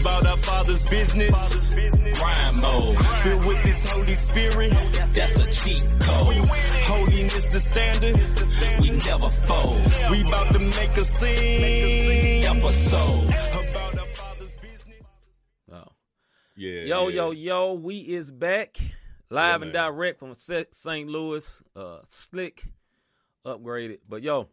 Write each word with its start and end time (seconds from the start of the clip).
about 0.00 0.26
our 0.26 0.36
Father's 0.38 0.84
business. 0.84 1.74
Grind 2.18 2.56
mode, 2.56 3.06
filled 3.22 3.44
with 3.46 3.58
His 3.64 3.90
Holy 3.90 4.14
Spirit. 4.14 4.70
That's 5.14 5.38
a 5.38 5.50
cheat 5.50 5.82
code. 6.00 6.36
Holiness 6.36 7.44
the 7.44 7.60
standard. 7.60 8.16
We 8.80 8.90
never 8.90 9.30
fold. 9.30 10.10
We 10.10 10.20
about 10.22 10.52
to 10.54 10.58
make 10.58 10.96
a 10.96 11.04
scene. 11.04 12.44
Episode 12.44 13.24
about 13.24 13.98
our 13.98 14.06
Father's 14.06 14.56
business. 14.56 15.06
Oh. 15.72 15.84
Yeah. 16.56 16.82
Yo, 16.82 17.08
yeah. 17.08 17.14
yo, 17.14 17.30
yo, 17.32 17.72
we 17.74 17.98
is 17.98 18.32
back 18.32 18.78
live 19.30 19.60
Yeah, 19.60 19.64
and 19.64 19.72
direct 19.72 20.18
from 20.18 20.34
St. 20.34 21.08
Louis, 21.08 21.62
uh, 21.74 21.98
slick, 22.04 22.64
upgraded. 23.44 23.98
But 24.08 24.22
yo, 24.22 24.48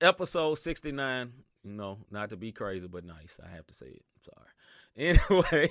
episode 0.00 0.54
69, 0.54 1.32
you 1.64 1.72
know, 1.72 1.98
not 2.10 2.30
to 2.30 2.36
be 2.36 2.52
crazy, 2.52 2.86
but 2.86 3.04
nice. 3.04 3.40
I 3.44 3.48
have 3.54 3.66
to 3.66 3.74
say 3.74 3.86
it. 3.86 4.02
I'm 4.14 4.22
sorry. 4.34 4.48
Anyway, 4.96 5.68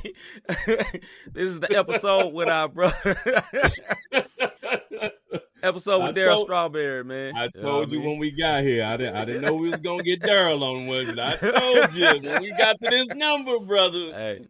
this 1.31 1.49
is 1.49 1.61
the 1.61 1.77
episode 1.77 2.33
with 2.33 2.49
our 2.49 2.67
brother. 2.67 3.16
episode 5.63 6.03
with 6.03 6.16
Daryl 6.17 6.43
Strawberry, 6.43 7.05
man. 7.05 7.33
I 7.33 7.45
You 7.45 7.52
know 7.55 7.61
told 7.61 7.91
you 7.93 7.99
mean? 7.99 8.09
when 8.09 8.17
we 8.19 8.31
got 8.31 8.63
here. 8.63 8.83
I 8.83 8.97
didn't. 8.97 9.16
I 9.16 9.23
didn't 9.23 9.43
know 9.43 9.53
we 9.53 9.69
was 9.69 9.79
gonna 9.79 10.03
get 10.03 10.19
Daryl 10.21 10.61
on 10.61 10.88
one. 10.88 11.17
I 11.17 11.38
told 11.38 11.94
you 11.94 12.30
when 12.30 12.41
we 12.41 12.52
got 12.57 12.75
to 12.81 12.89
this 12.89 13.07
number, 13.16 13.59
brother. 13.61 14.11
Hey, 14.11 14.45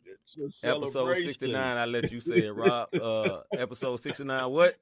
episode 0.63 1.17
69, 1.17 1.55
I 1.55 1.85
let 1.85 2.11
you 2.11 2.19
say 2.19 2.47
it, 2.47 2.51
Rob. 2.51 2.89
Uh, 2.99 3.41
episode 3.55 3.97
69, 3.97 4.49
what? 4.49 4.73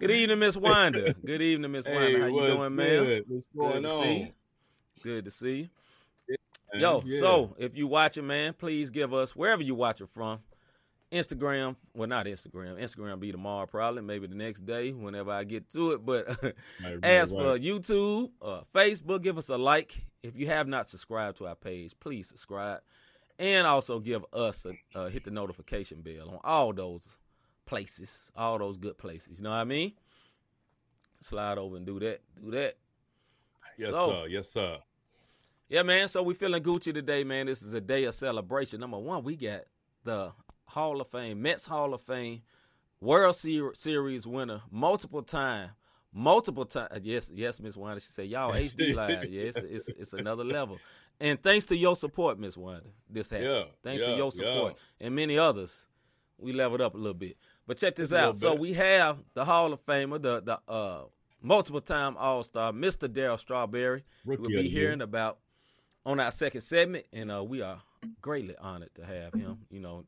Good 0.00 0.10
evening, 0.10 0.38
Miss 0.38 0.56
Wanda. 0.56 1.12
Good 1.24 1.42
evening, 1.42 1.72
Miss 1.72 1.86
Wanda. 1.86 2.00
hey, 2.06 2.20
How 2.20 2.26
you 2.26 2.40
doing, 2.56 2.74
man? 2.76 3.04
good? 3.04 3.24
What's 3.28 3.48
going 3.48 3.82
to 3.82 3.90
on? 3.90 4.02
see 4.04 4.18
you. 4.18 4.28
Good 5.02 5.24
to 5.24 5.30
see 5.30 5.56
you. 6.28 6.36
man? 6.72 6.80
Yo, 6.80 7.02
Yeah. 7.04 7.20
so 7.20 7.54
if 7.58 7.76
you 7.76 7.86
watching, 7.88 8.26
man, 8.26 8.52
please 8.54 8.90
give 8.90 9.12
us 9.12 9.34
wherever 9.34 9.62
you 9.62 9.74
watch 9.74 10.00
it 10.00 10.08
from. 10.08 10.40
Instagram, 11.10 11.74
well, 11.94 12.06
not 12.06 12.26
Instagram. 12.26 12.78
Instagram 12.80 13.18
be 13.18 13.32
tomorrow, 13.32 13.64
probably, 13.66 14.02
maybe 14.02 14.26
the 14.26 14.34
next 14.34 14.66
day, 14.66 14.92
whenever 14.92 15.30
I 15.30 15.44
get 15.44 15.70
to 15.70 15.92
it. 15.92 16.04
But 16.04 16.26
right, 16.42 16.54
as 17.02 17.32
right. 17.32 17.40
for 17.42 17.58
YouTube, 17.58 18.30
uh, 18.42 18.60
Facebook, 18.74 19.22
give 19.22 19.38
us 19.38 19.48
a 19.48 19.56
like. 19.56 19.96
If 20.22 20.36
you 20.36 20.46
have 20.48 20.68
not 20.68 20.86
subscribed 20.86 21.38
to 21.38 21.46
our 21.46 21.54
page, 21.54 21.94
please 21.98 22.28
subscribe, 22.28 22.80
and 23.38 23.66
also 23.66 24.00
give 24.00 24.24
us 24.34 24.66
a 24.66 24.74
uh, 24.98 25.08
hit 25.08 25.24
the 25.24 25.30
notification 25.30 26.02
bell 26.02 26.28
on 26.28 26.40
all 26.44 26.72
those 26.74 27.16
places, 27.68 28.32
all 28.34 28.58
those 28.58 28.78
good 28.78 28.96
places. 28.96 29.38
You 29.38 29.44
know 29.44 29.50
what 29.50 29.56
I 29.56 29.64
mean? 29.64 29.92
Slide 31.20 31.58
over 31.58 31.76
and 31.76 31.84
do 31.84 32.00
that. 32.00 32.20
Do 32.42 32.50
that. 32.52 32.76
yes, 33.76 33.90
so- 33.90 34.10
sir. 34.10 34.28
Yes, 34.28 34.50
sir. 34.50 34.78
Yeah, 35.68 35.82
man. 35.82 36.08
So 36.08 36.22
we 36.22 36.32
feeling 36.32 36.62
Gucci 36.62 36.94
today, 36.94 37.24
man. 37.24 37.44
This 37.44 37.62
is 37.62 37.74
a 37.74 37.80
day 37.80 38.04
of 38.04 38.14
celebration. 38.14 38.80
Number 38.80 38.96
one, 38.96 39.22
we 39.22 39.36
got 39.36 39.64
the 40.02 40.32
Hall 40.64 40.98
of 41.02 41.08
Fame, 41.08 41.42
Mets 41.42 41.66
Hall 41.66 41.92
of 41.92 42.00
Fame, 42.00 42.40
World 43.02 43.36
Series 43.36 44.26
winner, 44.26 44.62
multiple 44.70 45.22
time, 45.22 45.68
multiple 46.10 46.64
time. 46.64 46.88
Uh, 46.90 47.00
yes, 47.02 47.30
yes, 47.34 47.60
Miss 47.60 47.76
Wanda. 47.76 48.00
She 48.00 48.10
said, 48.10 48.28
"Y'all 48.28 48.52
HD 48.54 48.94
live. 48.94 49.28
Yeah, 49.28 49.42
it's, 49.42 49.58
it's 49.58 49.88
it's 49.90 50.12
another 50.14 50.42
level." 50.42 50.78
And 51.20 51.42
thanks 51.42 51.66
to 51.66 51.76
your 51.76 51.96
support, 51.96 52.38
Miss 52.38 52.56
Wanda, 52.56 52.88
this 53.10 53.28
happened. 53.28 53.50
Yeah, 53.50 53.64
thanks 53.82 54.00
yeah, 54.00 54.08
to 54.08 54.16
your 54.16 54.32
support 54.32 54.76
and 55.00 55.14
many 55.14 55.36
others, 55.36 55.86
we 56.38 56.52
leveled 56.52 56.80
up 56.80 56.94
a 56.94 56.96
little 56.96 57.12
bit. 57.12 57.36
But 57.68 57.76
check 57.76 57.96
this 57.96 58.14
out. 58.14 58.38
So 58.38 58.54
we 58.54 58.72
have 58.72 59.18
the 59.34 59.44
Hall 59.44 59.74
of 59.74 59.84
Famer, 59.84 60.20
the 60.20 60.40
the 60.40 60.58
uh, 60.72 61.02
multiple 61.42 61.82
time 61.82 62.16
All 62.16 62.42
Star, 62.42 62.72
Mr. 62.72 63.06
Daryl 63.06 63.38
Strawberry. 63.38 64.04
Rookie 64.24 64.54
We'll 64.54 64.62
be 64.62 64.70
hearing 64.70 65.02
about 65.02 65.38
on 66.06 66.18
our 66.18 66.30
second 66.30 66.62
segment, 66.62 67.04
and 67.12 67.30
uh, 67.30 67.44
we 67.44 67.60
are 67.60 67.82
greatly 68.22 68.56
honored 68.58 68.94
to 68.94 69.04
have 69.04 69.34
him. 69.34 69.58
You 69.70 69.80
know, 69.80 70.06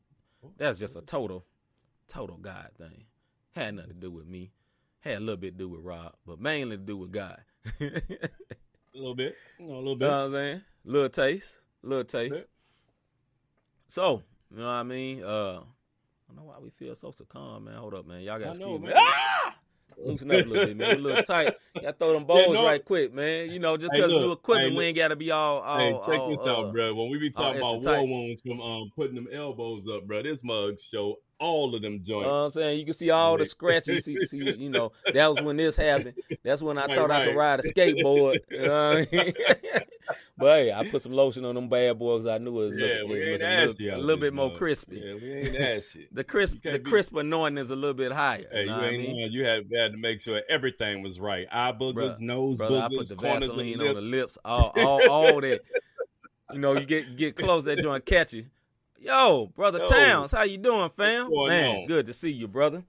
that's 0.57 0.79
just 0.79 0.95
a 0.95 1.01
total, 1.01 1.45
total 2.07 2.37
God 2.37 2.71
thing. 2.79 3.05
Had 3.51 3.75
nothing 3.75 3.93
to 3.93 3.99
do 3.99 4.09
with 4.09 4.25
me. 4.25 4.51
Had 5.01 5.17
a 5.17 5.19
little 5.19 5.37
bit 5.37 5.51
to 5.51 5.57
do 5.59 5.69
with 5.69 5.81
Rob, 5.81 6.15
but 6.25 6.39
mainly 6.41 6.77
to 6.77 6.83
do 6.83 6.97
with 6.97 7.11
God. 7.11 7.39
A 7.79 8.97
little 8.97 9.15
bit. 9.15 9.37
You 9.57 9.67
know, 9.67 9.75
a 9.75 9.77
little 9.77 9.95
bit. 9.95 10.09
what 10.09 10.17
bit. 10.17 10.25
I'm 10.25 10.31
saying? 10.31 10.61
Little 10.83 11.07
taste, 11.07 11.61
little 11.81 12.03
taste. 12.03 12.45
So, 13.87 14.21
you 14.51 14.57
know 14.57 14.65
what 14.65 14.71
I 14.71 14.83
mean? 14.83 15.23
Uh, 15.23 15.61
I 16.31 16.33
don't 16.33 16.45
know 16.45 16.49
why 16.49 16.59
we 16.59 16.69
feel 16.69 16.95
so 16.95 17.11
calm, 17.27 17.65
man. 17.65 17.75
Hold 17.75 17.93
up, 17.93 18.07
man. 18.07 18.21
Y'all 18.21 18.39
got 18.39 18.53
to 18.53 18.59
know, 18.59 18.75
excuse 18.75 18.81
me. 18.81 18.93
Ah! 18.95 19.55
Loosen 19.97 20.31
up 20.31 20.45
a 20.45 20.47
little 20.47 20.65
bit, 20.65 20.77
man. 20.77 20.87
We're 20.91 20.95
a 20.95 21.01
little 21.01 21.23
tight. 21.23 21.53
To 21.83 21.91
throw 21.91 22.13
them 22.13 22.23
bowls 22.27 22.53
no. 22.55 22.65
right 22.65 22.83
quick, 22.83 23.13
man. 23.13 23.49
You 23.49 23.59
know, 23.59 23.75
just 23.75 23.91
because 23.91 24.13
look. 24.13 24.21
new 24.21 24.31
equipment, 24.31 24.71
Hey, 24.71 24.77
we 24.77 24.85
ain't 24.85 24.97
got 24.97 25.09
to 25.09 25.17
be 25.17 25.29
all, 25.31 25.59
all 25.59 25.77
Hey, 25.77 25.93
check 26.05 26.21
all, 26.21 26.29
this 26.29 26.39
uh, 26.45 26.49
out, 26.49 26.73
bro. 26.73 26.93
When 26.95 27.09
we 27.09 27.17
be 27.19 27.29
talking 27.29 27.59
about 27.59 27.81
war 27.81 27.83
tight. 27.83 28.07
wounds 28.07 28.41
from 28.41 28.61
um 28.61 28.89
putting 28.95 29.15
them 29.15 29.27
elbows 29.33 29.89
up, 29.89 30.07
bro, 30.07 30.23
this 30.23 30.41
mug 30.41 30.79
show 30.79 31.17
all 31.39 31.75
of 31.75 31.81
them 31.81 32.01
joints. 32.01 32.09
You 32.09 32.21
know 32.21 32.45
I'm 32.45 32.51
saying? 32.51 32.79
You 32.79 32.85
can 32.85 32.93
see 32.93 33.09
all 33.09 33.33
the 33.33 33.39
Right. 33.39 33.49
scratches. 33.49 34.05
See, 34.05 34.25
see, 34.25 34.37
you 34.37 34.69
know, 34.69 34.93
that 35.11 35.27
was 35.27 35.41
when 35.41 35.57
this 35.57 35.75
happened. 35.75 36.13
That's 36.45 36.61
when 36.61 36.77
I 36.77 36.87
Right, 36.87 36.95
thought 36.95 37.11
I 37.11 37.25
could 37.25 37.35
ride 37.35 37.59
a 37.59 37.63
skateboard. 37.73 38.39
You 38.49 38.61
know 38.61 38.91
what 38.93 39.07
I 39.11 39.15
mean? 39.15 39.33
but 40.41 40.57
hey, 40.57 40.73
I 40.73 40.89
put 40.89 41.01
some 41.01 41.13
lotion 41.13 41.45
on 41.45 41.55
them 41.55 41.69
bad 41.69 41.97
boys. 41.99 42.25
I 42.25 42.37
knew 42.37 42.61
it 42.61 42.69
was 42.71 42.73
yeah, 42.77 42.87
looking, 43.03 43.09
we 43.09 43.23
ain't 43.23 43.43
a 43.43 43.65
little, 43.65 43.95
a 43.95 44.01
little 44.01 44.21
bit 44.21 44.33
more 44.33 44.51
crispy. 44.51 45.01
Yeah, 45.03 45.13
we 45.13 45.33
ain't 45.33 45.53
that 45.53 45.83
shit. 45.91 46.13
The 46.13 46.23
crisp, 46.23 46.63
the 46.63 46.79
be- 46.79 46.89
crisp 46.89 47.15
anointing 47.15 47.57
is 47.57 47.69
a 47.69 47.75
little 47.75 47.93
bit 47.93 48.11
higher. 48.11 48.45
Hey, 48.51 48.61
you 48.61 48.65
know 48.65 48.75
you 48.77 48.81
what 48.81 48.93
I 48.93 48.97
mean? 48.97 49.31
You 49.31 49.45
had, 49.45 49.63
had 49.73 49.91
to 49.93 49.97
make 49.97 50.19
sure 50.19 50.41
everything 50.49 51.01
was 51.01 51.19
right. 51.19 51.47
Eye 51.51 51.71
boogers, 51.71 52.17
Bruh, 52.17 52.21
nose 52.21 52.57
Brother, 52.57 52.77
I 52.77 52.87
boogers, 52.87 52.97
put 52.97 53.07
the 53.09 53.15
Vaseline 53.15 53.77
the 53.77 53.89
on 53.89 53.95
the 53.95 54.01
lips. 54.01 54.37
all, 54.43 54.73
all, 54.75 55.09
all 55.09 55.41
that. 55.41 55.61
You 56.51 56.59
know, 56.59 56.73
you 56.73 56.85
get 56.85 57.15
get 57.15 57.35
close, 57.35 57.65
that 57.65 57.79
joint 57.79 58.05
catch 58.05 58.33
you. 58.33 58.45
Yo, 58.99 59.51
brother 59.55 59.79
Yo. 59.79 59.87
Towns, 59.87 60.31
how 60.31 60.43
you 60.43 60.57
doing, 60.57 60.89
fam? 60.95 61.29
Man, 61.31 61.75
on? 61.75 61.87
good 61.87 62.05
to 62.07 62.13
see 62.13 62.31
you, 62.31 62.47
brother. 62.47 62.83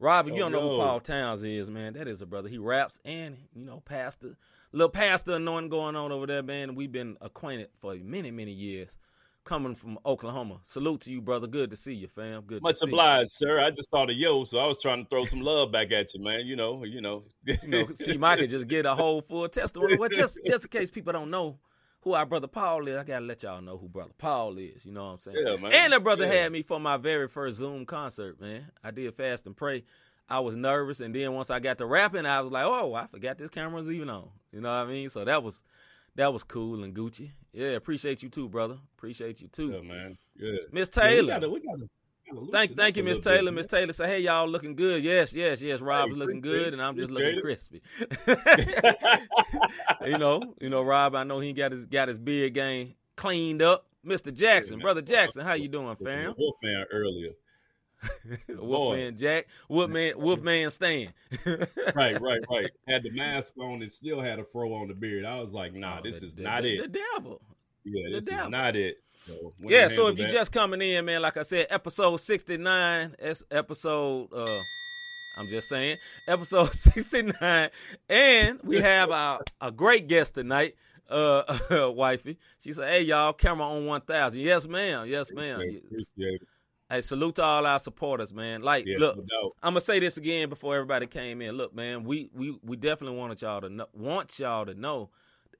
Rob, 0.00 0.28
if 0.28 0.34
you 0.34 0.42
oh, 0.42 0.44
don't 0.44 0.52
know 0.52 0.70
who. 0.70 0.76
Paul 0.76 1.00
Towns 1.00 1.42
is, 1.42 1.70
man, 1.70 1.94
that 1.94 2.06
is 2.06 2.22
a 2.22 2.26
brother. 2.26 2.48
He 2.48 2.58
raps 2.58 3.00
and 3.04 3.36
you 3.54 3.64
know, 3.64 3.80
pastor, 3.84 4.36
little 4.72 4.88
pastor 4.90 5.34
anointing 5.34 5.70
going 5.70 5.96
on 5.96 6.12
over 6.12 6.26
there, 6.26 6.42
man. 6.42 6.74
We've 6.74 6.92
been 6.92 7.16
acquainted 7.20 7.68
for 7.80 7.94
many, 7.96 8.30
many 8.30 8.52
years. 8.52 8.96
Coming 9.44 9.74
from 9.74 9.98
Oklahoma. 10.04 10.58
Salute 10.62 11.00
to 11.02 11.10
you, 11.10 11.22
brother. 11.22 11.46
Good 11.46 11.70
to 11.70 11.76
see 11.76 11.94
you, 11.94 12.06
fam. 12.06 12.42
Good 12.42 12.60
Much 12.60 12.74
to 12.74 12.80
see 12.80 12.90
obliged, 12.90 13.30
sir. 13.30 13.64
I 13.64 13.70
just 13.70 13.88
saw 13.88 14.04
the 14.04 14.12
yo, 14.12 14.44
so 14.44 14.58
I 14.58 14.66
was 14.66 14.78
trying 14.78 15.02
to 15.02 15.08
throw 15.08 15.24
some 15.24 15.40
love 15.40 15.72
back 15.72 15.90
at 15.90 16.12
you, 16.12 16.22
man. 16.22 16.46
You 16.46 16.54
know, 16.54 16.84
you 16.84 17.00
know. 17.00 17.24
you. 17.46 17.56
You 17.62 17.68
know, 17.68 17.88
see, 17.94 18.18
Mike 18.18 18.40
could 18.40 18.50
just 18.50 18.68
get 18.68 18.84
a 18.84 18.94
whole 18.94 19.22
full 19.22 19.48
testimony. 19.48 19.96
Well, 19.96 20.10
just 20.10 20.38
just 20.44 20.66
in 20.66 20.68
case 20.68 20.90
people 20.90 21.14
don't 21.14 21.30
know 21.30 21.58
who 22.02 22.12
our 22.12 22.26
brother 22.26 22.46
Paul 22.46 22.88
is, 22.88 22.96
I 22.98 23.04
gotta 23.04 23.24
let 23.24 23.42
y'all 23.42 23.62
know 23.62 23.78
who 23.78 23.88
brother 23.88 24.12
Paul 24.18 24.58
is. 24.58 24.84
You 24.84 24.92
know 24.92 25.04
what 25.06 25.12
I'm 25.12 25.20
saying? 25.20 25.36
Yeah, 25.40 25.56
man. 25.56 25.72
And 25.72 25.92
the 25.94 26.00
brother 26.00 26.26
Yeah. 26.26 26.42
had 26.42 26.52
me 26.52 26.62
for 26.62 26.78
my 26.78 26.98
very 26.98 27.26
first 27.26 27.56
Zoom 27.56 27.86
concert, 27.86 28.38
man. 28.40 28.70
I 28.84 28.90
did 28.90 29.14
fast 29.14 29.46
and 29.46 29.56
pray. 29.56 29.84
I 30.30 30.40
was 30.40 30.56
nervous, 30.56 31.00
and 31.00 31.14
then 31.14 31.32
once 31.32 31.50
I 31.50 31.58
got 31.60 31.78
to 31.78 31.86
rapping, 31.86 32.26
I 32.26 32.40
was 32.42 32.52
like, 32.52 32.64
"Oh, 32.66 32.94
I 32.94 33.06
forgot 33.06 33.38
this 33.38 33.50
camera's 33.50 33.90
even 33.90 34.10
on." 34.10 34.28
You 34.52 34.60
know 34.60 34.68
what 34.68 34.86
I 34.86 34.90
mean? 34.90 35.08
So 35.08 35.24
that 35.24 35.42
was 35.42 35.62
that 36.16 36.32
was 36.32 36.44
cool 36.44 36.84
and 36.84 36.94
Gucci. 36.94 37.30
Yeah, 37.52 37.68
appreciate 37.70 38.22
you 38.22 38.28
too, 38.28 38.48
brother. 38.48 38.76
Appreciate 38.96 39.40
you 39.40 39.48
too, 39.48 39.70
Yeah, 39.70 39.80
man. 39.80 40.18
Good. 40.38 40.60
Miss 40.72 40.88
Yeah, 40.96 41.02
we 41.04 41.10
Taylor. 41.10 41.28
gotta- 41.34 41.50
we 41.50 41.60
gotta- 41.60 41.78
gotta 42.32 42.46
Thank, 42.52 42.76
thank 42.76 42.96
you, 42.98 43.04
Miss 43.04 43.18
Taylor. 43.18 43.50
Miss 43.52 43.66
Taylor 43.66 43.92
say, 43.94 44.06
"Hey, 44.06 44.20
y'all 44.20 44.46
looking 44.46 44.74
good? 44.76 45.02
Yes, 45.02 45.32
yes, 45.32 45.62
yes. 45.62 45.80
Rob's 45.80 46.12
Hey, 46.12 46.18
looking 46.18 46.40
good, 46.42 46.74
and 46.74 46.82
I'm 46.82 46.94
just 46.96 47.10
looking 47.10 47.40
crispy." 47.40 47.80
you 50.06 50.18
know, 50.18 50.42
you 50.60 50.68
know, 50.68 50.82
Rob. 50.82 51.14
I 51.14 51.24
know 51.24 51.38
he 51.40 51.52
got 51.52 51.72
his 51.72 51.86
got 51.86 52.08
his 52.08 52.18
beard 52.18 52.54
game 52.54 52.94
cleaned 53.16 53.62
up. 53.62 53.86
Mister 54.04 54.30
Jackson, 54.30 54.76
man. 54.78 54.82
brother 54.82 55.02
Jackson, 55.02 55.44
how 55.44 55.54
you 55.54 55.68
doing, 55.68 55.94
fam? 55.96 56.34
Wolfman 56.38 56.84
earlier. 56.92 57.30
Wolfman 58.48 59.16
Jack, 59.18 59.46
Wolfman, 59.68 60.14
Wolfman 60.18 60.70
Stan. 60.70 61.12
Right, 61.94 62.20
right, 62.20 62.40
right. 62.50 62.70
Had 62.86 63.02
the 63.02 63.10
mask 63.10 63.54
on 63.58 63.82
and 63.82 63.90
still 63.92 64.20
had 64.20 64.38
a 64.38 64.44
fro 64.44 64.72
on 64.74 64.88
the 64.88 64.94
beard. 64.94 65.24
I 65.24 65.40
was 65.40 65.52
like, 65.52 65.72
nah, 65.74 65.98
Oh, 65.98 66.02
this 66.02 66.20
the- 66.20 66.26
is 66.26 66.36
the- 66.36 66.42
not 66.42 66.62
the, 66.62 66.76
it. 66.76 66.92
The 66.92 67.00
devil. 67.16 67.40
yeah, 67.84 68.02
the 68.06 68.10
this 68.12 68.18
is 68.20 68.26
devil. 68.26 68.50
not 68.50 68.76
it. 68.76 68.96
So, 69.26 69.52
Yeah, 69.62 69.88
so 69.88 70.06
if 70.06 70.16
you're 70.18 70.28
just 70.28 70.52
coming 70.52 70.80
in, 70.80 71.04
man, 71.04 71.22
like 71.22 71.36
I 71.36 71.42
said, 71.42 71.66
episode 71.70 72.16
69, 72.18 73.16
that's 73.18 73.42
episode 73.50 74.28
uh 74.32 74.46
I'm 75.38 75.46
just 75.48 75.68
saying, 75.68 75.96
episode 76.26 76.72
69. 76.74 77.70
And 78.08 78.60
we 78.64 78.80
have 78.80 79.10
our 79.10 79.40
a 79.60 79.70
great 79.72 80.06
guest 80.08 80.34
tonight, 80.34 80.76
uh 81.10 81.90
wifey. 81.94 82.38
She 82.60 82.72
said, 82.72 82.88
Hey 82.90 83.02
y'all, 83.02 83.32
camera 83.32 83.66
on 83.66 83.86
one 83.86 84.00
thousand. 84.02 84.40
Yes, 84.40 84.66
ma'am. 84.68 85.06
Yes, 85.08 85.32
ma'am. 85.32 85.56
Appreciate 85.60 85.84
appreciate. 85.84 86.42
Hey, 86.90 87.02
salute 87.02 87.34
to 87.34 87.42
all 87.44 87.66
our 87.66 87.78
supporters, 87.78 88.32
man. 88.32 88.62
Like, 88.62 88.86
Yeah, 88.86 88.96
look, 88.98 89.16
no. 89.18 89.52
I'm 89.62 89.72
gonna 89.74 89.80
say 89.82 89.98
this 89.98 90.16
again 90.16 90.48
before 90.48 90.74
everybody 90.74 91.06
came 91.06 91.42
in. 91.42 91.54
Look, 91.56 91.74
man, 91.74 92.04
we 92.04 92.30
we 92.32 92.58
we 92.62 92.76
definitely 92.76 93.18
wanted 93.18 93.42
y'all 93.42 93.60
to 93.60 93.68
know, 93.68 93.86
want 93.92 94.38
y'all 94.38 94.64
to 94.64 94.74
know. 94.74 95.10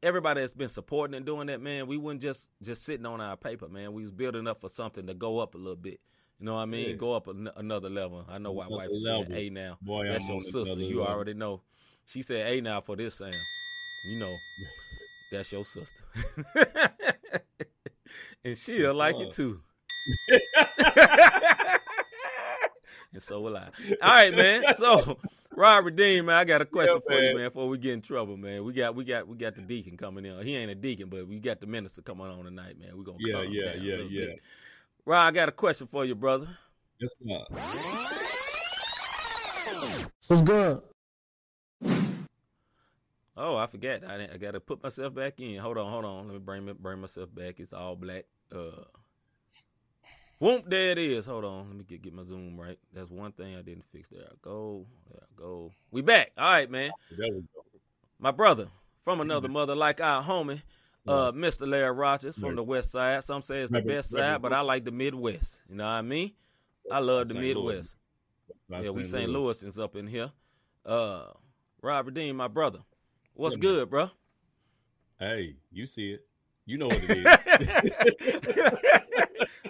Everybody 0.03 0.41
that's 0.41 0.55
been 0.55 0.69
supporting 0.69 1.15
and 1.17 1.27
doing 1.27 1.49
that, 1.49 1.61
man, 1.61 1.87
we 1.87 1.99
weren't 1.99 2.23
just 2.23 2.49
just 2.63 2.85
sitting 2.85 3.05
on 3.05 3.21
our 3.21 3.37
paper, 3.37 3.69
man. 3.69 3.93
We 3.93 4.03
was 4.03 4.13
building 4.13 4.47
up 4.47 4.61
for 4.61 4.69
something 4.71 5.07
to 5.07 5.13
go 5.15 5.39
up 5.41 5.55
a 5.55 5.59
little 5.59 5.77
bit. 5.77 6.01
You 6.39 6.47
know 6.47 6.55
what 6.55 6.61
I 6.61 6.67
mean? 6.67 6.91
Yeah. 6.91 6.95
Go 6.95 7.15
up 7.15 7.27
an- 7.27 7.51
another 7.57 7.91
level. 7.91 8.25
I 8.29 8.39
know 8.39 8.53
why 8.53 8.69
wife 8.69 8.89
is 8.93 9.05
saying. 9.05 9.27
A 9.33 9.51
now. 9.51 9.77
Boy, 9.83 10.07
That's 10.09 10.25
I'm 10.25 10.31
your 10.35 10.41
sister. 10.41 10.75
You 10.75 11.01
level. 11.01 11.13
already 11.13 11.35
know. 11.35 11.63
She 12.07 12.23
said 12.23 12.47
A 12.47 12.61
now 12.63 12.81
for 12.81 12.97
this 12.97 13.17
sound. 13.17 13.35
you 14.13 14.21
know, 14.21 14.35
that's 15.33 15.53
your 15.53 15.65
sister. 15.65 16.03
and 18.45 18.57
she'll 18.57 18.95
like 18.95 19.17
it 19.17 19.33
too. 19.33 19.61
and 23.13 23.23
so 23.23 23.41
will 23.41 23.57
I. 23.57 23.69
All 24.03 24.13
right, 24.13 24.35
man. 24.35 24.65
So 24.71 25.19
Rob 25.55 25.85
Redeem, 25.87 26.27
man, 26.27 26.37
I 26.37 26.45
got 26.45 26.63
a 26.63 26.67
question 26.67 27.03
Yeah, 27.03 27.07
for 27.07 27.21
you, 27.23 27.31
man. 27.31 27.35
man, 27.35 27.49
before 27.49 27.69
we 27.69 27.79
get 27.79 27.95
in 27.95 28.01
trouble, 28.03 28.37
man. 28.37 28.65
We 28.65 28.73
got 28.73 28.95
we 28.95 29.05
got 29.05 29.27
we 29.29 29.37
got 29.37 29.55
the 29.57 29.63
deacon 29.63 29.97
coming 29.97 30.25
in. 30.25 30.41
He 30.45 30.57
ain't 30.57 30.71
a 30.71 30.75
deacon, 30.75 31.09
but 31.09 31.27
we 31.27 31.39
got 31.41 31.61
the 31.61 31.67
minister 31.67 32.03
coming 32.03 32.27
on 32.27 32.45
tonight, 32.45 32.79
man. 32.79 32.97
We're 32.97 33.05
gonna 33.05 33.19
Yeah, 33.19 33.35
calm 33.35 33.53
yeah, 33.53 33.73
down 33.73 33.83
yeah, 33.83 33.97
yeah. 34.09 34.27
bit. 34.27 34.41
Rob, 35.05 35.27
I 35.29 35.31
got 35.33 35.49
a 35.49 35.53
question 35.53 35.87
for 35.87 36.05
you, 36.05 36.15
brother. 36.15 36.49
Yes, 37.01 37.15
sir. 37.27 37.45
What's 40.29 40.43
good? 40.43 40.83
Oh, 43.37 43.57
I 43.57 43.67
forgot. 43.67 44.05
I, 44.05 44.29
I 44.33 44.37
got 44.37 44.53
to 44.53 44.61
put 44.61 44.83
myself 44.83 45.15
back 45.15 45.41
in. 45.41 45.59
Hold 45.59 45.79
on, 45.79 45.91
hold 45.91 46.05
on. 46.05 46.27
Let 46.27 46.33
me 46.35 46.39
bring 46.41 46.65
me, 46.65 46.73
bring 46.73 47.01
myself 47.01 47.33
back. 47.35 47.61
It's 47.61 47.73
all 47.73 47.95
black. 47.97 48.25
Uh, 48.55 48.83
whoop, 50.39 50.65
there 50.67 50.91
it 50.91 50.99
is. 50.99 51.27
Hold 51.27 51.45
on. 51.45 51.69
Let 51.69 51.77
me 51.77 51.85
get 51.85 52.03
get 52.03 52.15
my 52.15 52.23
zoom 52.23 52.59
right. 52.59 52.79
That's 52.93 53.11
one 53.11 53.33
thing 53.33 53.57
I 53.57 53.63
didn't 53.63 53.85
fix. 53.93 54.09
There 54.09 54.23
I 54.23 54.35
go. 54.43 54.87
There 55.11 55.23
I 55.23 55.41
go. 55.41 55.73
We 55.91 56.03
back. 56.03 56.33
All 56.37 56.51
right, 56.51 56.71
man. 56.71 56.91
There 57.17 57.29
we 57.33 57.41
go. 57.41 57.65
My 58.19 58.31
brother 58.31 58.69
from 59.03 59.21
another 59.21 59.49
mother, 59.49 59.75
like 59.75 60.01
our 60.01 60.23
homie, 60.23 60.61
uh, 61.07 61.33
Mr. 61.33 61.67
Larry 61.69 61.93
Rogers 61.93 62.39
from 62.39 62.57
the 62.57 62.63
West 62.63 62.91
Side. 62.91 63.25
Some 63.25 63.43
say 63.43 63.61
it's 63.61 63.73
the 63.73 63.83
best 63.83 64.11
side, 64.11 64.43
but 64.43 64.53
I 64.53 64.61
like 64.61 64.85
the 64.85 64.91
Midwest. 64.91 65.63
You 65.69 65.77
know 65.77 65.85
what 65.85 65.91
I 65.91 66.03
mean? 66.03 66.33
I 66.91 66.99
love 66.99 67.29
the 67.29 67.35
Midwest. 67.35 67.97
Yeah, 68.69 68.91
we 68.91 69.05
St. 69.05 69.23
St. 69.23 69.31
Louis. 69.31 69.63
Louisans 69.65 69.83
up 69.83 69.97
in 69.97 70.07
here. 70.07 70.31
Uh, 70.85 71.25
Rob 71.83 72.07
Redeem, 72.07 72.37
my 72.37 72.49
brother. 72.49 72.81
What's 73.35 73.57
good, 73.57 73.89
bro? 73.89 74.11
Hey, 75.19 75.57
you 75.71 75.87
see 75.87 76.13
it. 76.13 76.27
You 76.67 76.77
know 76.79 76.89
what 76.89 77.01
it 77.09 77.27
is. 78.21 79.25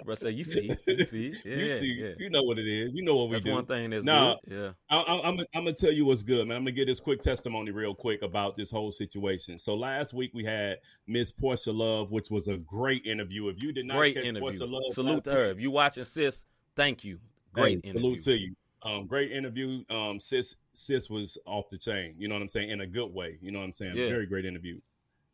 bro, 0.09 0.15
say 0.15 0.31
you 0.31 0.43
see, 0.43 0.71
you 0.87 1.05
see, 1.05 1.33
yeah, 1.45 1.55
you 1.55 1.71
see, 1.71 1.93
yeah. 1.93 2.11
you 2.17 2.29
know 2.29 2.41
what 2.43 2.57
it 2.57 2.67
is. 2.67 2.91
You 2.93 3.03
know 3.03 3.15
what 3.15 3.29
we 3.29 3.35
That's 3.35 3.45
do. 3.45 3.51
one 3.51 3.65
thing 3.65 3.91
that's 3.91 4.05
Nah. 4.05 4.35
good. 4.47 4.57
Yeah, 4.57 4.71
I, 4.89 5.01
I, 5.01 5.27
I'm, 5.27 5.39
I'm 5.53 5.63
gonna 5.63 5.73
tell 5.73 5.91
you 5.91 6.05
what's 6.05 6.23
good, 6.23 6.47
man. 6.47 6.57
I'm 6.57 6.63
gonna 6.63 6.71
get 6.71 6.87
this 6.87 6.99
quick 6.99 7.21
testimony 7.21 7.71
real 7.71 7.93
quick 7.93 8.21
about 8.23 8.57
this 8.57 8.71
whole 8.71 8.91
situation. 8.91 9.59
So 9.59 9.75
last 9.75 10.13
week 10.13 10.31
we 10.33 10.43
had 10.43 10.77
Miss 11.07 11.31
Portia 11.31 11.71
Love, 11.71 12.11
which 12.11 12.29
was 12.29 12.47
a 12.47 12.57
great 12.57 13.05
interview. 13.05 13.47
If 13.49 13.61
you 13.61 13.71
did 13.71 13.85
not 13.85 13.97
great 13.97 14.15
catch 14.15 14.25
interview. 14.25 14.41
Portia 14.41 14.65
Love, 14.65 14.93
Salute 14.93 15.23
to 15.25 15.31
her. 15.31 15.47
week, 15.47 15.55
If 15.57 15.61
you 15.61 15.71
watching, 15.71 16.03
sis, 16.03 16.45
thank 16.75 17.03
you. 17.03 17.19
Great 17.53 17.83
hey, 17.83 17.89
interview. 17.89 18.01
Salute 18.01 18.23
to 18.23 18.37
you. 18.37 18.55
Um, 18.81 19.07
great 19.07 19.31
interview. 19.31 19.83
Um, 19.89 20.19
sis, 20.19 20.55
sis 20.73 21.09
was 21.09 21.37
off 21.45 21.67
the 21.69 21.77
chain. 21.77 22.15
You 22.17 22.27
know 22.29 22.35
what 22.35 22.41
I'm 22.41 22.49
saying? 22.49 22.69
In 22.69 22.81
a 22.81 22.87
good 22.87 23.13
way. 23.13 23.37
You 23.41 23.51
know 23.51 23.59
what 23.59 23.65
I'm 23.65 23.73
saying? 23.73 23.95
Yeah. 23.95 24.07
Very 24.07 24.25
great 24.25 24.45
interview. 24.45 24.79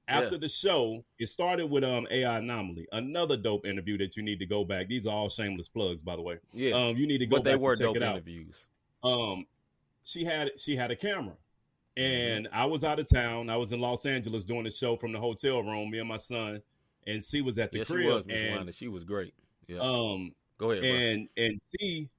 Yeah. 0.08 0.20
After 0.20 0.38
the 0.38 0.48
show, 0.48 1.04
it 1.20 1.28
started 1.30 1.66
with 1.68 1.84
um 1.84 2.08
AI 2.12 2.38
Anomaly, 2.38 2.88
another 2.92 3.38
dope 3.38 3.66
interview 3.66 3.98
that 3.98 4.16
you 4.16 4.22
need 4.24 4.40
to 4.40 4.46
go 4.46 4.64
back. 4.64 4.88
These 4.88 5.06
are 5.08 5.14
all 5.14 5.30
shameless 5.30 5.68
plugs, 5.68 6.04
by 6.04 6.16
the 6.16 6.22
way. 6.22 6.38
Yes, 6.54 6.76
Um, 6.76 6.96
you 6.96 7.08
need 7.08 7.18
to 7.20 7.26
go 7.26 7.38
but 7.38 7.44
they 7.44 7.54
back 7.54 7.60
were 7.62 7.72
and 7.72 7.80
check 7.82 7.94
dope 7.94 8.04
out. 8.04 8.16
interviews. 8.18 8.68
um 9.04 9.46
she 10.04 10.24
had 10.24 10.52
she 10.58 10.76
had 10.76 10.92
a 10.92 10.96
camera 10.96 11.34
Mm-hmm. 11.98 12.38
and 12.38 12.50
i 12.52 12.66
was 12.66 12.84
out 12.84 13.00
of 13.00 13.08
town 13.10 13.50
i 13.50 13.56
was 13.56 13.72
in 13.72 13.80
los 13.80 14.06
angeles 14.06 14.44
doing 14.44 14.66
the 14.66 14.70
show 14.70 14.98
from 14.98 15.14
the 15.14 15.18
hotel 15.20 15.64
room 15.64 15.90
me 15.90 16.00
and 16.00 16.10
my 16.10 16.18
son 16.18 16.62
and 17.08 17.24
she 17.24 17.42
was 17.42 17.58
at 17.58 17.72
the 17.72 17.78
Yeah, 17.78 17.84
she 17.86 17.94
crib 17.94 18.06
was 18.08 18.26
Miss 18.26 18.42
and 18.42 18.52
Wanda. 18.58 18.72
She 18.74 18.90
was 18.90 19.06
great. 19.06 19.34
Yeah, 19.68 19.80
um 19.80 20.34
go 20.58 20.72
ahead, 20.72 20.82
bro. 20.84 20.92
and 20.92 21.30
and 21.38 21.62
she 21.72 22.10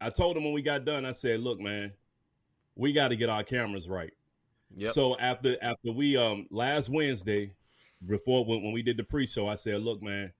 i 0.00 0.08
told 0.08 0.34
him 0.34 0.44
when 0.44 0.54
we 0.54 0.62
got 0.62 0.86
done 0.86 1.04
i 1.04 1.12
said 1.12 1.40
look 1.40 1.60
man 1.60 1.92
we 2.74 2.90
got 2.94 3.08
to 3.08 3.16
get 3.16 3.28
our 3.28 3.42
cameras 3.44 3.86
right 3.86 4.14
Yep. 4.76 4.90
so 4.92 5.16
after 5.18 5.56
after 5.62 5.90
we 5.92 6.16
um 6.16 6.46
last 6.50 6.88
wednesday 6.88 7.52
before 8.06 8.44
when, 8.44 8.62
when 8.62 8.72
we 8.72 8.82
did 8.82 8.96
the 8.96 9.02
pre-show 9.04 9.48
i 9.48 9.54
said 9.54 9.80
look 9.82 10.02
man 10.02 10.32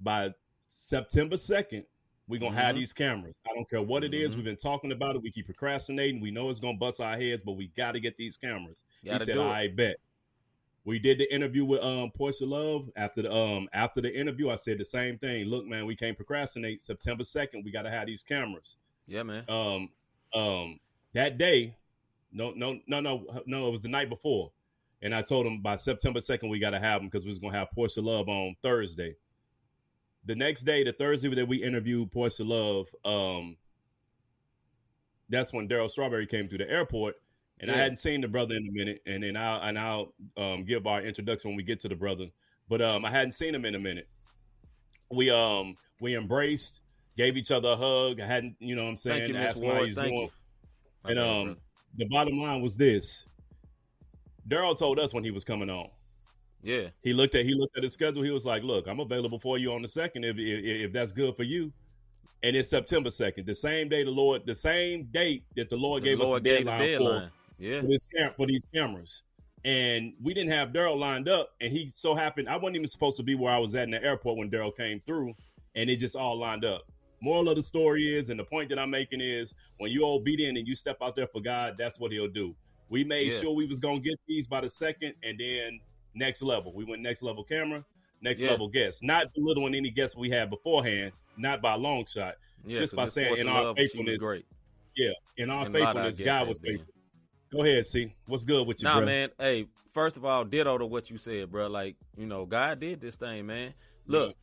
by 0.00 0.30
september 0.66 1.36
2nd 1.36 1.84
we're 2.28 2.40
gonna 2.40 2.54
have 2.56 2.74
Mhm. 2.74 2.78
these 2.78 2.92
cameras 2.92 3.36
i 3.50 3.54
don't 3.54 3.68
care 3.70 3.82
what 3.82 4.04
it 4.04 4.14
is. 4.14 4.32
Mhm. 4.32 4.36
we've 4.36 4.44
been 4.44 4.56
talking 4.56 4.92
about 4.92 5.16
it 5.16 5.22
we 5.22 5.30
keep 5.30 5.46
procrastinating 5.46 6.20
we 6.20 6.30
know 6.30 6.50
it's 6.50 6.60
gonna 6.60 6.76
bust 6.76 7.00
our 7.00 7.16
heads 7.16 7.42
but 7.44 7.52
we 7.52 7.68
got 7.68 7.92
to 7.92 8.00
get 8.00 8.16
these 8.16 8.36
cameras 8.36 8.84
Gotta 9.04 9.18
he 9.18 9.24
said 9.26 9.36
it. 9.36 9.40
i 9.40 9.68
bet 9.68 9.96
we 10.84 10.98
did 10.98 11.18
the 11.18 11.32
interview 11.32 11.64
with 11.64 11.80
um 11.82 12.10
Portia 12.10 12.44
Love 12.44 12.90
after 12.96 13.22
the 13.22 13.32
um 13.32 13.68
after 13.72 14.00
the 14.00 14.12
interview. 14.12 14.50
I 14.50 14.56
said 14.56 14.78
the 14.78 14.84
same 14.84 15.16
thing. 15.16 15.46
Look, 15.46 15.64
man, 15.64 15.86
we 15.86 15.94
can't 15.94 16.16
procrastinate. 16.16 16.82
September 16.82 17.22
second, 17.22 17.64
we 17.64 17.70
got 17.70 17.82
to 17.82 17.90
have 17.90 18.08
these 18.08 18.24
cameras. 18.24 18.78
Yeah, 19.06 19.22
man. 19.22 19.44
Um, 19.48 19.90
um, 20.34 20.80
that 21.12 21.38
day, 21.38 21.76
no, 22.32 22.52
no, 22.52 22.78
no, 22.86 23.00
no, 23.00 23.26
no. 23.46 23.68
It 23.68 23.70
was 23.70 23.82
the 23.82 23.88
night 23.88 24.08
before, 24.08 24.50
and 25.02 25.14
I 25.14 25.22
told 25.22 25.46
him 25.46 25.60
by 25.60 25.76
September 25.76 26.20
second 26.20 26.48
we 26.48 26.58
got 26.58 26.70
to 26.70 26.80
have 26.80 27.00
him 27.00 27.08
because 27.08 27.24
we 27.24 27.30
was 27.30 27.38
gonna 27.38 27.56
have 27.56 27.70
Portia 27.72 28.00
Love 28.00 28.28
on 28.28 28.54
Thursday. 28.62 29.16
The 30.24 30.34
next 30.34 30.62
day, 30.62 30.84
the 30.84 30.92
Thursday 30.92 31.34
that 31.34 31.48
we 31.48 31.62
interviewed 31.62 32.12
Portia 32.12 32.44
Love, 32.44 32.86
um, 33.04 33.56
that's 35.28 35.52
when 35.52 35.68
Daryl 35.68 35.90
Strawberry 35.90 36.26
came 36.26 36.48
through 36.48 36.58
the 36.58 36.70
airport, 36.70 37.16
and 37.60 37.70
I 37.70 37.74
hadn't 37.74 37.96
seen 37.96 38.20
the 38.20 38.28
brother 38.28 38.54
in 38.54 38.68
a 38.68 38.72
minute, 38.72 39.02
and 39.06 39.22
then 39.22 39.36
I'll 39.36 39.60
and 39.62 39.78
I'll 39.78 40.14
um, 40.36 40.64
give 40.64 40.86
our 40.86 41.02
introduction 41.02 41.50
when 41.50 41.56
we 41.56 41.62
get 41.62 41.80
to 41.80 41.88
the 41.88 41.96
brother, 41.96 42.26
but 42.68 42.80
um, 42.80 43.04
I 43.04 43.10
hadn't 43.10 43.32
seen 43.32 43.54
him 43.54 43.64
in 43.64 43.74
a 43.74 43.80
minute. 43.80 44.08
We 45.10 45.30
um 45.30 45.76
we 46.00 46.16
embraced, 46.16 46.80
gave 47.16 47.36
each 47.36 47.50
other 47.50 47.70
a 47.70 47.76
hug. 47.76 48.20
I 48.20 48.26
hadn't, 48.26 48.56
you 48.58 48.74
know 48.74 48.84
what 48.84 48.90
I'm 48.90 48.96
saying? 48.96 49.20
Thank 49.22 49.34
you, 49.34 49.38
asked 49.38 49.58
him 49.58 49.68
how 49.68 49.74
Ward. 49.74 49.86
he's 49.86 49.96
Thank 49.96 50.12
doing. 50.12 50.30
you. 51.04 51.10
And 51.10 51.18
um, 51.18 51.44
brother. 51.44 51.60
The 51.96 52.06
bottom 52.06 52.38
line 52.38 52.62
was 52.62 52.76
this: 52.76 53.24
Daryl 54.48 54.76
told 54.76 54.98
us 54.98 55.12
when 55.14 55.24
he 55.24 55.30
was 55.30 55.44
coming 55.44 55.70
on. 55.70 55.88
yeah, 56.62 56.88
He 57.02 57.12
looked 57.12 57.34
at 57.34 57.44
he 57.44 57.54
looked 57.54 57.76
at 57.76 57.82
his 57.82 57.92
schedule. 57.92 58.22
He 58.22 58.30
was 58.30 58.44
like, 58.44 58.62
"Look, 58.62 58.86
I'm 58.86 59.00
available 59.00 59.38
for 59.38 59.58
you 59.58 59.72
on 59.72 59.82
the 59.82 59.88
second 59.88 60.24
if 60.24 60.36
if, 60.38 60.64
if 60.86 60.92
that's 60.92 61.12
good 61.12 61.36
for 61.36 61.44
you." 61.44 61.72
And 62.44 62.56
it's 62.56 62.68
September 62.68 63.10
second, 63.10 63.46
the 63.46 63.54
same 63.54 63.88
day 63.88 64.02
the 64.02 64.10
Lord, 64.10 64.42
the 64.46 64.54
same 64.54 65.04
date 65.12 65.44
that 65.54 65.70
the 65.70 65.76
Lord 65.76 66.02
the 66.02 66.06
gave 66.06 66.18
Lord 66.18 66.34
us 66.34 66.40
a 66.40 66.42
gave 66.42 66.64
the 66.64 66.70
deadline, 66.70 66.88
deadline. 66.88 67.30
Yeah, 67.58 67.76
for, 67.76 67.82
for 67.82 67.86
this 67.88 68.06
camp 68.06 68.36
for 68.36 68.46
these 68.46 68.64
cameras. 68.74 69.22
And 69.64 70.14
we 70.20 70.34
didn't 70.34 70.50
have 70.50 70.70
Daryl 70.70 70.98
lined 70.98 71.28
up, 71.28 71.50
and 71.60 71.72
he 71.72 71.88
so 71.88 72.16
happened 72.16 72.48
I 72.48 72.56
wasn't 72.56 72.76
even 72.76 72.88
supposed 72.88 73.16
to 73.18 73.22
be 73.22 73.36
where 73.36 73.52
I 73.52 73.58
was 73.58 73.76
at 73.76 73.84
in 73.84 73.90
the 73.92 74.02
airport 74.02 74.38
when 74.38 74.50
Daryl 74.50 74.76
came 74.76 75.00
through, 75.00 75.34
and 75.76 75.88
it 75.88 75.96
just 75.96 76.16
all 76.16 76.36
lined 76.36 76.64
up. 76.64 76.82
Moral 77.22 77.48
of 77.48 77.56
the 77.56 77.62
story 77.62 78.14
is, 78.14 78.30
and 78.30 78.38
the 78.40 78.44
point 78.44 78.68
that 78.70 78.80
I'm 78.80 78.90
making 78.90 79.20
is, 79.20 79.54
when 79.78 79.92
you're 79.92 80.04
obedient 80.04 80.58
and 80.58 80.66
you 80.66 80.74
step 80.74 80.96
out 81.00 81.14
there 81.14 81.28
for 81.28 81.40
God, 81.40 81.76
that's 81.78 82.00
what 82.00 82.10
He'll 82.10 82.26
do. 82.26 82.54
We 82.88 83.04
made 83.04 83.32
Yeah. 83.32 83.38
sure 83.40 83.54
we 83.54 83.64
was 83.64 83.78
gonna 83.78 84.00
get 84.00 84.18
these 84.26 84.48
by 84.48 84.60
the 84.60 84.68
second, 84.68 85.14
and 85.22 85.38
then 85.38 85.80
next 86.14 86.42
level. 86.42 86.72
We 86.74 86.84
went 86.84 87.00
next 87.00 87.22
level 87.22 87.44
camera, 87.44 87.84
next 88.20 88.40
Yeah. 88.40 88.50
level 88.50 88.68
guests. 88.68 89.02
Not 89.04 89.32
belittling 89.34 89.74
any 89.76 89.90
guests 89.90 90.16
we 90.16 90.30
had 90.30 90.50
beforehand, 90.50 91.12
not 91.38 91.62
by 91.62 91.74
a 91.74 91.78
long 91.78 92.04
shot. 92.06 92.36
yeah. 92.64 92.78
just 92.78 92.94
by 92.94 93.06
saying 93.06 93.38
in 93.38 93.48
our 93.48 93.64
Love, 93.64 93.76
faithfulness, 93.76 94.18
great. 94.18 94.46
Yeah, 94.96 95.10
in 95.36 95.50
our 95.50 95.66
And 95.66 95.74
a 95.74 95.80
lot 95.80 95.96
of 95.96 95.96
our 95.96 96.04
faithfulness, 96.12 96.26
God 96.26 96.48
was 96.48 96.58
faithful. 96.60 96.94
Go 97.50 97.64
ahead, 97.64 97.84
see 97.86 98.14
what's 98.26 98.44
good 98.44 98.68
with 98.68 98.80
you, 98.80 98.84
Nah, 98.84 99.00
man. 99.00 99.30
Hey, 99.38 99.66
first 99.90 100.16
of 100.16 100.24
all, 100.24 100.44
ditto 100.44 100.78
to 100.78 100.86
what 100.86 101.10
you 101.10 101.18
said, 101.18 101.50
bro. 101.50 101.66
Like, 101.66 101.96
you 102.16 102.26
know, 102.26 102.46
God 102.46 102.78
did 102.78 103.00
this 103.00 103.16
thing, 103.16 103.46
man. 103.46 103.74
Look, 104.06 104.36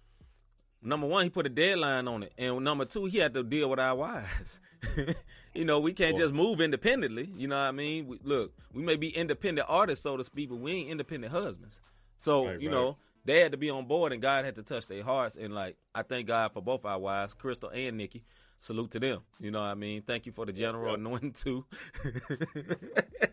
number 0.81 1.07
one, 1.07 1.23
he 1.23 1.29
put 1.29 1.45
a 1.45 1.49
deadline 1.49 2.07
on 2.07 2.23
it, 2.23 2.33
and 2.37 2.63
number 2.63 2.85
two, 2.85 3.05
he 3.05 3.17
had 3.17 3.33
to 3.33 3.43
deal 3.43 3.69
with 3.69 3.79
our 3.79 3.95
wives. 3.95 4.59
you 5.53 5.65
know, 5.65 5.79
we 5.79 5.93
can't 5.93 6.17
just 6.17 6.33
move 6.33 6.61
independently. 6.61 7.29
You 7.35 7.47
know 7.47 7.57
what 7.57 7.67
I 7.67 7.71
mean? 7.71 8.07
We, 8.07 8.19
look, 8.23 8.53
we 8.73 8.81
may 8.81 8.95
be 8.95 9.09
independent 9.09 9.67
artists, 9.69 10.03
so 10.03 10.17
to 10.17 10.23
speak, 10.23 10.49
but 10.49 10.57
we 10.57 10.73
ain't 10.73 10.89
independent 10.89 11.33
husbands. 11.33 11.81
So, 12.17 12.47
Right, 12.47 12.61
you 12.61 12.69
right. 12.69 12.75
know, 12.75 12.97
they 13.25 13.41
had 13.41 13.51
to 13.51 13.57
be 13.57 13.69
on 13.69 13.85
board, 13.85 14.13
and 14.13 14.21
God 14.21 14.45
had 14.45 14.55
to 14.55 14.63
touch 14.63 14.87
their 14.87 15.03
hearts. 15.03 15.35
And 15.35 15.53
like, 15.53 15.75
I 15.93 16.03
thank 16.03 16.27
God 16.27 16.53
for 16.53 16.61
both 16.61 16.85
our 16.85 16.99
wives, 16.99 17.33
Crystal 17.33 17.69
and 17.69 17.97
Nikki. 17.97 18.23
Salute 18.57 18.91
to 18.91 18.99
them. 18.99 19.21
You 19.39 19.51
know 19.51 19.59
what 19.59 19.67
I 19.67 19.75
mean? 19.75 20.01
Thank 20.01 20.25
you 20.25 20.33
for 20.33 20.45
the 20.45 20.51
general 20.51 20.89
yeah. 20.89 20.95
anointing 20.95 21.31
too. 21.31 21.65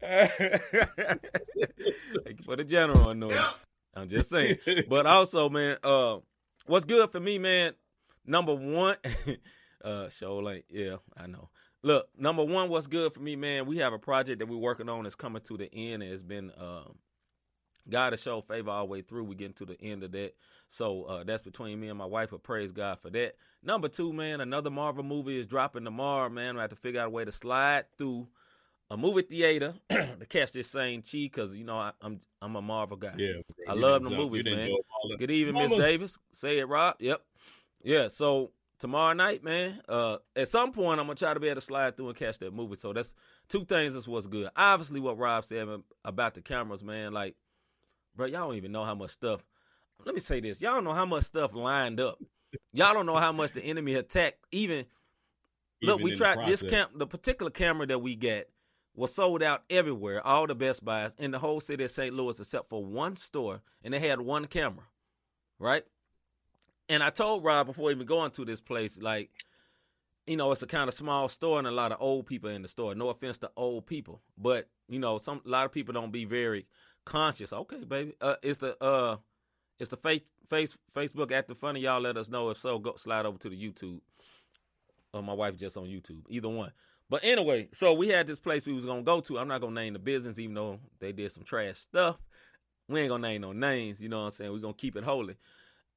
Thank 0.00 0.62
you 2.38 2.44
for 2.44 2.56
the 2.56 2.64
general 2.64 3.10
anointing. 3.10 3.38
I'm 3.98 4.08
just 4.08 4.30
saying. 4.30 4.56
But 4.88 5.06
also, 5.06 5.48
man, 5.48 5.76
uh, 5.82 6.18
what's 6.66 6.84
good 6.84 7.10
for 7.10 7.20
me, 7.20 7.38
man? 7.38 7.72
Number 8.26 8.54
one, 8.54 8.96
uh, 9.84 10.08
show 10.10 10.36
like, 10.38 10.66
yeah, 10.68 10.96
I 11.16 11.26
know. 11.26 11.48
Look, 11.82 12.08
number 12.18 12.44
one, 12.44 12.68
what's 12.68 12.86
good 12.86 13.12
for 13.12 13.20
me, 13.20 13.36
man? 13.36 13.66
We 13.66 13.78
have 13.78 13.92
a 13.92 13.98
project 13.98 14.40
that 14.40 14.46
we're 14.46 14.56
working 14.56 14.88
on 14.88 15.04
that's 15.04 15.14
coming 15.14 15.42
to 15.42 15.56
the 15.56 15.72
end. 15.72 16.02
And 16.02 16.12
it's 16.12 16.22
been 16.22 16.50
um, 16.58 16.96
God 17.88 18.12
has 18.12 18.22
show 18.22 18.40
favor 18.40 18.70
all 18.70 18.86
the 18.86 18.90
way 18.90 19.02
through. 19.02 19.24
We 19.24 19.34
getting 19.34 19.54
to 19.54 19.64
the 19.64 19.80
end 19.80 20.02
of 20.02 20.12
that. 20.12 20.34
So 20.68 21.04
uh, 21.04 21.24
that's 21.24 21.42
between 21.42 21.80
me 21.80 21.88
and 21.88 21.98
my 21.98 22.04
wife. 22.04 22.30
But 22.30 22.42
praise 22.42 22.72
God 22.72 22.98
for 23.00 23.10
that. 23.10 23.36
Number 23.62 23.88
two, 23.88 24.12
man, 24.12 24.40
another 24.40 24.70
Marvel 24.70 25.04
movie 25.04 25.38
is 25.38 25.46
dropping 25.46 25.84
tomorrow, 25.84 26.28
man. 26.28 26.58
I 26.58 26.62
have 26.62 26.70
to 26.70 26.76
figure 26.76 27.00
out 27.00 27.08
a 27.08 27.10
way 27.10 27.24
to 27.24 27.32
slide 27.32 27.84
through 27.96 28.28
a 28.90 28.96
movie 28.96 29.22
theater 29.22 29.74
to 29.90 30.26
catch 30.28 30.52
this 30.52 30.70
Shang-Chi 30.70 31.18
because 31.24 31.54
you 31.54 31.64
know 31.64 31.76
I, 31.76 31.92
I'm 32.00 32.20
I'm 32.40 32.56
a 32.56 32.62
Marvel 32.62 32.96
guy. 32.96 33.14
Yeah, 33.16 33.32
I 33.68 33.74
love 33.74 34.02
the 34.04 34.10
movies, 34.10 34.44
man. 34.44 34.68
drove 34.68 34.80
all 35.02 35.10
the- 35.10 35.16
Good 35.18 35.30
evening, 35.30 35.62
Miss 35.62 35.72
Davis. 35.78 36.18
Say 36.32 36.58
it, 36.58 36.68
Rob. 36.68 36.96
Yep. 37.00 37.20
Yeah. 37.82 38.08
So 38.08 38.52
tomorrow 38.78 39.12
night, 39.12 39.44
man. 39.44 39.80
Uh, 39.88 40.18
at 40.36 40.48
some 40.48 40.72
point, 40.72 41.00
I'm 41.00 41.06
gonna 41.06 41.16
try 41.16 41.34
to 41.34 41.40
be 41.40 41.48
able 41.48 41.56
to 41.56 41.66
slide 41.66 41.96
through 41.96 42.08
and 42.08 42.16
catch 42.16 42.38
that 42.38 42.54
movie. 42.54 42.76
So 42.76 42.92
that's 42.92 43.14
two 43.48 43.64
things. 43.64 43.94
That's 43.94 44.08
what's 44.08 44.26
good. 44.26 44.48
Obviously, 44.56 45.00
what 45.00 45.18
Rob 45.18 45.44
said 45.44 45.68
about 46.04 46.34
the 46.34 46.40
cameras, 46.40 46.82
man. 46.82 47.12
Like, 47.12 47.36
bro, 48.16 48.26
y'all 48.26 48.46
don't 48.48 48.56
even 48.56 48.72
know 48.72 48.84
how 48.84 48.94
much 48.94 49.10
stuff. 49.10 49.44
Let 50.04 50.14
me 50.14 50.20
say 50.20 50.40
this: 50.40 50.60
y'all 50.60 50.74
don't 50.74 50.84
know 50.84 50.92
how 50.94 51.06
much 51.06 51.24
stuff 51.24 51.54
lined 51.54 52.00
up. 52.00 52.18
Y'all 52.72 52.94
don't 52.94 53.04
know 53.06 53.16
how 53.16 53.32
much 53.32 53.52
the 53.52 53.62
enemy 53.62 53.94
attacked. 53.94 54.38
Even, 54.52 54.78
even 54.78 54.86
look, 55.82 56.00
we 56.00 56.14
tried 56.14 56.36
this 56.48 56.62
camp. 56.70 56.92
The 56.94 57.06
particular 57.06 57.50
camera 57.50 57.86
that 57.88 57.98
we 57.98 58.16
got 58.16 58.44
was 58.98 59.14
sold 59.14 59.44
out 59.44 59.62
everywhere, 59.70 60.26
all 60.26 60.46
the 60.48 60.56
Best 60.56 60.84
Buys 60.84 61.14
in 61.18 61.30
the 61.30 61.38
whole 61.38 61.60
city 61.60 61.84
of 61.84 61.90
St. 61.90 62.12
Louis, 62.12 62.38
except 62.40 62.68
for 62.68 62.84
one 62.84 63.14
store, 63.14 63.62
and 63.84 63.94
they 63.94 64.00
had 64.00 64.20
one 64.20 64.46
camera, 64.46 64.84
right? 65.60 65.84
And 66.88 67.02
I 67.02 67.10
told 67.10 67.44
Rob 67.44 67.68
before 67.68 67.92
even 67.92 68.06
going 68.06 68.32
to 68.32 68.44
this 68.44 68.60
place, 68.60 68.98
like, 69.00 69.30
you 70.26 70.36
know, 70.36 70.50
it's 70.50 70.62
a 70.62 70.66
kind 70.66 70.88
of 70.88 70.94
small 70.94 71.28
store 71.28 71.58
and 71.58 71.68
a 71.68 71.70
lot 71.70 71.92
of 71.92 71.98
old 72.00 72.26
people 72.26 72.50
in 72.50 72.62
the 72.62 72.68
store. 72.68 72.94
No 72.94 73.08
offense 73.08 73.38
to 73.38 73.50
old 73.56 73.86
people, 73.86 74.20
but 74.36 74.68
you 74.88 74.98
know, 74.98 75.18
some 75.18 75.42
a 75.46 75.48
lot 75.48 75.64
of 75.64 75.72
people 75.72 75.94
don't 75.94 76.12
be 76.12 76.24
very 76.24 76.66
conscious. 77.04 77.52
Okay, 77.52 77.84
baby, 77.84 78.14
uh, 78.20 78.34
it's 78.42 78.58
the 78.58 78.82
uh, 78.82 79.16
it's 79.78 79.90
the 79.90 79.96
face 79.96 80.22
face 80.46 80.76
Facebook 80.94 81.30
acting 81.30 81.56
funny. 81.56 81.80
Y'all 81.80 82.00
let 82.00 82.16
us 82.16 82.28
know 82.28 82.50
if 82.50 82.58
so. 82.58 82.78
Go 82.78 82.96
slide 82.96 83.26
over 83.26 83.38
to 83.38 83.48
the 83.48 83.56
YouTube. 83.56 84.00
Or 85.14 85.22
my 85.22 85.32
wife 85.32 85.56
just 85.56 85.76
on 85.76 85.84
YouTube. 85.84 86.22
Either 86.28 86.48
one. 86.48 86.72
But 87.10 87.24
anyway, 87.24 87.68
so 87.72 87.94
we 87.94 88.08
had 88.08 88.26
this 88.26 88.38
place 88.38 88.66
we 88.66 88.72
was 88.74 88.86
gonna 88.86 89.02
go 89.02 89.20
to. 89.22 89.38
I'm 89.38 89.48
not 89.48 89.60
gonna 89.60 89.74
name 89.74 89.94
the 89.94 89.98
business, 89.98 90.38
even 90.38 90.54
though 90.54 90.78
they 91.00 91.12
did 91.12 91.32
some 91.32 91.44
trash 91.44 91.78
stuff. 91.78 92.18
We 92.88 93.00
ain't 93.00 93.10
gonna 93.10 93.26
name 93.26 93.42
no 93.42 93.52
names. 93.52 94.00
You 94.00 94.08
know 94.08 94.20
what 94.20 94.26
I'm 94.26 94.30
saying? 94.32 94.52
We're 94.52 94.58
gonna 94.58 94.74
keep 94.74 94.96
it 94.96 95.04
holy. 95.04 95.36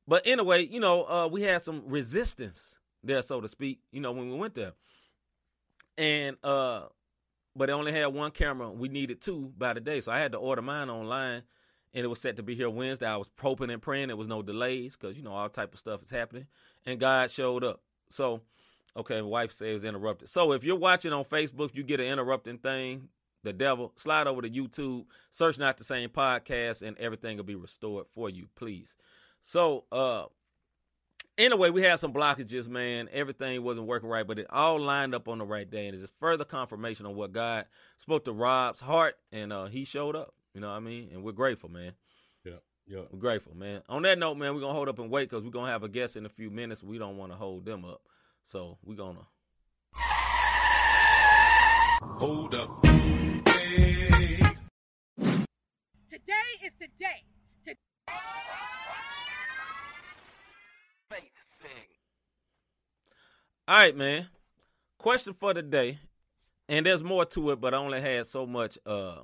But 0.08 0.26
anyway, 0.26 0.66
you 0.66 0.80
know, 0.80 1.04
uh, 1.04 1.28
we 1.28 1.42
had 1.42 1.62
some 1.62 1.84
resistance 1.86 2.80
there, 3.04 3.22
so 3.22 3.42
to 3.42 3.48
speak, 3.48 3.80
you 3.92 4.02
know, 4.02 4.12
when 4.12 4.30
we 4.30 4.38
went 4.38 4.56
there. 4.56 4.74
And 5.98 6.38
uh 6.44 6.84
but 7.56 7.66
they 7.66 7.74
only 7.74 7.92
had 7.92 8.08
one 8.08 8.32
camera. 8.32 8.72
We 8.72 8.88
needed 8.88 9.20
two 9.22 9.52
by 9.58 9.74
the 9.74 9.82
day. 9.82 10.00
So 10.02 10.12
I 10.12 10.20
had 10.20 10.32
to 10.32 10.38
order 10.38 10.62
mine 10.62 10.90
online 10.90 11.44
and 11.94 12.06
it 12.06 12.08
was 12.08 12.22
set 12.22 12.38
to 12.38 12.44
be 12.44 12.56
here 12.56 12.70
Wednesday. 12.70 13.08
I 13.08 13.18
was 13.18 13.30
hoping 13.40 13.70
and 13.70 13.82
praying 13.82 14.08
there 14.08 14.16
was 14.16 14.28
no 14.28 14.42
delays 14.42 14.96
because 14.96 15.18
you 15.18 15.24
know 15.24 15.34
all 15.34 15.50
type 15.50 15.74
of 15.74 15.80
stuff 15.80 16.02
is 16.02 16.10
happening. 16.10 16.48
And 16.86 17.00
God 17.00 17.30
showed 17.30 17.64
up. 17.64 17.82
So 18.10 18.42
okay, 18.96 19.22
wife 19.22 19.52
says 19.52 19.84
interrupted. 19.84 20.30
So 20.30 20.52
if 20.54 20.64
you're 20.64 20.76
watching 20.76 21.14
on 21.14 21.24
Facebook, 21.24 21.76
you 21.76 21.84
get 21.84 22.00
an 22.00 22.08
interrupting 22.08 22.58
thing. 22.58 23.10
The 23.44 23.54
devil, 23.54 23.92
slide 23.96 24.28
over 24.28 24.44
to 24.44 24.50
YouTube, 24.50 25.06
search 25.32 25.58
not 25.58 25.78
the 25.78 25.84
same 25.84 26.10
podcast, 26.10 26.84
and 26.84 26.96
everything 27.00 27.38
will 27.38 27.44
be 27.44 27.56
restored 27.56 28.06
for 28.14 28.30
you, 28.30 28.48
please. 28.54 28.96
So, 29.40 29.86
uh, 29.92 30.26
anyway, 31.38 31.72
we 31.72 31.82
had 31.82 32.00
some 32.00 32.14
blockages, 32.14 32.70
man. 32.70 33.10
Everything 33.12 33.64
wasn't 33.64 33.88
working 33.88 34.10
right, 34.10 34.28
but 34.28 34.40
it 34.40 34.48
all 34.50 34.80
lined 34.80 35.16
up 35.16 35.28
on 35.28 35.40
the 35.40 35.46
right 35.46 35.70
day, 35.70 35.88
and 35.88 35.96
it's 35.96 36.04
just 36.04 36.20
further 36.20 36.46
confirmation 36.46 37.06
of 37.06 37.16
what 37.16 37.32
God 37.32 37.66
spoke 37.98 38.26
to 38.26 38.32
Rob's 38.32 38.80
heart, 38.80 39.18
and 39.32 39.52
uh, 39.52 39.66
he 39.66 39.86
showed 39.86 40.16
up. 40.16 40.34
You 40.54 40.62
know 40.62 40.70
what 40.70 40.78
I 40.78 40.82
mean? 40.82 41.10
And 41.12 41.24
we're 41.24 41.32
grateful, 41.32 41.70
man. 41.70 41.94
Yeah, 42.44 42.56
yeah. 42.86 43.02
We're 43.12 43.20
grateful, 43.20 43.56
man. 43.56 43.82
On 43.90 44.02
that 44.04 44.20
note, 44.20 44.36
man, 44.36 44.54
we're 44.54 44.62
gonna 44.62 44.74
hold 44.74 44.90
up 44.90 45.00
and 45.00 45.10
wait 45.10 45.30
because 45.30 45.44
we're 45.44 45.52
gonna 45.52 45.72
have 45.72 45.84
a 45.84 45.90
guest 45.90 46.18
in 46.18 46.26
a 46.26 46.30
few 46.30 46.50
minutes. 46.50 46.84
We 46.84 46.98
don't 46.98 47.18
want 47.18 47.32
to 47.32 47.38
hold 47.38 47.66
them 47.66 47.86
up, 47.86 48.02
so 48.44 48.78
we're 48.84 48.96
gonna 48.96 49.28
hold 52.18 52.56
up. 52.56 52.86
Hey. 52.86 54.40
Today 56.10 56.50
is 56.66 56.74
the 56.80 56.88
day. 57.00 57.24
To- 57.66 57.76
All 63.68 63.78
right, 63.78 63.96
man. 63.96 64.28
Question 64.98 65.34
for 65.34 65.54
the 65.54 65.62
day, 65.62 66.00
and 66.68 66.86
there's 66.86 67.04
more 67.04 67.26
to 67.26 67.52
it, 67.52 67.62
but 67.62 67.74
I 67.74 67.78
only 67.78 68.02
had 68.02 68.26
so 68.28 68.46
much, 68.46 68.78
uh, 68.86 69.22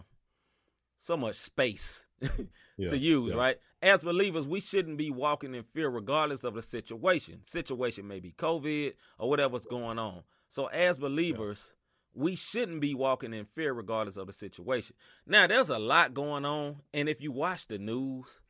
so 0.97 1.17
much 1.17 1.35
space 1.35 2.06
yeah, 2.77 2.87
to 2.89 2.97
use. 2.97 3.31
Yeah. 3.31 3.37
Right? 3.37 3.59
As 3.81 4.03
believers, 4.03 4.47
we 4.47 4.59
shouldn't 4.59 4.97
be 4.97 5.11
walking 5.11 5.53
in 5.53 5.63
fear, 5.63 5.89
regardless 5.89 6.43
of 6.43 6.53
the 6.55 6.61
situation. 6.61 7.43
Situation 7.43 8.07
may 8.07 8.19
be 8.19 8.31
COVID 8.31 8.93
or 9.19 9.29
whatever's 9.29 9.65
going 9.65 9.99
on. 9.99 10.23
So, 10.49 10.65
as 10.67 10.97
believers, 10.97 11.73
yeah. 12.15 12.23
we 12.23 12.35
shouldn't 12.35 12.81
be 12.81 12.95
walking 12.95 13.33
in 13.33 13.45
fear, 13.45 13.73
regardless 13.73 14.17
of 14.17 14.27
the 14.27 14.33
situation. 14.33 14.95
Now, 15.25 15.47
there's 15.47 15.69
a 15.69 15.79
lot 15.79 16.13
going 16.13 16.45
on, 16.45 16.77
and 16.93 17.07
if 17.07 17.21
you 17.21 17.31
watch 17.31 17.67
the 17.67 17.77
news, 17.77 18.41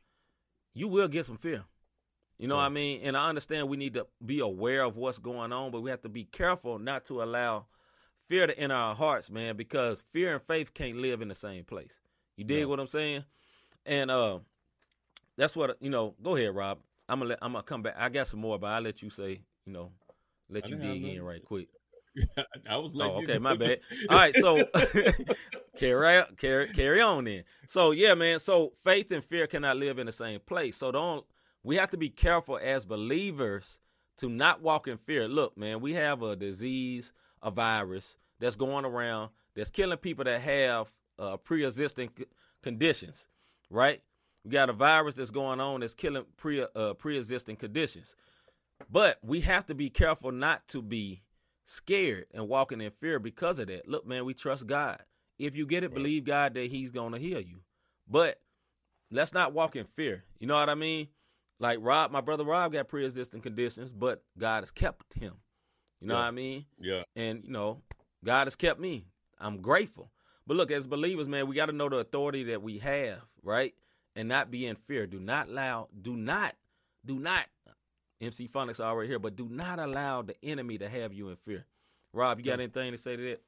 you 0.74 0.88
will 0.88 1.08
get 1.08 1.26
some 1.26 1.36
fear. 1.38 1.64
You 2.38 2.46
know 2.46 2.54
what 2.54 2.62
I 2.62 2.68
mean? 2.68 3.00
And 3.02 3.16
I 3.16 3.28
understand 3.28 3.68
we 3.68 3.76
need 3.76 3.94
to 3.94 4.06
be 4.24 4.38
aware 4.38 4.84
of 4.84 4.96
what's 4.96 5.18
going 5.18 5.52
on, 5.52 5.72
but 5.72 5.80
we 5.80 5.90
have 5.90 6.02
to 6.02 6.08
be 6.08 6.24
careful 6.24 6.78
not 6.78 7.04
to 7.06 7.20
allow 7.20 7.66
fear 8.28 8.46
to 8.46 8.56
enter 8.56 8.76
our 8.76 8.94
hearts, 8.94 9.28
man, 9.28 9.56
because 9.56 10.02
fear 10.12 10.34
and 10.34 10.42
faith 10.42 10.72
can't 10.72 10.98
live 10.98 11.20
in 11.20 11.28
the 11.28 11.34
same 11.34 11.64
place. 11.64 11.98
You 12.36 12.44
dig 12.44 12.66
what 12.66 12.78
I'm 12.78 12.86
saying? 12.86 13.24
And 13.88 14.10
uh 14.10 14.38
that's 15.36 15.56
what 15.56 15.76
you 15.80 15.90
know, 15.90 16.14
go 16.22 16.36
ahead, 16.36 16.54
Rob. 16.54 16.78
I'm 17.08 17.20
gonna 17.20 17.30
let, 17.30 17.38
I'm 17.42 17.52
gonna 17.52 17.62
come 17.64 17.82
back. 17.82 17.94
I 17.98 18.08
got 18.10 18.26
some 18.26 18.40
more, 18.40 18.58
but 18.58 18.68
I'll 18.68 18.82
let 18.82 19.02
you 19.02 19.10
say, 19.10 19.40
you 19.64 19.72
know, 19.72 19.90
let 20.48 20.70
you 20.70 20.76
dig 20.76 21.02
in 21.04 21.22
right 21.22 21.42
quick. 21.44 21.68
I 22.68 22.76
was 22.76 22.94
like, 22.94 23.10
oh, 23.10 23.16
okay, 23.18 23.38
my 23.38 23.54
bad. 23.54 23.80
All 24.08 24.16
right, 24.16 24.34
so 24.34 24.64
carry 25.76 26.22
carry 26.36 26.66
carry 26.68 27.00
on 27.00 27.24
then. 27.24 27.44
So 27.66 27.92
yeah, 27.92 28.14
man. 28.14 28.38
So 28.38 28.72
faith 28.82 29.10
and 29.10 29.24
fear 29.24 29.46
cannot 29.46 29.76
live 29.76 29.98
in 29.98 30.06
the 30.06 30.12
same 30.12 30.40
place. 30.40 30.76
So 30.76 30.92
don't 30.92 31.24
we 31.62 31.76
have 31.76 31.90
to 31.92 31.96
be 31.96 32.10
careful 32.10 32.58
as 32.62 32.84
believers 32.84 33.78
to 34.18 34.28
not 34.28 34.60
walk 34.62 34.88
in 34.88 34.96
fear. 34.96 35.28
Look, 35.28 35.56
man, 35.56 35.80
we 35.80 35.94
have 35.94 36.22
a 36.22 36.36
disease, 36.36 37.12
a 37.42 37.50
virus 37.50 38.16
that's 38.40 38.56
going 38.56 38.84
around 38.84 39.30
that's 39.54 39.70
killing 39.70 39.98
people 39.98 40.24
that 40.24 40.40
have 40.40 40.88
uh, 41.18 41.36
pre-existing 41.36 42.10
c- 42.18 42.24
conditions, 42.62 43.28
right? 43.70 44.00
We 44.44 44.50
got 44.50 44.70
a 44.70 44.72
virus 44.72 45.14
that's 45.14 45.30
going 45.30 45.60
on 45.60 45.80
that's 45.80 45.94
killing 45.94 46.24
pre 46.36 46.64
uh, 46.74 46.94
pre-existing 46.94 47.56
conditions. 47.56 48.14
But 48.90 49.18
we 49.22 49.40
have 49.40 49.66
to 49.66 49.74
be 49.74 49.90
careful 49.90 50.32
not 50.32 50.66
to 50.68 50.80
be 50.82 51.22
scared 51.64 52.26
and 52.32 52.48
walking 52.48 52.80
in 52.80 52.90
fear 52.92 53.18
because 53.18 53.58
of 53.58 53.66
that. 53.68 53.88
Look, 53.88 54.06
man, 54.06 54.24
we 54.24 54.34
trust 54.34 54.66
God. 54.66 55.02
If 55.38 55.56
you 55.56 55.66
get 55.66 55.82
it, 55.82 55.88
right. 55.88 55.94
believe 55.94 56.24
God 56.24 56.54
that 56.54 56.70
He's 56.70 56.90
going 56.90 57.12
to 57.12 57.18
heal 57.18 57.40
you. 57.40 57.60
But 58.08 58.40
let's 59.10 59.34
not 59.34 59.52
walk 59.52 59.76
in 59.76 59.84
fear. 59.84 60.24
You 60.38 60.46
know 60.46 60.54
what 60.54 60.70
I 60.70 60.74
mean? 60.74 61.08
Like 61.60 61.78
Rob, 61.82 62.12
my 62.12 62.20
brother 62.20 62.44
Rob 62.44 62.72
got 62.72 62.88
pre-existing 62.88 63.40
conditions, 63.40 63.92
but 63.92 64.22
God 64.38 64.62
has 64.62 64.70
kept 64.70 65.14
him. 65.14 65.34
You 66.00 66.08
know 66.08 66.14
yeah. 66.14 66.20
what 66.20 66.26
I 66.26 66.30
mean? 66.30 66.66
Yeah. 66.80 67.02
And 67.16 67.44
you 67.44 67.50
know, 67.50 67.82
God 68.24 68.46
has 68.46 68.56
kept 68.56 68.78
me. 68.78 69.06
I'm 69.38 69.60
grateful. 69.60 70.10
But 70.48 70.56
look, 70.56 70.70
as 70.70 70.86
believers, 70.86 71.28
man, 71.28 71.46
we 71.46 71.54
got 71.54 71.66
to 71.66 71.72
know 71.72 71.90
the 71.90 71.98
authority 71.98 72.44
that 72.44 72.62
we 72.62 72.78
have, 72.78 73.20
right? 73.42 73.74
And 74.16 74.28
not 74.28 74.50
be 74.50 74.66
in 74.66 74.76
fear. 74.76 75.06
Do 75.06 75.20
not 75.20 75.48
allow, 75.48 75.88
do 76.00 76.16
not, 76.16 76.56
do 77.04 77.18
not, 77.18 77.44
MC 78.22 78.48
Phonics 78.48 78.80
already 78.80 79.08
here, 79.08 79.18
but 79.18 79.36
do 79.36 79.46
not 79.48 79.78
allow 79.78 80.22
the 80.22 80.34
enemy 80.42 80.78
to 80.78 80.88
have 80.88 81.12
you 81.12 81.28
in 81.28 81.36
fear. 81.36 81.66
Rob, 82.14 82.38
you 82.38 82.46
got 82.46 82.60
anything 82.60 82.92
to 82.92 82.98
say 82.98 83.14
to 83.14 83.22
that? 83.22 83.42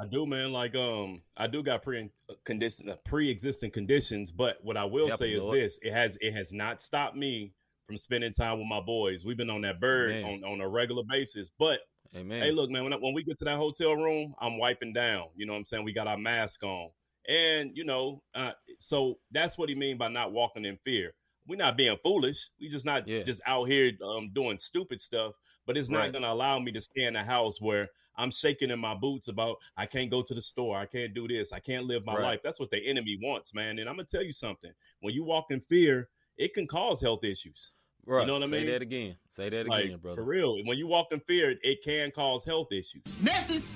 I 0.00 0.06
do, 0.06 0.24
man. 0.24 0.52
Like, 0.52 0.76
um, 0.76 1.20
I 1.36 1.48
do 1.48 1.64
got 1.64 1.82
pre 1.82 2.08
condition, 2.44 2.90
uh, 2.90 2.96
pre-existing 3.04 3.72
conditions, 3.72 4.30
but 4.30 4.58
what 4.62 4.76
I 4.76 4.84
will 4.84 5.10
say 5.10 5.32
is 5.32 5.44
this: 5.50 5.78
it 5.82 5.92
has 5.92 6.16
it 6.20 6.32
has 6.32 6.52
not 6.52 6.80
stopped 6.80 7.16
me 7.16 7.52
from 7.86 7.96
spending 7.96 8.32
time 8.32 8.58
with 8.58 8.68
my 8.68 8.80
boys. 8.80 9.24
We've 9.24 9.36
been 9.36 9.50
on 9.50 9.62
that 9.62 9.80
bird 9.80 10.22
on, 10.22 10.44
on 10.44 10.60
a 10.60 10.68
regular 10.68 11.02
basis. 11.08 11.50
But 11.58 11.80
Amen. 12.14 12.42
hey, 12.42 12.52
look, 12.52 12.70
man, 12.70 12.84
when 12.84 12.92
when 13.00 13.14
we 13.14 13.22
get 13.22 13.36
to 13.38 13.44
that 13.44 13.56
hotel 13.56 13.94
room, 13.94 14.34
I'm 14.40 14.58
wiping 14.58 14.92
down. 14.92 15.28
You 15.36 15.46
know 15.46 15.52
what 15.52 15.60
I'm 15.60 15.64
saying? 15.64 15.84
We 15.84 15.92
got 15.92 16.06
our 16.06 16.18
mask 16.18 16.62
on, 16.62 16.90
and 17.28 17.70
you 17.74 17.84
know, 17.84 18.22
uh, 18.34 18.52
so 18.78 19.18
that's 19.30 19.56
what 19.58 19.68
he 19.68 19.74
mean 19.74 19.98
by 19.98 20.08
not 20.08 20.32
walking 20.32 20.64
in 20.64 20.78
fear. 20.84 21.12
We're 21.48 21.56
not 21.56 21.76
being 21.76 21.96
foolish. 22.02 22.50
We 22.60 22.68
just 22.68 22.84
not 22.84 23.06
yeah. 23.06 23.22
just 23.22 23.40
out 23.46 23.68
here 23.68 23.92
um, 24.04 24.30
doing 24.34 24.58
stupid 24.58 25.00
stuff. 25.00 25.32
But 25.66 25.76
it's 25.76 25.90
not 25.90 25.98
right. 25.98 26.12
going 26.12 26.22
to 26.22 26.32
allow 26.32 26.58
me 26.60 26.70
to 26.72 26.80
stay 26.80 27.04
in 27.04 27.16
a 27.16 27.24
house 27.24 27.60
where 27.60 27.88
I'm 28.16 28.30
shaking 28.30 28.70
in 28.70 28.78
my 28.78 28.94
boots 28.94 29.28
about 29.28 29.56
I 29.76 29.86
can't 29.86 30.10
go 30.10 30.22
to 30.22 30.34
the 30.34 30.40
store, 30.40 30.76
I 30.76 30.86
can't 30.86 31.12
do 31.12 31.28
this, 31.28 31.52
I 31.52 31.58
can't 31.58 31.86
live 31.86 32.04
my 32.06 32.14
right. 32.14 32.22
life. 32.22 32.40
That's 32.42 32.60
what 32.60 32.70
the 32.70 32.84
enemy 32.88 33.18
wants, 33.20 33.52
man. 33.52 33.78
And 33.78 33.88
I'm 33.88 33.96
gonna 33.96 34.04
tell 34.04 34.22
you 34.22 34.32
something. 34.32 34.72
When 35.00 35.12
you 35.12 35.24
walk 35.24 35.46
in 35.50 35.60
fear, 35.68 36.08
it 36.38 36.54
can 36.54 36.66
cause 36.66 37.00
health 37.00 37.24
issues. 37.24 37.72
Right. 38.06 38.20
You 38.20 38.26
know 38.28 38.34
what 38.34 38.44
I 38.44 38.46
mean? 38.46 38.66
Say 38.66 38.72
that 38.72 38.82
again. 38.82 39.16
Say 39.28 39.48
that 39.50 39.66
like, 39.66 39.84
again, 39.86 39.98
brother. 39.98 40.16
For 40.16 40.24
real. 40.24 40.64
When 40.64 40.78
you 40.78 40.86
walk 40.86 41.08
in 41.10 41.20
fear, 41.20 41.54
it 41.62 41.78
can 41.84 42.10
cause 42.12 42.44
health 42.44 42.72
issues. 42.72 43.02
Message. 43.20 43.74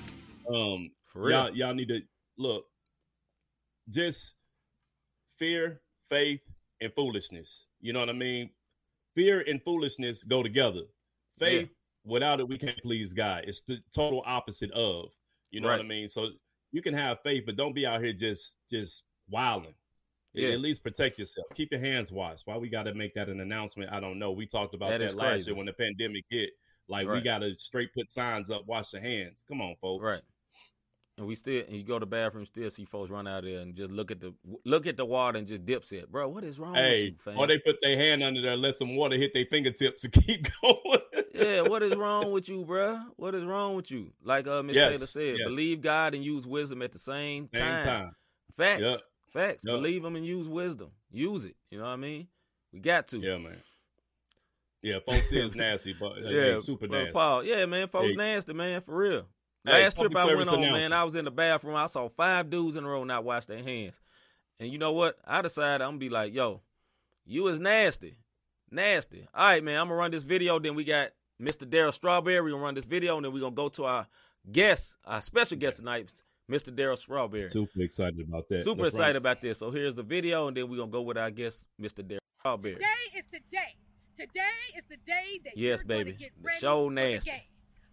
Um, 0.49 0.91
for 1.07 1.23
real. 1.23 1.29
Y'all, 1.47 1.55
y'all 1.55 1.73
need 1.73 1.89
to 1.89 2.01
look. 2.37 2.65
Just 3.89 4.35
fear, 5.37 5.81
faith, 6.09 6.43
and 6.79 6.93
foolishness. 6.93 7.65
You 7.81 7.93
know 7.93 7.99
what 7.99 8.09
I 8.09 8.13
mean? 8.13 8.49
Fear 9.15 9.43
and 9.47 9.61
foolishness 9.61 10.23
go 10.23 10.41
together. 10.41 10.83
Faith 11.37 11.69
without 12.05 12.39
it, 12.39 12.47
we 12.47 12.57
can't 12.57 12.81
please 12.81 13.13
God. 13.13 13.45
It's 13.47 13.61
the 13.61 13.79
total 13.93 14.23
opposite 14.25 14.71
of. 14.71 15.09
You 15.51 15.61
know 15.61 15.67
right. 15.67 15.77
what 15.77 15.85
I 15.85 15.87
mean? 15.87 16.07
So 16.07 16.29
you 16.71 16.81
can 16.81 16.93
have 16.93 17.19
faith, 17.23 17.43
but 17.45 17.57
don't 17.57 17.75
be 17.75 17.85
out 17.85 18.01
here 18.01 18.13
just 18.13 18.55
just 18.69 19.03
wilding. 19.29 19.73
Yeah. 20.33 20.49
At 20.49 20.59
least 20.61 20.83
protect 20.83 21.19
yourself. 21.19 21.47
Keep 21.55 21.71
your 21.71 21.81
hands 21.81 22.11
washed. 22.11 22.47
Why 22.47 22.57
we 22.57 22.69
got 22.69 22.83
to 22.83 22.93
make 22.93 23.13
that 23.15 23.27
an 23.29 23.41
announcement? 23.41 23.91
I 23.91 23.99
don't 23.99 24.17
know. 24.19 24.31
We 24.31 24.45
talked 24.45 24.73
about 24.73 24.89
that, 24.91 24.99
that 24.99 25.15
last 25.15 25.27
crazy. 25.29 25.45
year 25.51 25.55
when 25.57 25.65
the 25.65 25.73
pandemic 25.73 26.23
hit. 26.29 26.51
Like 26.87 27.07
we 27.07 27.21
gotta 27.21 27.53
straight 27.57 27.93
put 27.93 28.11
signs 28.11 28.49
up, 28.49 28.63
wash 28.67 28.91
your 28.91 29.01
hands. 29.01 29.45
Come 29.47 29.61
on, 29.61 29.75
folks. 29.79 30.03
Right. 30.03 30.21
And 31.17 31.27
we 31.27 31.35
still, 31.35 31.63
and 31.67 31.75
you 31.77 31.83
go 31.83 31.95
to 31.95 31.99
the 32.01 32.05
bathroom, 32.05 32.45
still 32.45 32.69
see 32.69 32.83
folks 32.85 33.09
run 33.09 33.27
out 33.27 33.43
there 33.43 33.59
and 33.59 33.75
just 33.75 33.91
look 33.91 34.11
at 34.11 34.19
the 34.19 34.33
look 34.65 34.87
at 34.87 34.97
the 34.97 35.05
water 35.05 35.37
and 35.37 35.47
just 35.47 35.65
dips 35.65 35.91
it, 35.91 36.11
bro. 36.11 36.27
What 36.27 36.43
is 36.43 36.57
wrong 36.59 36.71
with 36.71 36.79
Hey, 36.81 37.03
you, 37.05 37.15
fam? 37.23 37.37
or 37.37 37.47
they 37.47 37.59
put 37.59 37.75
their 37.81 37.95
hand 37.97 38.23
under 38.23 38.41
there, 38.41 38.57
let 38.57 38.75
some 38.75 38.95
water 38.95 39.15
hit 39.15 39.31
their 39.33 39.45
fingertips 39.45 40.01
to 40.01 40.09
keep 40.21 40.47
going. 40.61 40.99
yeah, 41.33 41.61
what 41.61 41.83
is 41.83 41.95
wrong 41.95 42.31
with 42.31 42.49
you, 42.49 42.65
bro? 42.65 42.99
What 43.17 43.35
is 43.35 43.43
wrong 43.45 43.75
with 43.75 43.91
you? 43.91 44.11
Like 44.23 44.47
uh, 44.47 44.63
Miss 44.63 44.75
Yes, 44.75 44.91
Taylor 44.93 45.05
said, 45.05 45.37
yes. 45.39 45.47
believe 45.47 45.81
God 45.81 46.13
and 46.15 46.25
use 46.25 46.47
wisdom 46.47 46.81
at 46.81 46.91
the 46.91 46.99
same, 46.99 47.47
Same 47.53 47.61
time. 47.61 47.83
time. 47.85 48.11
Facts, 48.57 48.81
Yep. 48.81 48.99
Facts. 49.31 49.63
Yep. 49.65 49.75
Believe 49.77 50.03
them 50.03 50.15
and 50.15 50.25
use 50.25 50.47
wisdom. 50.47 50.91
Use 51.11 51.45
it. 51.45 51.55
You 51.69 51.77
know 51.79 51.85
what 51.85 51.91
I 51.91 51.97
mean? 51.97 52.27
We 52.71 52.79
got 52.79 53.07
to. 53.07 53.17
Yeah, 53.19 53.37
man. 53.37 53.57
Yeah, 54.81 54.97
folks 55.05 55.31
is 55.31 55.53
nasty, 55.55 55.93
but 55.99 56.13
uh, 56.13 56.29
yeah, 56.29 56.59
super 56.59 56.87
nasty. 56.87 57.11
Paul. 57.11 57.43
Yeah, 57.43 57.65
man, 57.67 57.87
folks 57.87 58.11
Hey. 58.11 58.15
nasty, 58.15 58.53
man, 58.53 58.81
for 58.81 58.95
real. 58.97 59.25
Hey, 59.63 59.83
Last 59.83 59.97
trip 59.97 60.15
I 60.15 60.25
went 60.25 60.49
on, 60.49 60.59
man. 60.59 60.91
I 60.91 61.03
was 61.03 61.15
in 61.15 61.25
the 61.25 61.31
bathroom. 61.31 61.75
I 61.75 61.85
saw 61.85 62.09
five 62.09 62.49
dudes 62.49 62.77
in 62.77 62.83
a 62.83 62.87
row 62.87 63.03
not 63.03 63.23
wash 63.23 63.45
their 63.45 63.61
hands. 63.61 64.01
And 64.59 64.71
you 64.71 64.79
know 64.79 64.91
what? 64.91 65.17
I 65.25 65.41
decided 65.43 65.83
I'm 65.83 65.91
gonna 65.91 65.97
be 65.99 66.09
like, 66.09 66.33
yo, 66.33 66.61
you 67.25 67.47
is 67.47 67.59
nasty. 67.59 68.15
Nasty. 68.71 69.27
All 69.35 69.45
right, 69.45 69.63
man, 69.63 69.79
I'm 69.79 69.87
gonna 69.87 69.99
run 69.99 70.09
this 70.11 70.23
video. 70.23 70.57
Then 70.57 70.73
we 70.73 70.83
got 70.83 71.09
Mr. 71.39 71.65
Daryl 71.69 71.93
Strawberry. 71.93 72.41
We're 72.41 72.51
gonna 72.51 72.63
run 72.63 72.73
this 72.73 72.85
video, 72.85 73.17
and 73.17 73.25
then 73.25 73.33
we're 73.33 73.39
gonna 73.41 73.53
go 73.55 73.69
to 73.69 73.85
our 73.85 74.07
guest, 74.51 74.95
our 75.05 75.21
special 75.21 75.57
guest 75.59 75.77
tonight, 75.77 76.09
Mr. 76.51 76.69
Daryl 76.75 76.97
Strawberry. 76.97 77.49
Super 77.49 77.81
excited 77.81 78.19
about 78.27 78.47
that. 78.49 78.63
Super 78.63 78.83
Let's 78.83 78.95
excited 78.95 79.13
run 79.13 79.15
about 79.17 79.39
this. 79.41 79.59
So 79.59 79.71
here's 79.71 79.95
the 79.95 80.03
video, 80.03 80.47
and 80.49 80.57
then 80.57 80.69
we're 80.69 80.77
gonna 80.77 80.91
go 80.91 81.01
with 81.01 81.17
our 81.17 81.31
guest, 81.31 81.65
Mr. 81.81 82.03
Daryl 82.03 82.19
Strawberry. 82.41 82.75
Today 82.75 82.85
is 83.17 83.23
the 83.31 83.39
day. 83.49 83.75
Today 84.17 84.41
is 84.77 84.83
the 84.89 84.97
day 84.97 85.39
that 85.45 85.53
Yes, 85.55 85.79
you're 85.79 85.87
gonna 85.87 86.05
baby. 86.05 86.17
get 86.17 86.31
The 86.37 86.43
ready 86.43 86.59
show 86.59 86.85
for 86.87 86.91
nasty. 86.91 87.29
the 87.31 87.35
game. 87.37 87.45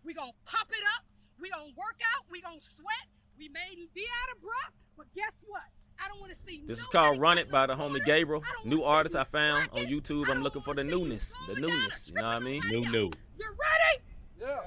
We're 0.05 0.15
gonna 0.17 0.33
pop 0.45 0.67
it 0.71 0.85
up. 0.97 1.05
We're 1.41 1.53
gonna 1.53 1.73
work 1.77 2.01
out. 2.17 2.25
We're 2.31 2.43
gonna 2.43 2.61
sweat. 2.77 3.07
We 3.39 3.49
may 3.49 3.87
be 3.95 4.05
out 4.23 4.37
of 4.37 4.43
breath, 4.43 4.73
but 4.97 5.07
guess 5.15 5.33
what? 5.47 5.63
I 6.01 6.09
don't 6.09 6.21
want 6.21 6.33
to 6.33 6.39
see. 6.47 6.63
This 6.67 6.81
is 6.81 6.87
called 6.89 7.21
Run 7.21 7.39
It 7.39 7.51
by 7.51 7.67
the 7.67 7.75
homie. 7.75 8.05
Gabriel. 8.05 8.43
New 8.65 8.83
artist 8.83 9.15
I 9.17 9.25
found 9.25 9.71
on. 9.73 9.87
YouTube. 9.87 10.29
I 10.29 10.33
I'm 10.33 10.43
looking 10.43 10.63
for 10.63 10.75
the 10.75 10.83
wanna 10.83 10.91
see 10.91 10.97
you 10.99 11.05
newness. 11.05 11.35
The 11.49 11.61
newness. 11.61 12.09
You 12.09 12.15
know 12.15 12.23
what 12.23 12.29
I 12.29 12.39
mean? 12.41 12.63
New, 12.69 12.81
new. 12.91 13.11
You 13.39 13.47
ready? 13.47 14.03
Yeah. 14.41 14.61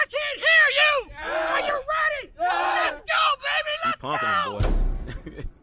I 0.00 0.04
can't 0.14 0.38
hear 0.46 0.66
you. 0.80 0.92
Are 1.22 1.60
you 1.66 1.76
ready? 1.92 2.22
Let's 2.38 3.00
go, 3.00 3.22
baby. 3.46 3.72
She 3.82 3.88
Let's 3.88 4.00
punking 4.02 4.44
go. 4.44 4.58
him, 4.58 4.62
boy. 4.62 5.44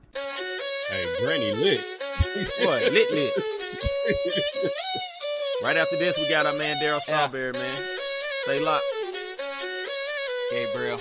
Hey, 0.90 1.04
Granny 1.20 1.52
lit. 1.56 1.82
boy, 2.60 2.80
lit 2.92 3.12
lit. 3.12 3.34
Right 5.64 5.78
after 5.78 5.96
this, 5.98 6.16
we 6.18 6.30
got 6.30 6.46
our 6.46 6.54
man 6.54 6.76
Daryl 6.78 7.00
Strawberry, 7.02 7.54
man. 7.54 7.98
Stay 8.44 8.60
locked. 8.60 8.84
Gabriel. 10.52 11.00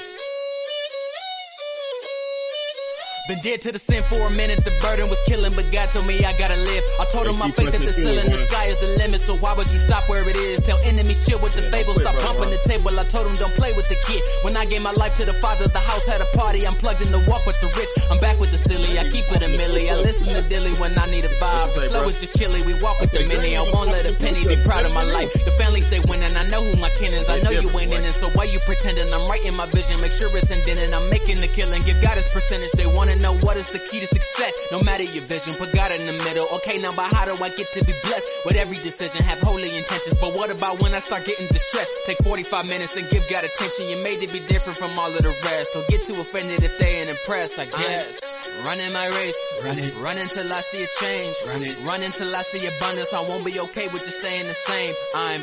Been 3.26 3.40
dead 3.40 3.62
to 3.62 3.72
the 3.72 3.78
sin 3.78 4.04
for 4.12 4.20
a 4.20 4.30
minute, 4.36 4.60
the 4.68 4.74
burden 4.84 5.08
was 5.08 5.16
killing, 5.24 5.48
but 5.56 5.64
God 5.72 5.88
told 5.96 6.04
me 6.04 6.20
I 6.20 6.36
gotta 6.36 6.60
live. 6.60 6.84
I 7.00 7.08
told 7.08 7.24
him 7.24 7.40
my 7.40 7.48
faith 7.56 7.72
at 7.72 7.80
the 7.80 7.88
ceiling, 7.88 8.28
the 8.28 8.36
sky 8.36 8.68
is 8.68 8.76
the 8.84 9.00
limit, 9.00 9.16
so 9.16 9.32
why 9.40 9.56
would 9.56 9.64
you 9.72 9.80
stop 9.80 10.04
where 10.12 10.28
it 10.28 10.36
is? 10.36 10.60
Tell 10.60 10.76
enemies 10.84 11.24
chill 11.24 11.40
with 11.40 11.56
the 11.56 11.64
fables, 11.72 11.96
stop 12.04 12.12
bro. 12.20 12.44
the 12.52 12.60
table. 12.68 12.92
I 12.92 13.04
told 13.08 13.24
him 13.24 13.32
don't 13.40 13.56
play 13.56 13.72
with 13.72 13.88
the 13.88 13.96
kid. 14.04 14.20
When 14.44 14.52
I 14.60 14.68
gave 14.68 14.82
my 14.84 14.92
life 15.00 15.16
to 15.16 15.24
the 15.24 15.32
father, 15.40 15.64
the 15.72 15.80
house 15.80 16.04
had 16.04 16.20
a 16.20 16.28
party. 16.36 16.68
I'm 16.68 16.76
plugged 16.76 17.00
in 17.00 17.16
to 17.16 17.20
walk 17.24 17.48
with 17.48 17.56
the 17.64 17.72
rich. 17.72 17.88
I'm 18.12 18.20
back 18.20 18.36
with 18.44 18.52
the 18.52 18.60
silly, 18.60 18.92
I 19.00 19.08
keep 19.08 19.24
it 19.32 19.40
a 19.40 19.48
milli. 19.48 19.88
I 19.88 19.96
listen 20.04 20.28
to 20.36 20.44
Dilly 20.44 20.76
when 20.76 20.92
I 20.98 21.08
need 21.08 21.24
a 21.24 21.32
vibe. 21.40 21.72
The 21.80 21.88
flow 21.88 22.04
is 22.12 22.20
just 22.20 22.36
chilly, 22.36 22.60
we 22.68 22.76
walk 22.84 23.00
with 23.00 23.16
the 23.16 23.24
mini. 23.24 23.56
I 23.56 23.64
won't 23.64 23.88
let 23.88 24.04
a 24.04 24.12
penny 24.20 24.44
be 24.44 24.60
proud 24.68 24.84
of 24.84 24.92
my 24.92 25.04
life. 25.16 25.32
The 25.32 25.56
family 25.56 25.80
stay 25.80 26.04
winning, 26.12 26.36
I 26.36 26.44
know 26.52 26.60
who 26.60 26.76
my 26.76 26.92
kin 27.00 27.16
is. 27.16 27.24
I 27.24 27.40
know 27.40 27.56
you 27.56 27.72
ain't 27.72 27.88
in 27.88 28.04
it, 28.04 28.12
so 28.12 28.28
why 28.36 28.44
you 28.44 28.60
pretending? 28.68 29.08
I'm 29.16 29.24
writing 29.32 29.56
my 29.56 29.64
vision, 29.72 29.96
make 30.04 30.12
sure 30.12 30.28
it's 30.36 30.52
indented. 30.52 30.92
I'm 30.92 31.08
making 31.08 31.40
the 31.40 31.48
killing, 31.48 31.80
give 31.88 32.04
God 32.04 32.20
his 32.20 32.28
percentage. 32.28 32.72
They 32.76 32.84
wanna 33.14 33.22
know 33.22 33.38
what 33.46 33.56
is 33.56 33.70
the 33.70 33.78
key 33.78 34.00
to 34.00 34.06
success. 34.06 34.54
No 34.72 34.80
matter 34.80 35.02
your 35.02 35.24
vision, 35.24 35.54
put 35.54 35.72
God 35.72 35.92
in 35.92 36.06
the 36.06 36.12
middle. 36.12 36.46
Okay, 36.56 36.78
now 36.78 36.92
but 36.94 37.12
how 37.12 37.24
do 37.24 37.32
I 37.42 37.48
get 37.50 37.70
to 37.72 37.84
be 37.84 37.92
blessed? 38.02 38.28
With 38.44 38.56
every 38.56 38.76
decision, 38.76 39.22
have 39.22 39.38
holy 39.40 39.76
intentions. 39.76 40.16
But 40.20 40.36
what 40.36 40.52
about 40.52 40.82
when 40.82 40.94
I 40.94 40.98
start 40.98 41.24
getting 41.24 41.46
distressed? 41.48 41.92
Take 42.06 42.18
45 42.18 42.68
minutes 42.68 42.96
and 42.96 43.08
give 43.10 43.24
God 43.30 43.44
attention. 43.44 43.88
You're 43.88 44.02
made 44.02 44.20
to 44.26 44.32
be 44.32 44.40
different 44.40 44.78
from 44.78 44.98
all 44.98 45.10
of 45.10 45.22
the 45.22 45.34
rest. 45.44 45.72
Don't 45.74 45.88
get 45.88 46.04
too 46.04 46.20
offended 46.20 46.62
if 46.62 46.78
they 46.78 47.00
ain't 47.00 47.08
impressed, 47.08 47.58
I 47.58 47.66
guess. 47.66 48.20
Running 48.66 48.92
my 48.92 49.06
race, 49.08 49.40
run 49.64 49.78
it, 49.78 49.94
run 49.98 50.16
until 50.18 50.52
I 50.52 50.60
see 50.60 50.84
a 50.84 50.88
change, 51.00 51.36
run 51.48 51.62
it, 51.62 51.76
run 51.82 52.02
until 52.02 52.34
I 52.34 52.42
see 52.42 52.66
abundance. 52.66 53.12
I 53.12 53.20
won't 53.20 53.44
be 53.44 53.58
okay 53.60 53.88
with 53.88 54.04
just 54.04 54.20
staying 54.20 54.46
the 54.46 54.54
same. 54.54 54.90
I'm 55.14 55.40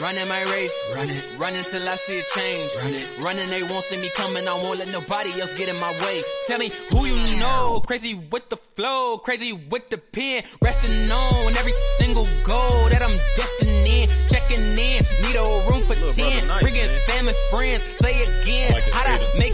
running 0.00 0.28
my 0.28 0.42
race, 0.42 0.74
run 0.94 1.10
it, 1.10 1.22
run 1.38 1.54
until 1.54 1.88
I 1.88 1.96
see 1.96 2.18
a 2.18 2.24
change, 2.34 2.70
run 2.82 2.94
it, 2.94 3.08
running. 3.22 3.46
They 3.48 3.62
won't 3.62 3.84
see 3.84 4.00
me 4.00 4.10
coming. 4.14 4.48
I 4.48 4.54
won't 4.54 4.78
let 4.78 4.90
nobody 4.90 5.40
else 5.40 5.56
get 5.56 5.68
in 5.68 5.78
my 5.80 5.92
way. 6.04 6.22
Tell 6.46 6.58
me 6.58 6.70
who 6.90 6.99
you 7.06 7.36
know, 7.36 7.80
crazy 7.86 8.14
with 8.14 8.48
the 8.48 8.56
flow, 8.56 9.18
crazy 9.18 9.52
with 9.52 9.88
the 9.88 9.98
pen, 9.98 10.42
resting 10.62 11.10
on 11.10 11.56
every 11.56 11.72
single 11.98 12.24
goal 12.44 12.88
that 12.90 13.02
I'm 13.02 13.14
destined 13.36 13.86
in. 13.86 14.08
Checking 14.28 14.62
in, 14.62 15.02
need 15.22 15.36
a 15.36 15.44
room 15.70 15.82
for 15.82 15.94
Little 15.94 16.10
brother 16.10 16.38
ten, 16.38 16.48
nice, 16.48 16.62
bringing 16.62 16.86
man. 16.86 17.00
family 17.06 17.34
friends. 17.50 17.84
Say 17.98 18.20
again, 18.22 18.72
like 18.72 18.84
how'd 18.92 19.18
I 19.18 19.38
make 19.38 19.49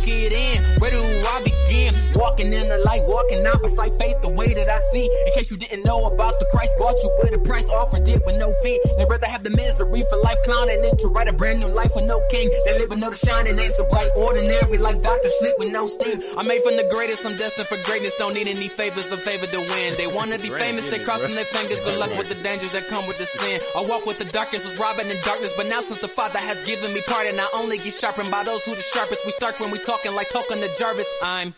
Walking 2.26 2.50
in 2.50 2.66
the 2.66 2.82
light, 2.82 3.06
walking 3.06 3.46
out 3.46 3.62
beside 3.62 3.94
face 4.02 4.18
the 4.18 4.34
way 4.34 4.50
that 4.50 4.66
I 4.66 4.80
see. 4.90 5.06
In 5.06 5.30
case 5.38 5.46
you 5.46 5.56
didn't 5.56 5.86
know 5.86 6.10
about 6.10 6.34
the 6.42 6.46
Christ, 6.50 6.74
bought 6.74 6.98
you 6.98 7.10
with 7.22 7.38
a 7.38 7.42
price, 7.46 7.70
offered 7.70 8.02
it 8.02 8.18
with 8.26 8.34
no 8.42 8.50
fee. 8.66 8.74
They'd 8.98 9.06
rather 9.06 9.30
have 9.30 9.46
the 9.46 9.54
misery 9.54 10.02
for 10.10 10.18
life, 10.26 10.42
clowning 10.42 10.82
it 10.82 10.98
to 11.06 11.08
write 11.14 11.30
a 11.30 11.36
brand 11.38 11.62
new 11.62 11.70
life 11.70 11.94
with 11.94 12.10
no 12.10 12.18
king. 12.26 12.50
They 12.66 12.82
live 12.82 12.90
with 12.90 12.98
no 12.98 13.14
shining, 13.14 13.54
ain't 13.62 13.78
so 13.78 13.86
bright, 13.86 14.10
ordinary 14.18 14.74
like 14.74 15.06
Dr. 15.06 15.30
Sleep 15.38 15.54
with 15.62 15.70
no 15.70 15.86
steam. 15.86 16.18
I'm 16.34 16.50
made 16.50 16.66
from 16.66 16.74
the 16.74 16.90
greatest, 16.90 17.22
I'm 17.22 17.38
destined 17.38 17.70
for 17.70 17.78
greatness. 17.86 18.10
Don't 18.18 18.34
need 18.34 18.50
any 18.50 18.74
favors 18.74 19.06
or 19.06 19.22
favor 19.22 19.46
to 19.46 19.62
win. 19.62 19.94
They 19.94 20.10
wanna 20.10 20.42
be 20.42 20.50
famous, 20.50 20.90
they 20.90 21.06
crossing 21.06 21.30
their 21.38 21.46
fingers. 21.46 21.78
Good 21.78 22.02
luck 22.02 22.10
with 22.18 22.26
the 22.26 22.42
dangers 22.42 22.74
that 22.74 22.90
come 22.90 23.06
with 23.06 23.22
the 23.22 23.30
sin. 23.30 23.62
I 23.78 23.86
walk 23.86 24.02
with 24.02 24.18
the 24.18 24.26
darkness, 24.26 24.66
was 24.66 24.82
robbing 24.82 25.06
in 25.14 25.18
darkness, 25.22 25.54
but 25.54 25.70
now 25.70 25.78
since 25.78 26.02
the 26.02 26.10
Father 26.10 26.42
has 26.42 26.66
given 26.66 26.90
me 26.90 27.06
pardon, 27.06 27.38
I 27.38 27.46
only 27.54 27.78
get 27.78 27.94
sharpened 27.94 28.34
by 28.34 28.42
those 28.42 28.66
who 28.66 28.74
the 28.74 28.82
sharpest. 28.82 29.22
We 29.22 29.30
start 29.30 29.62
when 29.62 29.70
we 29.70 29.78
talking 29.78 30.10
like 30.18 30.34
talking 30.34 30.58
to 30.58 30.68
Jarvis. 30.74 31.06
I'm 31.22 31.54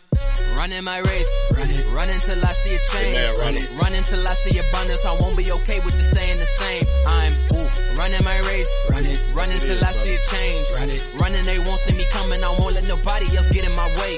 running 0.55 0.83
my 0.83 0.99
race, 0.99 1.45
running 1.55 1.93
run 1.93 2.09
until 2.09 2.43
I 2.45 2.53
see 2.53 2.75
a 2.75 2.79
change, 2.93 3.15
man, 3.15 3.35
run 3.37 3.55
it. 3.55 3.69
I 4.29 4.33
see 4.33 4.57
abundance. 4.59 5.05
I 5.05 5.13
won't 5.13 5.35
be 5.37 5.51
okay 5.51 5.79
with 5.79 5.95
just 5.97 6.11
staying 6.11 6.37
the 6.37 6.45
same. 6.45 6.83
I'm 7.07 7.33
ooh, 7.53 7.97
running 7.97 8.23
my 8.23 8.37
race, 8.51 8.71
running 8.89 9.17
run 9.33 9.49
until 9.51 9.83
I 9.83 9.91
see 9.91 10.15
a 10.15 10.21
change, 10.29 10.67
running. 11.19 11.43
They 11.43 11.57
won't 11.59 11.79
see 11.79 11.95
me 11.97 12.05
coming. 12.11 12.43
I 12.43 12.49
won't 12.49 12.75
let 12.75 12.87
nobody 12.87 13.25
else 13.35 13.51
get 13.51 13.65
in 13.65 13.75
my 13.75 13.87
way. 13.97 14.17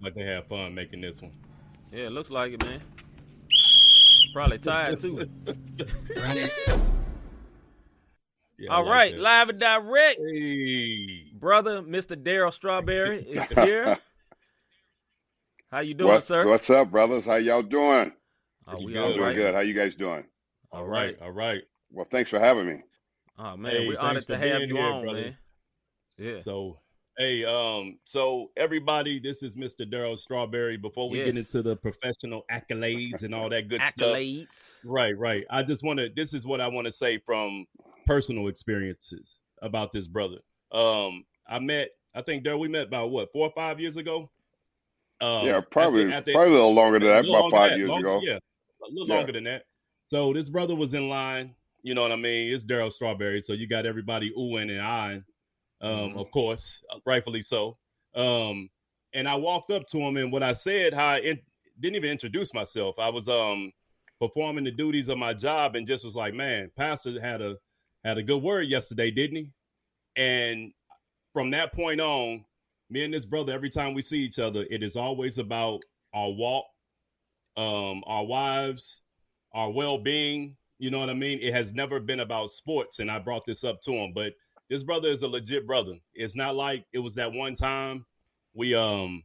Looked 0.00 0.16
like 0.16 0.24
they 0.26 0.30
had 0.30 0.46
fun 0.48 0.74
making 0.74 1.00
this 1.00 1.20
one. 1.22 1.32
Yeah, 1.92 2.06
it 2.06 2.12
looks 2.12 2.30
like 2.30 2.52
it, 2.52 2.64
man. 2.64 2.80
Probably 4.32 4.58
tired 4.58 4.98
too. 5.00 5.16
Run 5.16 5.28
it. 6.38 6.52
Yeah, 8.58 8.70
All 8.70 8.84
like 8.84 8.92
right, 8.92 9.12
that. 9.14 9.20
live 9.20 9.48
and 9.50 9.60
direct. 9.60 10.20
Hey, 10.20 11.30
Brother, 11.34 11.80
Mr. 11.82 12.16
Daryl 12.20 12.52
Strawberry 12.52 13.18
is 13.20 13.48
here. 13.52 13.96
How 15.70 15.80
you 15.80 15.94
doing, 15.94 16.10
What- 16.10 16.24
sir? 16.24 16.46
What's 16.46 16.68
up, 16.70 16.90
brothers? 16.90 17.24
How 17.24 17.36
y'all 17.36 17.62
doing? 17.62 18.12
Oh, 18.66 18.70
Pretty 18.72 18.86
we 18.86 18.92
good. 18.92 19.00
all 19.02 19.08
Doing 19.12 19.20
right. 19.22 19.34
good. 19.36 19.54
How 19.54 19.60
you 19.60 19.74
guys 19.74 19.94
doing? 19.94 20.24
All 20.72 20.84
right. 20.84 21.16
all 21.22 21.30
right. 21.30 21.62
Well, 21.90 22.06
thanks 22.10 22.28
for 22.30 22.38
having 22.38 22.66
me. 22.66 22.82
Oh 23.38 23.56
man, 23.56 23.70
Hey, 23.72 23.88
we're 23.88 23.98
honored 23.98 24.26
to 24.26 24.36
have 24.36 24.62
you 24.62 24.74
here, 24.76 24.84
on, 24.84 25.02
brother. 25.04 25.20
man. 25.22 25.36
Yeah. 26.18 26.38
So, 26.38 26.80
hey, 27.18 27.44
um, 27.44 27.98
so 28.04 28.50
everybody, 28.56 29.18
this 29.20 29.42
is 29.42 29.56
Mr. 29.56 29.80
Daryl 29.90 30.18
Strawberry. 30.18 30.76
Before 30.76 31.10
we 31.10 31.18
get 31.18 31.36
into 31.36 31.62
the 31.62 31.76
professional 31.76 32.44
accolades 32.50 33.22
and 33.24 33.34
all 33.34 33.48
that 33.50 33.68
good 33.68 33.82
stuff, 33.82 34.16
right, 34.86 35.16
right. 35.18 35.44
I 35.50 35.62
just 35.62 35.82
want 35.82 35.98
to. 35.98 36.08
This 36.14 36.32
is 36.32 36.46
what 36.46 36.60
I 36.60 36.68
want 36.68 36.86
to 36.86 36.92
say 36.92 37.18
from 37.18 37.66
personal 38.06 38.48
experiences 38.48 39.40
about 39.62 39.92
this 39.92 40.06
brother. 40.06 40.38
Um, 40.72 41.24
I 41.48 41.58
met. 41.58 41.88
I 42.14 42.22
think 42.22 42.44
Daryl, 42.44 42.58
we 42.60 42.68
met 42.68 42.86
about 42.86 43.10
what 43.10 43.30
four 43.32 43.46
or 43.48 43.52
five 43.54 43.78
years 43.78 43.96
ago. 43.96 44.30
Um, 45.20 45.46
yeah, 45.46 45.60
probably 45.70 46.04
after- 46.04 46.14
after- 46.16 46.32
probably 46.32 46.50
a 46.52 46.56
little 46.56 46.74
longer 46.74 46.98
than 47.00 47.08
that, 47.08 47.28
about 47.28 47.50
five 47.50 47.70
that, 47.70 47.78
years 47.78 47.88
longer- 47.90 48.08
ago. 48.08 48.20
Yeah, 48.22 48.36
a 48.38 48.88
little 48.90 49.08
Yeah. 49.08 49.14
longer 49.16 49.32
than 49.32 49.44
that. 49.44 49.64
So 50.06 50.32
this 50.32 50.48
brother 50.48 50.74
was 50.74 50.94
in 50.94 51.08
line. 51.08 51.54
You 51.82 51.94
know 51.94 52.02
what 52.02 52.12
I 52.12 52.16
mean? 52.16 52.52
It's 52.52 52.64
Daryl 52.64 52.92
Strawberry. 52.92 53.40
So 53.42 53.52
you 53.52 53.66
got 53.68 53.84
everybody 53.86 54.30
oohing 54.36 54.70
and 54.70 54.80
eyeing, 54.80 55.24
um, 55.80 56.10
Mhm. 56.12 56.20
of 56.20 56.30
course, 56.30 56.82
rightfully 57.06 57.42
so. 57.42 57.78
Um, 58.14 58.70
and 59.12 59.28
I 59.28 59.36
walked 59.36 59.70
up 59.70 59.86
to 59.88 59.98
him, 59.98 60.16
and 60.16 60.32
what 60.32 60.42
I 60.42 60.52
said, 60.52 60.92
how 60.92 61.06
I 61.06 61.18
in, 61.20 61.40
didn't 61.80 61.96
even 61.96 62.10
introduce 62.10 62.52
myself. 62.52 62.98
I 62.98 63.08
was 63.08 63.28
um 63.28 63.72
performing 64.20 64.64
the 64.64 64.72
duties 64.72 65.08
of 65.08 65.18
my 65.18 65.32
job, 65.32 65.76
and 65.76 65.86
just 65.86 66.04
was 66.04 66.16
like, 66.16 66.34
"Man, 66.34 66.70
Pastor 66.76 67.20
had 67.20 67.40
a 67.40 67.56
had 68.04 68.18
a 68.18 68.22
good 68.22 68.42
word 68.42 68.68
yesterday, 68.68 69.10
didn't 69.10 69.36
he?" 69.36 69.50
And 70.16 70.72
from 71.32 71.50
that 71.50 71.72
point 71.72 72.00
on, 72.00 72.44
me 72.90 73.04
and 73.04 73.14
this 73.14 73.24
brother, 73.26 73.52
every 73.52 73.70
time 73.70 73.94
we 73.94 74.02
see 74.02 74.18
each 74.24 74.38
other, 74.38 74.66
it 74.70 74.82
is 74.82 74.96
always 74.96 75.38
about 75.38 75.82
our 76.14 76.30
walk, 76.30 76.66
um, 77.56 78.02
our 78.06 78.24
wives, 78.24 79.02
our 79.52 79.70
well 79.70 79.98
being. 79.98 80.56
You 80.78 80.90
know 80.90 81.00
what 81.00 81.10
I 81.10 81.14
mean? 81.14 81.38
It 81.40 81.52
has 81.54 81.74
never 81.74 82.00
been 82.00 82.20
about 82.20 82.50
sports. 82.50 82.98
And 83.00 83.10
I 83.10 83.18
brought 83.18 83.44
this 83.46 83.64
up 83.64 83.80
to 83.82 83.92
him, 83.92 84.12
but 84.14 84.32
this 84.68 84.82
brother 84.82 85.08
is 85.08 85.22
a 85.22 85.28
legit 85.28 85.66
brother. 85.66 85.94
It's 86.14 86.36
not 86.36 86.56
like 86.56 86.84
it 86.92 86.98
was 86.98 87.14
that 87.16 87.32
one 87.32 87.54
time 87.54 88.04
we 88.54 88.74
um 88.74 89.22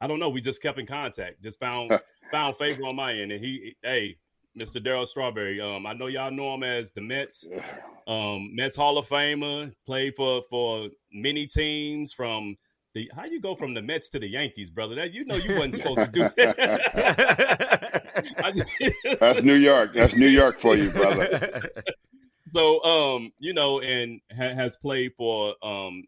I 0.00 0.06
don't 0.06 0.20
know, 0.20 0.28
we 0.28 0.40
just 0.40 0.62
kept 0.62 0.78
in 0.78 0.86
contact, 0.86 1.42
just 1.42 1.58
found 1.58 1.98
found 2.30 2.56
favor 2.56 2.84
on 2.84 2.96
my 2.96 3.12
end. 3.12 3.32
And 3.32 3.44
he 3.44 3.76
hey, 3.82 4.16
Mr. 4.56 4.84
Daryl 4.84 5.06
Strawberry, 5.06 5.60
um, 5.60 5.86
I 5.86 5.92
know 5.92 6.06
y'all 6.06 6.30
know 6.30 6.54
him 6.54 6.62
as 6.62 6.92
the 6.92 7.00
Mets, 7.00 7.46
um, 8.06 8.54
Mets 8.54 8.76
Hall 8.76 8.98
of 8.98 9.08
Famer, 9.08 9.72
played 9.86 10.14
for 10.16 10.42
for 10.48 10.88
many 11.12 11.46
teams 11.46 12.12
from 12.12 12.56
the 12.94 13.10
how 13.14 13.24
you 13.24 13.40
go 13.40 13.54
from 13.54 13.74
the 13.74 13.82
Mets 13.82 14.08
to 14.10 14.18
the 14.18 14.28
Yankees, 14.28 14.70
brother? 14.70 14.94
That 14.94 15.12
you 15.12 15.24
know 15.24 15.36
you 15.36 15.54
wasn't 15.54 15.76
supposed 15.76 16.00
to 16.00 16.06
do 16.06 16.28
that. 16.36 18.04
That's 19.20 19.42
New 19.42 19.54
York. 19.56 19.94
That's 19.94 20.14
New 20.14 20.28
York 20.28 20.58
for 20.58 20.76
you, 20.76 20.90
brother. 20.90 21.70
so 22.52 22.82
um, 22.84 23.32
you 23.38 23.52
know, 23.52 23.80
and 23.80 24.20
ha- 24.30 24.54
has 24.54 24.76
played 24.76 25.12
for 25.16 25.54
um 25.62 26.04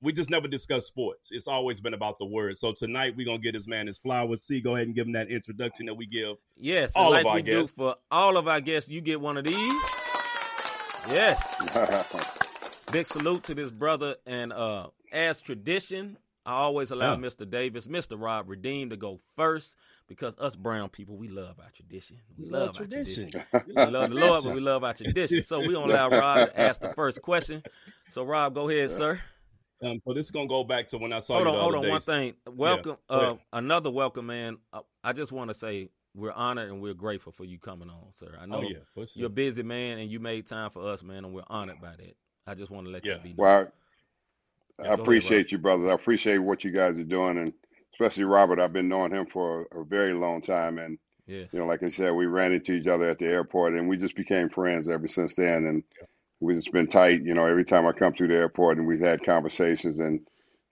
we 0.00 0.12
just 0.12 0.30
never 0.30 0.46
discuss 0.46 0.86
sports. 0.86 1.30
It's 1.32 1.48
always 1.48 1.80
been 1.80 1.94
about 1.94 2.18
the 2.18 2.24
word. 2.24 2.56
So 2.56 2.72
tonight 2.72 3.14
we're 3.16 3.26
gonna 3.26 3.38
get 3.38 3.54
this 3.54 3.66
man 3.66 3.86
his 3.86 3.98
flowers. 3.98 4.42
See, 4.44 4.60
go 4.60 4.76
ahead 4.76 4.86
and 4.86 4.94
give 4.94 5.06
him 5.06 5.12
that 5.14 5.28
introduction 5.28 5.86
that 5.86 5.94
we 5.94 6.06
give. 6.06 6.36
Yes, 6.56 6.92
all 6.94 7.10
like 7.10 7.24
of 7.24 7.32
our 7.32 7.40
guests. 7.40 7.72
for 7.76 7.96
all 8.10 8.36
of 8.36 8.46
our 8.46 8.60
guests. 8.60 8.88
You 8.88 9.00
get 9.00 9.20
one 9.20 9.36
of 9.36 9.44
these. 9.44 9.82
Yes. 11.10 11.54
Big 12.92 13.06
salute 13.06 13.42
to 13.44 13.54
this 13.54 13.70
brother. 13.70 14.16
And 14.26 14.52
uh 14.52 14.88
as 15.12 15.40
tradition, 15.40 16.18
I 16.48 16.52
always 16.52 16.90
allow 16.90 17.12
Yeah. 17.12 17.18
Mr. 17.20 17.48
Davis, 17.48 17.86
Mr. 17.86 18.18
Rob 18.18 18.48
Redeem 18.48 18.88
to 18.88 18.96
go 18.96 19.20
first 19.36 19.76
because 20.06 20.34
us 20.38 20.56
brown 20.56 20.88
people, 20.88 21.14
we 21.16 21.28
love 21.28 21.60
our 21.62 21.70
tradition. 21.70 22.16
We 22.38 22.48
love, 22.48 22.68
our 22.70 22.74
tradition. 22.86 23.30
We 23.66 23.74
love 23.74 24.08
the 24.08 24.16
Lord, 24.16 24.44
but 24.44 24.54
we 24.54 24.60
love 24.60 24.82
our 24.82 24.94
tradition. 24.94 25.42
So 25.42 25.60
we 25.60 25.74
gonna 25.74 25.92
allow 25.92 26.08
Rob 26.08 26.48
to 26.48 26.58
ask 26.58 26.80
the 26.80 26.94
first 26.94 27.20
question. 27.20 27.62
So 28.08 28.24
Rob, 28.24 28.54
go 28.54 28.66
ahead, 28.70 28.90
sir. 28.90 29.20
Um, 29.84 29.98
so 30.06 30.14
this 30.14 30.24
is 30.24 30.30
gonna 30.30 30.48
go 30.48 30.64
back 30.64 30.88
to 30.88 30.96
when 30.98 31.12
I 31.12 31.18
saw 31.18 31.34
Hold 31.34 31.48
you 31.48 31.50
on, 31.50 31.54
the 31.56 31.60
hold 31.60 31.74
other 31.74 31.78
on. 31.78 31.82
day. 31.84 31.90
One 31.90 32.00
thing. 32.00 32.34
Welcome. 32.46 32.96
Go 33.10 33.14
Uh, 33.14 33.36
another 33.52 33.90
welcome, 33.90 34.24
man. 34.26 34.56
Uh, 34.72 34.80
I 35.04 35.12
just 35.12 35.30
want 35.32 35.50
to 35.50 35.54
say 35.54 35.90
we're 36.14 36.32
honored 36.32 36.70
and 36.70 36.80
we're 36.80 36.94
grateful 36.94 37.30
for 37.32 37.44
you 37.44 37.58
coming 37.58 37.90
on, 37.90 38.06
sir. 38.14 38.38
I 38.40 38.46
know 38.46 38.56
Oh 38.56 38.62
yeah, 38.62 38.78
sure. 38.94 39.06
you're 39.14 39.26
a 39.26 39.30
busy 39.30 39.62
man 39.62 39.98
and 39.98 40.10
you 40.10 40.18
made 40.18 40.46
time 40.46 40.70
for 40.70 40.82
us, 40.88 41.02
man, 41.02 41.26
and 41.26 41.34
we're 41.34 41.44
honored 41.48 41.80
by 41.82 41.90
that. 41.94 42.16
I 42.46 42.54
just 42.54 42.70
want 42.70 42.86
to 42.86 42.90
let 42.90 43.04
Yeah. 43.04 43.14
that 43.14 43.22
be 43.22 43.28
known. 43.34 43.36
well, 43.36 43.72
Yeah, 44.82 44.90
I 44.90 44.94
appreciate 44.94 45.52
you, 45.52 45.58
brothers. 45.58 45.88
I 45.88 45.94
appreciate 45.94 46.38
what 46.38 46.64
you 46.64 46.70
guys 46.70 46.98
are 46.98 47.04
doing, 47.04 47.38
and 47.38 47.52
especially 47.92 48.24
Robert. 48.24 48.60
I've 48.60 48.72
been 48.72 48.88
knowing 48.88 49.12
him 49.12 49.26
for 49.26 49.66
a 49.72 49.84
very 49.84 50.14
long 50.14 50.40
time, 50.42 50.78
and 50.78 50.98
Yes. 51.26 51.52
you 51.52 51.58
know, 51.58 51.66
like 51.66 51.82
I 51.82 51.90
said, 51.90 52.12
we 52.12 52.24
ran 52.26 52.52
into 52.52 52.72
each 52.72 52.86
other 52.86 53.08
at 53.08 53.18
the 53.18 53.26
airport, 53.26 53.74
and 53.74 53.88
we 53.88 53.98
just 53.98 54.16
became 54.16 54.48
friends 54.48 54.88
ever 54.88 55.06
since 55.08 55.34
then. 55.34 55.66
And 55.66 55.82
we 56.40 56.54
just 56.54 56.72
been 56.72 56.86
tight. 56.86 57.22
You 57.22 57.34
know, 57.34 57.46
every 57.46 57.64
time 57.64 57.86
I 57.86 57.92
come 57.92 58.14
through 58.14 58.28
the 58.28 58.36
airport, 58.36 58.78
and 58.78 58.86
we've 58.86 59.00
had 59.00 59.24
conversations, 59.24 59.98
and 59.98 60.20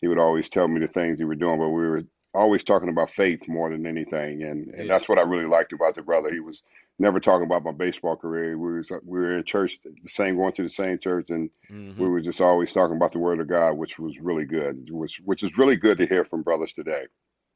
he 0.00 0.08
would 0.08 0.18
always 0.18 0.48
tell 0.48 0.66
me 0.68 0.80
the 0.80 0.88
things 0.88 1.18
he 1.18 1.24
were 1.24 1.34
doing, 1.34 1.58
but 1.58 1.68
we 1.68 1.86
were 1.86 2.04
always 2.32 2.62
talking 2.64 2.88
about 2.88 3.10
faith 3.10 3.46
more 3.48 3.70
than 3.70 3.86
anything, 3.86 4.42
and, 4.42 4.68
and 4.68 4.88
that's 4.88 5.08
what 5.08 5.18
I 5.18 5.22
really 5.22 5.46
liked 5.46 5.72
about 5.72 5.94
the 5.94 6.02
brother. 6.02 6.32
He 6.32 6.40
was 6.40 6.62
never 6.98 7.20
talking 7.20 7.44
about 7.46 7.62
my 7.64 7.72
baseball 7.72 8.16
career. 8.16 8.56
We 8.58 8.78
was 8.78 8.90
we 9.04 9.18
were 9.20 9.36
in 9.36 9.44
church, 9.44 9.78
the 9.84 10.08
same 10.08 10.36
going 10.36 10.52
to 10.54 10.62
the 10.62 10.68
same 10.70 10.98
church, 10.98 11.30
and 11.30 11.50
Mhm. 11.70 11.96
we 11.98 12.08
were 12.08 12.20
just 12.20 12.40
always 12.40 12.72
talking 12.72 12.96
about 12.96 13.12
the 13.12 13.18
Word 13.18 13.40
of 13.40 13.48
God, 13.48 13.72
which 13.74 13.98
was 13.98 14.18
really 14.20 14.44
good. 14.44 14.88
Which 14.90 15.20
which 15.24 15.42
is 15.42 15.58
really 15.58 15.76
good 15.76 15.98
to 15.98 16.06
hear 16.06 16.24
from 16.24 16.42
brothers 16.42 16.72
today. 16.72 17.06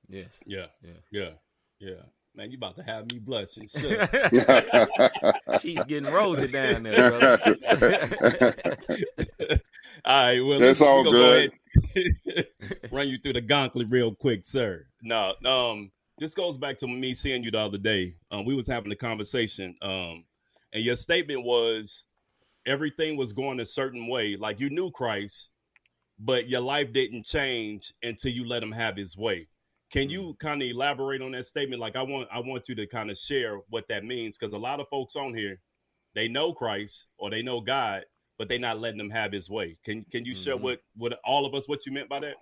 Yes. 0.09 0.43
yeah, 0.47 0.67
Yes. 0.83 0.97
yeah, 1.11 1.31
yeah. 1.79 2.03
Man, 2.35 2.51
you 2.51 2.59
about 2.59 2.77
to 2.77 2.83
have 2.85 3.11
me 3.11 3.19
blushing. 3.19 3.67
Shit. 3.77 4.09
She's 5.61 5.83
getting 5.85 6.13
rosy 6.13 6.47
down 6.49 6.85
there, 6.85 7.11
brother. 7.19 7.39
all 10.05 10.23
right, 10.23 10.41
well, 10.41 10.59
That's 10.61 10.81
let's, 10.81 10.81
all 10.81 11.03
good. 11.05 11.13
Go 11.13 11.31
ahead 11.33 11.51
run 12.91 13.09
you 13.09 13.19
through 13.19 13.35
the 13.35 13.41
gauntlet 13.41 13.89
real 13.91 14.15
quick, 14.15 14.45
sir. 14.45 14.85
No, 15.03 15.35
um, 15.45 15.91
this 16.21 16.35
goes 16.35 16.59
back 16.59 16.77
to 16.79 16.87
me 16.87 17.15
seeing 17.15 17.43
you 17.43 17.51
the 17.51 17.59
other 17.59 17.79
day. 17.79 18.15
Um, 18.31 18.45
we 18.45 18.55
was 18.55 18.67
having 18.67 18.93
a 18.93 18.97
conversation, 18.97 19.75
um, 19.83 20.25
and 20.73 20.85
your 20.85 20.95
statement 20.95 21.45
was 21.45 22.05
everything 22.67 23.17
was 23.17 23.33
going 23.33 23.59
a 23.61 23.67
certain 23.67 24.07
way, 24.07 24.37
like 24.37 24.61
you 24.61 24.69
knew 24.69 24.91
Christ, 24.91 25.51
but 26.19 26.49
your 26.49 26.61
life 26.61 26.93
didn't 26.93 27.25
change 27.25 27.95
until 28.03 28.31
you 28.33 28.47
let 28.47 28.63
him 28.63 28.71
have 28.71 28.97
his 28.97 29.17
way. 29.17 29.49
Can 29.91 30.09
you 30.11 30.37
kind 30.39 30.63
of 30.63 30.69
elaborate 30.69 31.23
on 31.23 31.33
that 31.33 31.47
statement? 31.47 31.81
Like 31.81 31.97
I 31.97 32.03
want 32.03 32.29
I 32.31 32.39
want 32.39 32.69
you 32.69 32.75
to 32.77 32.87
kind 32.87 33.11
of 33.11 33.19
share 33.19 33.57
what 33.71 33.89
that 33.89 34.05
means 34.05 34.37
because 34.39 34.53
a 34.55 34.59
lot 34.59 34.79
of 34.79 34.89
folks 34.89 35.17
on 35.17 35.35
here, 35.35 35.59
they 36.15 36.29
know 36.29 36.53
Christ 36.53 37.09
or 37.19 37.31
they 37.31 37.43
know 37.43 37.61
God, 37.61 38.05
but 38.39 38.49
they 38.49 38.59
not 38.59 38.79
letting 38.79 39.01
him 39.01 39.11
have 39.11 39.33
his 39.33 39.51
way. 39.51 39.79
Can 39.85 40.05
can 40.13 40.25
you 40.25 40.35
share 40.35 40.57
Mhm. 40.57 40.61
what 40.61 40.83
what 40.95 41.19
all 41.25 41.45
of 41.47 41.55
us 41.55 41.67
what 41.67 41.87
you 41.87 41.93
meant 41.93 42.09
by 42.09 42.21
that? 42.21 42.37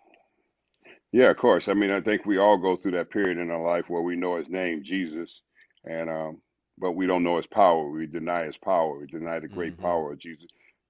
Yeah, 1.13 1.31
of 1.31 1.39
course. 1.39 1.69
I 1.69 1.75
mean, 1.75 1.91
I 1.91 2.01
think 2.03 2.27
we 2.27 2.37
all 2.39 2.59
go 2.59 2.77
through 2.77 2.93
that 2.93 3.11
period 3.11 3.39
in 3.39 3.51
our 3.51 3.63
life 3.63 3.87
where 3.89 4.03
we 4.03 4.17
know 4.17 4.37
his 4.37 4.49
name, 4.49 4.83
Jesus, 4.85 5.41
and 5.85 6.11
um, 6.11 6.43
but 6.79 6.93
we 6.93 7.07
don't 7.07 7.25
know 7.25 7.37
his 7.39 7.47
power. 7.47 7.91
We 7.91 8.07
deny 8.07 8.45
his 8.45 8.59
power. 8.59 8.99
We 8.99 9.07
deny 9.07 9.41
the 9.41 9.49
great 9.49 9.77
Mhm. 9.77 9.83
power 9.83 10.13
of 10.13 10.19
Jesus, 10.19 10.49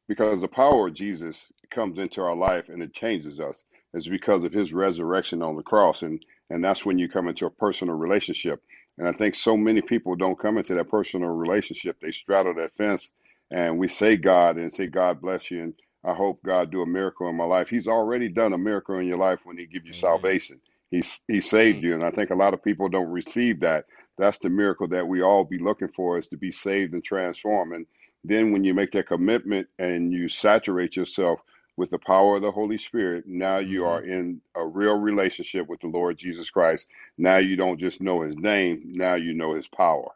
because 0.09 0.41
the 0.41 0.49
power 0.49 0.89
of 0.89 0.95
Jesus 0.95 1.53
comes 1.71 1.99
into 1.99 2.21
our 2.23 2.35
life 2.35 2.69
and 2.69 2.83
it 2.83 2.93
changes 2.93 3.39
us. 3.39 3.63
It's 3.95 4.09
because 4.09 4.45
of 4.45 4.53
his 4.53 4.73
resurrection 4.75 5.41
on 5.43 5.57
the 5.57 5.63
cross, 5.63 6.03
and 6.03 6.25
and 6.51 6.65
that's 6.65 6.85
when 6.85 6.99
you 6.99 7.09
come 7.09 7.29
into 7.29 7.47
a 7.47 7.51
personal 7.51 7.95
relationship. 7.95 8.61
And 8.99 9.07
I 9.07 9.13
think 9.13 9.37
so 9.37 9.57
many 9.57 9.83
people 9.83 10.17
don't 10.17 10.39
come 10.39 10.59
into 10.59 10.75
that 10.75 10.91
personal 10.91 11.29
relationship. 11.31 12.01
They 12.01 12.11
straddle 12.11 12.55
that 12.57 12.77
fence, 12.77 13.11
and 13.53 13.79
we 13.79 13.87
say 13.87 14.17
God 14.17 14.57
and 14.57 14.75
say 14.75 14.89
God 14.89 15.21
bless 15.21 15.49
you, 15.51 15.63
and 15.63 15.75
I 16.05 16.15
hope 16.15 16.41
God 16.45 16.71
do 16.71 16.83
a 16.83 16.87
miracle 16.87 17.29
in 17.29 17.37
my 17.37 17.45
life. 17.45 17.69
He's 17.69 17.89
already 17.89 18.29
done 18.29 18.53
a 18.55 18.59
miracle 18.59 18.99
in 18.99 19.07
your 19.07 19.19
life 19.19 19.41
when 19.45 19.59
He 19.59 19.67
give 19.67 19.87
you 19.87 19.93
Amen. 19.93 19.95
salvation. 19.95 20.61
He's 20.91 21.21
He 21.29 21.41
saved 21.41 21.83
you, 21.85 21.95
and 21.95 22.05
I 22.05 22.11
think 22.11 22.31
a 22.31 22.35
lot 22.37 22.55
of 22.55 22.63
people 22.65 22.89
don't 22.89 23.11
receive 23.11 23.61
that. 23.61 23.87
That's 24.19 24.39
the 24.39 24.51
miracle 24.51 24.89
that 24.89 25.07
we 25.09 25.23
all 25.23 25.45
be 25.45 25.59
looking 25.59 25.89
for 25.89 26.19
is 26.19 26.29
to 26.29 26.37
be 26.37 26.53
saved 26.53 26.95
and 26.95 27.05
transformed. 27.05 27.75
And 27.75 27.87
then 28.25 28.53
when 28.53 28.65
you 28.65 28.75
make 28.75 28.93
that 28.93 29.09
commitment 29.09 29.69
and 29.79 30.13
you 30.13 30.29
saturate 30.29 30.97
yourself 30.97 31.41
with 31.77 31.91
the 31.91 31.99
power 31.99 32.37
of 32.37 32.43
the 32.43 32.53
Holy 32.53 32.79
Spirit, 32.79 33.25
now 33.27 33.59
you 33.59 33.85
Mhm. 33.85 33.87
are 33.87 34.03
in 34.05 34.41
a 34.57 34.67
real 34.67 34.99
relationship 34.99 35.69
with 35.69 35.81
the 35.81 35.89
Lord 35.89 36.19
Jesus 36.19 36.51
Christ. 36.51 36.87
Now 37.19 37.39
you 37.39 37.57
don't 37.57 37.81
just 37.81 38.01
know 38.01 38.23
His 38.23 38.37
name. 38.37 38.83
Now 38.87 39.15
you 39.17 39.35
know 39.35 39.55
His 39.55 39.69
power. 39.69 40.11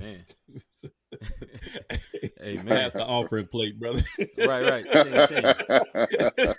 Amen. 0.00 0.26
Amen. 2.42 2.66
Pass 2.66 2.92
the 2.92 3.04
offering 3.04 3.46
plate, 3.46 3.78
brother. 3.78 4.04
Right, 4.38 4.64
right. 4.64 4.84
Ching, 4.92 5.26
ching. 5.28 6.54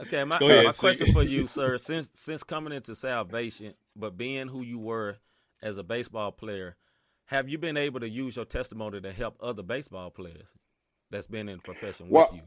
Okay, 0.00 0.24
my 0.24 0.36
uh, 0.36 0.46
ahead, 0.46 0.64
my 0.64 0.72
question 0.72 1.12
for 1.12 1.22
you, 1.22 1.46
sir, 1.46 1.78
since 1.78 2.10
since 2.14 2.42
coming 2.42 2.72
into 2.72 2.94
salvation, 2.94 3.74
but 3.96 4.16
being 4.16 4.48
who 4.48 4.62
you 4.62 4.78
were 4.78 5.16
as 5.62 5.78
a 5.78 5.82
baseball 5.82 6.32
player, 6.32 6.76
have 7.26 7.48
you 7.48 7.58
been 7.58 7.76
able 7.76 8.00
to 8.00 8.08
use 8.08 8.36
your 8.36 8.44
testimony 8.44 9.00
to 9.00 9.12
help 9.12 9.36
other 9.40 9.62
baseball 9.62 10.10
players 10.10 10.52
that's 11.10 11.26
been 11.26 11.48
in 11.48 11.56
the 11.56 11.62
profession 11.62 12.08
Well, 12.08 12.28
with 12.32 12.40
you? 12.40 12.46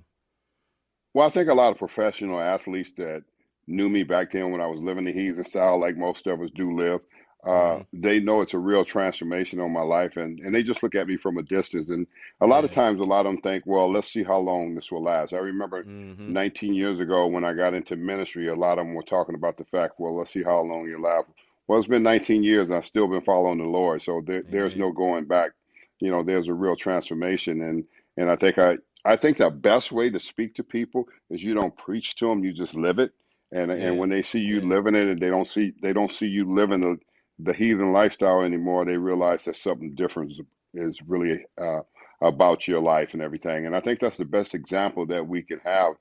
Well, 1.14 1.28
I 1.28 1.32
think 1.32 1.50
a 1.50 1.54
lot 1.54 1.72
of 1.72 1.78
professional 1.78 2.40
athletes 2.40 2.92
that 2.98 3.24
knew 3.68 3.90
me 3.90 4.04
back 4.04 4.32
then 4.32 4.52
when 4.52 4.62
I 4.62 4.68
was 4.68 4.82
living 4.82 5.06
the 5.06 5.14
heathen 5.14 5.46
style, 5.46 5.80
like 5.80 5.98
most 5.98 6.28
of 6.28 6.42
us 6.42 6.50
do 6.56 6.76
live, 6.78 7.02
uh, 7.48 7.80
Mhm. 7.80 7.88
they 7.94 8.20
know 8.20 8.42
it's 8.42 8.54
a 8.54 8.60
real 8.60 8.86
transformation 8.86 9.60
on 9.60 9.72
my 9.74 9.82
life, 9.82 10.18
and, 10.18 10.40
and 10.40 10.54
they 10.54 10.64
just 10.64 10.84
look 10.84 10.96
at 10.96 11.08
me 11.08 11.18
from 11.18 11.38
a 11.38 11.44
distance. 11.44 11.90
And 11.90 12.08
a 12.42 12.48
lot 12.48 12.66
of 12.66 12.72
times, 12.72 13.02
a 13.02 13.06
lot 13.06 13.26
of 13.26 13.34
them 13.34 13.42
think, 13.42 13.64
well, 13.66 13.92
let's 13.92 14.12
see 14.12 14.24
how 14.24 14.40
long 14.40 14.76
this 14.76 14.92
will 14.92 15.04
last. 15.04 15.34
I 15.34 15.38
remember 15.38 15.86
hmm 15.86 16.28
19 16.28 16.74
years 16.76 17.00
ago 17.00 17.28
when 17.28 17.46
I 17.46 17.54
got 17.54 17.74
into 17.74 17.96
ministry, 17.96 18.48
a 18.50 18.56
lot 18.56 18.80
of 18.80 18.86
them 18.86 18.96
were 18.96 19.04
talking 19.04 19.36
about 19.36 19.58
the 19.58 19.66
fact, 19.66 19.96
well, 20.00 20.18
let's 20.18 20.34
see 20.34 20.44
how 20.44 20.60
long 20.60 20.88
you 20.88 21.02
last. 21.02 21.28
Well, 21.68 21.80
it's 21.80 21.88
been 21.88 22.04
19 22.04 22.44
years, 22.44 22.68
and 22.70 22.78
I've 22.78 22.86
still 22.86 23.08
been 23.08 23.22
following 23.22 23.60
the 23.60 23.66
Lord, 23.66 24.02
so 24.02 24.22
there, 24.26 24.44
there's 24.50 24.76
no 24.76 24.92
going 24.92 25.26
back. 25.26 25.52
You 26.00 26.12
know, 26.12 26.24
there's 26.24 26.48
a 26.50 26.54
real 26.54 26.76
transformation, 26.76 27.62
and 27.62 27.86
and 28.18 28.30
I 28.30 28.36
think 28.36 28.58
I 28.58 28.78
I 29.06 29.16
think 29.18 29.38
the 29.38 29.50
best 29.50 29.92
way 29.92 30.10
to 30.10 30.20
speak 30.20 30.56
to 30.56 30.64
people 30.64 31.06
is 31.30 31.44
you 31.44 31.54
don't 31.54 31.76
preach 31.78 32.16
to 32.18 32.28
them, 32.28 32.44
you 32.44 32.54
just 32.54 32.76
live 32.76 33.00
it. 33.00 33.12
And 33.52 33.72
Yeah. 33.74 33.84
and 33.84 33.98
when 33.98 34.10
they 34.10 34.22
see 34.24 34.40
you 34.40 34.62
living 34.62 34.96
it, 34.96 35.08
and 35.08 35.22
they 35.22 35.30
don't 35.30 35.48
see 35.48 35.74
they 35.82 35.94
don't 35.94 36.12
see 36.12 36.28
you 36.28 36.54
living 36.54 36.82
the 36.82 36.98
the 37.40 37.54
heathen 37.54 37.92
lifestyle 37.92 38.42
anymore, 38.42 38.86
they 38.86 38.98
realize 38.98 39.46
that 39.46 39.56
something 39.56 39.96
different 39.96 40.32
is, 40.32 40.42
is 40.74 41.00
really 41.08 41.46
uh, 41.60 41.82
about 42.22 42.68
your 42.68 42.82
life 42.82 43.14
and 43.14 43.22
everything. 43.22 43.66
And 43.66 43.76
I 43.76 43.82
think 43.82 44.00
that's 44.00 44.18
the 44.18 44.26
best 44.26 44.56
example 44.56 45.06
that 45.08 45.28
we 45.28 45.44
can 45.44 45.60
have 45.60 45.94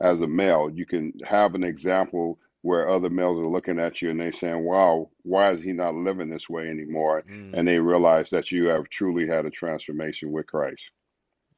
as 0.00 0.20
a 0.20 0.26
male. 0.26 0.70
You 0.72 0.86
can 0.86 1.12
have 1.24 1.54
an 1.54 1.64
example 1.64 2.38
where 2.62 2.88
other 2.88 3.10
males 3.10 3.38
are 3.38 3.46
looking 3.46 3.78
at 3.78 4.00
you 4.00 4.10
and 4.10 4.18
they 4.18 4.30
saying, 4.30 4.64
"Wow, 4.64 5.10
why 5.22 5.50
is 5.50 5.62
he 5.62 5.72
not 5.72 5.94
living 5.94 6.30
this 6.30 6.48
way 6.48 6.68
anymore?" 6.68 7.22
Mm. 7.28 7.52
And 7.52 7.68
they 7.68 7.78
realize 7.78 8.30
that 8.30 8.50
you 8.50 8.68
have 8.68 8.88
truly 8.88 9.26
had 9.26 9.44
a 9.44 9.50
transformation 9.50 10.32
with 10.32 10.46
Christ. 10.46 10.90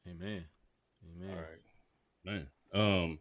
Amen. 0.09 0.45
Amen. 1.05 1.31
All 1.31 1.37
right. 1.37 1.63
Man, 2.25 2.47
um, 2.75 3.19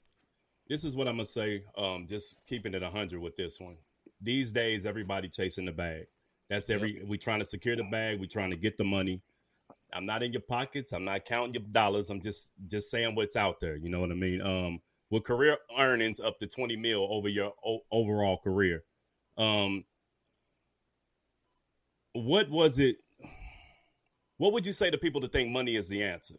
this 0.67 0.83
is 0.83 0.95
what 0.95 1.07
I'm 1.07 1.17
gonna 1.17 1.27
say. 1.27 1.63
Um, 1.77 2.07
just 2.07 2.35
keeping 2.47 2.73
it 2.73 2.81
hundred 2.81 3.21
with 3.21 3.35
this 3.35 3.59
one. 3.59 3.77
These 4.21 4.51
days, 4.51 4.85
everybody 4.85 5.29
chasing 5.29 5.65
the 5.65 5.71
bag. 5.71 6.05
That's 6.49 6.69
every. 6.69 6.97
Yep. 6.99 7.07
We 7.07 7.17
trying 7.17 7.39
to 7.39 7.45
secure 7.45 7.75
the 7.75 7.83
bag. 7.91 8.19
We 8.19 8.27
trying 8.27 8.51
to 8.51 8.55
get 8.57 8.77
the 8.77 8.83
money. 8.83 9.21
I'm 9.93 10.05
not 10.05 10.23
in 10.23 10.31
your 10.31 10.41
pockets. 10.41 10.93
I'm 10.93 11.05
not 11.05 11.25
counting 11.25 11.53
your 11.53 11.63
dollars. 11.71 12.09
I'm 12.09 12.21
just 12.21 12.49
just 12.67 12.91
saying 12.91 13.15
what's 13.15 13.35
out 13.35 13.59
there. 13.59 13.75
You 13.75 13.89
know 13.89 13.99
what 13.99 14.11
I 14.11 14.15
mean? 14.15 14.41
Um, 14.41 14.79
with 15.09 15.23
career 15.23 15.57
earnings 15.77 16.19
up 16.19 16.37
to 16.39 16.47
20 16.47 16.75
mil 16.75 17.07
over 17.09 17.29
your 17.29 17.53
o- 17.65 17.85
overall 17.91 18.37
career. 18.37 18.83
Um, 19.37 19.85
what 22.13 22.49
was 22.49 22.79
it? 22.79 22.97
What 24.37 24.53
would 24.53 24.65
you 24.65 24.73
say 24.73 24.89
to 24.89 24.97
people 24.97 25.21
to 25.21 25.27
think 25.27 25.49
money 25.49 25.75
is 25.75 25.87
the 25.87 26.03
answer, 26.03 26.35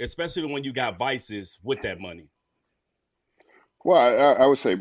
especially 0.00 0.50
when 0.50 0.64
you 0.64 0.72
got 0.72 0.98
vices 0.98 1.58
with 1.62 1.82
that 1.82 2.00
money? 2.00 2.28
Well, 3.84 3.98
I, 3.98 4.42
I 4.42 4.46
would 4.46 4.58
say, 4.58 4.76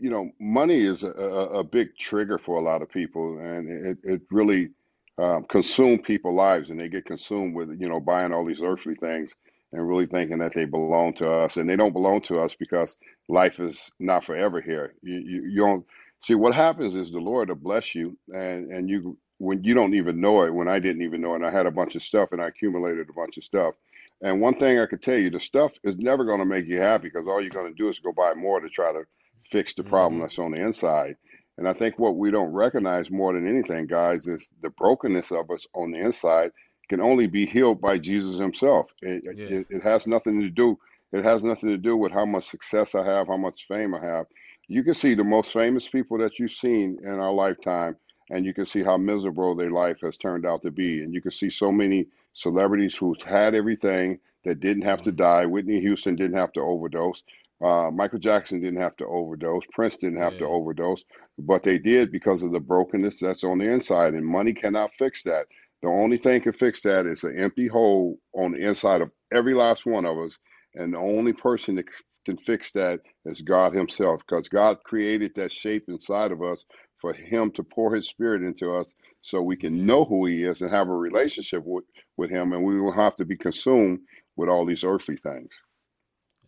you 0.00 0.10
know, 0.10 0.30
money 0.40 0.84
is 0.84 1.02
a, 1.02 1.08
a, 1.08 1.64
big 1.64 1.96
trigger 1.98 2.38
for 2.38 2.56
a 2.56 2.62
lot 2.62 2.82
of 2.82 2.90
people, 2.90 3.38
and 3.38 3.68
it, 3.86 3.98
it 4.02 4.22
really 4.30 4.70
um, 5.18 5.44
consume 5.50 5.98
people's 5.98 6.36
lives, 6.36 6.70
and 6.70 6.80
they 6.80 6.88
get 6.88 7.04
consumed 7.04 7.54
with, 7.54 7.70
you 7.78 7.88
know, 7.88 8.00
buying 8.00 8.32
all 8.32 8.44
these 8.44 8.62
earthly 8.62 8.94
things 8.94 9.32
and 9.72 9.88
really 9.88 10.06
thinking 10.06 10.38
that 10.38 10.52
they 10.54 10.64
belong 10.64 11.14
to 11.14 11.30
us, 11.30 11.56
and 11.56 11.68
they 11.68 11.76
don't 11.76 11.92
belong 11.92 12.20
to 12.22 12.40
us 12.40 12.54
because 12.58 12.94
life 13.28 13.58
is 13.58 13.90
not 13.98 14.24
forever 14.24 14.60
here. 14.60 14.94
You, 15.02 15.18
you, 15.18 15.42
you 15.50 15.60
don't 15.60 15.86
see 16.22 16.34
what 16.34 16.54
happens 16.54 16.94
is 16.94 17.10
the 17.10 17.18
Lord 17.18 17.48
will 17.48 17.56
bless 17.56 17.94
you, 17.94 18.16
and 18.28 18.70
and 18.70 18.88
you 18.88 19.16
when 19.38 19.64
you 19.64 19.74
don't 19.74 19.94
even 19.94 20.20
know 20.20 20.42
it. 20.42 20.54
When 20.54 20.68
I 20.68 20.78
didn't 20.78 21.02
even 21.02 21.20
know 21.20 21.32
it, 21.32 21.36
and 21.36 21.46
I 21.46 21.50
had 21.50 21.66
a 21.66 21.70
bunch 21.70 21.94
of 21.96 22.02
stuff, 22.02 22.30
and 22.32 22.40
I 22.40 22.48
accumulated 22.48 23.08
a 23.08 23.12
bunch 23.12 23.38
of 23.38 23.44
stuff. 23.44 23.74
And 24.20 24.40
one 24.40 24.54
thing 24.54 24.78
I 24.78 24.86
could 24.86 25.02
tell 25.02 25.16
you, 25.16 25.30
the 25.30 25.40
stuff 25.40 25.72
is 25.82 25.96
never 25.98 26.24
going 26.24 26.38
to 26.38 26.44
make 26.44 26.66
you 26.66 26.80
happy 26.80 27.08
because 27.08 27.26
all 27.26 27.40
you're 27.40 27.50
going 27.50 27.72
to 27.72 27.82
do 27.82 27.88
is 27.88 27.98
go 27.98 28.12
buy 28.12 28.34
more 28.34 28.60
to 28.60 28.68
try 28.68 28.92
to 28.92 29.02
fix 29.50 29.74
the 29.74 29.84
problem 29.84 30.14
mm-hmm. 30.14 30.22
that's 30.22 30.38
on 30.38 30.52
the 30.52 30.60
inside. 30.60 31.16
And 31.58 31.68
I 31.68 31.74
think 31.74 31.98
what 31.98 32.16
we 32.16 32.30
don't 32.30 32.52
recognize 32.52 33.10
more 33.10 33.32
than 33.34 33.46
anything, 33.46 33.86
guys, 33.86 34.26
is 34.26 34.48
the 34.62 34.70
brokenness 34.70 35.30
of 35.30 35.50
us 35.50 35.66
on 35.74 35.92
the 35.92 35.98
inside 35.98 36.50
can 36.88 37.00
only 37.00 37.26
be 37.26 37.46
healed 37.46 37.80
by 37.80 37.98
Jesus 37.98 38.38
Himself. 38.38 38.90
It, 39.00 39.22
yes. 39.36 39.50
it, 39.50 39.76
it, 39.76 39.82
has 39.82 40.06
nothing 40.06 40.40
to 40.40 40.50
do. 40.50 40.78
It 41.12 41.24
has 41.24 41.44
nothing 41.44 41.68
to 41.68 41.76
do 41.76 41.96
with 41.96 42.12
how 42.12 42.24
much 42.24 42.48
success 42.48 42.94
I 42.94 43.04
have, 43.04 43.28
how 43.28 43.36
much 43.36 43.66
fame 43.68 43.94
I 43.94 44.04
have. 44.04 44.26
You 44.68 44.82
can 44.82 44.94
see 44.94 45.14
the 45.14 45.24
most 45.24 45.52
famous 45.52 45.86
people 45.86 46.18
that 46.18 46.38
you've 46.38 46.52
seen 46.52 46.98
in 47.02 47.20
our 47.20 47.32
lifetime, 47.32 47.96
and 48.30 48.46
you 48.46 48.54
can 48.54 48.66
see 48.66 48.82
how 48.82 48.96
miserable 48.96 49.54
their 49.54 49.70
life 49.70 49.98
has 50.02 50.16
turned 50.16 50.46
out 50.46 50.62
to 50.62 50.70
be. 50.70 51.02
And 51.02 51.12
you 51.12 51.20
can 51.20 51.30
see 51.30 51.50
so 51.50 51.70
many 51.70 52.06
celebrities 52.32 52.96
who's 52.96 53.22
had 53.22 53.54
everything 53.54 54.18
that 54.44 54.60
didn't 54.60 54.84
have 54.84 55.02
to 55.02 55.10
mm-hmm. 55.10 55.22
die. 55.22 55.46
Whitney 55.46 55.80
Houston 55.80 56.16
didn't 56.16 56.38
have 56.38 56.52
to 56.54 56.60
overdose. 56.60 57.22
Uh, 57.62 57.90
Michael 57.92 58.18
Jackson 58.18 58.60
didn't 58.60 58.80
have 58.80 58.96
to 58.96 59.06
overdose. 59.06 59.62
Prince 59.72 59.96
didn't 59.96 60.20
have 60.20 60.32
yeah. 60.34 60.40
to 60.40 60.46
overdose, 60.46 61.04
but 61.38 61.62
they 61.62 61.78
did 61.78 62.10
because 62.10 62.42
of 62.42 62.52
the 62.52 62.60
brokenness 62.60 63.18
that's 63.20 63.44
on 63.44 63.58
the 63.58 63.70
inside, 63.70 64.14
and 64.14 64.26
money 64.26 64.52
cannot 64.52 64.90
fix 64.98 65.22
that. 65.22 65.46
The 65.82 65.88
only 65.88 66.16
thing 66.16 66.40
can 66.40 66.52
fix 66.52 66.82
that 66.82 67.06
is 67.06 67.24
an 67.24 67.38
empty 67.38 67.66
hole 67.66 68.18
on 68.34 68.52
the 68.52 68.66
inside 68.66 69.00
of 69.00 69.10
every 69.32 69.54
last 69.54 69.86
one 69.86 70.04
of 70.04 70.18
us. 70.18 70.38
And 70.74 70.94
the 70.94 70.98
only 70.98 71.32
person 71.32 71.74
that 71.76 71.86
can 72.24 72.36
fix 72.38 72.70
that 72.72 73.00
is 73.26 73.42
God 73.42 73.74
Himself, 73.74 74.22
because 74.26 74.48
God 74.48 74.82
created 74.84 75.32
that 75.34 75.52
shape 75.52 75.84
inside 75.88 76.30
of 76.32 76.40
us 76.40 76.64
for 77.00 77.12
Him 77.12 77.50
to 77.52 77.64
pour 77.64 77.94
His 77.94 78.08
Spirit 78.08 78.42
into 78.42 78.72
us 78.72 78.86
so 79.22 79.42
we 79.42 79.56
can 79.56 79.84
know 79.84 80.04
who 80.04 80.26
He 80.26 80.44
is 80.44 80.62
and 80.62 80.70
have 80.70 80.88
a 80.88 80.96
relationship 80.96 81.62
with, 81.64 81.84
with 82.16 82.30
Him. 82.30 82.52
And 82.52 82.64
we 82.64 82.80
will 82.80 82.94
have 82.94 83.16
to 83.16 83.24
be 83.24 83.36
consumed 83.36 84.00
with 84.36 84.48
all 84.48 84.64
these 84.64 84.84
earthly 84.84 85.16
things. 85.16 85.50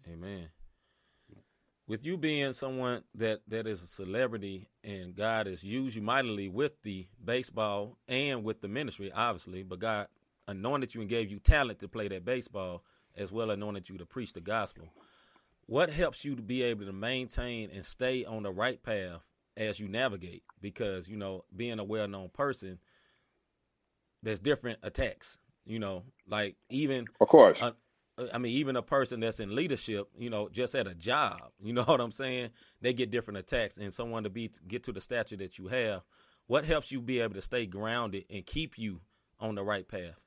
Amen 0.09 0.49
with 1.87 2.05
you 2.05 2.17
being 2.17 2.53
someone 2.53 3.03
that 3.15 3.41
that 3.49 3.67
is 3.67 3.83
a 3.83 3.87
celebrity 3.87 4.69
and 4.83 5.15
God 5.15 5.47
has 5.47 5.63
used 5.63 5.97
you 5.97 6.03
mightily 6.03 6.49
with 6.49 6.83
the 6.83 7.07
baseball 7.23 7.99
and 8.09 8.45
with 8.45 8.61
the 8.61 8.69
ministry, 8.69 9.13
obviously, 9.13 9.63
but 9.63 9.79
God 9.79 10.09
anointed 10.49 10.95
you 10.95 11.01
and 11.01 11.11
gave 11.11 11.31
you 11.31 11.39
talent 11.39 11.81
to 11.81 11.89
play 11.89 12.09
that 12.09 12.25
baseball 12.25 12.83
as 13.17 13.31
well 13.31 13.51
as 13.51 13.55
anointed 13.55 13.89
you 13.89 13.99
to 13.99 14.07
preach 14.07 14.33
the 14.33 14.41
gospel. 14.41 14.85
What 15.67 15.91
helps 15.91 16.25
you 16.25 16.37
to 16.37 16.43
be 16.43 16.63
able 16.63 16.85
to 16.87 16.93
maintain 16.93 17.71
and 17.71 17.85
stay 17.85 18.25
on 18.25 18.43
the 18.43 18.51
right 18.51 18.83
path 18.83 19.23
as 19.57 19.81
you 19.81 19.89
navigate? 19.89 20.43
Because, 20.61 21.09
you 21.09 21.17
know, 21.17 21.45
being 21.55 21.79
a 21.79 21.85
well 21.85 22.09
known 22.09 22.29
person, 22.31 22.79
there's 24.23 24.41
different 24.41 24.79
attacks. 24.83 25.39
You 25.67 25.79
know, 25.79 26.03
like 26.29 26.57
even 26.69 27.07
of 27.21 27.29
course, 27.29 27.59
I 28.33 28.39
mean, 28.39 28.53
even 28.53 28.77
a 28.77 28.83
person 28.83 29.21
that's 29.21 29.41
in 29.41 29.55
leadership, 29.55 30.09
you 30.17 30.31
know, 30.31 30.49
just 30.49 30.75
at 30.75 30.87
a 30.87 30.95
job, 30.95 31.41
you 31.63 31.73
know 31.73 31.83
what 31.85 32.01
I'm 32.01 32.13
saying? 32.13 32.51
They 32.81 32.93
get 32.93 33.11
different 33.11 33.39
attacks, 33.39 33.79
and 33.79 33.93
someone 33.93 34.25
to 34.25 34.31
be 34.31 34.51
get 34.69 34.85
to 34.85 34.93
the 34.93 35.01
stature 35.01 35.37
that 35.37 35.59
you 35.59 35.69
have. 35.69 36.03
What 36.47 36.65
helps 36.65 36.93
you 36.93 37.01
be 37.01 37.21
able 37.21 37.35
to 37.35 37.43
stay 37.43 37.65
grounded 37.65 38.25
and 38.29 38.45
keep 38.45 38.79
you 38.79 39.01
on 39.41 39.55
the 39.55 39.65
right 39.65 39.89
path? 39.89 40.23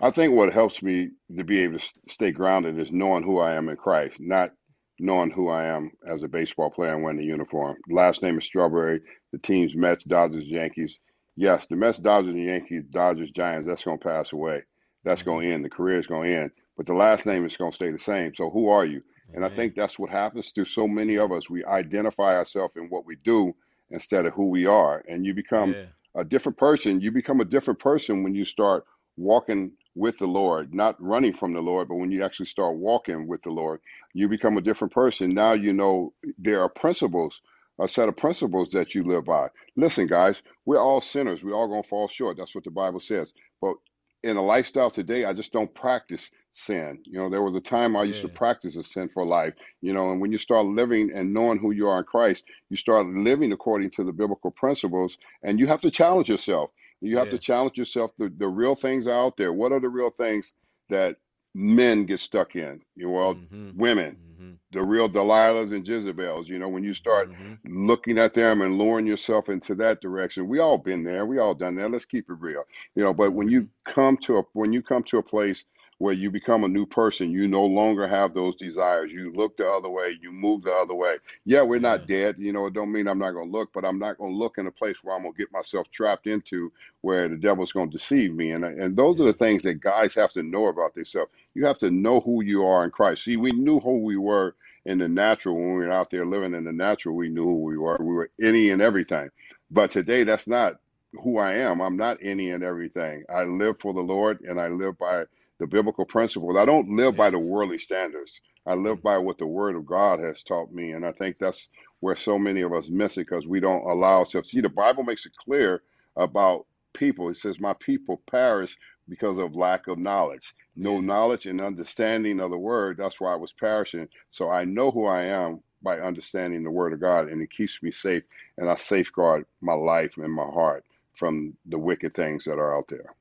I 0.00 0.10
think 0.10 0.32
what 0.32 0.52
helps 0.52 0.82
me 0.82 1.10
to 1.36 1.44
be 1.44 1.58
able 1.60 1.78
to 1.78 1.88
stay 2.08 2.30
grounded 2.30 2.78
is 2.78 2.90
knowing 2.90 3.22
who 3.22 3.38
I 3.38 3.54
am 3.54 3.68
in 3.68 3.76
Christ, 3.76 4.16
not 4.18 4.52
knowing 4.98 5.30
who 5.30 5.50
I 5.50 5.66
am 5.66 5.90
as 6.10 6.22
a 6.22 6.28
baseball 6.28 6.70
player 6.70 6.94
and 6.94 7.02
wearing 7.02 7.18
the 7.18 7.24
uniform. 7.24 7.76
Last 7.90 8.22
name 8.22 8.38
is 8.38 8.44
Strawberry. 8.44 9.00
The 9.32 9.38
team's 9.38 9.74
Mets, 9.74 10.04
Dodgers, 10.04 10.46
Yankees. 10.46 10.96
Yes, 11.36 11.66
the 11.68 11.76
Mets, 11.76 11.98
Dodgers, 11.98 12.34
and 12.34 12.46
Yankees, 12.46 12.84
Dodgers, 12.90 13.30
Giants. 13.30 13.66
That's 13.68 13.84
going 13.84 13.98
to 13.98 14.04
pass 14.04 14.32
away. 14.32 14.62
That's 15.04 15.20
mm-hmm. 15.20 15.30
going 15.30 15.48
to 15.48 15.54
end. 15.54 15.64
The 15.66 15.70
career 15.70 16.00
is 16.00 16.06
going 16.06 16.30
to 16.30 16.36
end 16.36 16.50
but 16.76 16.86
the 16.86 16.94
last 16.94 17.26
name 17.26 17.44
is 17.44 17.56
going 17.56 17.70
to 17.70 17.74
stay 17.74 17.90
the 17.90 17.98
same. 17.98 18.34
So 18.34 18.50
who 18.50 18.68
are 18.68 18.86
you? 18.86 19.02
And 19.32 19.44
I 19.44 19.48
think 19.48 19.74
that's 19.74 19.98
what 19.98 20.10
happens 20.10 20.52
to 20.52 20.64
so 20.64 20.88
many 20.88 21.16
of 21.16 21.30
us. 21.30 21.48
We 21.48 21.64
identify 21.64 22.34
ourselves 22.34 22.74
in 22.76 22.88
what 22.88 23.06
we 23.06 23.16
do 23.22 23.54
instead 23.90 24.26
of 24.26 24.34
who 24.34 24.48
we 24.48 24.66
are. 24.66 25.04
And 25.08 25.24
you 25.24 25.34
become 25.34 25.72
yeah. 25.72 25.84
a 26.16 26.24
different 26.24 26.58
person. 26.58 27.00
You 27.00 27.12
become 27.12 27.40
a 27.40 27.44
different 27.44 27.78
person 27.78 28.22
when 28.22 28.34
you 28.34 28.44
start 28.44 28.84
walking 29.16 29.72
with 29.94 30.18
the 30.18 30.26
Lord, 30.26 30.72
not 30.72 31.00
running 31.00 31.34
from 31.34 31.52
the 31.52 31.60
Lord, 31.60 31.88
but 31.88 31.96
when 31.96 32.10
you 32.10 32.24
actually 32.24 32.46
start 32.46 32.76
walking 32.76 33.26
with 33.26 33.42
the 33.42 33.50
Lord, 33.50 33.80
you 34.14 34.28
become 34.28 34.56
a 34.56 34.62
different 34.62 34.92
person. 34.92 35.34
Now 35.34 35.52
you 35.52 35.72
know 35.72 36.12
there 36.38 36.62
are 36.62 36.68
principles, 36.68 37.40
a 37.80 37.88
set 37.88 38.08
of 38.08 38.16
principles 38.16 38.70
that 38.70 38.94
you 38.94 39.02
live 39.04 39.24
by. 39.24 39.48
Listen, 39.76 40.06
guys, 40.06 40.42
we're 40.64 40.80
all 40.80 41.00
sinners. 41.00 41.42
We're 41.42 41.54
all 41.54 41.68
going 41.68 41.82
to 41.82 41.88
fall 41.88 42.08
short. 42.08 42.36
That's 42.36 42.54
what 42.54 42.64
the 42.64 42.70
Bible 42.70 43.00
says. 43.00 43.32
But 43.60 43.74
in 44.22 44.36
a 44.36 44.44
lifestyle 44.44 44.90
today, 44.90 45.24
I 45.24 45.32
just 45.32 45.52
don't 45.52 45.74
practice 45.74 46.30
sin. 46.52 47.00
You 47.04 47.18
know, 47.18 47.30
there 47.30 47.42
was 47.42 47.54
a 47.54 47.60
time 47.60 47.96
I 47.96 48.02
used 48.02 48.22
to 48.22 48.28
practice 48.28 48.76
a 48.76 48.84
sinful 48.84 49.26
life, 49.26 49.54
you 49.80 49.92
know, 49.92 50.10
and 50.10 50.20
when 50.20 50.32
you 50.32 50.38
start 50.38 50.66
living 50.66 51.10
and 51.14 51.32
knowing 51.32 51.58
who 51.58 51.70
you 51.70 51.88
are 51.88 51.98
in 51.98 52.04
Christ, 52.04 52.42
you 52.68 52.76
start 52.76 53.06
living 53.06 53.52
according 53.52 53.90
to 53.92 54.04
the 54.04 54.12
biblical 54.12 54.50
principles 54.50 55.16
and 55.42 55.58
you 55.58 55.66
have 55.66 55.80
to 55.82 55.90
challenge 55.90 56.28
yourself. 56.28 56.70
You 57.00 57.16
have 57.16 57.28
yeah. 57.28 57.32
to 57.32 57.38
challenge 57.38 57.78
yourself. 57.78 58.10
The, 58.18 58.32
the 58.36 58.48
real 58.48 58.74
things 58.74 59.06
out 59.06 59.36
there. 59.36 59.52
What 59.52 59.72
are 59.72 59.80
the 59.80 59.88
real 59.88 60.10
things 60.10 60.52
that 60.90 61.16
men 61.54 62.04
get 62.04 62.20
stuck 62.20 62.56
in? 62.56 62.82
You 62.94 63.06
know, 63.06 63.12
well, 63.12 63.34
mm-hmm. 63.34 63.78
women, 63.78 64.16
mm-hmm. 64.32 64.52
the 64.72 64.82
real 64.82 65.08
Delilahs 65.08 65.72
and 65.72 65.86
Jezebels. 65.86 66.48
You 66.48 66.58
know, 66.58 66.68
when 66.68 66.84
you 66.84 66.92
start 66.92 67.30
mm-hmm. 67.30 67.86
looking 67.86 68.18
at 68.18 68.34
them 68.34 68.60
and 68.60 68.76
luring 68.76 69.06
yourself 69.06 69.48
into 69.48 69.74
that 69.76 70.02
direction, 70.02 70.46
we 70.46 70.58
all 70.58 70.76
been 70.76 71.02
there. 71.02 71.24
We 71.24 71.38
all 71.38 71.54
done 71.54 71.76
that. 71.76 71.90
Let's 71.90 72.04
keep 72.04 72.28
it 72.28 72.36
real. 72.38 72.64
You 72.94 73.04
know, 73.04 73.14
but 73.14 73.32
when 73.32 73.48
you 73.48 73.62
mm-hmm. 73.62 73.92
come 73.92 74.16
to 74.18 74.38
a 74.38 74.42
when 74.52 74.72
you 74.72 74.82
come 74.82 75.02
to 75.04 75.18
a 75.18 75.22
place 75.22 75.64
where 76.00 76.14
you 76.14 76.30
become 76.30 76.64
a 76.64 76.68
new 76.68 76.86
person. 76.86 77.30
You 77.30 77.46
no 77.46 77.62
longer 77.62 78.08
have 78.08 78.32
those 78.32 78.54
desires. 78.54 79.12
You 79.12 79.34
look 79.34 79.58
the 79.58 79.68
other 79.68 79.90
way. 79.90 80.18
You 80.18 80.32
move 80.32 80.62
the 80.62 80.72
other 80.72 80.94
way. 80.94 81.16
Yeah, 81.44 81.60
we're 81.60 81.78
not 81.78 82.08
dead. 82.08 82.36
You 82.38 82.54
know, 82.54 82.64
it 82.64 82.72
don't 82.72 82.90
mean 82.90 83.06
I'm 83.06 83.18
not 83.18 83.32
going 83.32 83.52
to 83.52 83.58
look, 83.58 83.70
but 83.74 83.84
I'm 83.84 83.98
not 83.98 84.16
going 84.16 84.32
to 84.32 84.38
look 84.38 84.56
in 84.56 84.66
a 84.66 84.70
place 84.70 85.04
where 85.04 85.14
I'm 85.14 85.20
going 85.22 85.34
to 85.34 85.38
get 85.38 85.52
myself 85.52 85.90
trapped 85.92 86.26
into 86.26 86.72
where 87.02 87.28
the 87.28 87.36
devil's 87.36 87.72
going 87.72 87.90
to 87.90 87.98
deceive 87.98 88.34
me. 88.34 88.52
And 88.52 88.64
and 88.64 88.96
those 88.96 89.20
are 89.20 89.26
the 89.26 89.34
things 89.34 89.62
that 89.64 89.82
guys 89.82 90.14
have 90.14 90.32
to 90.32 90.42
know 90.42 90.68
about 90.68 90.94
themselves. 90.94 91.30
You 91.52 91.66
have 91.66 91.78
to 91.80 91.90
know 91.90 92.20
who 92.20 92.42
you 92.42 92.64
are 92.64 92.82
in 92.82 92.90
Christ. 92.90 93.24
See, 93.24 93.36
we 93.36 93.52
knew 93.52 93.78
who 93.78 93.98
we 93.98 94.16
were 94.16 94.54
in 94.86 94.96
the 94.96 95.08
natural 95.08 95.54
when 95.54 95.74
we 95.74 95.84
were 95.84 95.92
out 95.92 96.08
there 96.08 96.24
living 96.24 96.54
in 96.54 96.64
the 96.64 96.72
natural. 96.72 97.14
We 97.14 97.28
knew 97.28 97.44
who 97.44 97.60
we 97.60 97.76
were. 97.76 97.98
We 98.00 98.14
were 98.14 98.30
any 98.42 98.70
and 98.70 98.80
everything. 98.80 99.28
But 99.70 99.90
today, 99.90 100.24
that's 100.24 100.46
not 100.46 100.80
who 101.22 101.36
I 101.36 101.56
am. 101.56 101.82
I'm 101.82 101.98
not 101.98 102.16
any 102.22 102.52
and 102.52 102.64
everything. 102.64 103.24
I 103.28 103.42
live 103.42 103.76
for 103.80 103.92
the 103.92 104.00
Lord 104.00 104.40
and 104.40 104.58
I 104.58 104.68
live 104.68 104.96
by 104.98 105.24
the 105.60 105.66
biblical 105.66 106.06
principles. 106.06 106.56
I 106.56 106.64
don't 106.64 106.96
live 106.96 107.16
by 107.16 107.30
the 107.30 107.38
worldly 107.38 107.78
standards. 107.78 108.40
I 108.66 108.74
live 108.74 108.98
mm. 108.98 109.02
by 109.02 109.18
what 109.18 109.38
the 109.38 109.46
Word 109.46 109.76
of 109.76 109.86
God 109.86 110.18
has 110.18 110.42
taught 110.42 110.72
me, 110.72 110.92
and 110.92 111.04
I 111.06 111.12
think 111.12 111.36
that's 111.38 111.68
where 112.00 112.16
so 112.16 112.38
many 112.38 112.62
of 112.62 112.72
us 112.72 112.88
miss 112.88 113.18
it 113.18 113.28
because 113.28 113.46
we 113.46 113.60
don't 113.60 113.84
allow 113.84 114.20
ourselves. 114.20 114.50
See, 114.50 114.62
the 114.62 114.70
Bible 114.70 115.04
makes 115.04 115.26
it 115.26 115.32
clear 115.36 115.82
about 116.16 116.66
people. 116.94 117.28
It 117.28 117.36
says, 117.36 117.60
"My 117.60 117.74
people 117.74 118.22
perish 118.30 118.76
because 119.08 119.36
of 119.36 119.54
lack 119.54 119.86
of 119.86 119.98
knowledge." 119.98 120.54
No 120.76 120.98
knowledge 120.98 121.44
and 121.44 121.60
understanding 121.60 122.40
of 122.40 122.50
the 122.50 122.58
Word. 122.58 122.96
That's 122.96 123.20
why 123.20 123.32
I 123.34 123.36
was 123.36 123.52
perishing. 123.52 124.08
So 124.30 124.48
I 124.48 124.64
know 124.64 124.90
who 124.90 125.04
I 125.04 125.24
am 125.24 125.62
by 125.82 126.00
understanding 126.00 126.62
the 126.62 126.70
Word 126.70 126.94
of 126.94 127.00
God, 127.00 127.28
and 127.28 127.42
it 127.42 127.50
keeps 127.50 127.82
me 127.82 127.90
safe, 127.90 128.22
and 128.56 128.70
I 128.70 128.76
safeguard 128.76 129.44
my 129.60 129.74
life 129.74 130.16
and 130.16 130.32
my 130.32 130.44
heart 130.44 130.86
from 131.16 131.54
the 131.66 131.78
wicked 131.78 132.14
things 132.14 132.44
that 132.44 132.58
are 132.58 132.74
out 132.74 132.88
there. 132.88 133.14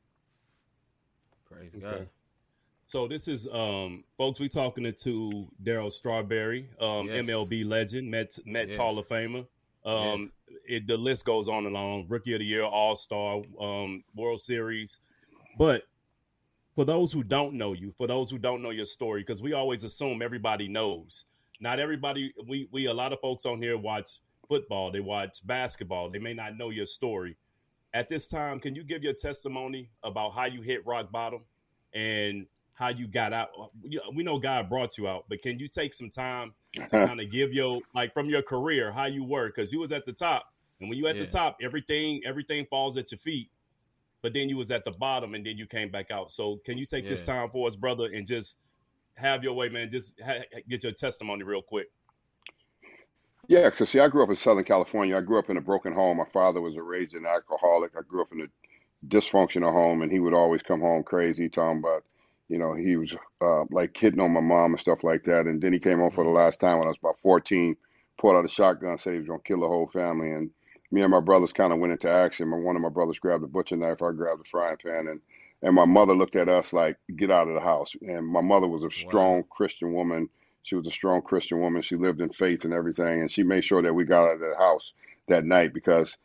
Praise 1.52 1.72
okay. 1.76 1.82
God. 1.82 2.08
So 2.90 3.08
this 3.08 3.28
is 3.28 3.48
um 3.54 4.04
folks 4.18 4.40
we 4.40 4.50
talking 4.50 4.92
to 4.92 5.48
Daryl 5.64 5.94
Strawberry, 5.94 6.68
um 6.82 7.06
Yes. 7.06 7.28
MLB 7.28 7.64
legend, 7.64 8.10
Mets 8.10 8.40
Mets 8.48 8.70
Yes. 8.70 8.78
Hall 8.78 8.98
of 8.98 9.08
Famer. 9.08 9.46
Um 9.86 10.32
it 10.68 10.88
the 10.88 10.98
list 10.98 11.24
goes 11.24 11.48
on 11.48 11.68
and 11.68 11.78
on. 11.78 12.08
Rookie 12.08 12.34
of 12.34 12.40
the 12.40 12.46
year, 12.46 12.64
all 12.64 12.96
star, 12.96 13.44
um, 13.60 14.04
World 14.16 14.42
Series. 14.42 15.02
But 15.56 15.84
for 16.74 16.84
those 16.84 17.14
who 17.14 17.24
don't 17.24 17.54
know 17.54 17.74
you, 17.74 17.94
for 17.96 18.08
those 18.08 18.32
who 18.32 18.40
don't 18.40 18.64
know 18.64 18.72
your 18.72 18.88
story, 18.88 19.22
because 19.22 19.40
we 19.40 19.54
always 19.54 19.84
assume 19.84 20.24
everybody 20.24 20.68
knows. 20.68 21.26
Not 21.60 21.80
everybody 21.80 22.34
we 22.48 22.70
we 22.72 22.88
a 22.88 22.94
lot 22.94 23.14
of 23.14 23.20
folks 23.20 23.46
on 23.46 23.62
here 23.62 23.78
watch 23.78 24.14
football, 24.48 24.90
they 24.90 25.00
watch 25.00 25.46
basketball, 25.46 26.10
they 26.10 26.18
may 26.18 26.34
not 26.34 26.58
know 26.58 26.72
your 26.72 26.88
story. 26.88 27.38
At 27.94 28.10
this 28.10 28.28
time, 28.28 28.60
can 28.60 28.74
you 28.74 28.84
give 28.84 29.04
your 29.04 29.14
testimony 29.14 29.92
about 30.02 30.34
how 30.34 30.46
you 30.46 30.64
hit 30.64 30.84
rock 30.88 31.12
bottom 31.12 31.42
and 31.94 32.48
how 32.80 32.88
you 32.88 33.08
got 33.08 33.34
out? 33.34 33.50
We 34.16 34.24
know 34.24 34.40
God 34.40 34.70
brought 34.70 34.98
you 34.98 35.08
out, 35.08 35.26
but 35.28 35.42
can 35.42 35.60
you 35.60 35.68
take 35.68 35.94
some 35.94 36.10
time 36.10 36.54
to 36.88 36.98
kind 36.98 37.20
of 37.20 37.30
give 37.30 37.54
your 37.54 37.82
like 37.94 38.14
from 38.14 38.28
your 38.28 38.42
career 38.42 38.92
how 38.92 39.06
you 39.06 39.26
were 39.26 39.48
because 39.48 39.74
you 39.74 39.80
was 39.80 39.92
at 39.92 40.06
the 40.06 40.14
top, 40.14 40.46
and 40.80 40.90
when 40.90 40.98
you 40.98 41.08
at 41.08 41.18
Yeah. 41.18 41.24
the 41.24 41.28
top, 41.28 41.58
everything 41.62 42.22
everything 42.26 42.66
falls 42.70 42.98
at 42.98 43.12
your 43.12 43.20
feet. 43.20 43.52
But 44.22 44.34
then 44.34 44.50
you 44.50 44.58
was 44.58 44.72
at 44.72 44.84
the 44.86 44.92
bottom, 44.92 45.34
and 45.34 45.46
then 45.46 45.58
you 45.58 45.66
came 45.66 45.92
back 45.92 46.12
out. 46.12 46.32
So 46.32 46.60
can 46.66 46.78
you 46.78 46.86
take 46.86 47.08
this 47.08 47.24
time 47.24 47.50
for 47.52 47.68
us, 47.68 47.76
brother, 47.76 48.06
and 48.14 48.26
just 48.28 48.58
have 49.18 49.44
your 49.44 49.54
way, 49.54 49.70
man? 49.70 49.90
Just 49.92 50.14
ha- 50.26 50.44
get 50.70 50.84
your 50.84 50.92
testimony 50.94 51.44
real 51.44 51.62
quick. 51.62 51.88
Yeah, 53.48 53.70
because 53.70 53.90
see, 53.90 54.00
I 54.00 54.08
grew 54.10 54.24
up 54.24 54.30
in 54.30 54.36
Southern 54.36 54.64
California. 54.66 55.18
I 55.18 55.22
grew 55.22 55.40
up 55.40 55.50
in 55.50 55.58
a 55.58 55.62
broken 55.62 55.94
home. 55.94 56.18
My 56.18 56.26
father 56.34 56.62
was 56.62 56.76
a 56.76 56.82
raging 56.84 57.26
alcoholic. 57.26 57.92
I 57.98 58.02
grew 58.08 58.22
up 58.22 58.32
in 58.32 58.42
a 58.42 58.48
dysfunctional 59.08 59.72
home, 59.72 60.02
and 60.02 60.12
he 60.12 60.20
would 60.20 60.34
always 60.34 60.62
come 60.62 60.82
home 60.82 61.04
crazy, 61.04 61.50
talking 61.50 61.80
about, 61.80 62.04
you 62.50 62.58
know, 62.58 62.74
he 62.74 62.98
was 62.98 63.16
uh, 63.42 63.64
like 63.72 63.96
hitting 63.98 64.20
on 64.20 64.34
my 64.34 64.42
mom 64.42 64.74
and 64.74 64.80
stuff 64.80 65.04
like 65.04 65.24
that. 65.26 65.46
And 65.46 65.62
then 65.62 65.72
he 65.72 65.80
came 65.80 66.00
home 66.00 66.12
for 66.12 66.24
the 66.24 66.32
last 66.32 66.60
time 66.60 66.80
when 66.80 66.88
I 66.88 66.90
was 66.90 66.98
about 67.02 67.20
14, 67.22 67.78
pulled 68.20 68.36
out 68.36 68.46
a 68.46 68.50
shotgun, 68.50 68.98
said 68.98 69.14
he 69.14 69.20
was 69.20 69.28
going 69.28 69.40
to 69.40 69.48
kill 69.48 69.62
the 69.62 69.68
whole 69.68 69.90
family. 69.94 70.32
And 70.32 70.50
me 70.92 71.02
and 71.02 71.12
my 71.12 71.20
brothers 71.20 71.54
kind 71.54 71.72
of 71.72 71.80
went 71.80 71.94
into 71.94 72.10
action. 72.10 72.50
My 72.50 72.58
one 72.58 72.76
of 72.76 72.82
my 72.82 72.90
brothers 72.90 73.20
grabbed 73.20 73.44
a 73.44 73.48
butcher 73.48 73.76
knife, 73.76 74.02
I 74.02 74.12
grabbed 74.12 74.42
a 74.42 74.50
frying 74.50 74.78
pan, 74.84 75.08
and 75.08 75.22
and 75.62 75.76
my 75.76 75.86
mother 75.86 76.16
looked 76.16 76.38
at 76.38 76.48
us 76.48 76.74
like, 76.74 76.98
"Get 77.16 77.30
out 77.30 77.48
of 77.48 77.54
the 77.54 77.60
house." 77.60 77.92
And 78.02 78.26
my 78.26 78.42
mother 78.42 78.68
was 78.68 78.84
a 78.84 78.90
strong 78.90 79.44
Christian 79.50 79.94
woman. 79.94 80.30
She 80.64 80.76
was 80.76 80.88
a 80.88 80.92
strong 80.92 81.22
Christian 81.22 81.60
woman. 81.60 81.82
She 81.82 81.96
lived 81.96 82.22
in 82.22 82.30
faith 82.30 82.64
and 82.64 82.74
everything, 82.74 83.22
and 83.22 83.32
she 83.32 83.44
made 83.44 83.66
sure 83.66 83.82
that 83.82 83.94
we 83.94 84.06
got 84.06 84.24
out 84.26 84.36
of 84.36 84.40
the 84.40 84.56
house 84.58 84.94
that 85.28 85.46
night 85.46 85.74
because 85.74 86.18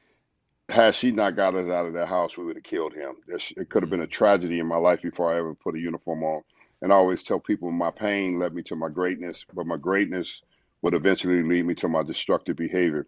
had 0.68 0.94
she 0.94 1.10
not 1.10 1.36
got 1.36 1.54
us 1.54 1.70
out 1.70 1.86
of 1.86 1.92
that 1.94 2.08
house, 2.08 2.36
we 2.36 2.44
would 2.44 2.56
have 2.56 2.64
killed 2.64 2.94
him. 2.94 3.16
It 3.28 3.68
could 3.70 3.82
have 3.82 3.90
been 3.90 4.00
a 4.00 4.06
tragedy 4.06 4.60
in 4.60 4.66
my 4.66 4.76
life 4.76 5.02
before 5.02 5.32
I 5.32 5.38
ever 5.38 5.54
put 5.54 5.76
a 5.76 5.80
uniform 5.80 6.22
on. 6.22 6.42
And 6.82 6.92
I 6.92 6.96
always 6.96 7.22
tell 7.22 7.38
people 7.38 7.70
my 7.70 7.90
pain 7.90 8.38
led 8.38 8.54
me 8.54 8.62
to 8.64 8.76
my 8.76 8.88
greatness, 8.88 9.44
but 9.54 9.66
my 9.66 9.76
greatness 9.76 10.42
would 10.82 10.94
eventually 10.94 11.42
lead 11.42 11.66
me 11.66 11.74
to 11.76 11.88
my 11.88 12.02
destructive 12.02 12.56
behavior. 12.56 13.06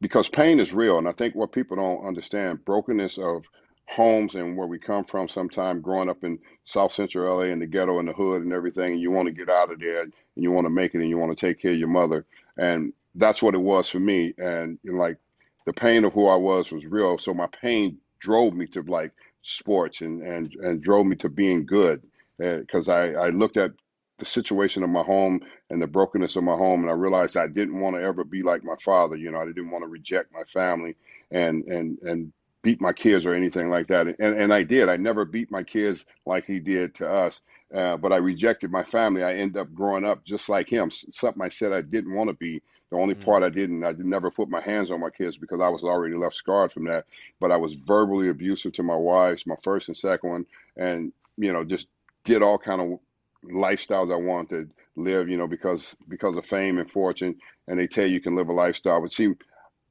Because 0.00 0.28
pain 0.28 0.60
is 0.60 0.72
real. 0.72 0.98
And 0.98 1.08
I 1.08 1.12
think 1.12 1.34
what 1.34 1.52
people 1.52 1.76
don't 1.76 2.06
understand, 2.06 2.64
brokenness 2.64 3.18
of 3.18 3.44
homes 3.86 4.34
and 4.34 4.56
where 4.56 4.68
we 4.68 4.78
come 4.78 5.04
from 5.04 5.28
sometime 5.28 5.80
growing 5.80 6.08
up 6.08 6.22
in 6.22 6.38
South 6.64 6.92
Central 6.92 7.38
LA 7.38 7.44
in 7.46 7.58
the 7.58 7.66
ghetto 7.66 7.98
and 7.98 8.08
the 8.08 8.12
hood 8.12 8.42
and 8.42 8.52
everything, 8.52 8.92
and 8.92 9.00
you 9.00 9.10
want 9.10 9.26
to 9.26 9.34
get 9.34 9.48
out 9.48 9.72
of 9.72 9.80
there 9.80 10.02
and 10.02 10.12
you 10.36 10.52
want 10.52 10.64
to 10.64 10.70
make 10.70 10.94
it 10.94 11.00
and 11.00 11.08
you 11.08 11.18
want 11.18 11.36
to 11.36 11.46
take 11.46 11.60
care 11.60 11.72
of 11.72 11.78
your 11.78 11.88
mother. 11.88 12.24
And 12.56 12.92
that's 13.14 13.42
what 13.42 13.54
it 13.54 13.60
was 13.60 13.88
for 13.88 13.98
me. 13.98 14.32
And, 14.38 14.78
know, 14.84 14.98
like 14.98 15.16
the 15.66 15.72
pain 15.72 16.04
of 16.04 16.12
who 16.12 16.26
I 16.28 16.36
was 16.36 16.72
was 16.72 16.86
real. 16.86 17.18
So 17.18 17.34
my 17.34 17.46
pain 17.48 17.98
drove 18.20 18.54
me 18.54 18.66
to 18.68 18.82
like 18.82 19.12
sports 19.42 20.00
and 20.00 20.22
and 20.22 20.54
and 20.56 20.82
drove 20.82 21.06
me 21.06 21.16
to 21.16 21.28
being 21.28 21.66
good 21.66 22.02
because 22.38 22.88
I 22.88 23.12
I 23.12 23.28
looked 23.30 23.56
at 23.56 23.72
the 24.18 24.24
situation 24.26 24.82
of 24.82 24.90
my 24.90 25.02
home 25.02 25.40
and 25.70 25.80
the 25.80 25.86
brokenness 25.86 26.36
of 26.36 26.44
my 26.44 26.54
home 26.56 26.82
and 26.82 26.90
I 26.90 26.94
realized 26.94 27.36
I 27.36 27.46
didn't 27.46 27.80
want 27.80 27.96
to 27.96 28.02
ever 28.02 28.24
be 28.24 28.42
like 28.42 28.62
my 28.64 28.76
father. 28.84 29.16
You 29.16 29.30
know, 29.30 29.38
I 29.38 29.46
didn't 29.46 29.70
want 29.70 29.82
to 29.82 29.88
reject 29.88 30.32
my 30.32 30.42
family 30.52 30.96
and 31.30 31.64
and 31.64 31.98
and 32.02 32.32
beat 32.62 32.80
my 32.80 32.92
kids 32.92 33.24
or 33.24 33.34
anything 33.34 33.70
like 33.70 33.86
that. 33.88 34.06
And 34.06 34.18
and 34.20 34.52
I 34.52 34.62
did. 34.64 34.88
I 34.88 34.96
never 34.96 35.24
beat 35.24 35.50
my 35.50 35.62
kids 35.62 36.04
like 36.26 36.44
he 36.46 36.58
did 36.58 36.94
to 36.96 37.08
us. 37.08 37.40
Uh, 37.74 37.96
but 37.96 38.12
I 38.12 38.16
rejected 38.16 38.70
my 38.70 38.82
family. 38.84 39.22
I 39.22 39.34
ended 39.34 39.56
up 39.58 39.72
growing 39.72 40.04
up 40.04 40.24
just 40.24 40.48
like 40.48 40.68
him. 40.68 40.90
Something 40.90 41.42
I 41.42 41.48
said 41.48 41.72
I 41.72 41.82
didn't 41.82 42.14
want 42.14 42.28
to 42.28 42.34
be. 42.34 42.62
The 42.90 42.96
only 42.96 43.14
mm-hmm. 43.14 43.24
part 43.24 43.42
I 43.42 43.48
didn't, 43.50 43.84
I 43.84 43.92
never 43.98 44.30
put 44.30 44.48
my 44.48 44.60
hands 44.60 44.90
on 44.90 45.00
my 45.00 45.10
kids 45.10 45.36
because 45.36 45.60
I 45.60 45.68
was 45.68 45.84
already 45.84 46.16
left 46.16 46.36
scarred 46.36 46.72
from 46.72 46.84
that. 46.84 47.06
But 47.40 47.52
I 47.52 47.56
was 47.56 47.74
verbally 47.74 48.28
abusive 48.28 48.72
to 48.74 48.82
my 48.82 48.96
wives, 48.96 49.46
my 49.46 49.56
first 49.62 49.88
and 49.88 49.96
second 49.96 50.30
one, 50.30 50.46
and 50.76 51.12
you 51.36 51.52
know, 51.52 51.64
just 51.64 51.86
did 52.24 52.42
all 52.42 52.58
kind 52.58 52.80
of 52.80 52.98
lifestyles 53.44 54.12
I 54.12 54.16
wanted 54.16 54.68
to 54.68 55.00
live, 55.00 55.28
you 55.28 55.36
know, 55.36 55.46
because 55.46 55.94
because 56.08 56.36
of 56.36 56.46
fame 56.46 56.78
and 56.78 56.90
fortune. 56.90 57.36
And 57.68 57.78
they 57.78 57.86
tell 57.86 58.06
you 58.06 58.14
you 58.14 58.20
can 58.20 58.36
live 58.36 58.48
a 58.48 58.52
lifestyle. 58.52 59.00
But 59.00 59.12
see, 59.12 59.34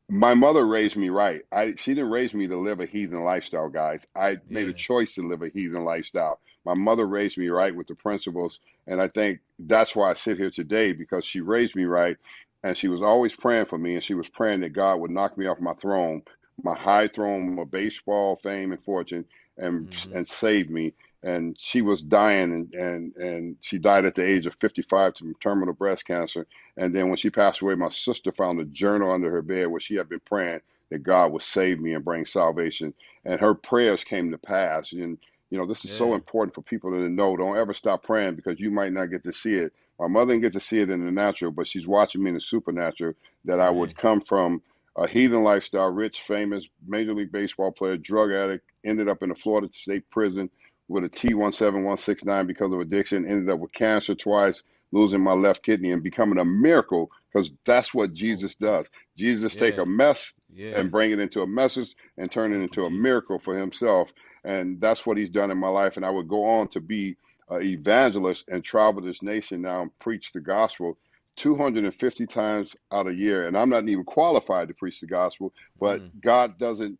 my 0.09 0.33
mother 0.33 0.65
raised 0.65 0.97
me 0.97 1.09
right. 1.09 1.41
I 1.51 1.75
she 1.77 1.93
didn't 1.93 2.11
raise 2.11 2.33
me 2.33 2.47
to 2.47 2.57
live 2.57 2.81
a 2.81 2.85
heathen 2.85 3.23
lifestyle, 3.23 3.69
guys. 3.69 4.05
I 4.15 4.37
made 4.49 4.67
a 4.67 4.73
choice 4.73 5.13
to 5.15 5.27
live 5.27 5.43
a 5.43 5.49
heathen 5.49 5.85
lifestyle. 5.85 6.39
My 6.65 6.73
mother 6.73 7.07
raised 7.07 7.37
me 7.37 7.47
right 7.47 7.73
with 7.73 7.87
the 7.87 7.95
principles, 7.95 8.59
and 8.87 9.01
I 9.01 9.07
think 9.07 9.39
that's 9.59 9.95
why 9.95 10.09
I 10.09 10.13
sit 10.13 10.37
here 10.37 10.51
today 10.51 10.91
because 10.91 11.25
she 11.25 11.41
raised 11.41 11.75
me 11.75 11.85
right, 11.85 12.17
and 12.63 12.77
she 12.77 12.87
was 12.87 13.01
always 13.01 13.35
praying 13.35 13.65
for 13.65 13.77
me, 13.77 13.95
and 13.95 14.03
she 14.03 14.13
was 14.13 14.27
praying 14.29 14.61
that 14.61 14.73
God 14.73 14.97
would 14.97 15.11
knock 15.11 15.37
me 15.37 15.47
off 15.47 15.59
my 15.59 15.73
throne, 15.75 16.23
my 16.63 16.75
high 16.77 17.07
throne 17.07 17.57
of 17.59 17.71
baseball 17.71 18.37
fame 18.43 18.71
and 18.71 18.83
fortune, 18.83 19.25
and 19.57 19.89
Mhm. 19.89 20.11
and 20.13 20.27
save 20.27 20.69
me. 20.69 20.93
And 21.23 21.57
she 21.59 21.81
was 21.81 22.01
dying, 22.03 22.51
and 22.53 22.73
and 22.73 23.15
and 23.17 23.57
she 23.61 23.77
died 23.77 24.05
at 24.05 24.15
the 24.15 24.25
age 24.25 24.45
of 24.45 24.55
55 24.61 25.17
from 25.17 25.35
terminal 25.35 25.73
breast 25.73 26.05
cancer. 26.05 26.47
And 26.77 26.95
then 26.95 27.07
when 27.09 27.17
she 27.17 27.29
passed 27.29 27.61
away, 27.61 27.75
my 27.75 27.89
sister 27.89 28.31
found 28.31 28.59
a 28.59 28.65
journal 28.65 29.11
under 29.11 29.29
her 29.31 29.41
bed 29.41 29.67
where 29.67 29.81
she 29.81 29.95
had 29.95 30.09
been 30.09 30.21
praying 30.21 30.61
that 30.89 31.03
God 31.03 31.31
would 31.33 31.43
save 31.43 31.79
me 31.79 31.93
and 31.93 32.05
bring 32.05 32.25
salvation. 32.25 32.93
And 33.25 33.39
her 33.39 33.53
prayers 33.53 34.03
came 34.03 34.31
to 34.31 34.37
pass. 34.37 34.91
And, 34.93 35.17
you 35.49 35.57
know, 35.57 35.65
this 35.65 35.83
is 35.85 35.91
so 35.97 36.13
important 36.15 36.53
for 36.53 36.61
people 36.61 36.91
to 36.91 37.09
know. 37.09 37.35
Don't 37.35 37.57
ever 37.57 37.73
stop 37.73 38.03
praying 38.03 38.35
because 38.35 38.59
you 38.59 38.69
might 38.71 38.93
not 38.93 39.07
get 39.07 39.23
to 39.23 39.33
see 39.33 39.53
it. 39.53 39.73
My 39.99 40.07
mother 40.07 40.31
didn't 40.31 40.43
get 40.43 40.53
to 40.53 40.59
see 40.59 40.79
it 40.79 40.89
in 40.89 41.03
the 41.05 41.11
natural, 41.11 41.51
but 41.51 41.67
she's 41.67 41.87
watching 41.87 42.23
me 42.23 42.29
in 42.29 42.35
the 42.35 42.41
supernatural 42.41 43.13
that 43.45 43.59
I 43.59 43.69
would 43.69 43.97
come 43.97 44.21
from 44.21 44.61
a 44.95 45.07
heathen 45.07 45.43
lifestyle, 45.43 45.89
rich, 45.89 46.21
famous, 46.21 46.67
Major 46.87 47.13
League 47.13 47.31
Baseball 47.31 47.71
player, 47.71 47.97
drug 47.97 48.31
addict, 48.31 48.65
ended 48.85 49.07
up 49.09 49.23
in 49.23 49.31
a 49.31 49.35
Florida 49.35 49.69
state 49.73 50.09
prison 50.09 50.49
with 50.87 51.03
a 51.03 51.09
T17169 51.09 52.47
because 52.47 52.71
of 52.71 52.79
addiction, 52.79 53.29
ended 53.29 53.49
up 53.49 53.59
with 53.59 53.71
cancer 53.73 54.15
twice, 54.15 54.61
losing 54.91 55.21
my 55.21 55.33
left 55.33 55.63
kidney 55.63 55.91
and 55.91 56.01
becoming 56.03 56.39
a 56.39 56.45
miracle 56.45 57.11
because 57.31 57.51
that's 57.65 57.93
what 57.93 58.13
Jesus 58.13 58.55
does. 58.55 58.87
Jesus 59.17 59.55
take 59.55 59.77
a 59.77 59.85
mess 59.85 60.33
Yeah. 60.51 60.79
and 60.79 60.91
bring 60.91 61.11
it 61.11 61.19
into 61.19 61.41
a 61.41 61.47
message 61.47 61.95
and 62.17 62.31
turn 62.31 62.53
it 62.53 62.57
into 62.57 62.85
a 62.85 62.89
miracle 62.89 63.37
for 63.39 63.57
himself. 63.57 64.11
And 64.43 64.79
that's 64.79 65.05
what 65.05 65.17
he's 65.17 65.29
done 65.29 65.51
in 65.51 65.57
my 65.57 65.67
life. 65.69 65.97
And 65.97 66.05
I 66.05 66.09
would 66.09 66.27
go 66.27 66.45
on 66.45 66.67
to 66.69 66.79
be 66.79 67.15
an 67.49 67.61
evangelist 67.61 68.45
and 68.47 68.63
travel 68.63 69.01
this 69.01 69.21
nation 69.21 69.61
now 69.61 69.81
and 69.81 69.99
preach 69.99 70.31
the 70.31 70.39
gospel 70.39 70.97
250 71.35 72.27
times 72.27 72.75
out 72.91 73.07
a 73.07 73.13
year. 73.13 73.47
And 73.47 73.57
I'm 73.57 73.69
not 73.69 73.87
even 73.87 74.03
qualified 74.03 74.67
to 74.67 74.73
preach 74.73 74.99
the 74.99 75.07
gospel, 75.07 75.53
but 75.79 76.01
Mm. 76.01 76.21
God 76.21 76.59
doesn't 76.59 76.99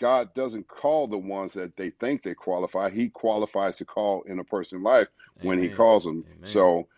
God 0.00 0.34
doesn't 0.34 0.66
call 0.66 1.06
the 1.06 1.18
ones 1.18 1.52
that 1.52 1.76
they 1.76 1.90
think 1.90 2.22
they 2.22 2.34
qualify. 2.34 2.90
He 2.90 3.08
qualifies 3.10 3.76
to 3.76 3.84
call 3.84 4.22
in 4.22 4.40
a 4.40 4.44
person's 4.44 4.82
life 4.82 5.06
when 5.42 5.58
he 5.58 5.68
calls 5.68 6.04
them. 6.04 6.24
Amen. 6.26 6.50
So 6.52 6.88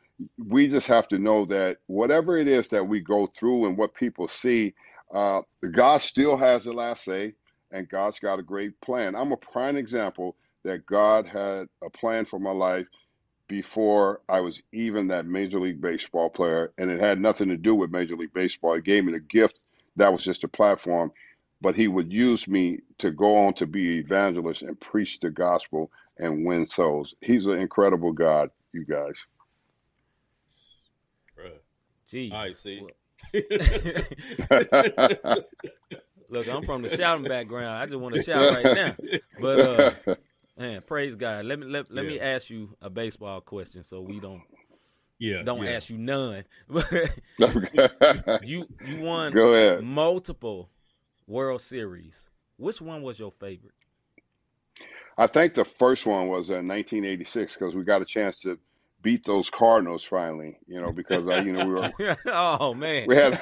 we 0.48 0.68
just 0.68 0.86
have 0.86 1.06
to 1.08 1.18
know 1.18 1.44
that 1.46 1.78
whatever 1.86 2.38
it 2.38 2.48
is 2.48 2.68
that 2.68 2.86
we 2.86 3.00
go 3.00 3.26
through 3.26 3.66
and 3.66 3.76
what 3.76 3.94
people 3.94 4.28
see, 4.28 4.74
uh, 5.12 5.42
God 5.70 6.00
still 6.00 6.36
has 6.36 6.64
the 6.64 6.72
last 6.72 7.04
say, 7.04 7.34
and 7.72 7.88
God's 7.88 8.18
got 8.18 8.38
a 8.38 8.42
great 8.42 8.80
plan. 8.80 9.14
I'm 9.14 9.32
a 9.32 9.36
prime 9.36 9.76
example 9.76 10.36
that 10.64 10.86
God 10.86 11.26
had 11.26 11.68
a 11.82 11.90
plan 11.90 12.24
for 12.26 12.38
my 12.38 12.52
life 12.52 12.86
before 13.48 14.20
I 14.28 14.40
was 14.40 14.62
even 14.72 15.08
that 15.08 15.26
Major 15.26 15.60
League 15.60 15.80
Baseball 15.80 16.30
player, 16.30 16.72
and 16.78 16.90
it 16.90 17.00
had 17.00 17.20
nothing 17.20 17.48
to 17.48 17.56
do 17.56 17.74
with 17.74 17.90
Major 17.90 18.16
League 18.16 18.32
Baseball. 18.32 18.76
He 18.76 18.80
gave 18.80 19.04
me 19.04 19.12
the 19.12 19.20
gift 19.20 19.58
that 19.96 20.12
was 20.12 20.22
just 20.22 20.44
a 20.44 20.48
platform, 20.48 21.10
but 21.60 21.74
He 21.74 21.88
would 21.88 22.12
use 22.12 22.46
me 22.46 22.78
to 22.98 23.10
go 23.10 23.36
on 23.36 23.54
to 23.54 23.66
be 23.66 23.98
an 23.98 24.04
evangelist 24.04 24.62
and 24.62 24.78
preach 24.78 25.18
the 25.20 25.30
gospel 25.30 25.90
and 26.18 26.46
win 26.46 26.68
souls. 26.68 27.14
He's 27.20 27.46
an 27.46 27.58
incredible 27.58 28.12
God, 28.12 28.50
you 28.72 28.84
guys. 28.84 29.16
Bruh. 31.36 31.50
Jesus. 32.08 32.36
All 32.36 32.44
right, 32.44 32.56
see. 32.56 32.86
Look, 36.30 36.48
I'm 36.48 36.62
from 36.62 36.82
the 36.82 36.96
shouting 36.96 37.24
background. 37.24 37.76
I 37.76 37.86
just 37.86 37.98
want 37.98 38.14
to 38.14 38.22
shout 38.24 38.54
right 38.54 38.74
now. 38.74 38.94
But 39.40 39.60
uh 39.60 40.14
man, 40.58 40.82
praise 40.86 41.16
God. 41.16 41.44
Let 41.44 41.58
me 41.58 41.66
let, 41.66 41.90
let 41.90 42.06
me 42.06 42.20
ask 42.20 42.50
you 42.50 42.76
a 42.80 42.88
baseball 42.88 43.40
question 43.40 43.82
so 43.82 44.00
we 44.00 44.20
don't 44.20 44.42
yeah, 45.18 45.42
don't 45.42 45.62
yeah. 45.62 45.72
ask 45.72 45.90
you 45.90 45.98
none. 45.98 46.44
you 48.42 48.66
you 48.86 49.00
won 49.00 49.32
Go 49.32 49.54
ahead. 49.54 49.82
multiple 49.82 50.70
World 51.26 51.60
Series. 51.60 52.30
Which 52.56 52.80
one 52.80 53.02
was 53.02 53.18
your 53.18 53.32
favorite? 53.32 53.74
I 55.18 55.26
think 55.26 55.54
the 55.54 55.64
first 55.64 56.06
one 56.06 56.28
was 56.28 56.48
in 56.48 56.66
1986 56.66 57.54
because 57.54 57.74
we 57.74 57.84
got 57.84 58.00
a 58.00 58.06
chance 58.06 58.40
to 58.40 58.58
beat 59.02 59.24
those 59.24 59.50
Cardinals 59.50 60.02
finally. 60.04 60.58
You 60.66 60.80
know, 60.80 60.92
because 60.92 61.28
uh, 61.28 61.42
you 61.42 61.52
know 61.52 61.64
we 61.66 61.72
were. 61.74 61.92
oh 62.26 62.74
man. 62.74 63.06
We 63.06 63.16
had. 63.16 63.32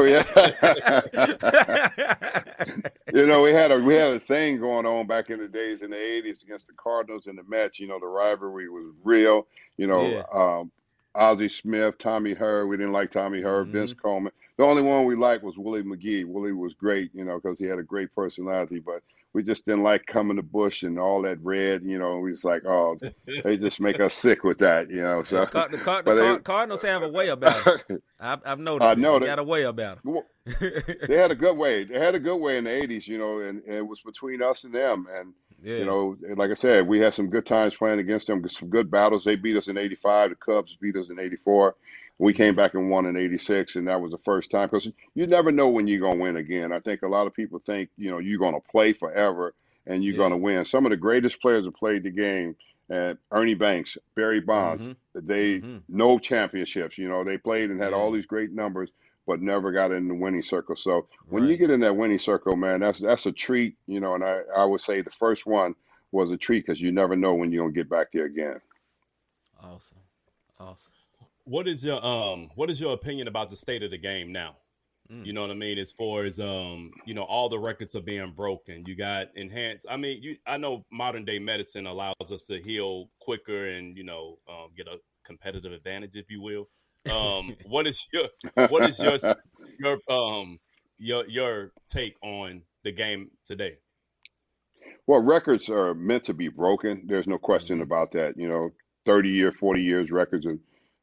We 0.00 0.12
had 0.12 0.26
you 3.14 3.26
know, 3.26 3.42
we 3.42 3.52
had 3.52 3.72
a 3.72 3.78
we 3.78 3.94
had 3.94 4.12
a 4.12 4.20
thing 4.20 4.58
going 4.60 4.86
on 4.86 5.06
back 5.06 5.30
in 5.30 5.38
the 5.38 5.48
days 5.48 5.82
in 5.82 5.90
the 5.90 5.96
80s 5.96 6.42
against 6.42 6.66
the 6.66 6.72
Cardinals 6.74 7.26
in 7.26 7.36
the 7.36 7.42
match. 7.44 7.78
You 7.78 7.88
know, 7.88 7.98
the 8.00 8.06
rivalry 8.06 8.68
was 8.68 8.92
real. 9.04 9.46
You 9.76 9.86
know, 9.86 10.06
Yeah. 10.08 10.22
um, 10.32 10.70
Ozzie 11.14 11.48
Smith, 11.48 11.98
Tommy 11.98 12.34
Herr. 12.34 12.66
We 12.66 12.76
didn't 12.76 12.92
like 12.92 13.10
Tommy 13.10 13.40
Herr. 13.40 13.64
Mhm. 13.64 13.72
Vince 13.72 13.92
Coleman. 13.94 14.32
The 14.58 14.64
only 14.64 14.82
one 14.82 15.04
we 15.04 15.16
liked 15.16 15.44
was 15.44 15.58
Willie 15.58 15.82
McGee. 15.82 16.26
Willie 16.26 16.52
was 16.52 16.74
great, 16.74 17.10
you 17.14 17.24
know, 17.24 17.38
because 17.40 17.58
he 17.58 17.66
had 17.66 17.78
a 17.78 17.82
great 17.82 18.14
personality. 18.14 18.78
But 18.80 19.02
we 19.36 19.42
just 19.42 19.66
didn't 19.66 19.82
like 19.82 20.06
coming 20.06 20.38
to 20.38 20.42
Busch 20.42 20.82
and 20.82 20.98
all 20.98 21.20
that 21.20 21.36
red. 21.44 21.82
You 21.84 21.98
know, 21.98 22.16
we 22.20 22.30
was 22.30 22.42
like, 22.42 22.64
oh, 22.64 22.98
they 23.44 23.56
just 23.58 23.80
make 23.80 24.00
us 24.00 24.14
sick 24.14 24.44
with 24.44 24.56
that. 24.58 24.88
You 24.88 25.02
know, 25.02 25.24
so. 25.24 25.40
The, 25.40 25.46
Car- 25.46 25.68
the, 25.68 25.76
Car- 25.76 26.02
the 26.02 26.02
but 26.04 26.16
they- 26.16 26.38
Cardinals 26.38 26.80
have 26.80 27.02
a 27.02 27.08
way 27.10 27.28
about 27.28 27.66
it. 27.66 28.02
I've, 28.18 28.40
I've 28.46 28.58
noticed. 28.58 28.90
I 28.90 28.94
know 28.94 29.18
They 29.18 29.26
got 29.26 29.38
a 29.38 29.44
way 29.44 29.64
about 29.64 29.98
it. 30.02 30.98
they 31.06 31.16
had 31.16 31.30
a 31.30 31.34
good 31.34 31.54
way. 31.54 31.84
They 31.84 31.98
had 31.98 32.14
a 32.14 32.18
good 32.18 32.38
way 32.38 32.56
in 32.56 32.64
the 32.64 32.70
'80s, 32.70 33.06
you 33.06 33.18
know, 33.18 33.40
and, 33.40 33.62
and 33.64 33.74
it 33.74 33.86
was 33.86 34.00
between 34.00 34.42
us 34.42 34.64
and 34.64 34.74
them. 34.74 35.06
And 35.14 35.34
yeah. 35.62 35.76
you 35.76 35.84
know, 35.84 36.16
like 36.34 36.50
I 36.50 36.54
said, 36.54 36.88
we 36.88 36.98
had 36.98 37.14
some 37.14 37.28
good 37.28 37.44
times 37.44 37.74
playing 37.74 37.98
against 37.98 38.28
them. 38.28 38.42
Some 38.48 38.70
good 38.70 38.90
battles. 38.90 39.22
They 39.22 39.36
beat 39.36 39.58
us 39.58 39.68
in 39.68 39.76
'85. 39.76 40.30
The 40.30 40.36
Cubs 40.36 40.78
beat 40.80 40.96
us 40.96 41.10
in 41.10 41.20
'84. 41.20 41.76
We 42.18 42.32
came 42.32 42.54
back 42.56 42.74
and 42.74 42.90
won 42.90 43.06
in 43.06 43.16
'86, 43.16 43.76
and 43.76 43.88
that 43.88 44.00
was 44.00 44.10
the 44.12 44.18
first 44.24 44.50
time 44.50 44.68
because 44.70 44.88
you 45.14 45.26
never 45.26 45.52
know 45.52 45.68
when 45.68 45.86
you're 45.86 46.00
gonna 46.00 46.20
win 46.20 46.36
again. 46.36 46.72
I 46.72 46.80
think 46.80 47.02
a 47.02 47.08
lot 47.08 47.26
of 47.26 47.34
people 47.34 47.58
think 47.64 47.90
you 47.98 48.10
know 48.10 48.18
you're 48.18 48.38
gonna 48.38 48.60
play 48.70 48.92
forever 48.94 49.54
and 49.86 50.02
you're 50.02 50.14
Yeah. 50.14 50.18
gonna 50.18 50.36
win. 50.38 50.64
Some 50.64 50.86
of 50.86 50.90
the 50.90 50.96
greatest 50.96 51.40
players 51.42 51.64
that 51.64 51.74
played 51.76 52.02
the 52.04 52.10
game. 52.10 52.56
Uh, 52.88 53.14
Ernie 53.32 53.54
Banks, 53.54 53.98
Barry 54.14 54.40
Bonds, 54.40 54.80
Mhm. 54.80 54.96
they 55.26 55.58
Mhm. 55.60 55.82
no 55.88 56.18
championships. 56.20 56.96
You 56.96 57.08
know, 57.08 57.24
they 57.24 57.36
played 57.36 57.70
and 57.70 57.80
had 57.80 57.90
Yeah. 57.90 57.96
all 57.96 58.12
these 58.12 58.26
great 58.26 58.52
numbers, 58.52 58.92
but 59.26 59.42
never 59.42 59.72
got 59.72 59.90
in 59.90 60.06
the 60.06 60.14
winning 60.14 60.44
circle. 60.44 60.76
So 60.76 61.08
when 61.28 61.48
you 61.48 61.56
get 61.56 61.70
in 61.70 61.80
that 61.80 61.96
winning 61.96 62.20
circle, 62.20 62.54
man, 62.56 62.80
that's 62.80 63.00
that's 63.00 63.26
a 63.26 63.32
treat, 63.32 63.76
you 63.86 63.98
know. 64.00 64.14
And 64.14 64.22
I, 64.24 64.42
I 64.56 64.64
would 64.64 64.80
say 64.80 65.00
the 65.02 65.10
first 65.10 65.46
one 65.46 65.74
was 66.12 66.30
a 66.30 66.36
treat 66.36 66.64
because 66.64 66.80
you 66.80 66.92
never 66.92 67.16
know 67.16 67.34
when 67.34 67.50
you're 67.52 67.64
gonna 67.64 67.74
get 67.74 67.88
back 67.90 68.12
there 68.12 68.24
again. 68.26 68.60
Awesome. 69.60 69.98
Awesome. 70.58 70.92
What 71.46 71.68
is 71.68 71.84
your 71.84 72.04
um 72.04 72.50
what 72.56 72.70
is 72.70 72.80
your 72.80 72.92
opinion 72.92 73.28
about 73.28 73.50
the 73.50 73.56
state 73.56 73.84
of 73.84 73.92
the 73.92 73.98
game 73.98 74.32
now? 74.32 74.56
Mm. 75.10 75.24
You 75.24 75.32
know 75.32 75.42
what 75.42 75.50
I 75.52 75.54
mean? 75.54 75.78
As 75.78 75.92
far 75.92 76.24
as 76.24 76.40
um, 76.40 76.90
you 77.04 77.14
know, 77.14 77.22
all 77.22 77.48
the 77.48 77.58
records 77.58 77.94
are 77.94 78.00
being 78.00 78.32
broken. 78.32 78.84
You 78.84 78.96
got 78.96 79.28
enhanced. 79.36 79.86
I 79.88 79.96
mean, 79.96 80.20
you 80.22 80.36
I 80.44 80.56
know 80.56 80.84
modern 80.90 81.24
day 81.24 81.38
medicine 81.38 81.86
allows 81.86 82.32
us 82.32 82.46
to 82.46 82.60
heal 82.60 83.10
quicker 83.20 83.68
and 83.68 83.96
you 83.96 84.02
know 84.02 84.38
um, 84.48 84.70
get 84.76 84.88
a 84.88 84.98
competitive 85.24 85.72
advantage, 85.72 86.16
if 86.16 86.28
you 86.30 86.42
will. 86.42 86.68
Um, 87.08 87.56
what 87.66 87.86
is 87.86 88.08
your 88.12 88.28
what 88.66 88.84
is 88.84 89.00
your 89.00 89.16
your 89.78 89.98
um 90.10 90.58
your 90.98 91.28
your 91.28 91.72
take 91.88 92.16
on 92.22 92.62
the 92.82 92.90
game 92.90 93.30
today? 93.44 93.76
Well, 95.06 95.20
records 95.20 95.68
are 95.68 95.94
meant 95.94 96.24
to 96.24 96.34
be 96.34 96.48
broken. 96.48 97.04
There's 97.06 97.28
no 97.28 97.38
question 97.38 97.78
Mhm. 97.78 97.82
about 97.82 98.12
that. 98.12 98.36
You 98.36 98.48
know, 98.48 98.70
30 99.04 99.30
year, 99.30 99.52
40 99.52 99.82
years 99.82 100.10
records, 100.10 100.46
and 100.46 100.58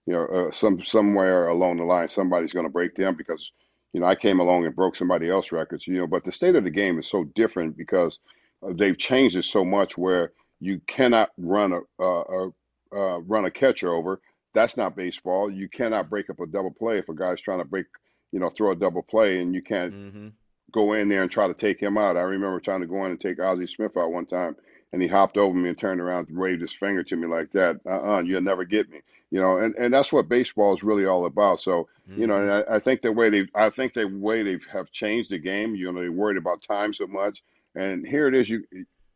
you 0.05 0.13
know, 0.13 0.25
uh, 0.25 0.51
some 0.51 0.81
somewhere 0.83 1.47
along 1.47 1.77
the 1.77 1.83
line, 1.83 2.09
somebody's 2.09 2.53
going 2.53 2.65
to 2.65 2.71
break 2.71 2.95
them 2.95 3.15
because 3.15 3.51
you 3.93 3.99
know 4.01 4.07
I 4.07 4.15
came 4.15 4.39
along 4.39 4.65
and 4.65 4.75
broke 4.75 4.95
somebody 4.95 5.29
else's 5.29 5.51
records. 5.51 5.87
You 5.87 5.99
know, 5.99 6.07
but 6.07 6.23
the 6.23 6.31
state 6.31 6.55
of 6.55 6.63
the 6.63 6.69
game 6.71 6.99
is 6.99 7.09
so 7.09 7.23
different 7.35 7.77
because 7.77 8.19
uh, 8.65 8.73
they've 8.77 8.97
changed 8.97 9.37
it 9.37 9.45
so 9.45 9.63
much 9.63 9.97
where 9.97 10.31
you 10.59 10.81
cannot 10.87 11.29
run 11.37 11.73
a, 11.73 12.03
a, 12.03 12.21
a 12.21 12.51
uh, 12.95 13.17
run 13.19 13.45
a 13.45 13.51
catcher 13.51 13.93
over. 13.93 14.19
That's 14.53 14.77
not 14.77 14.95
baseball. 14.95 15.49
You 15.51 15.67
cannot 15.69 16.09
break 16.09 16.29
up 16.29 16.39
a 16.39 16.45
double 16.45 16.71
play 16.71 16.99
if 16.99 17.09
a 17.09 17.15
guy's 17.15 17.41
trying 17.41 17.59
to 17.59 17.65
break, 17.65 17.87
you 18.31 18.39
know, 18.39 18.49
throw 18.49 18.71
a 18.71 18.75
double 18.75 19.01
play, 19.01 19.39
and 19.41 19.53
you 19.53 19.63
can't 19.63 19.93
Mm-hmm. 19.93 20.27
go 20.71 20.93
in 20.93 21.09
there 21.09 21.21
and 21.23 21.31
try 21.31 21.47
to 21.47 21.53
take 21.53 21.79
him 21.81 21.97
out. 21.97 22.17
I 22.17 22.21
remember 22.21 22.59
trying 22.59 22.81
to 22.81 22.87
go 22.87 23.05
in 23.05 23.11
and 23.11 23.21
take 23.21 23.39
Ozzie 23.39 23.67
Smith 23.67 23.97
out 23.97 24.11
one 24.11 24.25
time, 24.25 24.55
and 24.93 25.01
he 25.01 25.07
hopped 25.07 25.37
over 25.37 25.57
me 25.57 25.67
and 25.67 25.77
turned 25.77 25.99
around 25.99 26.29
and 26.29 26.37
waved 26.37 26.61
his 26.61 26.71
finger 26.71 27.03
to 27.03 27.15
me 27.15 27.27
like 27.27 27.51
that. 27.51 27.81
Uh-uh, 27.85 28.21
you'll 28.21 28.41
never 28.41 28.63
get 28.63 28.89
me. 28.89 29.01
You 29.31 29.41
know, 29.41 29.57
and, 29.57 29.73
and 29.75 29.91
that's 29.91 30.13
what 30.13 30.29
baseball 30.29 30.75
is 30.75 30.83
really 30.83 31.07
all 31.07 31.25
about. 31.25 31.59
So, 31.59 31.89
you 32.07 32.27
know, 32.27 32.35
and 32.35 32.49
mm-hmm. 32.49 32.71
I, 32.71 32.75
I 32.75 32.79
think 32.79 33.01
the 33.01 33.11
way 33.11 33.31
they, 33.31 33.47
I 33.55 33.71
think 33.71 33.93
the 33.93 34.05
way 34.05 34.43
they 34.43 34.59
have 34.71 34.91
changed 34.91 35.31
the 35.31 35.39
game. 35.39 35.73
You 35.73 35.91
know, 35.91 35.99
they're 35.99 36.11
worried 36.11 36.37
about 36.37 36.61
time 36.61 36.93
so 36.93 37.07
much, 37.07 37.41
and 37.73 38.05
here 38.05 38.27
it 38.27 38.35
is. 38.35 38.47
You, 38.47 38.63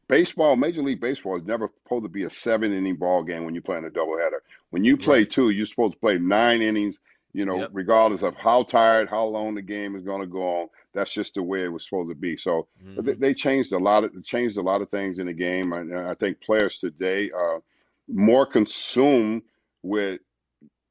baseball, 0.08 0.56
Major 0.56 0.82
League 0.82 1.00
Baseball 1.02 1.38
is 1.38 1.46
never 1.46 1.70
supposed 1.84 2.06
to 2.06 2.10
be 2.10 2.24
a 2.24 2.32
seven 2.32 2.74
inning 2.74 2.96
ball 2.96 3.22
game 3.22 3.46
when 3.46 3.54
you're 3.54 3.62
playing 3.62 3.86
a 3.86 3.90
doubleheader. 3.90 4.40
When 4.72 4.84
you 4.84 4.98
play 4.98 5.20
Right. 5.20 5.30
two, 5.30 5.52
you're 5.52 5.68
supposed 5.68 5.94
to 5.94 6.00
play 6.00 6.18
nine 6.18 6.64
innings. 6.64 6.98
You 7.38 7.46
know, 7.46 7.60
Yep. 7.60 7.70
regardless 7.74 8.24
of 8.24 8.36
how 8.36 8.64
tired, 8.64 9.10
how 9.10 9.26
long 9.26 9.54
the 9.54 9.62
game 9.62 9.96
is 9.96 10.04
going 10.04 10.22
to 10.22 10.28
go 10.28 10.42
on. 10.42 10.70
That's 10.94 11.12
just 11.12 11.36
the 11.36 11.44
way 11.44 11.64
it 11.64 11.68
was 11.68 11.86
supposed 11.86 12.10
to 12.10 12.16
be. 12.16 12.36
So, 12.36 12.68
but 12.96 13.06
they, 13.06 13.12
mm-hmm. 13.12 13.22
they 13.22 13.34
changed 13.36 13.72
a 13.74 13.78
lot 13.78 14.04
of 14.04 14.12
changed 14.26 14.58
a 14.58 14.62
lot 14.62 14.82
of 14.82 14.90
things 14.90 15.20
in 15.20 15.28
the 15.28 15.34
game, 15.34 15.72
and 15.72 15.96
I 15.96 16.16
think 16.16 16.42
players 16.42 16.80
today 16.80 17.30
are 17.30 17.62
more 18.08 18.48
consumed 18.48 19.44
with 19.84 20.20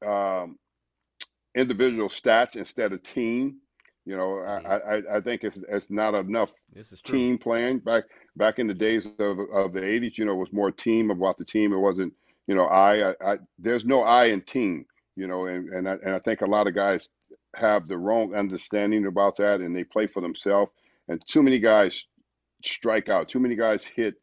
um, 0.05 0.57
individual 1.53 2.07
stats 2.07 2.55
instead 2.55 2.93
of 2.93 3.03
team. 3.03 3.57
You 4.05 4.15
know, 4.15 4.41
mm-hmm. 4.41 4.67
I, 4.67 4.75
I, 4.75 5.17
I 5.17 5.21
think 5.21 5.43
it's 5.43 5.59
it's 5.67 5.91
not 5.91 6.15
enough 6.15 6.53
This 6.73 6.93
is 6.93 7.01
true. 7.01 7.19
team 7.19 7.37
playing 7.37 7.79
back 7.79 8.05
back 8.37 8.57
in 8.59 8.67
the 8.67 8.73
days 8.73 9.05
of 9.05 9.39
of 9.39 9.73
the 9.73 9.81
'80s. 9.81 10.17
You 10.17 10.23
know, 10.23 10.31
it 10.31 10.35
was 10.35 10.53
more 10.53 10.71
team 10.71 11.11
about 11.11 11.37
the 11.37 11.43
team. 11.43 11.73
It 11.73 11.77
wasn't 11.77 12.13
you 12.47 12.55
know 12.55 12.67
I 12.67 13.09
I, 13.09 13.33
I 13.33 13.37
there's 13.59 13.83
no 13.83 14.03
I 14.03 14.27
in 14.27 14.39
team. 14.43 14.85
You 15.17 15.27
know, 15.27 15.47
and 15.47 15.69
and 15.69 15.89
I, 15.89 15.93
and 16.05 16.15
I 16.15 16.19
think 16.19 16.41
a 16.41 16.45
lot 16.45 16.67
of 16.67 16.75
guys 16.75 17.09
have 17.55 17.87
the 17.87 17.97
wrong 17.97 18.35
understanding 18.35 19.07
about 19.07 19.35
that, 19.37 19.61
and 19.61 19.75
they 19.75 19.83
play 19.83 20.07
for 20.07 20.21
themselves. 20.21 20.71
And 21.07 21.21
too 21.27 21.41
many 21.41 21.59
guys 21.59 22.05
strike 22.63 23.09
out. 23.09 23.27
Too 23.27 23.39
many 23.39 23.55
guys 23.55 23.83
hit 23.83 24.15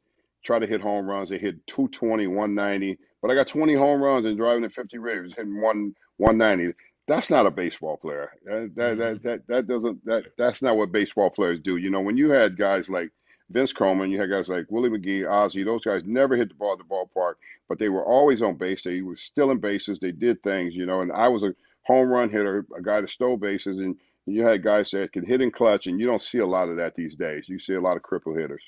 try 0.44 0.58
to 0.58 0.66
hit 0.66 0.80
home 0.80 1.06
runs. 1.06 1.30
They 1.30 1.38
hit 1.38 1.66
220, 1.66 2.26
190. 2.26 2.98
But 3.22 3.30
I 3.30 3.34
got 3.34 3.48
20 3.48 3.74
home 3.74 4.02
runs 4.02 4.26
and 4.26 4.36
driving 4.36 4.64
at 4.64 4.72
50 4.72 4.98
ribs, 4.98 5.32
hitting 5.34 5.60
one 5.60 5.94
190. 6.18 6.76
That's 7.08 7.30
not 7.30 7.46
a 7.46 7.50
baseball 7.50 7.96
player. 7.96 8.30
That 8.44 8.72
that, 8.76 8.98
that 8.98 9.22
that 9.22 9.46
that 9.48 9.66
doesn't 9.66 10.04
that 10.04 10.24
that's 10.38 10.62
not 10.62 10.76
what 10.76 10.92
baseball 10.92 11.30
players 11.30 11.60
do. 11.62 11.76
You 11.76 11.90
know, 11.90 12.00
when 12.00 12.16
you 12.16 12.30
had 12.30 12.56
guys 12.56 12.88
like 12.88 13.10
Vince 13.50 13.72
Coleman, 13.72 14.10
you 14.10 14.20
had 14.20 14.30
guys 14.30 14.48
like 14.48 14.70
Willie 14.70 14.90
McGee, 14.90 15.30
Ozzie. 15.30 15.64
Those 15.64 15.84
guys 15.84 16.02
never 16.04 16.34
hit 16.34 16.48
the 16.48 16.54
ball 16.54 16.72
at 16.72 16.78
the 16.78 16.84
ballpark, 16.84 17.34
but 17.68 17.78
they 17.78 17.88
were 17.88 18.04
always 18.04 18.42
on 18.42 18.56
base. 18.56 18.82
They 18.82 19.02
were 19.02 19.16
still 19.16 19.50
in 19.50 19.58
bases. 19.58 19.98
They 20.00 20.12
did 20.12 20.42
things, 20.42 20.74
you 20.74 20.86
know. 20.86 21.02
And 21.02 21.12
I 21.12 21.28
was 21.28 21.44
a 21.44 21.54
home 21.82 22.08
run 22.08 22.30
hitter, 22.30 22.66
a 22.76 22.82
guy 22.82 23.00
that 23.00 23.10
stole 23.10 23.36
bases, 23.36 23.78
and 23.78 23.96
you 24.26 24.42
had 24.42 24.62
guys 24.62 24.90
that 24.92 25.12
could 25.12 25.26
hit 25.26 25.42
in 25.42 25.50
clutch, 25.50 25.86
and 25.86 26.00
you 26.00 26.06
don't 26.06 26.22
see 26.22 26.38
a 26.38 26.46
lot 26.46 26.68
of 26.68 26.76
that 26.78 26.94
these 26.94 27.14
days. 27.14 27.48
You 27.48 27.58
see 27.58 27.74
a 27.74 27.80
lot 27.80 27.96
of 27.96 28.02
cripple 28.02 28.38
hitters. 28.38 28.62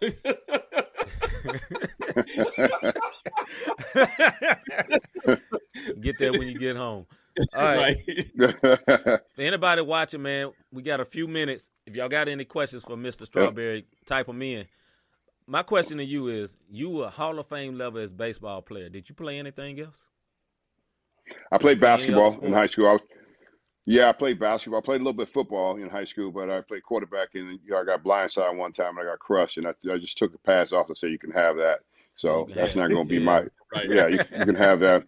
get 6.00 6.18
that 6.18 6.32
when 6.38 6.48
you 6.48 6.58
get 6.58 6.76
home. 6.76 7.06
All 7.56 7.62
right. 7.64 7.96
right. 8.36 9.20
For 9.34 9.42
anybody 9.42 9.82
watching, 9.82 10.22
man, 10.22 10.52
we 10.70 10.82
got 10.82 11.00
a 11.00 11.04
few 11.04 11.26
minutes. 11.26 11.70
If 11.86 11.96
y'all 11.96 12.08
got 12.08 12.28
any 12.28 12.44
questions 12.44 12.84
for 12.84 12.96
Mr. 12.96 13.24
Strawberry, 13.24 13.86
type 14.06 14.26
them 14.26 14.42
in. 14.42 14.66
My 15.46 15.62
question 15.62 15.98
to 15.98 16.04
you 16.04 16.28
is: 16.28 16.56
You 16.70 16.90
were 16.90 17.06
a 17.06 17.10
Hall 17.10 17.38
of 17.38 17.46
Fame 17.46 17.76
level 17.76 18.00
as 18.00 18.12
baseball 18.12 18.62
player. 18.62 18.88
Did 18.88 19.08
you 19.08 19.14
play 19.14 19.38
anything 19.38 19.80
else? 19.80 20.08
I 21.50 21.58
played 21.58 21.78
Play 21.78 21.88
basketball 21.88 22.38
in 22.40 22.52
high 22.52 22.66
school. 22.66 22.88
I 22.88 22.92
was, 22.92 23.00
yeah, 23.84 24.08
I 24.08 24.12
played 24.12 24.38
basketball. 24.38 24.78
I 24.78 24.84
played 24.84 25.00
a 25.00 25.04
little 25.04 25.12
bit 25.12 25.28
of 25.28 25.32
football 25.32 25.76
in 25.76 25.88
high 25.88 26.04
school, 26.04 26.30
but 26.30 26.50
I 26.50 26.60
played 26.60 26.84
quarterback, 26.84 27.30
and 27.34 27.58
you 27.64 27.70
know, 27.70 27.78
I 27.78 27.84
got 27.84 28.04
blindsided 28.04 28.56
one 28.56 28.72
time, 28.72 28.96
and 28.96 29.08
I 29.08 29.10
got 29.10 29.18
crushed, 29.18 29.56
and 29.56 29.66
I, 29.66 29.70
I 29.92 29.98
just 29.98 30.18
took 30.18 30.34
a 30.34 30.38
pass 30.38 30.72
off 30.72 30.88
and 30.88 30.96
said, 30.96 31.10
"You 31.10 31.18
can 31.18 31.32
have 31.32 31.56
that." 31.56 31.80
So 32.12 32.48
that's 32.54 32.76
not 32.76 32.88
going 32.88 33.04
to 33.04 33.08
be 33.08 33.18
Yeah. 33.18 33.24
my. 33.24 33.40
Right. 33.74 33.90
Yeah, 33.90 34.06
you, 34.06 34.18
you 34.38 34.44
can 34.44 34.54
have 34.54 34.80
that. 34.80 35.04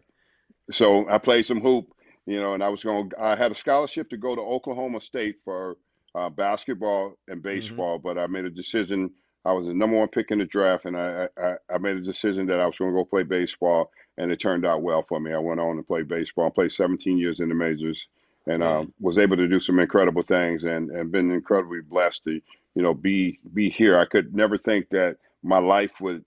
So 0.70 1.08
I 1.08 1.18
played 1.18 1.44
some 1.46 1.60
hoop, 1.60 1.93
you 2.26 2.40
know, 2.40 2.54
and 2.54 2.62
I 2.62 2.68
was 2.68 2.82
going. 2.82 3.12
I 3.20 3.36
had 3.36 3.52
a 3.52 3.54
scholarship 3.54 4.10
to 4.10 4.16
go 4.16 4.34
to 4.34 4.40
Oklahoma 4.40 5.00
State 5.00 5.36
for 5.44 5.76
uh, 6.14 6.30
basketball 6.30 7.14
and 7.28 7.42
baseball, 7.42 7.98
but 7.98 8.18
I 8.18 8.26
made 8.26 8.44
a 8.44 8.50
decision. 8.50 9.10
I 9.44 9.52
was 9.52 9.66
the 9.66 9.74
number 9.74 9.96
one 9.96 10.08
pick 10.08 10.30
in 10.30 10.38
the 10.38 10.46
draft, 10.46 10.86
and 10.86 10.96
I 10.96 11.28
I, 11.38 11.54
I 11.72 11.78
made 11.78 11.96
a 11.96 12.00
decision 12.00 12.46
that 12.46 12.60
I 12.60 12.66
was 12.66 12.78
going 12.78 12.92
to 12.92 12.96
go 12.96 13.04
play 13.04 13.24
baseball, 13.24 13.90
and 14.16 14.32
it 14.32 14.40
turned 14.40 14.64
out 14.64 14.82
well 14.82 15.04
for 15.08 15.20
me. 15.20 15.32
I 15.32 15.38
went 15.38 15.60
on 15.60 15.76
to 15.76 15.82
play 15.82 16.02
baseball. 16.02 16.46
I 16.46 16.50
played 16.50 16.72
17 16.72 17.18
years 17.18 17.40
in 17.40 17.48
the 17.50 17.54
majors, 17.54 18.00
and 18.46 18.62
uh, 18.62 18.84
was 19.00 19.18
able 19.18 19.36
to 19.36 19.48
do 19.48 19.60
some 19.60 19.78
incredible 19.78 20.22
things, 20.22 20.64
and 20.64 20.90
and 20.90 21.12
been 21.12 21.30
incredibly 21.30 21.80
blessed 21.82 22.24
to 22.24 22.40
you 22.74 22.82
know 22.82 22.94
be 22.94 23.38
be 23.52 23.68
here. 23.68 23.98
I 23.98 24.06
could 24.06 24.34
never 24.34 24.56
think 24.56 24.88
that 24.90 25.18
my 25.42 25.58
life 25.58 26.00
would 26.00 26.24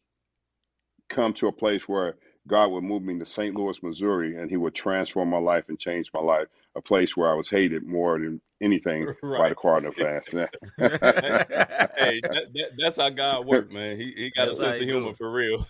come 1.10 1.34
to 1.34 1.48
a 1.48 1.52
place 1.52 1.88
where 1.88 2.18
God 2.48 2.68
would 2.70 2.84
move 2.84 3.04
me 3.04 3.18
to 3.20 3.26
St. 3.26 3.56
Louis, 3.56 3.82
Missouri, 3.84 4.38
and 4.38 4.50
He 4.50 4.58
would 4.58 4.74
transform 4.74 5.30
my 5.30 5.38
life 5.40 5.66
and 5.68 5.80
change 5.80 6.10
my 6.14 6.22
life. 6.22 6.48
A 6.76 6.82
place 6.82 7.18
where 7.18 7.32
I 7.32 7.34
was 7.36 7.50
hated 7.50 7.86
more 7.86 8.20
than 8.20 8.40
anything 8.62 9.08
by 9.24 9.50
the 9.50 9.56
Cardinal 9.56 9.92
fans. 9.94 10.28
hey, 10.78 12.22
that, 12.22 12.46
that, 12.54 12.70
that's 12.78 12.98
how 12.98 13.10
God 13.10 13.46
works, 13.48 13.72
man. 13.74 13.98
He 13.98 14.14
he 14.16 14.32
got 14.36 14.48
a 14.48 14.52
That's 14.52 14.62
how 14.62 14.68
sense 14.70 14.82
of 14.82 14.88
humor 14.88 15.12
do. 15.12 15.16
for 15.18 15.32
real. 15.32 15.66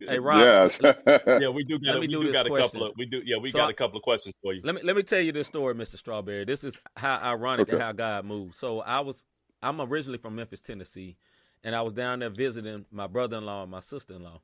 Hey, 0.00 0.18
Rob, 0.18 0.40
yes. 0.40 0.78
yeah, 0.82 1.48
we 1.48 1.62
do 1.64 1.78
got 1.78 1.92
Let 1.92 2.00
we 2.00 2.06
me 2.06 2.06
do 2.08 2.20
do 2.20 2.26
this 2.26 2.32
got 2.32 2.46
a 2.46 2.50
question. 2.50 2.80
couple 2.80 2.86
of 2.88 2.94
we 2.96 3.06
do 3.06 3.22
yeah 3.24 3.36
we 3.38 3.50
So 3.50 3.58
got 3.60 3.68
I- 3.68 3.70
a 3.70 3.74
couple 3.74 3.96
of 3.96 4.02
questions 4.02 4.34
for 4.42 4.52
you. 4.52 4.62
Let 4.64 4.74
me 4.74 4.80
let 4.82 4.96
me 4.96 5.02
tell 5.04 5.20
you 5.20 5.30
this 5.32 5.46
story, 5.46 5.74
Mr. 5.74 5.96
Strawberry. 5.96 6.44
This 6.44 6.64
is 6.64 6.78
how 6.96 7.18
ironic 7.18 7.68
and 7.68 7.76
Okay. 7.76 7.84
how 7.84 7.92
God 7.92 8.24
moved. 8.24 8.56
So 8.56 8.80
I 8.80 9.00
was 9.00 9.24
I'm 9.62 9.80
originally 9.80 10.18
from 10.18 10.34
Memphis, 10.34 10.60
Tennessee, 10.60 11.16
and 11.62 11.74
I 11.76 11.82
was 11.82 11.92
down 11.92 12.18
there 12.18 12.30
visiting 12.30 12.84
my 12.90 13.06
brother-in-law 13.06 13.62
and 13.62 13.70
my 13.70 13.80
sister-in-law. 13.80 14.40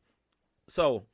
So 0.68 1.06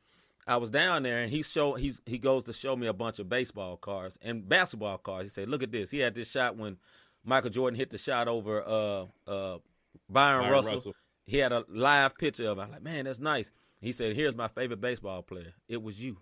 I 0.46 0.56
was 0.58 0.70
down 0.70 1.02
there 1.02 1.18
and 1.22 1.30
he 1.30 1.42
show 1.42 1.74
he's 1.74 2.00
he 2.06 2.18
goes 2.18 2.44
to 2.44 2.52
show 2.52 2.76
me 2.76 2.86
a 2.86 2.92
bunch 2.92 3.18
of 3.18 3.28
baseball 3.28 3.76
cards 3.76 4.18
and 4.22 4.48
basketball 4.48 4.98
cards. 4.98 5.24
He 5.24 5.30
said, 5.30 5.48
"Look 5.48 5.62
at 5.62 5.72
this. 5.72 5.90
He 5.90 5.98
had 5.98 6.14
this 6.14 6.30
shot 6.30 6.56
when 6.56 6.76
Michael 7.24 7.50
Jordan 7.50 7.78
hit 7.78 7.90
the 7.90 7.98
shot 7.98 8.28
over 8.28 8.62
uh 8.62 9.06
uh 9.26 9.58
Byron, 10.08 10.42
Byron 10.42 10.52
Russell. 10.52 10.74
Russell. 10.74 10.94
He 11.26 11.38
had 11.38 11.52
a 11.52 11.64
live 11.68 12.16
picture 12.18 12.48
of 12.48 12.58
it. 12.58 12.62
I'm 12.62 12.70
like, 12.70 12.82
"Man, 12.82 13.06
that's 13.06 13.20
nice." 13.20 13.52
He 13.80 13.92
said, 13.92 14.14
"Here's 14.14 14.36
my 14.36 14.48
favorite 14.48 14.80
baseball 14.80 15.22
player. 15.22 15.54
It 15.68 15.82
was 15.82 16.02
you." 16.02 16.18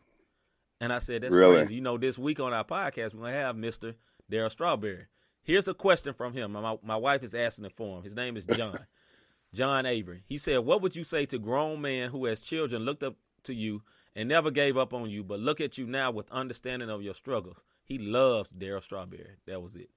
And 0.82 0.92
I 0.92 0.98
said, 0.98 1.22
That's 1.22 1.32
Really? 1.32 1.58
crazy. 1.58 1.76
You 1.76 1.80
know, 1.80 1.96
this 1.96 2.18
week 2.18 2.40
on 2.40 2.52
our 2.52 2.64
podcast, 2.64 3.14
we're 3.14 3.20
going 3.20 3.34
to 3.34 3.38
have 3.38 3.54
Mr. 3.54 3.94
Daryl 4.30 4.50
Strawberry. 4.50 5.06
Here's 5.44 5.68
a 5.68 5.74
question 5.74 6.12
from 6.12 6.32
him. 6.32 6.50
My, 6.50 6.76
my 6.82 6.96
wife 6.96 7.22
is 7.22 7.36
asking 7.36 7.66
it 7.66 7.72
for 7.76 7.98
him. 7.98 8.02
His 8.02 8.16
name 8.16 8.36
is 8.36 8.44
John. 8.46 8.80
John 9.54 9.86
Avery. 9.86 10.24
He 10.26 10.38
said, 10.38 10.58
What 10.58 10.82
would 10.82 10.96
you 10.96 11.04
say 11.04 11.24
to 11.26 11.38
grown 11.38 11.80
men 11.82 12.10
who, 12.10 12.24
has 12.24 12.40
children, 12.40 12.82
looked 12.82 13.04
up 13.04 13.14
to 13.44 13.54
you 13.54 13.82
and 14.14 14.28
never 14.28 14.50
gave 14.50 14.76
up 14.76 14.92
on 14.92 15.10
you, 15.10 15.24
but 15.24 15.40
look 15.40 15.60
at 15.60 15.78
you 15.78 15.86
now 15.86 16.10
with 16.10 16.30
understanding 16.30 16.90
of 16.90 17.02
your 17.02 17.14
struggles? 17.14 17.64
He 17.84 17.98
loves 17.98 18.50
Daryl 18.50 18.82
Strawberry. 18.82 19.36
That 19.46 19.62
was 19.62 19.76
it. 19.76 19.90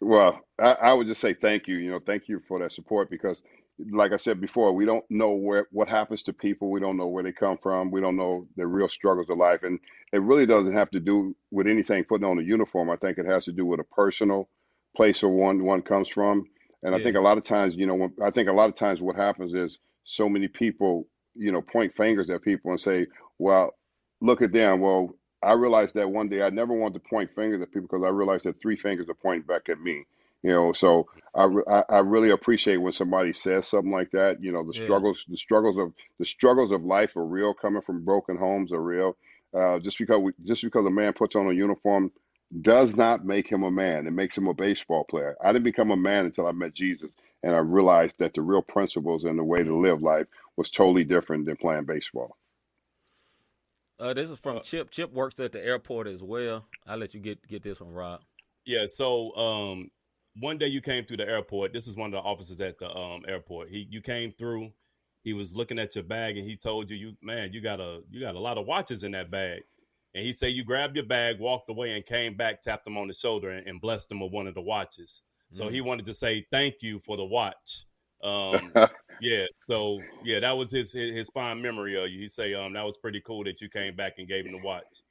Well, 0.00 0.40
I, 0.60 0.72
I 0.72 0.92
would 0.92 1.06
just 1.06 1.20
say 1.20 1.34
thank 1.34 1.66
you. 1.66 1.76
You 1.76 1.90
know, 1.90 2.00
thank 2.04 2.28
you 2.28 2.42
for 2.46 2.58
that 2.58 2.72
support 2.72 3.10
because, 3.10 3.40
like 3.90 4.12
I 4.12 4.16
said 4.16 4.40
before, 4.40 4.72
we 4.72 4.84
don't 4.84 5.04
know 5.08 5.32
where 5.32 5.66
what 5.72 5.88
happens 5.88 6.22
to 6.24 6.32
people. 6.32 6.70
We 6.70 6.80
don't 6.80 6.96
know 6.96 7.06
where 7.06 7.24
they 7.24 7.32
come 7.32 7.58
from. 7.62 7.90
We 7.90 8.00
don't 8.00 8.16
know 8.16 8.46
the 8.56 8.66
real 8.66 8.88
struggles 8.88 9.30
of 9.30 9.38
life, 9.38 9.62
and 9.62 9.80
it 10.12 10.20
really 10.20 10.46
doesn't 10.46 10.74
have 10.74 10.90
to 10.90 11.00
do 11.00 11.34
with 11.50 11.66
anything 11.66 12.04
putting 12.04 12.26
on 12.26 12.38
a 12.38 12.42
uniform. 12.42 12.90
I 12.90 12.96
think 12.96 13.18
it 13.18 13.26
has 13.26 13.46
to 13.46 13.52
do 13.52 13.64
with 13.64 13.80
a 13.80 13.84
personal 13.84 14.48
place 14.94 15.22
where 15.22 15.30
one 15.30 15.64
one 15.64 15.82
comes 15.82 16.08
from. 16.08 16.46
And 16.82 16.94
I 16.94 17.02
think 17.02 17.16
a 17.16 17.20
lot 17.20 17.38
of 17.38 17.42
times, 17.42 17.74
you 17.74 17.86
know, 17.86 17.94
when, 17.94 18.12
I 18.22 18.30
think 18.30 18.48
a 18.48 18.52
lot 18.52 18.68
of 18.68 18.76
times 18.76 19.00
what 19.00 19.16
happens 19.16 19.54
is 19.54 19.78
so 20.04 20.28
many 20.28 20.46
people, 20.46 21.08
you 21.38 21.52
know, 21.52 21.62
point 21.62 21.94
fingers 21.96 22.30
at 22.30 22.42
people 22.42 22.72
and 22.72 22.80
say, 22.80 23.06
"Well, 23.38 23.74
look 24.20 24.42
at 24.42 24.52
them." 24.52 24.80
Well, 24.80 25.10
I 25.42 25.52
realized 25.54 25.94
that 25.94 26.10
one 26.10 26.28
day 26.28 26.42
I 26.42 26.50
never 26.50 26.74
wanted 26.74 27.02
to 27.02 27.08
point 27.10 27.30
fingers 27.34 27.62
at 27.62 27.72
people 27.72 27.88
because 27.90 28.04
I 28.06 28.10
realized 28.10 28.44
that 28.44 28.60
three 28.60 28.76
fingers 28.76 29.08
are 29.08 29.14
pointing 29.14 29.46
back 29.46 29.68
at 29.70 29.80
me. 29.80 30.04
You 30.42 30.52
know, 30.52 30.72
so 30.72 31.08
I, 31.34 31.46
I 31.70 31.84
I 31.90 31.98
really 32.00 32.30
appreciate 32.30 32.78
when 32.78 32.92
somebody 32.94 33.32
says 33.32 33.68
something 33.68 33.92
like 33.92 34.10
that. 34.12 34.42
You 34.42 34.52
know, 34.52 34.64
the 34.66 34.74
Yeah. 34.74 34.74
struggles, 34.74 35.24
the 35.28 35.36
struggles 35.38 35.78
of 35.78 35.92
the 36.18 36.26
struggles 36.26 36.72
of 36.72 36.84
life 36.84 37.16
are 37.16 37.26
real. 37.26 37.54
Coming 37.54 37.82
from 37.82 38.04
broken 38.04 38.36
homes 38.38 38.72
are 38.72 38.82
real. 38.82 39.16
Uh, 39.56 39.78
just 39.80 39.98
because 39.98 40.18
we, 40.20 40.32
just 40.44 40.62
because 40.62 40.86
a 40.86 40.90
man 40.90 41.12
puts 41.14 41.36
on 41.36 41.48
a 41.48 41.54
uniform 41.54 42.12
does 42.62 42.96
not 42.96 43.24
make 43.24 43.48
him 43.48 43.64
a 43.64 43.70
man. 43.70 44.06
It 44.06 44.12
makes 44.12 44.36
him 44.36 44.48
a 44.48 44.54
baseball 44.54 45.04
player. 45.10 45.36
I 45.44 45.52
didn't 45.52 45.64
become 45.64 45.90
a 45.90 45.96
man 45.96 46.26
until 46.26 46.46
I 46.46 46.52
met 46.52 46.74
Jesus, 46.74 47.10
and 47.42 47.54
I 47.54 47.58
realized 47.58 48.16
that 48.18 48.34
the 48.34 48.42
real 48.42 48.62
principles 48.62 49.24
and 49.24 49.38
the 49.38 49.44
way 49.44 49.62
to 49.62 49.76
live 49.76 50.02
life 50.02 50.26
was 50.56 50.70
totally 50.70 51.04
different 51.04 51.46
than 51.46 51.56
playing 51.56 51.84
baseball. 51.84 52.36
Uh, 53.98 54.12
this 54.12 54.30
is 54.30 54.38
from 54.38 54.60
Chip. 54.60 54.90
Chip 54.90 55.12
works 55.12 55.40
at 55.40 55.52
the 55.52 55.64
airport 55.64 56.06
as 56.06 56.22
well. 56.22 56.66
I'll 56.86 56.98
let 56.98 57.14
you 57.14 57.20
get, 57.20 57.46
get 57.46 57.62
this 57.62 57.80
one, 57.80 57.92
Rob. 57.92 58.20
Yeah, 58.66 58.86
so 58.86 59.34
um, 59.36 59.90
one 60.38 60.58
day 60.58 60.66
you 60.66 60.80
came 60.80 61.04
through 61.04 61.18
the 61.18 61.28
airport. 61.28 61.72
This 61.72 61.86
is 61.86 61.96
one 61.96 62.12
of 62.12 62.22
the 62.22 62.28
officers 62.28 62.60
at 62.60 62.78
the 62.78 62.94
um, 62.94 63.22
airport. 63.26 63.70
He 63.70 63.86
you 63.90 64.00
came 64.00 64.32
through. 64.32 64.70
He 65.22 65.32
was 65.32 65.56
looking 65.56 65.78
at 65.78 65.94
your 65.94 66.04
bag 66.04 66.36
and 66.36 66.46
he 66.46 66.56
told 66.56 66.90
you, 66.90 66.96
"You 66.96 67.16
man, 67.22 67.52
you 67.52 67.60
got 67.60 67.80
a 67.80 68.02
you 68.10 68.20
got 68.20 68.34
a 68.34 68.40
lot 68.40 68.58
of 68.58 68.66
watches 68.66 69.02
in 69.02 69.12
that 69.12 69.30
bag." 69.30 69.62
And 70.14 70.24
he 70.24 70.32
said 70.32 70.48
you 70.48 70.64
grabbed 70.64 70.96
your 70.96 71.04
bag, 71.04 71.38
walked 71.38 71.70
away, 71.70 71.92
and 71.92 72.04
came 72.04 72.36
back, 72.36 72.62
tapped 72.62 72.86
him 72.86 72.96
on 72.96 73.06
the 73.06 73.14
shoulder, 73.14 73.50
and, 73.50 73.66
and 73.66 73.80
blessed 73.80 74.10
him 74.10 74.20
with 74.20 74.32
one 74.32 74.46
of 74.46 74.54
the 74.54 74.62
watches. 74.62 75.22
So 75.50 75.68
he 75.68 75.80
wanted 75.80 76.06
to 76.06 76.14
say 76.14 76.44
thank 76.50 76.76
you 76.80 76.98
for 76.98 77.16
the 77.16 77.24
watch. 77.24 77.86
Um, 78.22 78.72
yeah, 79.20 79.44
so 79.58 80.00
yeah, 80.24 80.40
that 80.40 80.56
was 80.56 80.70
his, 80.70 80.92
his 80.92 81.14
his 81.14 81.28
fine 81.30 81.60
memory 81.60 82.02
of 82.02 82.10
you. 82.10 82.20
He 82.20 82.28
say 82.28 82.54
um 82.54 82.72
that 82.74 82.84
was 82.84 82.96
pretty 82.96 83.20
cool 83.20 83.44
that 83.44 83.60
you 83.60 83.68
came 83.68 83.94
back 83.96 84.14
and 84.18 84.28
gave 84.28 84.46
him 84.46 84.52
the 84.52 84.58
watch. 84.58 85.02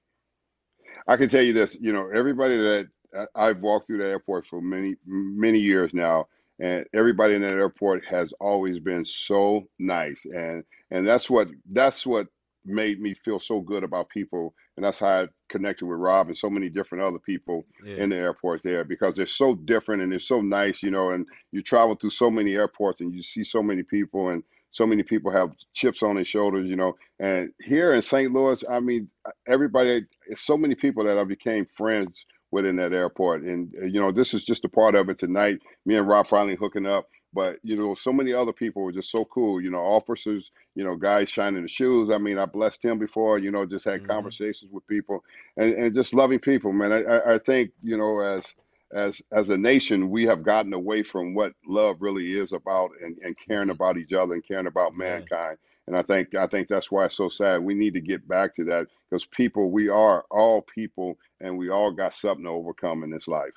I 1.07 1.17
can 1.17 1.29
tell 1.29 1.43
you 1.43 1.53
this, 1.53 1.75
you 1.79 1.93
know, 1.93 2.09
everybody 2.13 2.57
that 2.57 2.87
I've 3.35 3.59
walked 3.59 3.87
through 3.87 3.99
the 3.99 4.05
airport 4.05 4.47
for 4.47 4.61
many, 4.61 4.95
many 5.05 5.59
years 5.59 5.93
now, 5.93 6.27
and 6.59 6.85
everybody 6.93 7.35
in 7.35 7.41
that 7.41 7.53
airport 7.53 8.03
has 8.05 8.31
always 8.39 8.79
been 8.79 9.05
so 9.05 9.67
nice, 9.79 10.19
and 10.25 10.63
and 10.91 11.07
that's 11.07 11.29
what 11.29 11.47
that's 11.71 12.05
what 12.05 12.27
made 12.65 12.99
me 12.99 13.13
feel 13.13 13.39
so 13.39 13.59
good 13.59 13.83
about 13.83 14.09
people, 14.09 14.53
and 14.77 14.85
that's 14.85 14.99
how 14.99 15.07
I 15.07 15.27
connected 15.49 15.85
with 15.85 15.99
Rob 15.99 16.27
and 16.27 16.37
so 16.37 16.49
many 16.49 16.69
different 16.69 17.03
other 17.03 17.19
people 17.19 17.65
Yeah. 17.85 17.95
in 17.97 18.09
the 18.09 18.17
airport 18.17 18.61
there 18.63 18.83
because 18.83 19.15
they're 19.15 19.25
so 19.25 19.55
different 19.55 20.01
and 20.01 20.11
they're 20.11 20.19
so 20.19 20.41
nice, 20.41 20.83
you 20.83 20.91
know, 20.91 21.11
and 21.11 21.25
you 21.51 21.61
travel 21.61 21.95
through 21.95 22.09
so 22.11 22.29
many 22.29 22.55
airports 22.55 23.01
and 23.01 23.13
you 23.13 23.23
see 23.23 23.43
so 23.43 23.63
many 23.63 23.83
people 23.83 24.29
and 24.29 24.43
so 24.71 24.85
many 24.85 25.03
people 25.03 25.31
have 25.31 25.51
chips 25.73 26.03
on 26.03 26.15
their 26.15 26.25
shoulders, 26.25 26.67
you 26.69 26.75
know. 26.75 26.95
And 27.19 27.51
here 27.63 27.93
in 27.93 28.01
St. 28.01 28.33
Louis, 28.33 28.61
I 28.69 28.81
mean, 28.81 29.09
everybody, 29.47 30.05
so 30.35 30.57
many 30.57 30.75
people 30.75 31.05
that 31.05 31.17
I 31.17 31.23
became 31.23 31.65
friends 31.77 32.25
with 32.51 32.65
in 32.65 32.75
that 32.75 32.91
airport. 32.91 33.43
And, 33.43 33.73
uh, 33.81 33.85
you 33.85 34.01
know, 34.01 34.11
this 34.11 34.33
is 34.33 34.43
just 34.43 34.65
a 34.65 34.69
part 34.69 34.95
of 34.95 35.07
it 35.09 35.17
tonight. 35.17 35.59
Me 35.85 35.95
and 35.95 36.07
Rob 36.07 36.27
finally 36.27 36.55
hooking 36.55 36.85
up. 36.85 37.07
But, 37.35 37.59
you 37.63 37.77
know, 37.77 37.95
so 37.95 38.13
many 38.13 38.33
other 38.33 38.53
people 38.53 38.83
were 38.83 38.93
just 38.93 39.11
so 39.11 39.25
cool, 39.25 39.61
you 39.61 39.71
know, 39.71 39.79
officers, 39.81 40.51
you 40.75 40.85
know, 40.85 40.95
guys 40.95 41.29
shining 41.29 41.63
the 41.63 41.69
shoes. 41.69 42.09
I 42.11 42.17
mean, 42.19 42.39
I 42.39 42.45
blessed 42.45 42.83
him 42.85 42.99
before, 42.99 43.39
you 43.39 43.51
know, 43.51 43.65
just 43.65 43.85
had 43.85 44.03
Mhm. 44.03 44.05
conversations 44.05 44.71
with 44.71 44.87
people 44.87 45.23
and, 45.57 45.73
and 45.75 45.95
just 45.95 46.13
loving 46.13 46.39
people, 46.39 46.73
man. 46.73 46.93
I, 46.93 47.03
I, 47.03 47.35
I 47.35 47.39
think, 47.39 47.71
you 47.83 47.97
know, 47.97 48.21
as, 48.21 48.45
as 48.93 49.21
as 49.31 49.49
a 49.49 49.57
nation, 49.57 50.09
we 50.11 50.25
have 50.25 50.43
gotten 50.43 50.73
away 50.73 51.03
from 51.03 51.35
what 51.35 51.53
love 51.67 51.97
really 52.01 52.33
is 52.39 52.53
about 52.53 52.91
and, 53.03 53.17
and 53.19 53.35
caring 53.47 53.69
about 53.71 53.97
each 53.97 54.13
other 54.13 54.33
and 54.35 54.47
caring 54.47 54.67
about 54.67 54.95
Yeah. 54.99 55.25
mankind. 55.25 55.57
And 55.87 55.97
I 55.97 56.03
think 56.03 56.35
I 56.35 56.47
think 56.47 56.67
that's 56.69 56.91
why 56.91 57.05
it's 57.05 57.17
so 57.17 57.29
sad. 57.29 57.63
We 57.63 57.75
need 57.75 57.93
to 57.95 58.01
get 58.01 58.27
back 58.27 58.55
to 58.57 58.65
that 58.65 58.87
because 59.09 59.25
people, 59.25 59.71
we 59.71 59.89
are 59.89 60.25
all 60.31 60.61
people, 60.61 61.17
and 61.41 61.57
we 61.57 61.69
all 61.69 61.91
got 61.91 62.13
something 62.15 62.45
to 62.45 62.51
overcome 62.51 63.03
in 63.03 63.11
this 63.11 63.27
life. 63.27 63.53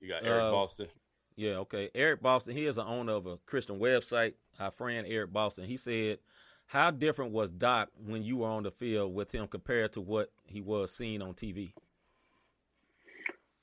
You 0.00 0.08
got 0.08 0.24
Eric 0.24 0.48
Uh, 0.48 0.50
Boston. 0.50 0.88
Yeah, 1.36 1.56
okay. 1.58 1.90
Eric 1.94 2.22
Boston, 2.22 2.54
he 2.54 2.66
is 2.66 2.76
the 2.76 2.84
owner 2.84 3.12
of 3.12 3.26
a 3.26 3.38
Christian 3.38 3.78
website. 3.78 4.34
Our 4.60 4.70
friend 4.70 5.06
Eric 5.08 5.32
Boston, 5.32 5.64
he 5.64 5.76
said, 5.76 6.18
How 6.66 6.90
different 6.90 7.32
was 7.32 7.50
Doc 7.50 7.90
when 8.06 8.22
you 8.22 8.38
were 8.38 8.48
on 8.48 8.62
the 8.62 8.70
field 8.70 9.14
with 9.14 9.34
him 9.34 9.48
compared 9.48 9.92
to 9.94 10.00
what 10.00 10.30
he 10.46 10.60
was 10.60 10.94
seen 10.94 11.22
on 11.22 11.34
TV? 11.34 11.72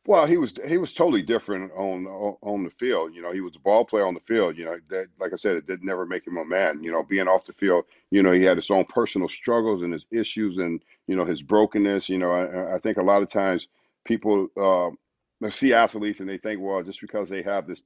Well, 0.08 0.26
he 0.26 0.38
was 0.38 0.54
he 0.68 0.78
was 0.78 0.94
totally 0.94 1.22
different 1.22 1.72
on 1.74 2.08
on 2.08 2.64
the 2.64 2.72
field. 2.72 3.14
You 3.14 3.22
know, 3.22 3.32
he 3.32 3.42
was 3.42 3.56
a 3.56 3.60
ball 3.60 3.86
player 3.86 4.06
on 4.06 4.16
the 4.16 4.20
field. 4.22 4.58
You 4.58 4.66
know, 4.66 4.78
that 4.90 5.06
like 5.20 5.32
I 5.32 5.36
said, 5.36 5.56
it 5.58 5.68
did 5.68 5.84
never 5.84 6.08
make 6.08 6.26
him 6.26 6.38
a 6.38 6.46
man. 6.46 6.84
You 6.84 6.92
know, 6.92 7.04
being 7.04 7.28
off 7.28 7.46
the 7.46 7.54
field, 7.54 7.86
you 8.10 8.24
know, 8.24 8.32
he 8.32 8.42
had 8.44 8.58
his 8.58 8.72
own 8.72 8.86
personal 8.86 9.30
struggles 9.30 9.84
and 9.84 9.94
his 9.94 10.06
issues 10.10 10.58
and 10.58 10.84
you 11.06 11.16
know 11.16 11.24
his 11.24 11.44
brokenness. 11.44 12.10
You 12.10 12.18
know, 12.18 12.32
I, 12.32 12.76
I 12.76 12.80
think 12.80 12.98
a 12.98 13.04
lot 13.04 13.22
of 13.22 13.30
times 13.30 13.68
people 14.04 14.48
uh, 14.60 14.90
see 15.50 15.74
athletes 15.74 16.20
and 16.20 16.30
they 16.30 16.38
think, 16.38 16.62
well, 16.62 16.84
just 16.84 17.02
because 17.02 17.30
they 17.30 17.42
have 17.44 17.68
this 17.68 17.84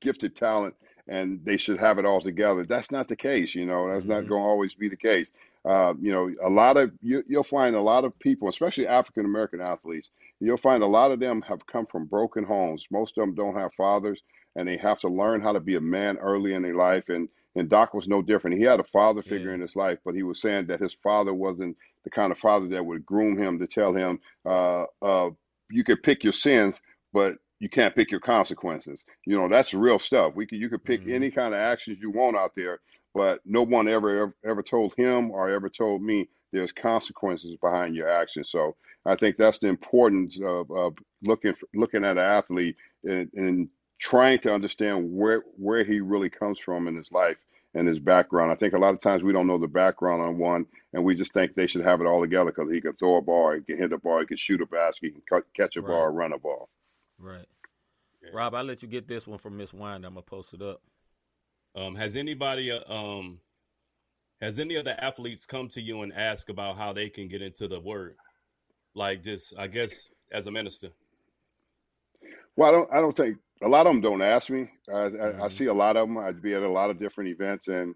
gifted 0.00 0.36
talent 0.36 0.74
and 1.08 1.40
they 1.44 1.56
should 1.56 1.78
have 1.78 1.98
it 1.98 2.04
all 2.06 2.20
together. 2.20 2.64
That's 2.66 2.90
not 2.90 3.08
the 3.08 3.16
case. 3.16 3.54
You 3.54 3.66
know, 3.66 3.88
that's 3.92 4.06
not 4.06 4.22
Mhm. 4.22 4.28
going 4.28 4.42
to 4.42 4.46
always 4.48 4.74
be 4.74 4.88
the 4.88 4.96
case. 4.96 5.30
Uh, 5.64 5.94
you 6.00 6.12
know, 6.12 6.30
a 6.42 6.48
lot 6.50 6.76
of 6.76 6.92
you, 7.02 7.22
you'll 7.28 7.44
find 7.44 7.76
a 7.76 7.80
lot 7.80 8.04
of 8.04 8.18
people, 8.18 8.48
especially 8.48 8.86
African 8.86 9.24
American 9.24 9.60
athletes 9.60 10.04
you'll 10.40 10.56
find 10.58 10.82
a 10.82 10.86
lot 10.86 11.10
of 11.10 11.20
them 11.20 11.42
have 11.42 11.66
come 11.66 11.86
from 11.86 12.06
broken 12.06 12.44
homes. 12.44 12.84
Most 12.90 13.16
of 13.16 13.22
them 13.22 13.34
don't 13.34 13.54
have 13.54 13.72
fathers, 13.74 14.22
and 14.54 14.68
they 14.68 14.76
have 14.76 14.98
to 15.00 15.08
learn 15.08 15.40
how 15.40 15.52
to 15.52 15.60
be 15.60 15.76
a 15.76 15.80
man 15.80 16.16
early 16.18 16.54
in 16.54 16.62
their 16.62 16.74
life. 16.74 17.08
And 17.08 17.28
and 17.56 17.70
Doc 17.70 17.94
was 17.94 18.06
no 18.06 18.20
different. 18.20 18.58
He 18.58 18.64
had 18.64 18.80
a 18.80 18.84
father 18.84 19.22
figure 19.22 19.48
Yeah. 19.48 19.54
in 19.54 19.60
his 19.62 19.74
life, 19.76 19.98
but 20.04 20.14
he 20.14 20.22
was 20.22 20.40
saying 20.42 20.66
that 20.66 20.78
his 20.80 20.92
father 21.02 21.32
wasn't 21.32 21.74
the 22.04 22.10
kind 22.10 22.30
of 22.30 22.38
father 22.38 22.68
that 22.68 22.84
would 22.84 23.06
groom 23.06 23.38
him 23.42 23.58
to 23.58 23.66
tell 23.66 23.94
him, 23.94 24.20
uh, 24.44 24.84
uh, 25.00 25.30
"You 25.70 25.84
could 25.84 26.02
pick 26.02 26.22
your 26.22 26.34
sins, 26.34 26.74
but 27.14 27.36
you 27.60 27.70
can't 27.70 27.96
pick 27.96 28.12
your 28.12 28.20
consequences." 28.20 29.00
You 29.26 29.38
know, 29.38 29.48
that's 29.48 29.74
real 29.74 30.00
stuff. 30.00 30.34
We 30.36 30.46
could 30.46 30.60
you 30.60 30.70
could 30.70 30.84
pick 30.84 31.06
Mhm. 31.06 31.10
any 31.10 31.32
kind 31.32 31.54
of 31.54 31.60
actions 31.60 32.00
you 32.02 32.10
want 32.12 32.36
out 32.36 32.52
there, 32.56 32.80
but 33.14 33.40
no 33.46 33.62
one 33.64 33.88
ever 33.88 34.10
ever, 34.22 34.36
ever 34.44 34.64
told 34.64 34.94
him 34.96 35.32
or 35.32 35.50
ever 35.50 35.70
told 35.70 36.02
me 36.02 36.28
there's 36.52 36.72
consequences 36.72 37.56
behind 37.62 37.96
your 37.96 38.10
actions. 38.10 38.50
So 38.50 38.76
I 39.06 39.16
think 39.16 39.38
that's 39.38 39.60
the 39.60 39.68
importance 39.68 40.38
of, 40.42 40.70
of 40.72 40.96
looking 41.22 41.54
for, 41.54 41.68
looking 41.74 42.04
at 42.04 42.12
an 42.18 42.18
athlete 42.18 42.76
and, 43.04 43.30
and 43.34 43.70
trying 44.00 44.40
to 44.40 44.52
understand 44.54 45.10
where 45.16 45.42
where 45.58 45.84
he 45.84 46.00
really 46.00 46.30
comes 46.30 46.58
from 46.60 46.88
in 46.88 46.96
his 46.96 47.12
life 47.12 47.38
and 47.74 47.88
his 47.88 48.00
background. 48.00 48.52
I 48.52 48.56
think 48.56 48.74
a 48.74 48.78
lot 48.78 48.94
of 48.94 49.00
times 49.00 49.22
we 49.24 49.32
don't 49.32 49.48
know 49.48 49.58
the 49.58 49.68
background 49.68 50.22
on 50.22 50.38
one, 50.38 50.66
and 50.92 51.04
we 51.04 51.16
just 51.16 51.32
think 51.34 51.54
they 51.54 51.66
should 51.68 51.84
have 51.84 52.00
it 52.02 52.06
all 52.06 52.20
together 52.22 52.52
because 52.52 52.70
he 52.72 52.80
can 52.80 52.94
throw 52.94 53.16
a 53.16 53.22
ball, 53.22 53.52
he 53.54 53.62
can 53.62 53.78
hit 53.78 53.92
a 53.92 53.98
ball, 53.98 54.20
he 54.20 54.26
can 54.26 54.36
shoot 54.36 54.60
a 54.62 54.66
basket, 54.66 55.06
he 55.06 55.10
can 55.12 55.22
cut, 55.28 55.44
catch 55.56 55.76
a 55.76 55.82
Right. 55.82 55.88
ball, 55.88 56.08
run 56.10 56.32
a 56.32 56.38
ball. 56.38 56.68
Right. 57.24 57.46
Rob, 58.34 58.54
I'll 58.54 58.64
let 58.64 58.82
you 58.82 58.88
get 58.88 59.08
this 59.08 59.26
one 59.26 59.38
from 59.38 59.56
Miss 59.56 59.72
Wind. 59.72 60.04
I'm 60.04 60.12
gonna 60.14 60.22
post 60.22 60.52
it 60.52 60.60
up. 60.60 60.82
Um, 61.74 61.94
has 61.94 62.16
anybody, 62.16 62.70
uh, 62.70 62.80
um, 62.92 63.40
has 64.42 64.58
any 64.58 64.74
of 64.76 64.84
the 64.84 65.02
athletes 65.02 65.46
come 65.46 65.68
to 65.70 65.80
you 65.80 66.02
and 66.02 66.12
ask 66.12 66.50
about 66.50 66.76
how 66.76 66.92
they 66.92 67.08
can 67.08 67.28
get 67.28 67.40
into 67.40 67.66
the 67.66 67.80
word? 67.80 68.16
Like, 68.94 69.22
just 69.22 69.54
I 69.58 69.68
guess 69.68 70.08
as 70.32 70.46
a 70.46 70.50
minister. 70.50 70.90
Well, 72.56 72.68
I 72.68 72.72
don't. 72.72 72.92
I 72.92 73.00
don't 73.00 73.16
think 73.16 73.38
a 73.62 73.68
lot 73.68 73.86
of 73.86 73.92
them 73.94 74.02
don't 74.02 74.22
ask 74.22 74.50
me. 74.50 74.70
I, 74.92 74.92
I, 74.92 75.06
I 75.06 75.48
Mhm. 75.48 75.52
see 75.52 75.66
a 75.66 75.74
lot 75.74 75.96
of 75.96 76.06
them. 76.06 76.18
I'd 76.18 76.42
be 76.42 76.52
at 76.54 76.62
a 76.62 76.68
lot 76.68 76.90
of 76.90 76.98
different 76.98 77.30
events, 77.30 77.68
and 77.68 77.94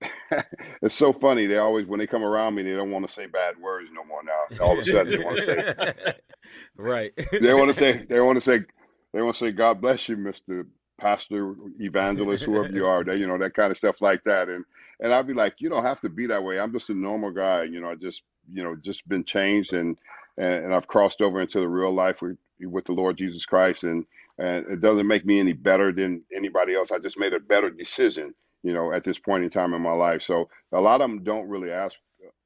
it's 0.82 0.94
so 0.94 1.12
funny. 1.12 1.46
They 1.46 1.58
always, 1.58 1.86
when 1.86 1.98
they 1.98 2.06
come 2.06 2.24
around 2.24 2.54
me, 2.54 2.62
they 2.62 2.74
don't 2.74 2.90
want 2.90 3.06
to 3.06 3.12
say 3.12 3.26
bad 3.26 3.58
words 3.58 3.90
no 3.92 4.04
more. 4.04 4.22
Now, 4.22 4.64
all 4.64 4.72
of 4.72 4.78
a 4.80 4.84
sudden, 4.84 5.18
they 5.18 5.24
want 5.24 5.38
to 5.38 5.44
say, 5.44 6.14
right. 6.76 7.12
they 7.32 7.54
want 7.54 7.68
to 7.68 7.74
say, 7.74 8.04
they 8.08 8.20
want 8.20 8.36
to 8.36 8.42
say, 8.42 8.64
they 9.12 9.22
want 9.22 9.36
to 9.36 9.44
say, 9.46 9.52
"God 9.52 9.80
bless 9.80 10.08
you, 10.08 10.16
Mister 10.16 10.66
Pastor, 10.98 11.54
Evangelist, 11.80 12.44
whoever 12.44 12.68
you 12.68 12.86
are." 12.86 13.02
That 13.04 13.18
you 13.18 13.26
know, 13.26 13.38
that 13.38 13.54
kind 13.54 13.70
of 13.70 13.78
stuff 13.78 14.00
like 14.00 14.22
that. 14.24 14.48
And 14.48 14.64
and 15.00 15.12
I'd 15.12 15.26
be 15.26 15.34
like, 15.34 15.54
you 15.58 15.68
don't 15.68 15.84
have 15.84 16.00
to 16.00 16.08
be 16.08 16.26
that 16.26 16.42
way. 16.42 16.58
I'm 16.58 16.72
just 16.72 16.90
a 16.90 16.94
normal 16.94 17.30
guy. 17.30 17.64
You 17.64 17.80
know, 17.80 17.90
I 17.90 17.94
just, 17.94 18.22
you 18.52 18.62
know, 18.62 18.76
just 18.76 19.08
been 19.08 19.24
changed, 19.24 19.72
and 19.72 19.96
and, 20.36 20.66
and 20.66 20.74
I've 20.74 20.86
crossed 20.86 21.20
over 21.20 21.40
into 21.40 21.60
the 21.60 21.68
real 21.68 21.94
life 21.94 22.20
with 22.20 22.36
with 22.60 22.84
the 22.84 22.92
Lord 22.92 23.16
Jesus 23.16 23.44
Christ, 23.46 23.84
and 23.84 24.04
and 24.38 24.66
it 24.66 24.80
doesn't 24.80 25.06
make 25.06 25.24
me 25.24 25.40
any 25.40 25.52
better 25.52 25.92
than 25.92 26.22
anybody 26.34 26.74
else. 26.74 26.92
I 26.92 26.98
just 26.98 27.18
made 27.18 27.32
a 27.32 27.40
better 27.40 27.70
decision, 27.70 28.34
you 28.62 28.72
know, 28.72 28.92
at 28.92 29.04
this 29.04 29.18
point 29.18 29.44
in 29.44 29.50
time 29.50 29.74
in 29.74 29.82
my 29.82 29.92
life. 29.92 30.22
So 30.22 30.48
a 30.72 30.80
lot 30.80 31.00
of 31.00 31.10
them 31.10 31.24
don't 31.24 31.48
really 31.48 31.70
ask 31.70 31.96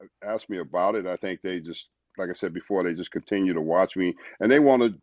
uh, 0.02 0.06
ask 0.24 0.48
me 0.48 0.58
about 0.58 0.94
it. 0.94 1.06
I 1.06 1.16
think 1.16 1.40
they 1.42 1.60
just, 1.60 1.88
like 2.18 2.30
I 2.30 2.34
said 2.34 2.52
before, 2.52 2.82
they 2.82 2.94
just 2.94 3.10
continue 3.10 3.54
to 3.54 3.60
watch 3.60 3.96
me, 3.96 4.14
and 4.40 4.50
they 4.50 4.58
want 4.58 4.82
to, 4.82 4.94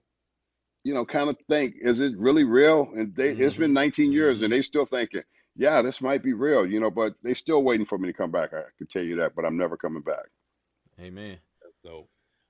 you 0.84 0.94
know, 0.94 1.06
kind 1.06 1.30
of 1.30 1.38
think, 1.50 1.76
is 1.82 2.00
it 2.00 2.18
really 2.18 2.44
real? 2.44 2.90
And 2.96 3.16
they, 3.16 3.30
it's 3.30 3.58
been 3.58 3.70
mm-hmm. 3.70 3.74
19 3.74 4.12
years, 4.12 4.36
and 4.36 4.44
mm-hmm. 4.44 4.52
they 4.52 4.62
still 4.62 4.86
thinking, 4.86 5.24
yeah, 5.56 5.82
this 5.82 6.02
might 6.02 6.24
be 6.24 6.34
real, 6.34 6.66
you 6.68 6.80
know, 6.80 6.92
but 6.92 7.16
they 7.24 7.34
still 7.34 7.64
waiting 7.64 7.86
for 7.86 7.98
me 7.98 8.08
to 8.08 8.18
come 8.18 8.32
back. 8.32 8.54
I 8.54 8.62
can 8.78 8.88
tell 8.88 9.04
you 9.04 9.16
that, 9.18 9.34
but 9.36 9.46
I'm 9.46 9.58
never 9.58 9.76
coming 9.76 10.04
back. 10.04 10.26
Amen. 11.00 11.38
So, 11.84 12.08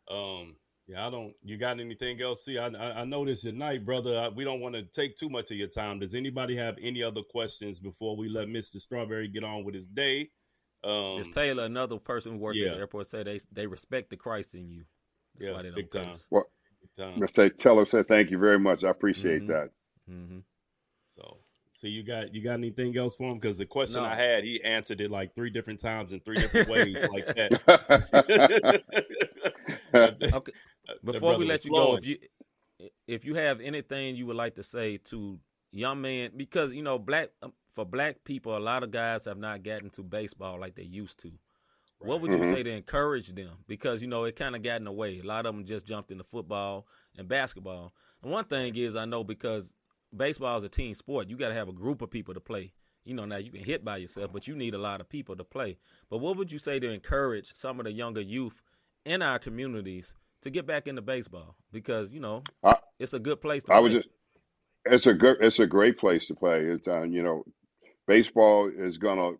um, 0.09 0.55
yeah, 0.87 1.05
I 1.05 1.09
don't. 1.09 1.33
You 1.43 1.57
got 1.57 1.79
anything 1.79 2.21
else? 2.21 2.45
See, 2.45 2.57
I 2.57 2.67
I, 2.67 3.01
I 3.01 3.05
noticed 3.05 3.43
tonight, 3.43 3.85
brother. 3.85 4.17
I, 4.17 4.29
we 4.29 4.43
don't 4.45 4.61
want 4.61 4.75
to 4.75 4.83
take 4.83 5.17
too 5.17 5.29
much 5.29 5.51
of 5.51 5.57
your 5.57 5.67
time. 5.67 5.99
Does 5.99 6.15
anybody 6.15 6.55
have 6.55 6.77
any 6.81 7.03
other 7.03 7.21
questions 7.21 7.77
before 7.77 8.15
we 8.15 8.29
let 8.29 8.47
Mister 8.47 8.79
Strawberry 8.79 9.27
get 9.27 9.43
on 9.43 9.65
with 9.65 9.75
his 9.75 9.87
day? 9.87 10.29
Um, 10.83 11.17
Miss 11.17 11.27
Taylor, 11.27 11.65
another 11.65 11.97
person 11.97 12.33
who 12.33 12.37
works 12.37 12.57
yeah. 12.57 12.67
at 12.67 12.73
the 12.75 12.79
airport, 12.79 13.07
said 13.07 13.27
they 13.27 13.39
they 13.51 13.67
respect 13.67 14.09
the 14.09 14.15
Christ 14.15 14.55
in 14.55 14.69
you. 14.69 14.83
That's 15.35 15.47
Yeah, 15.49 15.55
why 15.55 15.61
they 15.63 15.69
don't 15.69 15.75
big 15.75 15.91
time. 15.91 16.09
curse. 16.09 16.27
Well, 16.29 16.45
time. 16.97 17.19
Mr. 17.19 17.55
Taylor 17.55 17.85
said, 17.85 18.07
thank 18.07 18.31
you 18.31 18.37
very 18.37 18.59
much. 18.59 18.83
I 18.83 18.89
appreciate 18.89 19.41
Mhm. 19.43 19.47
that. 19.47 19.69
Mm-hmm. 20.09 20.39
So, 21.17 21.37
see, 21.71 21.89
you 21.89 22.03
got 22.03 22.33
you 22.33 22.41
got 22.43 22.53
anything 22.53 22.97
else 22.97 23.15
for 23.15 23.29
him? 23.31 23.39
Because 23.39 23.57
the 23.57 23.65
question 23.65 24.01
No. 24.01 24.07
I 24.07 24.15
had, 24.15 24.43
he 24.43 24.63
answered 24.63 25.01
it 25.01 25.11
like 25.11 25.35
three 25.35 25.49
different 25.49 25.79
times 25.81 26.13
in 26.13 26.21
three 26.21 26.37
different 26.37 26.69
ways, 26.69 26.95
like 27.11 27.25
that. 27.25 28.83
Okay. 30.33 30.51
That 30.87 31.03
Before 31.03 31.37
we 31.37 31.45
let 31.45 31.65
you 31.65 31.71
go, 31.71 31.95
if 31.95 32.05
you 32.05 32.17
if 33.07 33.25
you 33.25 33.35
have 33.35 33.59
anything 33.59 34.15
you 34.15 34.25
would 34.27 34.35
like 34.35 34.55
to 34.55 34.63
say 34.63 34.97
to 34.97 35.39
young 35.71 36.01
men, 36.01 36.31
because 36.35 36.73
you 36.73 36.81
know, 36.81 36.97
black 36.99 37.29
um, 37.41 37.53
for 37.73 37.85
black 37.85 38.23
people, 38.23 38.57
a 38.57 38.59
lot 38.59 38.83
of 38.83 38.91
guys 38.91 39.25
have 39.25 39.37
not 39.37 39.63
gotten 39.63 39.89
to 39.91 40.03
baseball 40.03 40.59
like 40.59 40.75
they 40.75 40.83
used 40.83 41.19
to. 41.19 41.31
What 41.99 42.21
would 42.21 42.31
you 42.31 42.41
Mhm. 42.41 42.49
say 42.49 42.63
to 42.63 42.69
encourage 42.71 43.29
them? 43.29 43.57
Because 43.67 44.01
you 44.01 44.07
know 44.07 44.23
it 44.25 44.35
kind 44.35 44.55
of 44.55 44.61
got 44.61 44.77
in 44.77 44.85
the 44.85 44.91
way. 44.91 45.19
A 45.19 45.23
lot 45.23 45.45
of 45.45 45.55
them 45.55 45.65
just 45.65 45.85
jumped 45.85 46.11
into 46.11 46.23
football 46.23 46.87
and 47.17 47.27
basketball. 47.27 47.93
And 48.21 48.31
one 48.31 48.45
thing 48.45 48.75
is, 48.75 48.95
I 48.95 49.05
know 49.05 49.23
because 49.23 49.73
baseball 50.15 50.57
is 50.57 50.63
a 50.63 50.69
team 50.69 50.93
sport, 50.93 51.27
you 51.27 51.35
got 51.37 51.49
to 51.49 51.53
have 51.55 51.69
a 51.69 51.73
group 51.73 52.01
of 52.01 52.11
people 52.11 52.33
to 52.35 52.39
play. 52.39 52.73
You 53.03 53.13
know, 53.15 53.25
now 53.25 53.37
you 53.37 53.51
can 53.51 53.63
hit 53.63 53.83
by 53.83 53.97
yourself, 53.97 54.31
but 54.31 54.47
you 54.47 54.55
need 54.55 54.73
a 54.75 54.79
lot 54.79 55.01
of 55.01 55.09
people 55.09 55.35
to 55.35 55.43
play. 55.43 55.77
But 56.09 56.19
what 56.19 56.37
would 56.37 56.51
you 56.51 56.59
say 56.59 56.79
to 56.79 56.89
encourage 56.91 57.53
some 57.55 57.79
of 57.79 57.85
the 57.85 57.91
younger 57.91 58.21
youth 58.21 58.61
in 59.05 59.21
our 59.21 59.39
communities 59.39 60.13
to 60.41 60.49
get 60.49 60.65
back 60.65 60.87
into 60.87 61.01
baseball? 61.01 61.55
Because 61.71 62.11
you 62.11 62.19
know 62.19 62.43
I- 62.63 62.79
it's 62.99 63.13
a 63.13 63.19
good 63.19 63.41
place 63.41 63.63
to 63.65 63.73
I 63.73 63.79
play. 63.79 63.81
was 63.81 63.93
just, 63.93 64.09
it's 64.85 65.07
a 65.07 65.13
good, 65.13 65.37
it's 65.41 65.59
a 65.59 65.67
great 65.67 65.97
place 65.97 66.27
to 66.27 66.35
play. 66.35 66.65
It's, 66.65 66.87
uh, 66.87 67.03
you 67.03 67.23
know, 67.23 67.43
baseball 68.07 68.69
is 68.75 68.97
gonna 68.97 69.33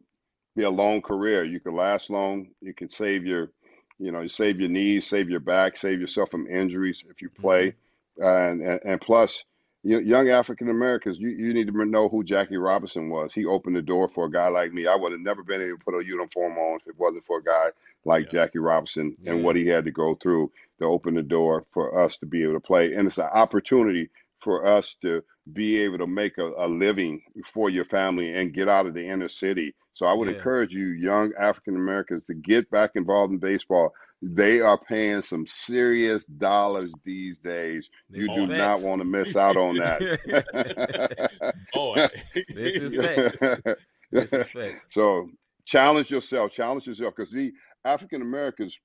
be 0.56 0.64
a 0.64 0.70
long 0.70 1.02
career. 1.02 1.44
You 1.44 1.60
can 1.60 1.76
last 1.76 2.10
long. 2.10 2.48
You 2.62 2.74
can 2.74 2.90
save 2.90 3.26
your, 3.26 3.52
you 4.00 4.12
know, 4.12 4.22
you 4.22 4.30
save 4.30 4.60
your 4.60 4.70
knees, 4.70 5.08
save 5.08 5.30
your 5.30 5.40
back, 5.40 5.78
save 5.78 6.00
yourself 6.02 6.32
from 6.32 6.48
injuries 6.48 7.04
if 7.10 7.22
you 7.22 7.30
play. 7.30 7.76
And, 8.18 8.62
and 8.62 8.80
and 8.84 9.02
plus, 9.02 9.44
you, 9.88 10.00
young 10.02 10.30
African 10.30 10.70
Americans, 10.70 11.18
you, 11.20 11.30
you 11.30 11.54
need 11.54 11.68
to 11.68 11.86
know 11.86 12.10
who 12.10 12.24
Jackie 12.24 12.58
Robinson 12.58 13.10
was. 13.10 13.32
He 13.34 13.46
opened 13.46 13.76
the 13.76 13.82
door 13.82 14.10
for 14.14 14.26
a 14.26 14.32
guy 14.32 14.50
like 14.50 14.74
me. 14.74 14.86
I 14.86 14.96
would 14.96 15.14
have 15.14 15.22
never 15.22 15.44
been 15.44 15.62
able 15.62 15.78
to 15.78 15.84
put 15.86 16.00
a 16.02 16.06
uniform 16.06 16.58
on 16.58 16.80
if 16.82 16.88
it 16.88 17.00
wasn't 17.00 17.26
for 17.26 17.40
a 17.40 17.44
guy 17.44 17.68
like 18.06 18.26
Yeah. 18.26 18.42
Jackie 18.42 18.60
Robinson 18.60 19.16
and 19.26 19.44
what 19.44 19.56
he 19.56 19.66
had 19.68 19.86
to 19.86 19.92
go 19.92 20.16
through 20.16 20.52
to 20.80 20.86
open 20.86 21.16
the 21.16 21.24
door 21.24 21.66
for 21.74 22.04
us 22.04 22.18
to 22.18 22.26
be 22.26 22.44
able 22.44 22.54
to 22.54 22.60
play. 22.60 22.94
And 22.94 23.08
it's 23.08 23.18
an 23.18 23.26
opportunity 23.34 24.10
for 24.44 24.66
us 24.68 24.96
to 25.02 25.24
be 25.54 25.78
able 25.80 25.98
to 26.00 26.08
make 26.08 26.38
a, 26.38 26.52
a 26.58 26.68
living 26.68 27.22
for 27.54 27.70
your 27.70 27.86
family 27.86 28.34
and 28.34 28.54
get 28.54 28.68
out 28.68 28.86
of 28.88 28.94
the 28.94 29.08
inner 29.08 29.30
city. 29.30 29.74
So 29.94 30.06
I 30.06 30.14
would 30.14 30.28
Yeah. 30.28 30.36
encourage 30.36 30.74
you, 30.74 30.88
young 30.90 31.32
African 31.40 31.76
Americans, 31.76 32.24
to 32.26 32.34
get 32.34 32.70
back 32.70 32.92
involved 32.96 33.32
in 33.34 33.40
baseball. 33.40 33.94
They 34.22 34.62
are 34.62 34.80
paying 34.80 35.22
some 35.22 35.46
serious 35.48 36.24
dollars 36.26 36.92
these 37.06 37.38
days. 37.38 37.88
This 38.10 38.28
You 38.28 38.36
do 38.36 38.48
not 38.48 38.82
want 38.82 39.02
to 39.02 39.06
miss 39.06 39.36
out 39.36 39.58
on 39.58 39.76
that. 39.76 41.54
Boy, 41.74 42.08
This 42.50 42.76
is 42.76 42.96
facts. 42.96 43.78
This 44.12 44.34
is 44.34 44.50
facts. 44.50 44.88
so 44.92 45.30
challenge 45.66 46.10
yourself, 46.10 46.52
challenge 46.52 46.88
yourself, 46.88 47.14
because 47.16 47.32
the 47.32 47.54
African 47.86 48.24
Americans, 48.24 48.78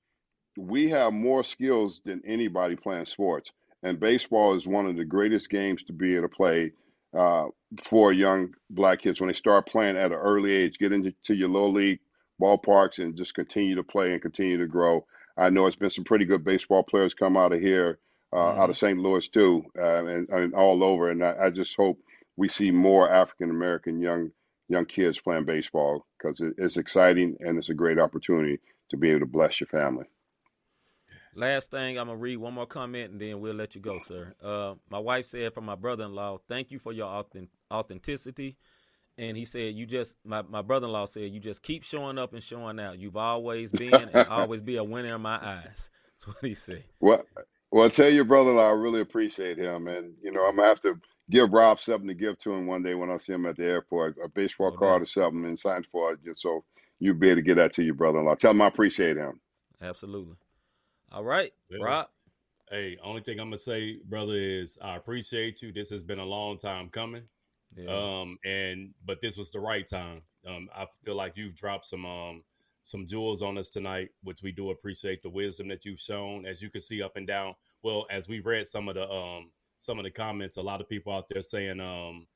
we 0.57 0.89
have 0.91 1.13
more 1.13 1.43
skills 1.43 2.01
than 2.05 2.21
anybody 2.27 2.75
playing 2.75 3.07
sports, 3.07 3.51
and 3.81 3.99
baseball 3.99 4.55
is 4.55 4.67
one 4.67 4.85
of 4.85 4.95
the 4.95 5.05
greatest 5.05 5.49
games 5.49 5.83
to 5.83 5.93
be 5.93 6.15
able 6.15 6.29
to 6.29 6.35
play 6.35 6.71
uh, 7.17 7.45
for 7.83 8.13
young 8.13 8.53
black 8.69 9.01
kids 9.01 9.19
when 9.19 9.29
they 9.29 9.33
start 9.33 9.67
playing 9.67 9.97
at 9.97 10.11
an 10.11 10.13
early 10.13 10.51
age. 10.53 10.77
Get 10.77 10.91
into 10.91 11.11
to 11.25 11.33
your 11.33 11.49
little 11.49 11.73
league 11.73 11.99
ballparks 12.41 12.99
and 12.99 13.15
just 13.15 13.33
continue 13.33 13.75
to 13.75 13.83
play 13.83 14.11
and 14.11 14.21
continue 14.21 14.57
to 14.57 14.67
grow. 14.67 15.05
I 15.37 15.49
know 15.49 15.65
it's 15.65 15.75
been 15.75 15.89
some 15.89 16.03
pretty 16.03 16.25
good 16.25 16.43
baseball 16.43 16.83
players 16.83 17.13
come 17.13 17.37
out 17.37 17.53
of 17.53 17.59
here, 17.59 17.99
uh, 18.31 18.37
out 18.37 18.69
of 18.69 18.77
St. 18.77 18.97
Louis 18.97 19.27
too, 19.27 19.63
uh, 19.77 20.05
and, 20.05 20.29
and 20.29 20.53
all 20.53 20.83
over. 20.83 21.09
And 21.09 21.23
I, 21.23 21.35
I 21.45 21.49
just 21.49 21.75
hope 21.75 21.99
we 22.35 22.47
see 22.47 22.71
more 22.71 23.11
African 23.11 23.49
American 23.49 23.99
young 23.99 24.31
young 24.69 24.85
kids 24.85 25.19
playing 25.19 25.45
baseball 25.45 26.05
because 26.17 26.39
it, 26.39 26.53
it's 26.57 26.77
exciting 26.77 27.35
and 27.41 27.57
it's 27.57 27.69
a 27.69 27.73
great 27.73 27.99
opportunity 27.99 28.59
to 28.89 28.97
be 28.97 29.09
able 29.09 29.19
to 29.19 29.25
bless 29.25 29.59
your 29.59 29.67
family. 29.67 30.05
Last 31.35 31.71
thing, 31.71 31.97
I'm 31.97 32.07
gonna 32.07 32.17
read 32.17 32.37
one 32.37 32.53
more 32.53 32.67
comment 32.67 33.11
and 33.11 33.19
then 33.19 33.39
we'll 33.39 33.55
let 33.55 33.75
you 33.75 33.81
go, 33.81 33.97
sir. 33.99 34.33
Uh, 34.41 34.75
my 34.89 34.99
wife 34.99 35.25
said 35.25 35.53
from 35.53 35.65
my 35.65 35.75
brother-in-law, 35.75 36.39
"Thank 36.47 36.71
you 36.71 36.77
for 36.79 36.93
your 36.93 37.07
authentic- 37.07 37.49
authenticity." 37.71 38.57
And 39.17 39.37
he 39.37 39.45
said, 39.45 39.75
"You 39.75 39.85
just 39.85 40.15
my, 40.25 40.41
my 40.41 40.61
brother-in-law 40.61 41.05
said 41.05 41.31
you 41.31 41.39
just 41.39 41.61
keep 41.61 41.83
showing 41.83 42.17
up 42.17 42.33
and 42.33 42.41
showing 42.41 42.79
out. 42.79 42.97
You've 42.99 43.17
always 43.17 43.71
been 43.71 43.93
and 43.93 44.27
always 44.27 44.61
be 44.61 44.77
a 44.77 44.83
winner 44.83 45.15
in 45.15 45.21
my 45.21 45.35
eyes." 45.41 45.91
That's 46.25 46.27
what 46.27 46.45
he 46.47 46.53
said. 46.53 46.83
Well, 46.99 47.23
well, 47.71 47.89
tell 47.89 48.09
your 48.09 48.23
brother-in-law 48.23 48.69
I 48.69 48.71
really 48.71 49.01
appreciate 49.01 49.57
him, 49.57 49.87
and 49.87 50.13
you 50.23 50.31
know 50.31 50.43
I'm 50.45 50.55
gonna 50.55 50.67
have 50.67 50.79
to 50.81 50.95
give 51.29 51.51
Rob 51.53 51.79
something 51.79 52.07
to 52.07 52.13
give 52.13 52.37
to 52.39 52.51
him 52.53 52.65
one 52.67 52.81
day 52.83 52.95
when 52.95 53.09
I 53.11 53.17
see 53.17 53.33
him 53.33 53.45
at 53.45 53.57
the 53.57 53.65
airport, 53.65 54.17
a 54.23 54.27
baseball 54.29 54.71
No 54.71 54.77
card 54.77 55.01
doubt. 55.01 55.03
or 55.03 55.05
something, 55.05 55.45
and 55.45 55.57
sign 55.59 55.85
for 55.91 56.13
it, 56.13 56.19
just 56.25 56.41
so 56.41 56.63
you'll 56.99 57.15
be 57.15 57.27
able 57.29 57.37
to 57.37 57.41
get 57.43 57.55
that 57.55 57.73
to 57.73 57.83
your 57.83 57.93
brother-in-law. 57.95 58.35
Tell 58.35 58.51
him 58.51 58.61
I 58.61 58.67
appreciate 58.67 59.17
him. 59.17 59.39
Absolutely. 59.81 60.35
All 61.11 61.23
right, 61.23 61.53
Yeah. 61.69 61.77
Rob. 61.83 62.07
hey, 62.71 62.97
only 63.03 63.21
thing 63.21 63.39
I'm 63.39 63.47
gonna 63.47 63.57
say, 63.59 63.97
brother, 64.05 64.33
is 64.35 64.77
I 64.81 64.95
appreciate 64.95 65.61
you. 65.61 65.71
This 65.71 65.89
has 65.91 66.03
been 66.03 66.19
a 66.19 66.25
long 66.25 66.57
time 66.57 66.89
coming. 66.89 67.23
Yeah. 67.75 68.09
Um, 68.21 68.37
and 68.45 68.93
but 69.05 69.21
this 69.21 69.37
was 69.37 69.51
the 69.51 69.59
right 69.59 69.87
time. 69.87 70.21
Um, 70.47 70.69
I 70.75 70.87
feel 71.03 71.15
like 71.15 71.37
you've 71.37 71.55
dropped 71.55 71.85
some 71.85 72.05
um 72.05 72.43
some 72.83 73.07
jewels 73.07 73.41
on 73.41 73.57
us 73.57 73.69
tonight, 73.69 74.09
which 74.23 74.41
we 74.43 74.51
do 74.51 74.71
appreciate 74.71 75.21
the 75.23 75.29
wisdom 75.29 75.67
that 75.69 75.85
you've 75.85 75.99
shown. 75.99 76.45
As 76.45 76.61
you 76.61 76.69
can 76.69 76.81
see 76.81 77.01
up 77.01 77.15
and 77.15 77.27
down. 77.27 77.55
Well, 77.81 78.05
as 78.09 78.27
we 78.27 78.39
read 78.39 78.67
some 78.67 78.89
of 78.89 78.95
the 78.95 79.09
um 79.09 79.51
some 79.79 79.97
of 79.99 80.03
the 80.05 80.11
comments, 80.11 80.57
a 80.57 80.61
lot 80.61 80.81
of 80.81 80.89
people 80.89 81.13
out 81.13 81.27
there 81.29 81.43
saying 81.43 81.79
um, 81.79 82.27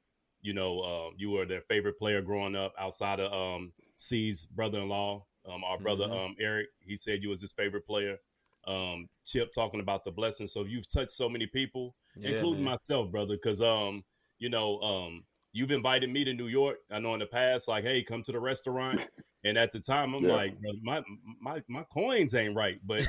you 0.41 0.53
know, 0.53 0.81
um, 0.83 1.13
you 1.17 1.31
were 1.31 1.45
their 1.45 1.61
favorite 1.61 1.97
player 1.97 2.21
growing 2.21 2.55
up 2.55 2.73
outside 2.77 3.19
of 3.19 3.31
um 3.33 3.73
C's 3.95 4.45
brother-in-law, 4.45 5.25
um, 5.45 5.63
our 5.63 5.77
brother 5.79 6.05
Mhm. 6.05 6.11
um 6.11 6.35
Eric. 6.39 6.67
He 6.79 6.97
said 6.97 7.23
you 7.23 7.29
was 7.29 7.41
his 7.41 7.53
favorite 7.53 7.85
player. 7.85 8.17
Um, 8.65 9.07
Chip 9.25 9.53
talking 9.53 9.79
about 9.79 10.03
the 10.03 10.11
blessing. 10.11 10.47
So 10.47 10.65
you've 10.65 10.89
touched 10.89 11.11
so 11.11 11.29
many 11.29 11.47
people 11.47 11.95
Yeah, 12.15 12.31
including 12.31 12.63
man. 12.63 12.73
myself, 12.73 13.11
brother, 13.11 13.35
because 13.35 13.61
um, 13.61 14.03
you 14.39 14.49
know, 14.49 14.79
um, 14.79 15.23
you've 15.53 15.71
invited 15.71 16.09
me 16.09 16.23
to 16.25 16.33
New 16.33 16.47
York. 16.47 16.77
I 16.91 16.99
know 16.99 17.13
in 17.13 17.19
the 17.19 17.25
past, 17.25 17.67
like, 17.67 17.83
hey, 17.83 18.03
come 18.03 18.23
to 18.23 18.31
the 18.31 18.39
restaurant. 18.39 19.01
And 19.43 19.57
at 19.57 19.71
the 19.71 19.79
time, 19.79 20.13
I'm 20.13 20.23
Yeah. 20.25 20.33
like, 20.33 20.57
my 20.83 21.01
my 21.39 21.61
my 21.69 21.83
coins 21.93 22.33
ain't 22.35 22.55
right, 22.55 22.79
but 22.85 23.07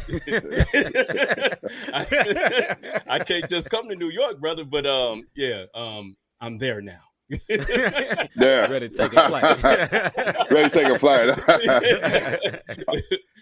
I, 1.92 3.00
I 3.08 3.18
can't 3.20 3.48
just 3.48 3.70
come 3.70 3.88
to 3.88 3.96
New 3.96 4.10
York, 4.10 4.38
brother. 4.40 4.64
But 4.64 4.86
um, 4.86 5.24
yeah, 5.34 5.64
um, 5.74 6.16
I'm 6.40 6.58
there 6.58 6.80
now. 6.80 7.00
Yeah. 7.48 8.66
Ready 8.70 8.88
to 8.88 8.96
take 8.96 9.12
a 9.14 9.28
flight. 9.28 9.62
Ready 10.50 10.70
to 10.70 10.78
take 10.78 10.88
a 10.88 10.98
flight. 10.98 11.28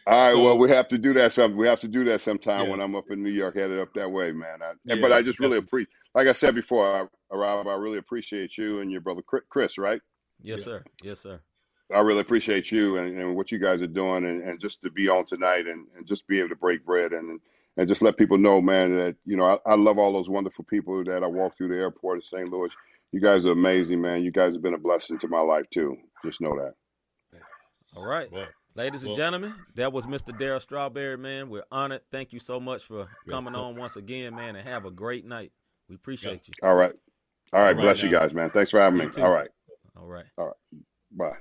All 0.07 0.13
right. 0.13 0.33
So- 0.33 0.43
well, 0.43 0.59
we 0.59 0.71
have 0.71 0.89
to 0.89 0.99
do 0.99 1.13
that. 1.15 1.33
Some 1.33 1.57
we 1.57 1.67
have 1.69 1.81
to 1.81 1.89
do 1.89 2.05
that 2.05 2.21
sometime 2.21 2.65
Yeah. 2.65 2.71
when 2.71 2.81
I'm 2.81 2.95
up 2.97 3.11
in 3.11 3.23
New 3.23 3.31
York, 3.31 3.57
headed 3.57 3.79
up 3.81 3.93
that 3.95 4.11
way, 4.11 4.33
man. 4.33 4.63
I, 4.63 4.73
Yeah, 4.85 4.97
but 5.01 5.13
I 5.13 5.23
just 5.23 5.39
really 5.41 5.59
appreciate, 5.59 5.89
like 6.15 6.29
I 6.29 6.33
said 6.33 6.55
before, 6.55 7.03
I, 7.03 7.05
Rob, 7.31 7.67
I 7.67 7.75
really 7.75 7.99
appreciate 7.99 8.57
you 8.57 8.81
and 8.81 8.91
your 8.91 9.01
brother 9.01 9.23
Chris. 9.23 9.79
Right? 9.79 10.01
yes, 10.43 10.63
sir. 10.63 10.85
Yes, 11.03 11.21
sir. 11.21 11.41
I 11.95 12.01
really 12.01 12.21
appreciate 12.21 12.73
you 12.73 12.99
and, 12.99 13.17
and 13.21 13.37
what 13.37 13.53
you 13.53 13.59
guys 13.59 13.81
are 13.81 13.87
doing, 13.87 14.25
and, 14.25 14.43
and 14.43 14.61
just 14.61 14.83
to 14.83 14.91
be 14.91 15.09
on 15.09 15.25
tonight 15.25 15.67
and, 15.67 15.87
and 15.97 16.07
just 16.07 16.27
be 16.27 16.41
able 16.41 16.49
to 16.49 16.57
break 16.57 16.85
bread 16.85 17.13
and 17.13 17.41
and 17.79 17.89
just 17.89 18.01
let 18.01 18.17
people 18.17 18.39
know, 18.39 18.61
man, 18.61 18.97
that 18.97 19.17
you 19.25 19.37
know 19.37 19.45
I, 19.45 19.73
I 19.73 19.75
love 19.77 19.99
all 19.99 20.13
those 20.13 20.29
wonderful 20.29 20.65
people 20.65 21.05
that 21.05 21.23
I 21.23 21.27
walk 21.27 21.57
through 21.57 21.69
the 21.69 21.77
airport 21.77 22.19
in 22.19 22.23
St. 22.23 22.51
Louis. 22.51 22.71
You 23.13 23.21
guys 23.21 23.47
are 23.47 23.53
amazing, 23.53 24.01
man. 24.01 24.23
You 24.23 24.33
guys 24.33 24.53
have 24.53 24.63
been 24.63 24.75
a 24.75 24.79
blessing 24.79 25.19
to 25.21 25.29
my 25.29 25.41
life 25.41 25.67
too. 25.73 25.97
Just 26.25 26.41
know 26.41 26.57
that. 26.57 26.75
All 27.97 28.05
right. 28.05 28.31
Well, 28.33 28.49
Ladies 28.77 29.05
and 29.05 29.11
Well- 29.11 29.17
gentlemen, 29.17 29.55
that 29.77 29.91
was 29.91 30.07
Mr. 30.07 30.39
Daryl 30.39 30.61
Strawberry, 30.61 31.17
man. 31.17 31.49
We're 31.49 31.65
honored. 31.73 32.03
Thank 32.11 32.35
you 32.35 32.39
so 32.39 32.61
much 32.61 32.85
for 32.85 33.09
coming 33.27 33.55
sir. 33.55 33.59
on 33.59 33.77
once 33.77 33.97
again, 33.97 34.35
man, 34.35 34.55
and 34.55 34.69
have 34.69 34.85
a 34.85 34.91
great 34.91 35.25
night. 35.25 35.53
We 35.89 35.95
appreciate 35.95 36.47
you. 36.47 36.55
All 36.63 36.75
right. 36.75 36.93
All 37.53 37.61
right. 37.63 37.69
All 37.71 37.75
right 37.77 37.83
bless 37.83 38.03
you 38.03 38.11
now. 38.11 38.21
guys, 38.21 38.35
man. 38.35 38.51
Thanks 38.51 38.71
for 38.71 38.81
having 38.81 38.99
You 39.01 39.07
me. 39.07 39.13
too. 39.13 39.23
All 39.23 39.31
right. 39.31 39.49
All 40.39 40.47
right. 40.47 40.55
Bye. 41.13 41.37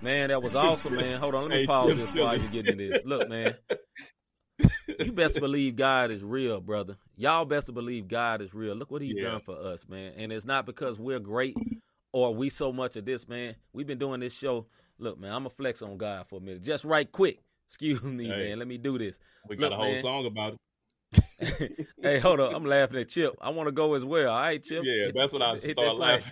Man, 0.00 0.28
that 0.28 0.40
was 0.42 0.54
awesome, 0.54 0.94
man. 0.94 1.18
Hold 1.18 1.34
on, 1.34 1.42
let 1.42 1.50
me 1.50 1.58
Hey, 1.60 1.66
pause 1.66 1.96
this 1.96 2.10
while 2.14 2.36
you 2.36 2.48
get 2.48 2.68
into 2.68 2.76
this. 2.76 3.04
Look, 3.04 3.28
man, 3.28 3.56
you 4.98 5.12
best 5.12 5.40
believe 5.40 5.74
God 5.74 6.12
is 6.12 6.22
real, 6.22 6.60
brother. 6.60 6.96
Y'all 7.16 7.44
best 7.44 7.72
believe 7.74 8.06
God 8.06 8.40
is 8.40 8.54
real. 8.54 8.76
Look 8.76 8.92
what 8.92 9.02
He's 9.02 9.16
Yeah. 9.16 9.22
done 9.22 9.40
for 9.40 9.56
us, 9.58 9.88
man. 9.88 10.12
And 10.16 10.32
it's 10.32 10.46
not 10.46 10.66
because 10.66 11.00
we're 11.00 11.18
great 11.18 11.56
or 12.12 12.32
we 12.32 12.48
so 12.48 12.72
much 12.72 12.96
of 12.96 13.04
this, 13.06 13.26
man. 13.28 13.56
We've 13.72 13.86
been 13.88 13.98
doing 13.98 14.20
this 14.20 14.36
show. 14.36 14.66
Look, 14.98 15.18
man, 15.18 15.32
I'm 15.32 15.40
gonna 15.40 15.50
flex 15.50 15.82
on 15.82 15.96
God 15.96 16.26
for 16.28 16.36
a 16.36 16.40
minute, 16.40 16.62
just 16.62 16.84
right 16.84 17.10
quick. 17.10 17.40
Excuse 17.66 18.02
me, 18.02 18.28
Hey. 18.28 18.48
man. 18.50 18.58
Let 18.60 18.68
me 18.68 18.78
do 18.78 18.98
this. 18.98 19.18
we 19.48 19.56
got 19.56 19.64
Look, 19.64 19.72
a 19.72 19.76
whole 19.76 19.92
man. 19.94 20.02
song 20.02 20.26
about 20.26 20.52
it. 20.54 20.58
Hey, 22.02 22.18
hold 22.18 22.40
up. 22.40 22.54
I'm 22.54 22.64
laughing 22.64 22.98
at 22.98 23.08
Chip. 23.08 23.34
I 23.40 23.50
want 23.50 23.66
to 23.68 23.72
go 23.72 23.94
as 23.94 24.04
well. 24.04 24.30
All 24.30 24.40
right, 24.40 24.62
Chip. 24.62 24.82
Yeah, 24.84 25.06
Hit- 25.06 25.14
that's 25.14 25.32
what 25.32 25.42
I 25.42 25.52
hit 25.54 25.76
start 25.78 25.96
play. 25.96 26.22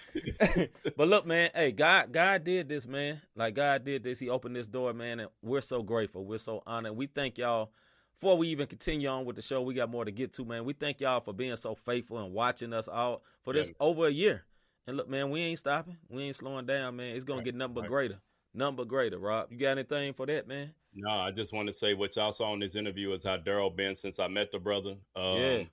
laughing. 0.44 0.68
but 0.96 1.08
look, 1.08 1.26
man, 1.26 1.50
hey, 1.54 1.72
God, 1.72 2.12
God 2.12 2.44
did 2.44 2.68
this, 2.68 2.86
man. 2.86 3.20
Like 3.34 3.54
God 3.54 3.84
did 3.84 4.02
this. 4.02 4.18
He 4.18 4.28
opened 4.28 4.56
this 4.56 4.66
door, 4.66 4.92
man, 4.92 5.20
and 5.20 5.30
we're 5.42 5.60
so 5.60 5.82
grateful. 5.82 6.24
We're 6.24 6.38
so 6.38 6.62
honored. 6.66 6.96
We 6.96 7.06
thank 7.06 7.38
y'all. 7.38 7.72
Before 8.14 8.38
we 8.38 8.48
even 8.48 8.66
continue 8.66 9.08
on 9.08 9.26
with 9.26 9.36
the 9.36 9.42
show, 9.42 9.60
we 9.60 9.74
got 9.74 9.90
more 9.90 10.04
to 10.04 10.10
get 10.10 10.32
to, 10.34 10.44
man. 10.46 10.64
We 10.64 10.72
thank 10.72 11.00
y'all 11.02 11.20
for 11.20 11.34
being 11.34 11.56
so 11.56 11.74
faithful 11.74 12.18
and 12.18 12.32
watching 12.32 12.72
us 12.72 12.88
all 12.88 13.22
for 13.42 13.52
this 13.52 13.70
over 13.78 14.06
a 14.06 14.10
year. 14.10 14.44
And 14.86 14.96
look, 14.96 15.06
man, 15.08 15.28
we 15.30 15.40
ain't 15.40 15.58
stopping. 15.58 15.98
We 16.08 16.22
ain't 16.22 16.36
slowing 16.36 16.64
down, 16.64 16.96
man. 16.96 17.14
It's 17.14 17.24
gonna 17.24 17.38
Right, 17.38 17.44
get 17.44 17.54
nothing 17.56 17.74
but 17.74 17.80
right. 17.82 17.90
greater. 17.90 18.18
But 18.56 18.88
greater, 18.88 19.18
Rob. 19.18 19.52
You 19.52 19.58
got 19.58 19.72
anything 19.72 20.14
for 20.14 20.26
that, 20.26 20.48
man? 20.48 20.72
No, 20.94 21.10
I 21.10 21.30
just 21.30 21.52
want 21.52 21.66
to 21.66 21.72
say 21.72 21.94
what 21.94 22.16
y'all 22.16 22.32
saw 22.32 22.54
in 22.54 22.60
this 22.60 22.74
interview 22.74 23.12
is 23.12 23.22
how 23.24 23.36
Daryl 23.36 23.74
been 23.74 23.94
since 23.94 24.18
I 24.18 24.28
met 24.28 24.50
the 24.50 24.58
brother. 24.58 24.96
Um, 25.14 25.36
Yeah. 25.36 25.64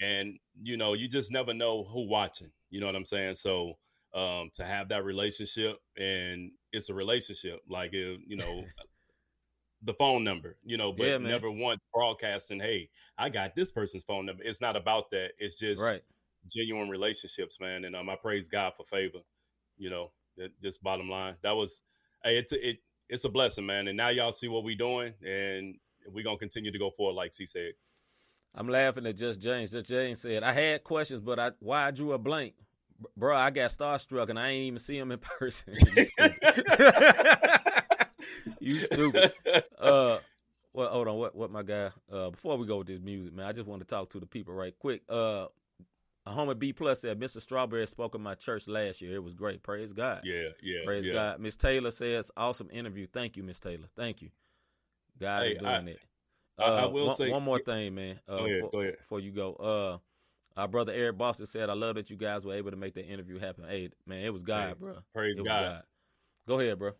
And 0.00 0.38
you 0.60 0.76
know, 0.76 0.94
you 0.94 1.08
just 1.08 1.30
never 1.30 1.52
know 1.54 1.84
who 1.84 2.08
watching. 2.08 2.50
You 2.70 2.80
know 2.80 2.86
what 2.86 2.96
I'm 2.96 3.04
saying? 3.04 3.36
So 3.36 3.74
um, 4.14 4.50
to 4.54 4.64
have 4.64 4.88
that 4.88 5.04
relationship, 5.04 5.78
and 5.96 6.50
it's 6.72 6.88
a 6.88 6.94
relationship, 6.94 7.60
like 7.68 7.92
it, 7.92 8.20
you 8.26 8.36
know, 8.36 8.64
the 9.82 9.94
phone 9.94 10.24
number. 10.24 10.56
You 10.64 10.76
know, 10.76 10.92
but 10.92 11.06
Yeah, 11.06 11.18
never 11.18 11.50
once 11.50 11.80
broadcasting, 11.92 12.60
"Hey, 12.60 12.88
I 13.18 13.28
got 13.28 13.54
this 13.54 13.70
person's 13.72 14.04
phone 14.04 14.26
number." 14.26 14.42
It's 14.44 14.60
not 14.60 14.76
about 14.76 15.10
that. 15.10 15.32
It's 15.38 15.56
just 15.56 15.82
Right. 15.82 16.02
genuine 16.50 16.88
relationships, 16.88 17.58
man. 17.60 17.84
And 17.84 17.94
um, 17.96 18.08
I 18.08 18.16
praise 18.16 18.46
God 18.46 18.74
for 18.76 18.84
favor. 18.84 19.18
You 19.76 19.90
know, 19.90 20.12
that, 20.36 20.50
just 20.62 20.82
bottom 20.82 21.08
line. 21.08 21.36
That 21.42 21.56
was, 21.56 21.82
hey, 22.24 22.38
it's 22.38 22.52
a, 22.52 22.68
it, 22.68 22.78
it's 23.08 23.24
a 23.24 23.28
blessing, 23.28 23.66
man. 23.66 23.88
And 23.88 23.96
now 23.96 24.08
y'all 24.08 24.32
see 24.32 24.48
what 24.48 24.64
we 24.64 24.74
doing, 24.74 25.12
and 25.26 25.76
we're 26.06 26.24
gonna 26.24 26.38
continue 26.38 26.72
to 26.72 26.78
go 26.78 26.90
forward, 26.90 27.14
like 27.14 27.34
C 27.34 27.46
said. 27.46 27.72
I'm 28.54 28.68
laughing 28.68 29.06
at 29.06 29.16
Just 29.16 29.40
James. 29.40 29.70
Just 29.70 29.86
James 29.86 30.20
said, 30.20 30.42
I 30.42 30.52
had 30.52 30.84
questions, 30.84 31.20
but 31.20 31.38
I 31.38 31.52
why 31.60 31.86
I 31.86 31.90
drew 31.90 32.12
a 32.12 32.18
blank. 32.18 32.54
Bro, 33.16 33.36
I 33.36 33.50
got 33.50 33.70
starstruck 33.70 34.28
and 34.28 34.38
I 34.38 34.50
ain't 34.50 34.66
even 34.66 34.78
see 34.78 34.96
him 34.96 35.10
in 35.10 35.18
person. 35.38 35.76
you 38.60 38.78
stupid. 38.80 39.32
Uh 39.78 40.18
well 40.72 40.88
hold 40.88 41.08
on, 41.08 41.16
what 41.16 41.34
what 41.34 41.50
my 41.50 41.62
guy 41.62 41.90
uh 42.12 42.30
before 42.30 42.56
we 42.56 42.66
go 42.66 42.78
with 42.78 42.86
this 42.86 43.00
music, 43.00 43.32
man, 43.32 43.46
I 43.46 43.52
just 43.52 43.66
want 43.66 43.80
to 43.80 43.86
talk 43.86 44.10
to 44.10 44.20
the 44.20 44.26
people 44.26 44.54
right 44.54 44.74
quick. 44.78 45.02
Uh 45.08 45.46
a 46.26 46.30
homie 46.30 46.58
B 46.58 46.72
plus 46.72 47.00
said 47.00 47.18
Mr. 47.18 47.40
Strawberry 47.40 47.86
spoke 47.86 48.14
in 48.14 48.22
my 48.22 48.34
church 48.34 48.68
last 48.68 49.00
year. 49.00 49.14
It 49.14 49.22
was 49.24 49.34
great. 49.34 49.62
Praise 49.62 49.92
God. 49.92 50.20
yeah, 50.24 50.48
yeah, 50.62 50.80
Praise 50.84 51.06
yeah. 51.06 51.12
God. 51.14 51.40
Miss 51.40 51.56
Taylor 51.56 51.90
says, 51.90 52.30
awesome 52.36 52.68
interview. 52.72 53.06
Thank 53.06 53.36
you, 53.36 53.42
Miss 53.42 53.58
Taylor. 53.58 53.88
Thank 53.96 54.22
you. 54.22 54.30
God 55.20 55.42
Hey, 55.44 55.52
is 55.52 55.58
doing 55.58 55.70
I- 55.70 55.90
it. 55.90 55.98
I- 56.58 56.62
I 56.64 56.82
Uh, 56.84 56.88
will 56.90 57.06
one, 57.06 57.16
say- 57.16 57.30
one 57.30 57.42
more 57.42 57.58
thing, 57.58 57.94
man. 57.94 58.20
Uh, 58.28 58.38
Go 58.38 58.44
ahead, 58.44 58.54
before, 58.60 58.70
go 58.70 58.80
ahead. 58.82 58.98
before 58.98 59.20
you 59.20 59.30
go, 59.32 59.54
uh, 59.54 59.98
our 60.60 60.68
brother 60.68 60.92
Eric 60.92 61.16
Boston 61.18 61.46
said, 61.46 61.70
"I 61.70 61.72
love 61.72 61.96
that 61.96 62.10
you 62.10 62.16
guys 62.16 62.44
were 62.44 62.52
able 62.54 62.70
to 62.70 62.76
make 62.76 62.94
the 62.94 63.04
interview 63.04 63.38
happen." 63.38 63.64
Hey, 63.64 63.90
man, 64.06 64.22
it 64.24 64.32
was 64.32 64.42
God, 64.42 64.68
Hey, 64.68 64.74
bro. 64.74 64.98
praise 65.14 65.36
was 65.38 65.46
God. 65.46 65.82
Go 66.46 66.60
ahead, 66.60 66.78
bro. 66.78 66.92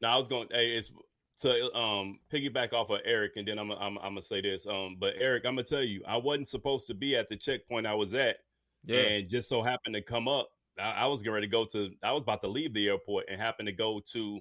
Now 0.00 0.14
I 0.14 0.16
was 0.18 0.28
going. 0.28 0.48
Hey, 0.50 0.76
it's 0.76 0.92
to 1.40 1.72
um 1.76 2.18
piggyback 2.32 2.72
off 2.72 2.90
of 2.90 3.00
Eric, 3.04 3.36
and 3.36 3.46
then 3.46 3.58
I'm 3.58 3.70
I'm, 3.70 3.96
I'm 3.98 4.10
gonna 4.10 4.22
say 4.22 4.40
this. 4.40 4.66
Um, 4.66 4.96
but 4.98 5.14
Eric, 5.16 5.44
I'm 5.46 5.54
gonna 5.54 5.62
tell 5.64 5.82
you, 5.84 6.02
I 6.06 6.16
wasn't 6.16 6.48
supposed 6.48 6.86
to 6.88 6.94
be 6.94 7.14
at 7.16 7.28
the 7.28 7.36
checkpoint 7.36 7.86
I 7.86 7.94
was 7.94 8.12
at, 8.14 8.38
Yeah, 8.84 9.00
and 9.00 9.28
just 9.28 9.48
so 9.48 9.62
happened 9.62 9.94
to 9.94 10.02
come 10.02 10.28
up. 10.28 10.48
I, 10.78 10.92
I 10.92 11.06
was 11.06 11.20
getting 11.20 11.34
ready 11.34 11.46
to 11.46 11.50
go 11.50 11.64
to. 11.66 11.90
I 12.02 12.12
was 12.12 12.22
about 12.22 12.42
to 12.42 12.48
leave 12.48 12.72
the 12.74 12.88
airport 12.88 13.26
and 13.28 13.40
happened 13.40 13.66
to 13.66 13.72
go 13.72 14.00
to 14.12 14.40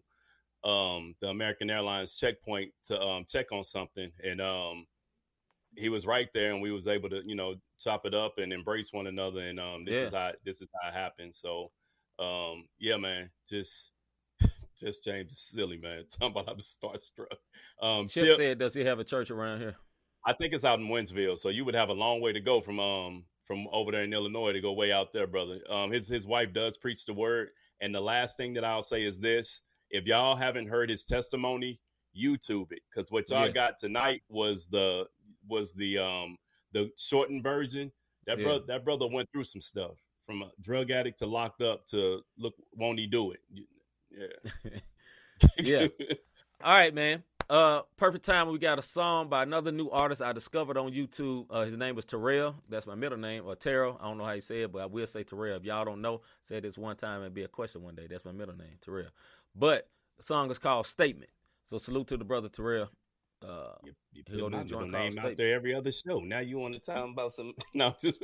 um 0.64 1.16
the 1.22 1.30
American 1.30 1.70
Airlines 1.70 2.16
checkpoint 2.16 2.72
to 2.86 3.02
um 3.02 3.26
check 3.28 3.52
on 3.52 3.64
something, 3.64 4.12
and 4.24 4.42
um 4.42 4.86
he 5.76 5.90
was 5.90 6.06
right 6.06 6.30
there, 6.34 6.52
and 6.52 6.62
we 6.62 6.72
was 6.72 6.88
able 6.88 7.10
to 7.10 7.22
you 7.26 7.36
know 7.36 7.56
chop 7.80 8.06
it 8.06 8.14
up 8.14 8.38
and 8.38 8.52
embrace 8.54 8.92
one 8.92 9.08
another, 9.08 9.42
and 9.42 9.60
um 9.60 9.86
this 9.86 9.96
is 9.96 10.14
how 10.14 10.32
this 10.46 10.62
is 10.62 10.68
how 10.82 10.90
it 10.90 10.94
happened. 10.94 11.36
So 11.36 11.72
um 12.20 12.68
yeah, 12.80 12.98
man, 12.98 13.30
just. 13.48 13.92
Just 14.80 15.04
James 15.04 15.32
is 15.32 15.40
silly, 15.40 15.80
man. 15.80 16.04
Talking 16.12 16.40
about 16.40 16.48
I'm 16.48 16.58
starstruck. 16.58 17.38
Um, 17.82 18.08
Chip 18.08 18.26
Chip, 18.26 18.38
said, 18.38 18.60
"Does 18.60 18.76
he 18.76 18.86
have 18.86 19.00
a 19.00 19.04
church 19.04 19.32
around 19.32 19.60
here?" 19.60 19.76
I 20.24 20.34
think 20.34 20.54
it's 20.54 20.64
out 20.64 20.80
in 20.80 20.88
Wentzville, 20.88 21.40
so 21.40 21.50
you 21.50 21.66
would 21.66 21.74
have 21.74 21.90
a 21.90 21.94
long 21.94 22.22
way 22.22 22.32
to 22.32 22.40
go 22.40 22.62
from 22.62 22.80
um 22.80 23.26
from 23.48 23.66
over 23.72 23.92
there 23.92 24.04
in 24.04 24.14
Illinois 24.14 24.52
to 24.52 24.62
go 24.62 24.74
way 24.74 24.92
out 24.92 25.14
there, 25.14 25.26
brother. 25.26 25.60
Um, 25.70 25.92
his 25.92 26.08
his 26.08 26.28
wife 26.28 26.54
does 26.54 26.78
preach 26.78 27.06
the 27.06 27.14
word, 27.14 27.50
and 27.82 27.96
the 27.96 28.02
last 28.02 28.38
thing 28.38 28.54
that 28.56 28.66
I'll 28.66 28.84
say 28.84 29.04
is 29.06 29.20
this: 29.20 29.62
if 29.90 30.06
y'all 30.06 30.36
haven't 30.36 30.68
heard 30.68 30.90
his 30.90 31.06
testimony, 31.06 31.80
YouTube 32.16 32.72
it, 32.72 32.82
because 32.92 33.10
what 33.12 33.30
y'all 33.30 33.46
Yes. 33.46 33.54
got 33.54 33.80
tonight 33.80 34.22
was 34.30 34.68
the 34.68 35.06
was 35.48 35.74
the 35.74 35.98
um 35.98 36.36
the 36.74 36.92
shortened 36.98 37.42
version. 37.44 37.92
That 38.26 38.38
Yeah. 38.40 38.44
brother 38.44 38.66
that 38.68 38.84
brother 38.86 39.08
went 39.12 39.30
through 39.32 39.46
some 39.46 39.62
stuff 39.62 39.92
from 40.26 40.42
a 40.42 40.52
drug 40.60 40.92
addict 40.92 41.20
to 41.20 41.26
locked 41.26 41.62
up 41.62 41.86
to 41.88 42.22
look 42.38 42.54
won't 42.76 43.00
he 43.00 43.08
do 43.08 43.32
it? 43.32 43.40
Yeah, 44.12 44.80
Yeah. 45.64 45.88
All 46.64 46.74
right, 46.74 46.94
man. 46.94 47.24
Uh, 47.50 47.82
perfect 47.96 48.26
time. 48.26 48.50
We 48.50 48.60
got 48.60 48.78
a 48.78 48.82
song 48.82 49.30
by 49.30 49.44
another 49.44 49.72
new 49.72 49.90
artist 49.90 50.22
I 50.22 50.34
discovered 50.34 50.78
on 50.78 50.92
YouTube. 50.92 51.46
Uh, 51.50 51.64
his 51.64 51.78
name 51.78 51.96
was 51.96 52.04
Terrell. 52.04 52.56
That's 52.68 52.86
my 52.86 52.96
middle 52.96 53.18
name, 53.18 53.44
or 53.46 53.56
Terrell. 53.56 53.98
I 54.02 54.06
don't 54.08 54.18
know 54.18 54.26
how 54.26 54.34
you 54.34 54.42
say 54.42 54.64
it, 54.64 54.72
but 54.74 54.82
I 54.82 54.86
will 54.86 55.08
say 55.08 55.24
Terrell. 55.24 55.56
If 55.56 55.64
y'all 55.64 55.86
don't 55.86 56.02
know, 56.02 56.22
say 56.42 56.60
this 56.60 56.78
one 56.78 56.98
time 56.98 57.22
and 57.22 57.34
be 57.34 57.44
a 57.44 57.48
question 57.48 57.84
one 57.84 57.96
day. 57.96 58.08
That's 58.10 58.26
my 58.26 58.34
middle 58.34 58.56
name, 58.56 58.76
Terrell. 58.82 59.12
But 59.56 59.88
the 60.18 60.24
song 60.24 60.52
is 60.52 60.60
called 60.60 60.88
Statement. 60.88 61.32
So 61.66 61.78
salute 61.78 62.08
to 62.08 62.18
the 62.18 62.26
brother 62.26 62.50
Terrell. 62.50 62.90
Uh, 63.42 63.76
You, 63.84 63.94
you 64.12 64.24
put 64.24 64.52
my 64.52 64.64
middle 64.64 64.88
name 64.88 65.18
out 65.20 65.38
there 65.38 65.54
every 65.54 65.74
other 65.74 65.92
show. 65.92 66.20
Now 66.20 66.40
you 66.40 66.58
want 66.58 66.74
to 66.74 66.80
talk 66.82 67.10
about 67.10 67.34
some? 67.34 67.54
No, 67.74 67.96
just. 68.02 68.22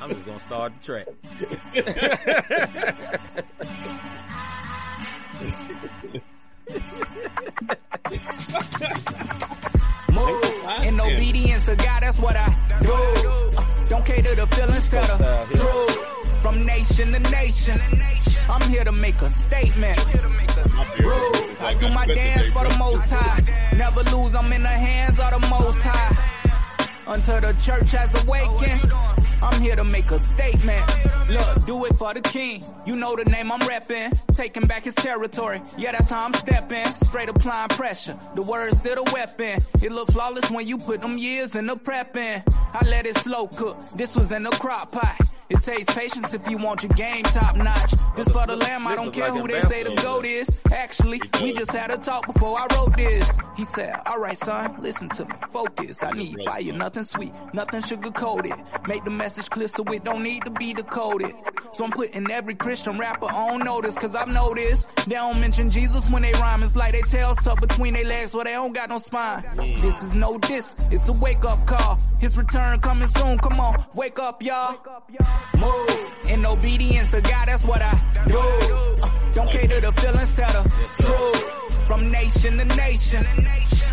I'm 0.00 0.10
just 0.10 0.26
gonna 0.26 0.38
start 0.38 0.74
the 0.74 0.80
track. 0.84 1.06
Move 10.12 10.44
in 10.84 11.00
obedience 11.00 11.66
to 11.66 11.76
God, 11.76 12.02
that's 12.02 12.18
what 12.18 12.36
I 12.36 12.48
do. 12.80 12.92
Uh, 12.92 13.64
Don't 13.88 14.04
cater 14.06 14.34
to 14.36 14.46
feelings, 14.46 14.88
the 14.90 14.96
yeah. 14.96 15.46
truth. 15.58 16.42
From 16.42 16.64
nation 16.64 17.12
to 17.12 17.18
nation, 17.18 17.80
I'm 18.48 18.68
here 18.70 18.84
to 18.84 18.92
make 18.92 19.20
a 19.22 19.28
statement. 19.28 19.98
Rude. 20.98 21.56
I 21.60 21.76
do 21.80 21.88
my 21.90 22.06
dance 22.06 22.48
for 22.48 22.68
the 22.68 22.76
most 22.78 23.10
high. 23.10 23.70
Never 23.76 24.02
lose, 24.04 24.34
I'm 24.34 24.52
in 24.52 24.62
the 24.62 24.68
hands 24.68 25.18
of 25.18 25.30
the 25.30 25.48
most 25.48 25.82
high. 25.82 26.16
Until 27.06 27.40
the 27.40 27.52
church 27.54 27.92
has 27.92 28.24
awakened. 28.24 28.92
I'm 29.42 29.60
here 29.60 29.76
to 29.76 29.84
make 29.84 30.10
a 30.10 30.18
statement. 30.18 30.84
Look, 31.28 31.66
do 31.66 31.84
it 31.84 31.96
for 31.96 32.14
the 32.14 32.20
king. 32.20 32.64
You 32.86 32.96
know 32.96 33.16
the 33.16 33.24
name 33.24 33.52
I'm 33.52 33.60
reppin'. 33.60 34.18
Taking 34.34 34.66
back 34.66 34.84
his 34.84 34.94
territory. 34.94 35.60
Yeah, 35.76 35.92
that's 35.92 36.10
how 36.10 36.24
I'm 36.24 36.34
stepping. 36.34 36.86
Straight 36.94 37.28
applying 37.28 37.68
pressure. 37.68 38.18
The 38.34 38.42
word's 38.42 38.78
still 38.78 39.04
a 39.06 39.12
weapon. 39.12 39.60
It 39.82 39.92
look 39.92 40.10
flawless 40.12 40.50
when 40.50 40.66
you 40.66 40.78
put 40.78 41.00
them 41.00 41.18
years 41.18 41.56
in 41.56 41.66
the 41.66 41.76
prepping. 41.76 42.42
I 42.74 42.86
let 42.88 43.06
it 43.06 43.16
slow 43.16 43.48
cook. 43.48 43.78
This 43.94 44.16
was 44.16 44.32
in 44.32 44.44
the 44.44 44.50
crock 44.50 44.92
pot. 44.92 45.20
It 45.48 45.62
takes 45.62 45.94
patience 45.94 46.34
if 46.34 46.48
you 46.48 46.56
want 46.58 46.82
your 46.82 46.90
game 46.90 47.22
top 47.22 47.56
notch. 47.56 47.94
This 48.16 48.28
for 48.28 48.46
the 48.46 48.56
lamb, 48.56 48.86
I 48.86 48.96
don't 48.96 49.12
care 49.12 49.30
who 49.30 49.46
they 49.46 49.60
say 49.60 49.84
the 49.84 49.94
goat 50.02 50.24
is. 50.24 50.50
Actually, 50.72 51.20
we 51.40 51.52
just 51.52 51.70
had 51.70 51.90
a 51.92 51.98
talk 51.98 52.26
before 52.32 52.58
I 52.58 52.66
wrote 52.74 52.96
this. 52.96 53.38
He 53.56 53.64
said, 53.64 53.94
Alright, 54.08 54.38
son, 54.38 54.76
listen 54.80 55.08
to 55.10 55.24
me. 55.24 55.34
Focus. 55.52 56.02
I 56.02 56.10
need 56.12 56.36
fire, 56.44 56.72
nothing 56.72 57.04
sweet, 57.04 57.32
nothing 57.52 57.80
sugar 57.82 58.10
coated. 58.10 58.54
Make 58.88 59.04
the 59.04 59.10
message 59.10 59.48
clear 59.50 59.68
so 59.68 59.84
it 59.84 60.04
don't 60.04 60.22
need 60.22 60.44
to 60.44 60.50
be 60.50 60.72
decoded. 60.74 61.32
So 61.72 61.84
I'm 61.84 61.92
putting 61.92 62.30
every 62.30 62.54
Christian 62.54 62.98
rapper 62.98 63.26
on 63.26 63.60
notice, 63.60 63.96
cause 63.96 64.16
I've 64.16 64.28
noticed 64.28 64.94
they 65.06 65.14
don't 65.14 65.40
mention 65.40 65.70
Jesus 65.70 66.08
when 66.10 66.22
they 66.22 66.32
rhyme. 66.32 66.62
It's 66.62 66.74
like 66.74 66.92
they 66.92 67.02
tails 67.02 67.36
tucked 67.38 67.60
between 67.60 67.94
their 67.94 68.04
legs 68.04 68.32
so 68.32 68.42
they 68.42 68.52
don't 68.52 68.72
got 68.72 68.88
no 68.88 68.98
spine. 68.98 69.44
This 69.80 70.02
is 70.02 70.14
no 70.14 70.38
diss, 70.38 70.74
it's 70.90 71.08
a 71.08 71.12
wake 71.12 71.44
up 71.44 71.64
call. 71.66 71.98
His 72.18 72.36
return 72.36 72.80
coming 72.80 73.08
soon, 73.08 73.38
come 73.38 73.60
on, 73.60 73.84
wake 73.94 74.18
up, 74.18 74.42
y'all. 74.42 74.76
Move 75.58 76.12
in 76.28 76.44
obedience 76.46 77.10
to 77.12 77.20
God, 77.20 77.48
that's 77.48 77.64
what 77.64 77.82
I 77.82 77.94
do. 78.26 78.38
Uh, 79.02 79.10
don't 79.34 79.50
cater 79.50 79.80
to 79.80 79.92
feelings 79.92 80.34
that 80.36 80.54
are 80.54 80.68
true. 81.02 81.50
From 81.86 82.10
nation 82.10 82.58
to 82.58 82.64
nation, 82.76 83.24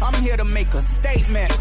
I'm 0.02 0.14
here 0.22 0.36
to 0.38 0.44
make 0.44 0.74
a 0.74 0.82
statement. 0.82 1.52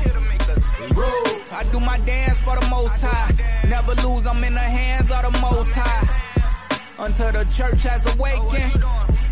Groove, 0.94 1.48
I 1.52 1.64
do 1.70 1.78
my 1.78 1.98
dance 1.98 2.40
for 2.40 2.58
the 2.58 2.66
most 2.70 3.02
high. 3.02 3.62
Never 3.68 3.94
lose, 4.06 4.26
I'm 4.26 4.42
in 4.42 4.54
the 4.54 4.60
hands 4.60 5.10
of 5.10 5.22
the 5.22 5.38
most 5.40 5.74
high. 5.74 6.22
Until 6.98 7.32
the 7.32 7.44
church 7.44 7.82
has 7.82 8.14
awakened, 8.14 8.82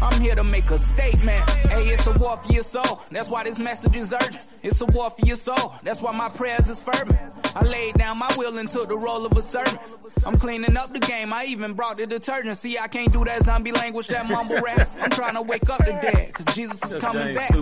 I'm 0.03 0.21
here 0.21 0.35
to 0.35 0.45
make 0.45 0.71
a 0.71 0.79
statement. 0.79 1.51
Hey, 1.51 1.89
it's 1.89 2.07
a 2.07 2.13
war 2.13 2.37
for 2.39 2.53
your 2.53 2.63
soul. 2.63 3.03
That's 3.11 3.29
why 3.29 3.45
this 3.45 3.59
message 3.59 3.97
is 3.97 4.13
urgent. 4.13 4.41
It's 4.63 4.81
a 4.81 4.87
war 4.87 5.11
for 5.11 5.27
your 5.27 5.37
soul. 5.37 5.75
That's 5.83 6.01
why 6.01 6.13
my 6.13 6.29
prayers 6.29 6.69
is 6.69 6.83
fervent. 6.83 7.19
I 7.55 7.65
laid 7.65 7.95
down 7.95 8.19
my 8.19 8.33
will 8.37 8.57
and 8.59 8.71
took 8.71 8.89
the 8.89 8.97
role 8.97 9.27
of 9.27 9.37
a 9.37 9.43
servant. 9.43 9.79
I'm 10.25 10.39
cleaning 10.39 10.77
up 10.77 10.93
the 10.93 10.99
game. 11.01 11.33
I 11.33 11.45
even 11.45 11.75
brought 11.75 11.99
the 11.99 12.07
detergent. 12.07 12.57
See, 12.57 12.79
I 12.79 12.89
can't 12.89 13.13
do 13.13 13.25
that 13.25 13.43
zombie 13.43 13.73
language, 13.73 14.09
that 14.09 14.29
mumble 14.29 14.61
rap. 14.61 14.89
I'm 15.01 15.11
trying 15.11 15.35
to 15.35 15.43
wake 15.43 15.69
up 15.69 15.79
the 15.79 15.93
dead, 15.93 16.33
cause 16.33 16.55
Jesus 16.55 16.85
is 16.85 16.97
coming 17.01 17.35
back. 17.35 17.53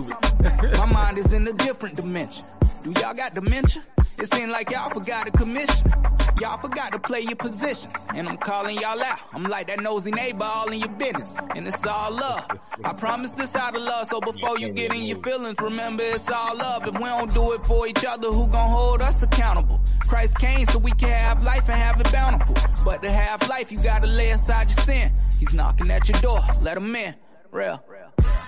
My 0.77 0.85
mind 0.85 1.17
is 1.17 1.33
in 1.33 1.47
a 1.47 1.53
different 1.53 1.95
dimension. 1.95 2.45
Do 2.89 2.99
y'all 3.01 3.13
got 3.13 3.35
dementia? 3.35 3.83
It 4.17 4.33
seems 4.33 4.51
like 4.51 4.71
y'all 4.71 4.89
forgot 4.89 5.27
a 5.27 5.31
commission. 5.31 5.93
Y'all 6.41 6.57
forgot 6.57 6.91
to 6.91 6.97
play 6.97 7.19
your 7.19 7.35
positions. 7.35 7.93
And 8.15 8.27
I'm 8.27 8.37
calling 8.37 8.79
y'all 8.79 8.99
out. 8.99 9.19
I'm 9.31 9.43
like 9.43 9.67
that 9.67 9.79
nosy 9.79 10.09
neighbor 10.09 10.43
all 10.43 10.71
in 10.71 10.79
your 10.79 10.89
business. 10.89 11.37
And 11.55 11.67
it's 11.67 11.85
all 11.85 12.11
love. 12.11 12.47
I 12.83 12.93
promise 12.93 13.33
this 13.33 13.55
out 13.55 13.75
of 13.75 13.83
love. 13.83 14.07
So 14.07 14.19
before 14.19 14.57
you 14.57 14.69
get 14.69 14.91
in 14.91 15.03
your 15.03 15.21
feelings, 15.21 15.57
remember 15.61 16.01
it's 16.01 16.31
all 16.31 16.57
love. 16.57 16.87
If 16.87 16.95
we 16.95 17.01
don't 17.01 17.31
do 17.31 17.51
it 17.53 17.63
for 17.67 17.85
each 17.85 18.03
other, 18.03 18.29
who 18.29 18.47
gon' 18.47 18.69
hold 18.69 19.01
us 19.01 19.21
accountable? 19.21 19.79
Christ 19.99 20.39
came 20.39 20.65
so 20.65 20.79
we 20.79 20.91
can 20.93 21.09
have 21.09 21.43
life 21.43 21.69
and 21.69 21.77
have 21.77 22.01
it 22.01 22.11
bountiful. 22.11 22.55
But 22.83 23.03
to 23.03 23.11
have 23.11 23.47
life, 23.47 23.71
you 23.71 23.79
gotta 23.79 24.07
lay 24.07 24.31
aside 24.31 24.67
your 24.67 24.83
sin. 24.83 25.11
He's 25.37 25.53
knocking 25.53 25.91
at 25.91 26.09
your 26.09 26.19
door. 26.21 26.39
Let 26.63 26.77
him 26.77 26.95
in. 26.95 27.13
Real. 27.51 27.83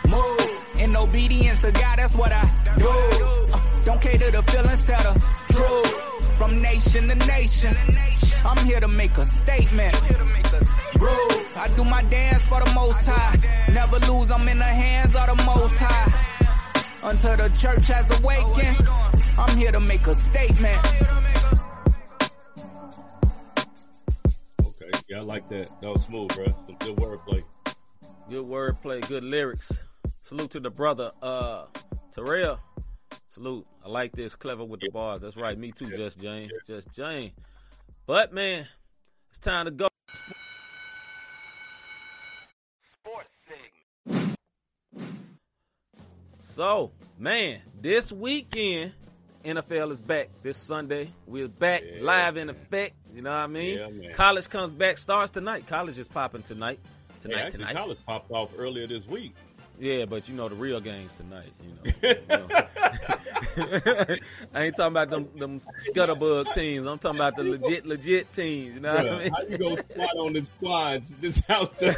Move 0.08 0.66
in 0.80 0.96
obedience 0.96 1.62
to 1.62 1.72
God, 1.72 2.00
that's 2.00 2.16
what 2.16 2.32
I 2.32 2.44
do. 2.78 2.88
Uh, 3.54 3.71
don't 3.86 4.02
cater 4.02 4.32
to 4.32 4.42
feelings 4.44 4.86
that 4.86 5.06
are 5.06 5.18
true. 5.52 5.84
From 6.38 6.62
nation 6.62 7.08
to 7.08 7.16
nation, 7.16 7.76
I'm 8.44 8.66
here 8.66 8.80
to 8.80 8.88
make 8.88 9.18
a 9.18 9.26
statement. 9.26 9.94
Groove, 10.98 11.58
I 11.58 11.72
do 11.76 11.84
my 11.84 12.02
dance 12.04 12.44
for 12.46 12.60
the 12.64 12.72
most 12.74 13.06
high. 13.06 13.38
Never 13.72 14.00
lose, 14.12 14.32
I'm 14.32 14.48
in 14.48 14.58
the 14.58 14.66
hands 14.66 15.16
of 15.16 15.28
the 15.28 15.44
most 15.46 15.78
high. 15.78 16.28
Until 17.04 17.38
the 17.38 17.50
church 17.50 17.88
has 17.88 18.20
awakened, 18.20 18.88
I'm 19.38 19.58
here 19.58 19.72
to 19.72 19.80
make 19.80 20.08
a 20.08 20.16
statement. 20.16 20.80
Okay, 24.62 24.92
yeah, 25.10 25.18
I 25.18 25.22
like 25.22 25.48
that. 25.50 25.70
That 25.82 25.90
was 25.90 26.06
smooth, 26.06 26.36
bro. 26.36 26.46
Some 26.66 26.76
good 26.80 26.96
wordplay. 26.98 27.44
Good 28.30 28.46
wordplay, 28.46 29.08
good 29.08 29.24
lyrics. 29.24 29.72
Salute 30.22 30.52
to 30.52 30.60
the 30.60 30.70
brother, 30.72 31.12
uh, 31.22 31.66
Terrell. 32.12 32.60
Salute. 33.32 33.66
I 33.86 33.88
like 33.88 34.12
this. 34.12 34.36
Clever 34.36 34.66
with 34.66 34.82
the 34.82 34.90
bars. 34.90 35.22
That's 35.22 35.38
right. 35.38 35.58
Me 35.58 35.72
too, 35.72 35.90
Just 35.90 36.20
James. 36.20 36.52
Just 36.68 36.92
James. 36.92 37.32
But 38.06 38.34
man, 38.34 38.68
it's 39.30 39.40
time 39.40 39.64
to 39.68 39.72
go. 39.72 39.88
Sports 42.84 43.30
segment. 43.48 44.36
So, 46.36 46.92
man, 47.18 47.62
this 47.80 48.12
weekend, 48.12 48.92
NFL 49.46 49.92
is 49.92 50.02
back 50.02 50.28
this 50.44 50.58
Sunday. 50.58 51.10
We're 51.26 51.48
back 51.48 51.84
Yeah, 51.86 52.04
live 52.04 52.36
in 52.36 52.48
man. 52.48 52.56
effect. 52.58 52.96
You 53.14 53.22
know 53.22 53.30
what 53.30 53.38
I 53.38 53.48
mean? 53.48 53.78
Yeah, 53.78 53.88
man. 53.88 54.14
College 54.14 54.50
comes 54.50 54.74
back, 54.74 54.98
starts 54.98 55.32
tonight. 55.32 55.68
College 55.68 55.98
is 55.98 56.10
popping 56.10 56.44
tonight. 56.44 56.80
Hey, 56.84 57.20
Tonight, 57.30 57.40
actually, 57.46 57.60
tonight. 57.60 57.76
college 57.76 58.00
popped 58.06 58.32
off 58.32 58.52
earlier 58.58 58.88
this 58.88 59.08
week. 59.08 59.36
Yeah, 59.82 60.06
but 60.06 60.30
you 60.30 60.36
know 60.36 60.48
the 60.48 60.54
real 60.54 60.80
games 60.80 61.16
tonight. 61.16 61.52
You 61.64 61.70
know, 61.74 61.92
You 62.04 62.22
know. 62.30 62.48
I 64.54 64.64
ain't 64.66 64.76
talking 64.76 64.94
about 64.94 65.10
them 65.10 65.28
them 65.36 65.60
scuttlebug 65.60 66.54
teams. 66.54 66.86
I'm 66.86 67.00
talking 67.00 67.18
about 67.18 67.36
the 67.36 67.44
legit 67.44 67.88
legit 67.88 68.32
teams. 68.32 68.76
You 68.76 68.80
know 68.80 68.94
what 68.94 69.10
I 69.10 69.18
mean? 69.18 69.32
how 69.34 69.42
you 69.42 69.58
go 69.58 69.76
squat 69.76 70.16
on 70.20 70.34
the 70.34 70.46
squads 70.46 71.16
this 71.16 71.42
out 71.50 71.76
there? 71.78 71.98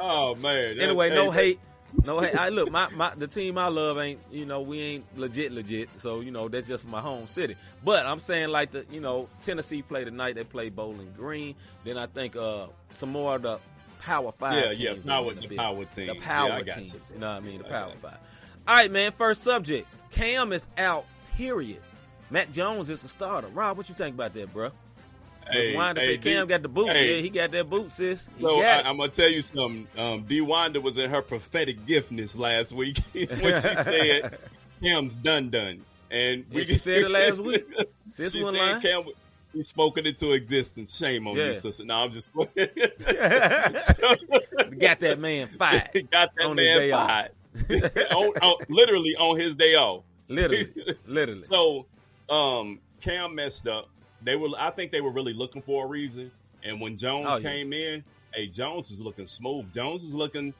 oh 0.00 0.36
man. 0.36 0.78
Anyway, 0.78 1.08
hey, 1.10 1.14
no 1.16 1.30
hate, 1.32 1.58
no 2.04 2.20
hate. 2.20 2.36
I 2.36 2.50
look, 2.50 2.70
my, 2.70 2.88
my 2.90 3.12
the 3.16 3.26
team 3.26 3.58
I 3.58 3.66
love 3.66 3.98
ain't 3.98 4.20
you 4.30 4.46
know 4.46 4.60
we 4.60 4.80
ain't 4.80 5.18
legit 5.18 5.50
legit. 5.50 5.88
So 5.96 6.20
you 6.20 6.30
know 6.30 6.48
that's 6.48 6.68
just 6.68 6.86
my 6.86 7.00
home 7.00 7.26
city. 7.26 7.56
But 7.84 8.06
I'm 8.06 8.20
saying 8.20 8.50
like 8.50 8.70
the 8.70 8.86
you 8.88 9.00
know 9.00 9.28
Tennessee 9.42 9.82
play 9.82 10.04
tonight. 10.04 10.36
They 10.36 10.44
play 10.44 10.68
Bowling 10.68 11.12
Green. 11.16 11.56
Then 11.82 11.98
I 11.98 12.06
think 12.06 12.36
uh 12.36 12.68
some 12.94 13.10
more 13.10 13.34
of 13.34 13.42
the 13.42 13.58
Power 14.00 14.32
Five. 14.32 14.54
Yeah, 14.78 14.92
teams 14.92 15.06
yeah, 15.06 15.12
power- 15.12 15.34
the 15.34 15.40
the 15.48 15.56
power 15.56 15.84
The 15.94 16.14
power 16.20 16.62
Yeah, 16.66 16.74
teams. 16.74 16.92
you. 16.92 17.00
You 17.14 17.20
know 17.20 17.30
what 17.34 17.36
I 17.36 17.40
mean? 17.40 17.58
The 17.62 17.66
I 17.66 17.70
Power. 17.70 17.92
Five. 17.96 18.18
All 18.66 18.74
right, 18.76 18.90
man. 18.90 19.12
First 19.16 19.42
subject. 19.42 19.86
Cam 20.10 20.52
is 20.52 20.68
out. 20.76 21.04
Period. 21.36 21.80
Mac 22.30 22.50
Jones 22.50 22.90
is 22.90 23.02
the 23.02 23.08
starter. 23.08 23.48
Rob, 23.48 23.76
what 23.76 23.88
you 23.88 23.94
think 23.94 24.14
about 24.14 24.34
that, 24.34 24.52
bro? 24.52 24.70
Hey, 25.50 25.74
Wanda 25.74 26.00
hey, 26.00 26.14
said 26.14 26.22
Cam 26.22 26.46
D- 26.46 26.50
got 26.50 26.60
the 26.62 26.68
boot. 26.68 26.90
hey. 26.90 27.16
Yeah, 27.16 27.22
he 27.22 27.30
got 27.30 27.50
that 27.52 27.70
boot, 27.70 27.90
sis. 27.90 28.28
He 28.34 28.40
So 28.40 28.60
got 28.60 28.84
I. 28.84 28.88
I'm 28.88 28.98
gonna 28.98 29.10
tell 29.10 29.30
you 29.30 29.40
something. 29.40 29.86
Um, 29.96 30.24
D. 30.24 30.40
Wanda 30.42 30.80
was 30.80 30.98
in 30.98 31.08
her 31.08 31.22
prophetic 31.22 31.86
giftness 31.86 32.36
last 32.36 32.72
week 32.72 32.98
when 33.14 33.28
she 33.28 33.60
said 33.82 34.38
Cam's 34.82 35.16
done 35.16 35.48
done, 35.48 35.84
and 36.10 36.44
Yeah, 36.50 36.64
she 36.64 36.76
said 36.76 37.02
it 37.02 37.10
last 37.10 37.38
week. 37.42 37.64
Sis 38.08 38.32
she 38.32 38.44
said 38.44 38.54
line. 38.54 38.80
Cam. 38.82 39.04
She 39.52 39.62
spoken 39.62 40.06
into 40.06 40.32
existence. 40.32 40.96
Shame 40.96 41.26
on 41.26 41.36
Yeah. 41.36 41.50
you, 41.52 41.56
sister. 41.56 41.84
No, 41.84 41.94
I'm 41.96 42.12
just 42.12 42.28
got 42.34 42.48
that 45.00 45.16
man 45.18 45.46
fired. 45.48 45.82
got 46.10 46.30
that 46.36 46.44
On 46.44 46.56
his 46.56 46.68
man 46.78 46.90
fired. 46.90 47.30
on, 48.12 48.26
on, 48.42 48.56
literally 48.68 49.16
on 49.16 49.38
his 49.38 49.56
day 49.56 49.74
off. 49.74 50.04
Literally, 50.28 50.72
literally. 51.06 51.42
So, 51.42 51.86
um, 52.28 52.80
Cam 53.00 53.34
messed 53.34 53.66
up. 53.66 53.88
They 54.22 54.36
were, 54.36 54.48
I 54.58 54.70
think, 54.70 54.92
they 54.92 55.00
were 55.00 55.10
really 55.12 55.32
looking 55.32 55.62
for 55.62 55.86
a 55.86 55.88
reason. 55.88 56.30
And 56.62 56.80
when 56.80 56.96
Jones 56.98 57.26
Oh, 57.28 57.36
yeah. 57.38 57.50
came 57.50 57.72
in, 57.72 58.04
hey, 58.34 58.46
Jones 58.48 58.90
was 58.90 59.00
looking 59.00 59.26
smooth. 59.26 59.72
Jones 59.72 60.02
was 60.02 60.12
looking. 60.12 60.52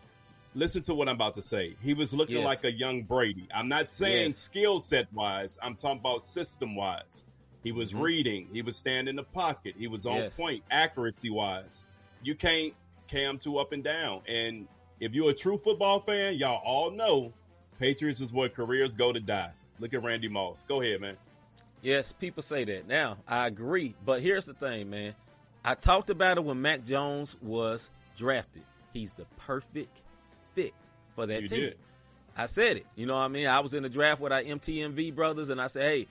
Listen 0.54 0.80
to 0.82 0.94
what 0.94 1.08
I'm 1.08 1.16
about 1.16 1.34
to 1.34 1.42
say. 1.42 1.76
He 1.82 1.92
was 1.92 2.14
looking 2.14 2.36
Yes. 2.36 2.44
like 2.44 2.64
a 2.64 2.72
young 2.72 3.02
Brady. 3.02 3.46
I'm 3.54 3.68
not 3.68 3.90
saying 3.90 4.28
Yes. 4.28 4.36
skill 4.38 4.80
set 4.80 5.12
wise. 5.12 5.58
I'm 5.62 5.74
talking 5.76 6.00
about 6.00 6.24
system 6.24 6.74
wise. 6.74 7.24
He 7.62 7.72
was 7.72 7.92
Mhm. 7.92 8.00
reading. 8.02 8.48
He 8.52 8.62
was 8.62 8.76
standing 8.76 9.10
in 9.12 9.16
the 9.16 9.24
pocket. 9.24 9.74
He 9.76 9.86
was 9.88 10.06
on 10.06 10.16
Yes. 10.16 10.36
point, 10.36 10.62
accuracy 10.70 11.30
wise. 11.30 11.84
You 12.22 12.34
can't 12.34 12.74
cam 13.08 13.38
two 13.38 13.58
up 13.58 13.72
and 13.72 13.82
down. 13.82 14.22
And 14.28 14.68
if 15.00 15.12
you're 15.14 15.30
a 15.30 15.34
true 15.34 15.58
football 15.58 16.00
fan, 16.00 16.34
y'all 16.34 16.62
all 16.64 16.90
know 16.90 17.32
Patriots 17.78 18.20
is 18.20 18.32
where 18.32 18.48
careers 18.48 18.94
go 18.94 19.12
to 19.12 19.20
die. 19.20 19.52
Look 19.78 19.94
at 19.94 20.02
Randy 20.02 20.28
Moss. 20.28 20.64
Go 20.64 20.82
ahead, 20.82 21.00
man. 21.00 21.16
Yes, 21.80 22.12
people 22.12 22.42
say 22.42 22.64
that. 22.64 22.88
Now, 22.88 23.18
I 23.28 23.46
agree. 23.46 23.94
But 24.04 24.20
here's 24.22 24.46
the 24.46 24.54
thing, 24.54 24.90
man. 24.90 25.14
I 25.64 25.74
talked 25.74 26.10
about 26.10 26.36
it 26.38 26.44
when 26.44 26.60
Mac 26.60 26.84
Jones 26.84 27.36
was 27.40 27.90
drafted. 28.16 28.64
He's 28.92 29.12
the 29.12 29.26
perfect 29.36 30.02
fit 30.54 30.74
for 31.14 31.26
that 31.26 31.42
You 31.42 31.48
team. 31.48 31.60
did. 31.60 31.78
I 32.36 32.46
said 32.46 32.78
it. 32.78 32.86
You 32.96 33.06
know 33.06 33.14
what 33.14 33.20
I 33.20 33.28
mean? 33.28 33.46
I 33.46 33.60
was 33.60 33.74
in 33.74 33.82
the 33.84 33.88
draft 33.88 34.20
with 34.20 34.32
our 34.32 34.42
MTMV 34.42 35.10
brothers, 35.14 35.50
and 35.50 35.60
I 35.60 35.66
said, 35.68 35.82
hey, 35.88 36.06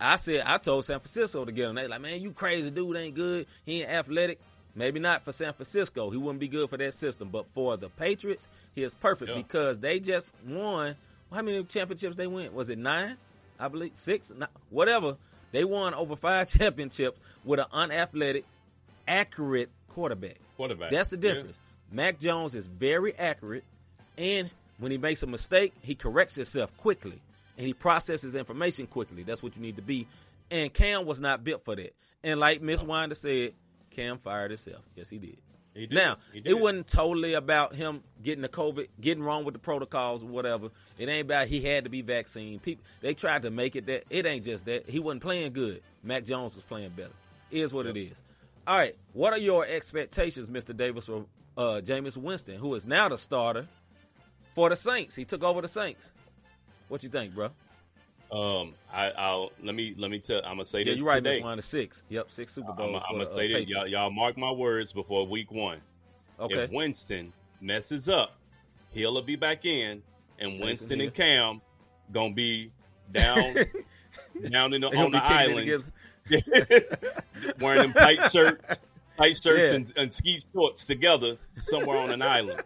I 0.00 0.16
said, 0.16 0.42
I 0.46 0.58
told 0.58 0.84
San 0.84 0.98
Francisco 0.98 1.44
to 1.44 1.52
get 1.52 1.68
him. 1.68 1.76
They 1.76 1.86
like, 1.86 2.00
man, 2.00 2.20
you 2.20 2.32
crazy 2.32 2.70
dude, 2.70 2.96
ain't 2.96 3.14
good. 3.14 3.46
He 3.64 3.82
ain't 3.82 3.90
athletic. 3.90 4.40
Maybe 4.74 4.98
not 5.00 5.24
for 5.24 5.32
San 5.32 5.52
Francisco. 5.52 6.10
He 6.10 6.16
wouldn't 6.16 6.40
be 6.40 6.48
good 6.48 6.68
for 6.70 6.76
that 6.78 6.94
system. 6.94 7.28
But 7.28 7.46
for 7.54 7.76
the 7.76 7.88
Patriots, 7.90 8.48
he 8.74 8.82
is 8.82 8.94
perfect 8.94 9.30
Yeah. 9.30 9.36
because 9.36 9.78
they 9.78 10.00
just 10.00 10.32
won. 10.46 10.96
How 11.32 11.42
many 11.42 11.62
championships 11.64 12.16
they 12.16 12.26
win? 12.26 12.52
Was 12.54 12.70
it 12.70 12.78
nine? 12.78 13.16
I 13.60 13.68
believe 13.68 13.92
six, 13.94 14.32
Ni- 14.36 14.46
whatever. 14.70 15.16
They 15.52 15.64
won 15.64 15.94
over 15.94 16.16
five 16.16 16.48
championships 16.58 17.20
with 17.44 17.60
an 17.60 17.66
unathletic, 17.72 18.44
accurate 19.06 19.70
quarterback. 19.88 20.36
Quarterback. 20.56 20.90
That's 20.90 21.10
the 21.10 21.16
Yeah. 21.16 21.34
difference. 21.34 21.60
Mac 21.90 22.18
Jones 22.18 22.54
is 22.54 22.66
very 22.66 23.14
accurate, 23.16 23.64
and 24.16 24.50
when 24.78 24.90
he 24.90 24.98
makes 24.98 25.22
a 25.22 25.26
mistake, 25.26 25.74
he 25.82 25.94
corrects 25.94 26.34
himself 26.36 26.74
quickly, 26.78 27.20
and 27.56 27.66
he 27.66 27.74
processes 27.74 28.34
information 28.34 28.86
quickly. 28.86 29.22
That's 29.22 29.42
what 29.42 29.56
you 29.56 29.62
need 29.62 29.76
to 29.76 29.82
be. 29.82 30.06
And 30.50 30.72
Cam 30.72 31.06
was 31.06 31.20
not 31.20 31.44
built 31.44 31.62
for 31.62 31.76
that. 31.76 31.94
And 32.22 32.38
like 32.38 32.62
Miss 32.62 32.82
Winder 32.82 33.14
said, 33.14 33.54
Cam 33.90 34.18
fired 34.18 34.50
himself. 34.50 34.82
Yes, 34.94 35.10
he 35.10 35.18
did. 35.18 35.38
He 35.74 35.86
did. 35.86 35.94
Now, 35.94 36.16
He 36.32 36.42
it 36.44 36.58
wasn't 36.58 36.86
totally 36.86 37.34
about 37.34 37.74
him 37.74 38.02
getting 38.22 38.42
the 38.42 38.48
COVID, 38.48 38.88
getting 39.00 39.22
wrong 39.22 39.44
with 39.44 39.54
the 39.54 39.58
protocols 39.58 40.22
or 40.22 40.26
whatever. 40.26 40.68
It 40.98 41.08
ain't 41.08 41.26
about 41.26 41.48
he 41.48 41.62
had 41.62 41.84
to 41.84 41.90
be 41.90 42.02
vaccinated. 42.02 42.62
People 42.62 42.84
they 43.00 43.14
tried 43.14 43.42
to 43.42 43.50
make 43.50 43.76
it 43.76 43.86
that. 43.86 44.04
It 44.10 44.26
ain't 44.26 44.44
just 44.44 44.66
that. 44.66 44.88
He 44.88 44.98
wasn't 44.98 45.22
playing 45.22 45.52
good. 45.52 45.82
Mac 46.02 46.24
Jones 46.24 46.54
was 46.54 46.64
playing 46.64 46.90
better. 46.90 47.12
Is 47.50 47.72
what 47.72 47.86
it 47.86 47.96
is. 47.96 48.22
All 48.66 48.76
right. 48.76 48.96
What 49.12 49.32
are 49.32 49.38
your 49.38 49.66
expectations, 49.66 50.48
Mr. 50.48 50.76
Davis, 50.76 51.06
for 51.06 51.26
uh, 51.56 51.80
Jameis 51.84 52.16
Winston, 52.16 52.56
who 52.56 52.74
is 52.74 52.86
now 52.86 53.08
the 53.08 53.18
starter 53.18 53.66
for 54.54 54.68
the 54.70 54.76
Saints? 54.76 55.14
He 55.14 55.24
took 55.24 55.42
over 55.42 55.60
the 55.60 55.68
Saints. 55.68 56.12
What 56.88 57.02
you 57.02 57.08
think, 57.08 57.34
bro? 57.34 57.50
Um, 58.30 58.74
I, 58.92 59.10
I'll 59.10 59.52
let 59.62 59.74
me 59.74 59.94
let 59.98 60.10
me 60.10 60.18
tell. 60.18 60.38
I'm 60.38 60.52
gonna 60.52 60.64
say 60.64 60.80
Yeah, 60.80 60.84
this 60.92 60.98
you're 61.00 61.08
right. 61.08 61.16
today. 61.16 61.36
Miss 61.36 61.44
Winder, 61.44 61.62
six. 61.62 62.02
Yep, 62.08 62.30
six 62.30 62.52
Super 62.52 62.70
I'm, 62.70 62.76
Bowls. 62.76 63.02
I'm 63.08 63.16
gonna 63.16 63.26
the, 63.26 63.32
uh, 63.32 63.36
say 63.36 63.48
this. 63.52 63.68
Y'all, 63.68 63.86
y'all 63.86 64.10
mark 64.10 64.38
my 64.38 64.50
words 64.50 64.92
before 64.92 65.26
Week 65.26 65.50
One. 65.52 65.78
Okay. 66.40 66.64
If 66.64 66.70
Winston 66.70 67.32
messes 67.60 68.08
up, 68.08 68.36
he'll 68.92 69.20
be 69.22 69.36
back 69.36 69.64
in, 69.66 70.02
and 70.38 70.58
Winston 70.60 70.98
Hill. 70.98 71.08
and 71.08 71.14
Cam 71.14 71.60
gonna 72.12 72.32
be 72.32 72.70
down, 73.12 73.54
down 74.50 74.72
in 74.72 74.80
the, 74.80 74.88
on 74.96 75.12
the 75.12 75.22
islands, 75.22 75.84
wearing 77.60 77.82
them 77.82 77.92
tight 77.92 78.30
shirts, 78.32 78.80
tight 79.18 79.36
shirts 79.36 79.70
Yeah. 79.70 79.76
and, 79.76 79.92
and 79.96 80.12
ski 80.12 80.40
shorts 80.54 80.86
together 80.86 81.36
somewhere 81.60 81.98
on 81.98 82.10
an 82.10 82.22
island. 82.22 82.62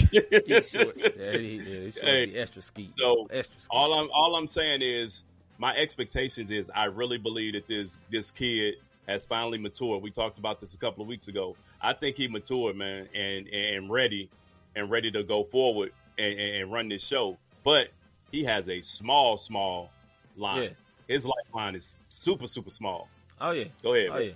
Ski 0.00 0.62
shorts. 0.62 1.02
Yeah, 1.02 1.32
he, 1.36 1.56
yeah, 1.56 1.80
they 1.80 1.90
should 1.90 2.02
Hey, 2.02 2.34
extra 2.34 2.62
ski. 2.62 2.90
so 2.96 3.26
extra 3.30 3.60
ski. 3.60 3.68
all 3.70 3.92
I'm 3.94 4.08
all 4.12 4.36
I'm 4.36 4.48
saying 4.48 4.82
is 4.82 5.24
my 5.58 5.74
expectations 5.76 6.50
is 6.50 6.70
I 6.74 6.86
really 6.86 7.18
believe 7.18 7.54
that 7.54 7.66
this 7.68 7.96
this 8.10 8.30
kid 8.30 8.74
has 9.06 9.26
finally 9.26 9.58
matured. 9.58 10.02
We 10.02 10.10
talked 10.10 10.38
about 10.38 10.60
this 10.60 10.74
a 10.74 10.78
couple 10.78 11.02
of 11.02 11.08
weeks 11.08 11.28
ago. 11.28 11.56
I 11.80 11.92
think 11.92 12.16
he 12.16 12.28
matured, 12.28 12.76
man, 12.76 13.08
and 13.14 13.46
and 13.48 13.90
ready 13.90 14.30
and 14.76 14.90
ready 14.90 15.10
to 15.12 15.22
go 15.22 15.44
forward 15.44 15.92
and, 16.18 16.38
and, 16.38 16.56
and 16.62 16.72
run 16.72 16.88
this 16.88 17.04
show. 17.06 17.36
But 17.62 17.88
he 18.32 18.44
has 18.44 18.68
a 18.68 18.80
small, 18.80 19.36
small 19.36 19.90
line. 20.36 20.62
Yeah. 20.62 20.68
His 21.06 21.26
lifeline 21.26 21.74
is 21.76 21.98
super, 22.08 22.46
super 22.46 22.70
small. 22.70 23.08
Oh 23.40 23.52
yeah. 23.52 23.64
Go 23.82 23.94
ahead. 23.94 24.08
Oh 24.08 24.14
bro. 24.14 24.20
yeah. 24.22 24.32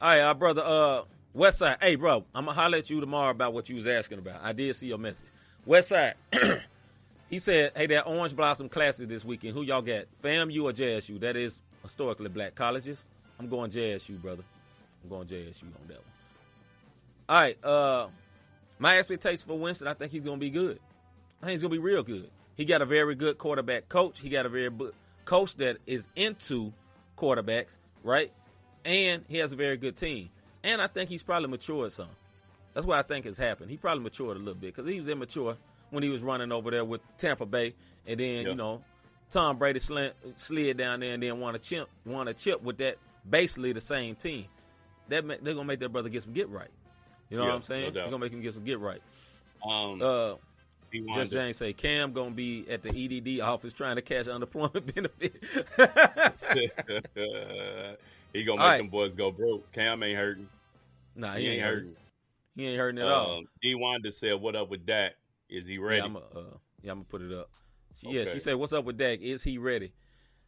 All 0.00 0.08
right, 0.10 0.20
our 0.20 0.34
brother, 0.34 0.62
uh, 0.64 1.02
Westside. 1.36 1.82
Hey, 1.82 1.96
bro, 1.96 2.24
I'm 2.34 2.46
gonna 2.46 2.52
holler 2.52 2.78
at 2.78 2.90
you 2.90 3.00
tomorrow 3.00 3.30
about 3.30 3.52
what 3.52 3.68
you 3.68 3.76
was 3.76 3.86
asking 3.86 4.18
about. 4.18 4.40
I 4.42 4.52
did 4.52 4.74
see 4.76 4.88
your 4.88 4.98
message. 4.98 5.26
West 5.66 5.88
Side, 5.88 6.14
he 7.30 7.38
said, 7.38 7.72
"Hey, 7.76 7.86
that 7.88 8.06
Orange 8.06 8.34
Blossom 8.34 8.68
Classic 8.68 9.08
this 9.08 9.24
weekend. 9.24 9.54
Who 9.54 9.62
y'all 9.62 9.82
got? 9.82 10.06
FAMU 10.22 10.64
or 10.64 10.72
JSU? 10.72 11.20
That 11.20 11.36
is 11.36 11.60
historically 11.82 12.28
black 12.28 12.54
colleges. 12.54 13.08
I'm 13.38 13.48
going 13.48 13.70
JSU, 13.70 14.20
brother. 14.20 14.42
I'm 15.02 15.10
going 15.10 15.28
JSU 15.28 15.64
on 15.64 15.86
that 15.88 15.98
one. 15.98 16.04
All 17.28 17.36
right. 17.36 17.64
Uh, 17.64 18.08
my 18.78 18.98
expectation 18.98 19.46
for 19.46 19.58
Winston, 19.58 19.86
I 19.88 19.94
think 19.94 20.12
he's 20.12 20.24
gonna 20.24 20.38
be 20.38 20.50
good. 20.50 20.78
I 21.42 21.46
think 21.46 21.52
he's 21.52 21.62
gonna 21.62 21.72
be 21.72 21.78
real 21.78 22.02
good. 22.02 22.30
He 22.56 22.64
got 22.64 22.82
a 22.82 22.86
very 22.86 23.14
good 23.14 23.38
quarterback 23.38 23.88
coach. 23.88 24.18
He 24.18 24.28
got 24.30 24.46
a 24.46 24.48
very 24.48 24.70
good 24.70 24.92
coach 25.24 25.54
that 25.56 25.76
is 25.86 26.08
into 26.16 26.72
quarterbacks, 27.16 27.76
right? 28.02 28.32
And 28.84 29.24
he 29.28 29.38
has 29.38 29.52
a 29.52 29.56
very 29.56 29.76
good 29.76 29.96
team. 29.96 30.30
And 30.64 30.82
I 30.82 30.86
think 30.86 31.08
he's 31.08 31.22
probably 31.22 31.48
matured 31.48 31.92
some. 31.92 32.08
That's 32.74 32.86
what 32.86 32.98
I 32.98 33.02
think 33.02 33.24
has 33.24 33.38
happened. 33.38 33.70
He 33.70 33.76
probably 33.76 34.04
matured 34.04 34.36
a 34.36 34.40
little 34.40 34.54
bit 34.54 34.74
because 34.74 34.90
he 34.90 34.98
was 34.98 35.08
immature 35.08 35.56
when 35.90 36.02
he 36.02 36.08
was 36.08 36.22
running 36.22 36.52
over 36.52 36.70
there 36.70 36.84
with 36.84 37.00
Tampa 37.16 37.46
Bay, 37.46 37.74
and 38.06 38.20
then 38.20 38.42
Yeah. 38.44 38.48
you 38.50 38.54
know 38.54 38.82
Tom 39.30 39.58
Brady 39.58 39.80
slid, 39.80 40.12
slid 40.36 40.76
down 40.76 41.00
there 41.00 41.14
and 41.14 41.22
then 41.22 41.40
won 41.40 41.54
a 41.54 41.58
chip, 41.58 41.88
won 42.04 42.28
a 42.28 42.34
chip 42.34 42.62
with 42.62 42.78
that 42.78 42.98
basically 43.28 43.72
the 43.72 43.80
same 43.80 44.14
team. 44.14 44.44
That 45.08 45.26
they're 45.26 45.54
gonna 45.54 45.64
make 45.64 45.80
that 45.80 45.88
brother 45.90 46.08
get 46.08 46.22
some 46.22 46.34
get 46.34 46.48
right. 46.50 46.68
You 47.30 47.38
know 47.38 47.44
Yeah, 47.44 47.48
what 47.50 47.56
I'm 47.56 47.62
saying? 47.62 47.84
doubt. 47.86 47.94
they're 47.94 48.04
gonna 48.04 48.18
make 48.18 48.32
him 48.32 48.42
get 48.42 48.54
some 48.54 48.64
get 48.64 48.78
right. 48.78 49.00
Um, 49.66 50.00
Uh, 50.02 50.34
just 51.14 51.32
James 51.32 51.56
say 51.56 51.72
Cam 51.72 52.12
gonna 52.12 52.30
be 52.30 52.68
at 52.70 52.82
the 52.82 52.90
EDD 52.90 53.40
office 53.40 53.72
trying 53.72 53.96
to 53.96 54.02
cash 54.02 54.28
unemployment 54.28 54.86
benefit. 54.94 55.34
he 58.32 58.44
gonna 58.44 58.58
make 58.58 58.64
All 58.64 58.70
right. 58.70 58.78
them 58.78 58.88
boys 58.88 59.16
go 59.16 59.30
broke. 59.30 59.70
Cam 59.72 60.02
ain't 60.02 60.18
hurting. 60.18 60.48
nah, 61.14 61.34
He, 61.34 61.48
ain't 61.48 61.62
hurting. 61.62 61.96
He 62.56 62.66
ain't 62.66 62.78
hurting 62.78 63.00
at 63.00 63.08
all. 63.08 63.38
Um, 63.38 63.48
D 63.62 63.74
Wanda 63.74 64.12
said, 64.12 64.34
"What 64.40 64.56
up 64.56 64.70
with 64.70 64.84
Dak? 64.86 65.14
Is 65.48 65.66
he 65.66 65.78
ready?" 65.78 65.98
Yeah, 65.98 66.04
I'm 66.04 66.12
gonna 66.14 66.24
uh, 66.34 66.56
yeah, 66.82 66.94
put 67.08 67.22
it 67.22 67.32
up. 67.32 67.50
She, 67.94 68.10
Yeah, 68.10 68.24
she 68.24 68.38
said, 68.38 68.54
"What's 68.54 68.72
up 68.72 68.84
with 68.84 68.98
Dak? 68.98 69.20
Is 69.20 69.42
he 69.42 69.58
ready?" 69.58 69.92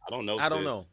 I 0.05 0.09
don't 0.09 0.25
know. 0.25 0.37
I 0.37 0.49
don't 0.49 0.63
know. 0.63 0.87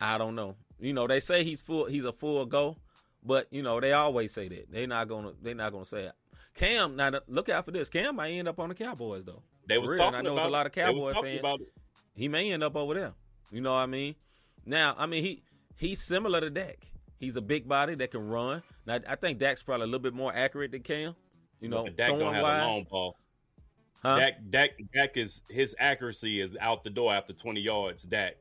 I 0.00 0.18
don't 0.18 0.34
know. 0.34 0.56
You 0.78 0.92
know, 0.92 1.06
they 1.06 1.20
say 1.20 1.44
he's 1.44 1.60
full. 1.60 1.84
He's 1.86 2.04
a 2.04 2.12
full 2.12 2.46
go, 2.46 2.76
but 3.22 3.46
you 3.50 3.62
know 3.62 3.80
they 3.80 3.92
always 3.92 4.32
say 4.32 4.48
that 4.48 4.70
they're 4.70 4.86
not 4.86 5.08
gonna. 5.08 5.32
They're 5.42 5.54
not 5.54 5.72
gonna 5.72 5.84
say 5.84 6.04
it. 6.04 6.12
Cam, 6.54 6.96
now 6.96 7.12
look 7.28 7.48
out 7.48 7.64
for 7.64 7.70
this. 7.70 7.88
Cam 7.88 8.16
might 8.16 8.30
end 8.30 8.48
up 8.48 8.58
on 8.58 8.68
the 8.70 8.74
Cowboys 8.74 9.24
though. 9.24 9.42
They 9.68 9.78
was 9.78 9.90
real, 9.90 10.02
and 10.02 10.16
I 10.16 10.22
know 10.22 10.32
about 10.32 10.46
a 10.46 10.50
lot 10.50 10.66
of. 10.66 10.72
Cowboy 10.72 11.14
fans. 11.14 11.62
He 12.14 12.28
may 12.28 12.50
end 12.52 12.62
up 12.62 12.76
over 12.76 12.94
there. 12.94 13.12
You 13.50 13.60
know 13.60 13.72
what 13.72 13.78
I 13.78 13.86
mean? 13.86 14.14
Now, 14.66 14.94
I 14.98 15.06
mean 15.06 15.22
he 15.22 15.42
he's 15.80 16.00
similar 16.00 16.40
to 16.40 16.50
Dak. 16.50 16.86
He's 17.18 17.36
a 17.36 17.40
big 17.42 17.66
body 17.66 17.94
that 17.96 18.10
can 18.12 18.28
run. 18.28 18.62
Now, 18.86 19.00
I 19.08 19.16
think 19.16 19.38
Dak's 19.38 19.62
probably 19.62 19.84
a 19.84 19.86
little 19.86 19.98
bit 20.00 20.14
more 20.14 20.32
accurate 20.34 20.72
than 20.72 20.82
Cam. 20.82 21.14
You 21.60 21.68
know, 21.68 21.88
Dak 21.88 22.08
don't 22.10 22.32
have 22.34 22.42
wise. 22.42 22.62
a 22.62 22.66
long 22.66 22.86
ball. 22.90 23.16
Huh? 24.02 24.18
Dak, 24.18 24.34
Dak, 24.50 24.70
Dak 24.94 25.16
is 25.16 25.42
his 25.50 25.74
accuracy 25.78 26.40
is 26.40 26.56
out 26.60 26.84
the 26.84 26.90
door 26.90 27.12
after 27.12 27.32
twenty 27.34 27.60
yards. 27.60 28.04
Dak, 28.04 28.36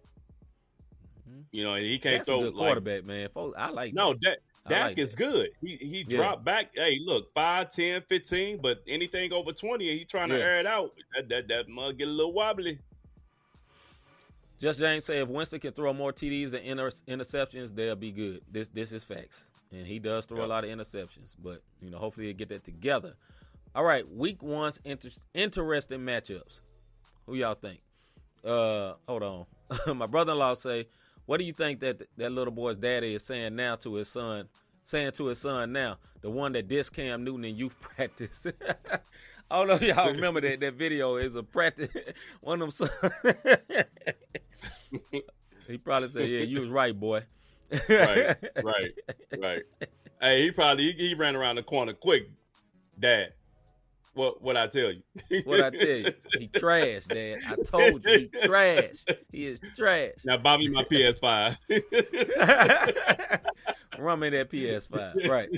mm-hmm. 1.29 1.41
you 1.51 1.63
know, 1.63 1.73
and 1.73 1.85
he 1.85 1.97
can't 1.99 2.17
That's 2.19 2.29
a 2.29 2.31
throw 2.31 2.41
good 2.41 2.55
like 2.55 2.67
quarterback, 2.67 3.05
man. 3.05 3.27
Folks, 3.33 3.55
I 3.57 3.69
like. 3.69 3.93
no. 3.93 4.13
Dak. 4.13 4.37
Dak, 4.67 4.77
Dak 4.77 4.83
like 4.83 4.97
is 4.99 5.11
that. 5.11 5.17
good. 5.17 5.49
He 5.61 5.75
he 5.77 6.05
Yeah. 6.07 6.17
dropped 6.17 6.45
back. 6.45 6.71
Hey, 6.75 6.99
look, 7.03 7.33
5, 7.33 7.69
10, 7.69 8.03
15, 8.07 8.59
but 8.61 8.77
anything 8.87 9.33
over 9.33 9.51
twenty, 9.51 9.89
and 9.89 9.99
he 9.99 10.05
trying 10.05 10.29
to 10.29 10.37
Yeah. 10.37 10.43
air 10.43 10.59
it 10.59 10.65
out. 10.67 10.91
That 11.15 11.27
that 11.29 11.47
that 11.49 11.67
mug 11.67 11.97
get 11.97 12.07
a 12.07 12.11
little 12.11 12.33
wobbly. 12.33 12.79
Just 14.59 14.79
James 14.79 15.05
say 15.05 15.19
if 15.19 15.29
Winston 15.29 15.59
can 15.61 15.71
throw 15.71 15.93
more 15.93 16.11
TDs 16.11 16.51
than 16.51 16.61
inter- 16.61 16.89
interceptions, 17.07 17.73
they'll 17.73 17.95
be 17.95 18.11
good. 18.11 18.41
This 18.51 18.67
this 18.67 18.91
is 18.91 19.03
facts, 19.05 19.45
and 19.71 19.87
he 19.87 19.99
does 19.99 20.25
throw 20.25 20.43
a 20.43 20.47
lot 20.47 20.65
of 20.65 20.69
interceptions. 20.69 21.35
But 21.41 21.61
you 21.81 21.89
know, 21.89 21.97
hopefully 21.97 22.27
he'll 22.27 22.35
get 22.35 22.49
that 22.49 22.65
together. 22.65 23.15
All 23.73 23.85
right, 23.85 24.07
week 24.09 24.43
one's 24.43 24.79
inter- 24.83 25.09
interesting 25.33 26.01
matchups. 26.01 26.59
Who 27.25 27.35
y'all 27.35 27.53
think? 27.53 27.79
Uh, 28.43 28.93
hold 29.07 29.23
on. 29.23 29.45
My 29.97 30.07
brother-in-law 30.07 30.55
say, 30.55 30.87
"What 31.25 31.37
do 31.37 31.45
you 31.45 31.53
think 31.53 31.79
that 31.79 32.01
that 32.17 32.31
little 32.33 32.53
boy's 32.53 32.75
daddy 32.75 33.15
is 33.15 33.23
saying 33.23 33.55
now 33.55 33.77
to 33.77 33.93
his 33.93 34.09
son? 34.09 34.49
Saying 34.81 35.11
to 35.13 35.27
his 35.27 35.39
son 35.39 35.71
now, 35.71 35.99
the 36.21 36.29
one 36.29 36.51
that 36.53 36.67
dissed 36.67 36.93
Cam 36.93 37.23
Newton 37.23 37.45
in 37.45 37.55
youth 37.55 37.79
practice." 37.79 38.45
I 39.51 39.57
don't 39.57 39.67
know 39.67 39.73
if 39.75 39.81
y'all 39.81 40.11
remember 40.11 40.41
that 40.41 40.59
that 40.59 40.75
video 40.75 41.15
is 41.15 41.33
a 41.33 41.41
practice. 41.41 41.89
One 42.41 42.61
of 42.61 42.77
them. 42.77 42.87
He 45.67 45.77
probably 45.77 46.09
said, 46.09 46.29
"Yeah, 46.29 46.41
you 46.41 46.61
was 46.61 46.69
right, 46.69 46.97
boy." 46.97 47.23
Right, 47.89 48.35
right, 48.63 48.91
right. 49.37 49.63
Hey, 50.21 50.43
he 50.43 50.51
probably 50.51 50.91
he, 50.91 51.09
he 51.09 51.13
ran 51.13 51.35
around 51.35 51.57
the 51.57 51.63
corner 51.63 51.93
quick. 51.93 52.29
Dad, 52.99 53.33
what 54.13 54.41
what 54.41 54.57
I 54.57 54.67
tell 54.67 54.91
you? 54.91 55.01
What 55.45 55.61
I 55.61 55.69
tell 55.69 55.87
you, 55.87 56.13
he 56.37 56.47
trash, 56.47 57.05
Dad. 57.05 57.39
I 57.47 57.55
told 57.63 58.03
you, 58.05 58.19
he 58.19 58.27
trash. 58.47 59.05
He 59.31 59.47
is 59.47 59.61
trash. 59.75 60.15
Now, 60.25 60.37
Bobby, 60.37 60.69
my 60.69 60.83
PS5. 60.83 61.57
Run 63.99 64.19
me 64.19 64.29
that 64.29 64.51
PS5, 64.51 65.27
right? 65.27 65.49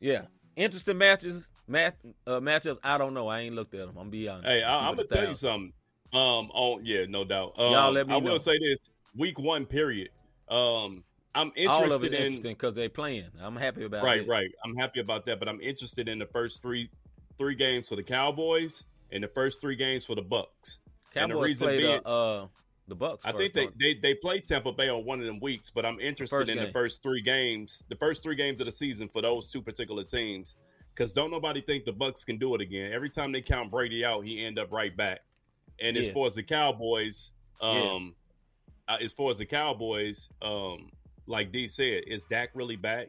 Yeah, 0.00 0.22
interesting 0.56 0.98
matches, 0.98 1.50
match 1.66 1.94
uh, 2.26 2.40
matchups. 2.40 2.78
I 2.84 2.98
don't 2.98 3.14
know. 3.14 3.28
I 3.28 3.40
ain't 3.40 3.54
looked 3.54 3.72
at 3.74 3.80
them. 3.80 3.90
I'm 3.90 3.94
gonna 3.96 4.10
be 4.10 4.28
honest. 4.28 4.46
hey, 4.46 4.62
I, 4.62 4.88
I'm 4.88 4.96
gonna 4.96 5.08
tell 5.08 5.26
you 5.26 5.34
something. 5.34 5.72
Um, 6.12 6.50
Oh 6.54 6.80
yeah, 6.82 7.04
no 7.08 7.24
doubt. 7.24 7.54
Um, 7.58 7.72
Y'all 7.72 7.92
let 7.92 8.06
me 8.08 8.14
I 8.14 8.20
know. 8.20 8.32
will 8.32 8.38
say 8.38 8.58
this: 8.58 8.78
week 9.16 9.38
one, 9.38 9.66
period. 9.66 10.10
Um, 10.48 11.04
I'm 11.34 11.52
All 11.68 11.84
of 11.84 12.04
interested 12.04 12.14
in 12.14 12.22
interesting 12.22 12.52
because 12.52 12.74
they 12.74 12.88
playing. 12.88 13.28
I'm 13.40 13.54
happy 13.56 13.84
about 13.84 14.02
right, 14.02 14.26
that. 14.26 14.30
right. 14.30 14.50
I'm 14.64 14.74
happy 14.76 15.00
about 15.00 15.26
that, 15.26 15.38
but 15.38 15.48
I'm 15.48 15.60
interested 15.60 16.08
in 16.08 16.18
the 16.18 16.26
first 16.26 16.62
three 16.62 16.90
three 17.38 17.54
games 17.54 17.88
for 17.88 17.96
the 17.96 18.02
Cowboys 18.02 18.84
and 19.12 19.22
the 19.22 19.28
first 19.28 19.60
three 19.60 19.76
games 19.76 20.04
for 20.04 20.16
the 20.16 20.22
Bucks. 20.22 20.78
The 21.14 21.20
Cowboys 21.20 21.48
reason 21.50 21.66
played 21.68 21.78
being- 21.78 22.00
uh, 22.04 22.42
uh, 22.42 22.46
the 22.88 22.96
Bucks. 22.96 23.24
I 23.24 23.32
think 23.32 23.54
they, 23.54 23.68
they 23.78 23.94
they 24.02 24.14
play 24.14 24.40
Tampa 24.40 24.72
Bay 24.72 24.88
on 24.88 25.04
one 25.04 25.20
of 25.20 25.26
them 25.26 25.38
weeks, 25.38 25.70
but 25.70 25.86
I'm 25.86 26.00
interested 26.00 26.48
in 26.48 26.58
the 26.58 26.72
first 26.72 27.02
three 27.02 27.22
games, 27.22 27.82
the 27.88 27.96
first 27.96 28.24
three 28.24 28.34
games 28.34 28.58
of 28.60 28.66
the 28.66 28.72
season 28.72 29.08
for 29.08 29.22
those 29.22 29.50
two 29.50 29.62
particular 29.62 30.02
teams. 30.02 30.56
Because 30.92 31.12
don't 31.12 31.30
nobody 31.30 31.60
think 31.62 31.84
the 31.84 31.92
Bucks 31.92 32.24
can 32.24 32.36
do 32.36 32.54
it 32.56 32.60
again. 32.60 32.92
Every 32.92 33.08
time 33.08 33.30
they 33.30 33.40
count 33.40 33.70
Brady 33.70 34.04
out, 34.04 34.24
he 34.24 34.44
end 34.44 34.58
up 34.58 34.72
right 34.72 34.94
back. 34.94 35.20
And 35.80 35.96
as 35.96 36.10
far 36.10 36.26
as 36.26 36.34
the 36.34 36.42
Cowboys, 36.42 37.32
um, 37.60 38.14
uh, 38.88 38.98
as 39.00 39.12
far 39.12 39.30
as 39.30 39.38
the 39.38 39.46
Cowboys, 39.46 40.28
um, 40.42 40.90
like 41.26 41.52
D 41.52 41.68
said, 41.68 42.02
is 42.06 42.24
Dak 42.24 42.50
really 42.54 42.76
back? 42.76 43.08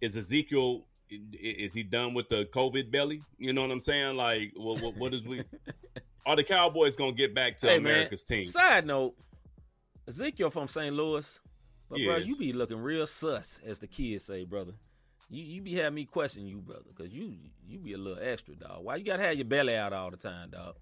Is 0.00 0.16
Ezekiel 0.16 0.84
is 1.10 1.72
he 1.72 1.82
done 1.82 2.14
with 2.14 2.28
the 2.28 2.46
COVID 2.46 2.90
belly? 2.90 3.22
You 3.38 3.52
know 3.52 3.62
what 3.62 3.70
I'm 3.70 3.80
saying? 3.80 4.16
Like, 4.16 4.52
what, 4.56 4.82
what, 4.82 4.96
what 4.96 5.14
is 5.14 5.22
we? 5.22 5.42
Are 6.26 6.34
the 6.34 6.42
Cowboys 6.42 6.96
gonna 6.96 7.12
get 7.12 7.34
back 7.34 7.56
to 7.58 7.68
Hey, 7.68 7.76
America's 7.76 8.28
man, 8.28 8.38
team? 8.38 8.46
Side 8.46 8.86
note, 8.86 9.14
Ezekiel 10.08 10.50
from 10.50 10.66
St. 10.66 10.94
Louis, 10.94 11.40
but 11.88 12.00
bro, 12.04 12.16
you 12.16 12.36
be 12.36 12.52
looking 12.52 12.78
real 12.78 13.06
sus, 13.06 13.60
as 13.64 13.78
the 13.78 13.86
kids 13.86 14.24
say, 14.24 14.44
brother. 14.44 14.72
You 15.30 15.44
you 15.44 15.62
be 15.62 15.74
having 15.74 15.94
me 15.94 16.04
question 16.04 16.46
you, 16.46 16.58
brother, 16.58 16.82
because 16.94 17.12
you 17.12 17.36
you 17.68 17.78
be 17.78 17.92
a 17.92 17.98
little 17.98 18.22
extra, 18.22 18.56
dog. 18.56 18.84
Why 18.84 18.96
you 18.96 19.04
gotta 19.04 19.22
have 19.22 19.36
your 19.36 19.44
belly 19.44 19.76
out 19.76 19.92
all 19.92 20.10
the 20.10 20.16
time, 20.16 20.50
dog? 20.50 20.74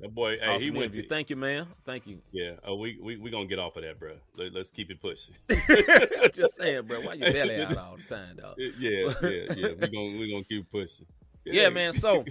That 0.00 0.14
boy, 0.14 0.38
hey, 0.38 0.46
Awesome 0.46 0.62
he 0.62 0.70
went 0.70 0.92
to. 0.94 1.02
Thank 1.06 1.28
you, 1.28 1.36
man. 1.36 1.66
Thank 1.84 2.06
you. 2.06 2.22
Yeah, 2.32 2.52
uh, 2.66 2.74
we 2.74 2.98
we 3.02 3.18
we 3.18 3.30
gonna 3.30 3.46
get 3.46 3.58
off 3.58 3.76
of 3.76 3.82
that, 3.82 3.98
bro. 3.98 4.14
Let, 4.34 4.56
us 4.56 4.70
keep 4.70 4.90
it 4.90 5.00
pushing. 5.00 5.34
I'm 5.50 6.30
just 6.32 6.56
saying, 6.56 6.86
bro. 6.86 7.02
Why 7.02 7.14
you 7.14 7.20
belly 7.32 7.60
out 7.62 7.76
all 7.76 7.96
the 7.96 8.02
time, 8.04 8.36
dog? 8.36 8.54
yeah, 8.56 8.70
yeah, 8.78 9.54
yeah. 9.54 9.68
We 9.78 9.88
gonna 9.88 10.18
we 10.18 10.32
gonna 10.32 10.44
keep 10.44 10.70
pushing. 10.70 11.04
Yeah, 11.44 11.68
man. 11.68 11.92
So 11.92 12.24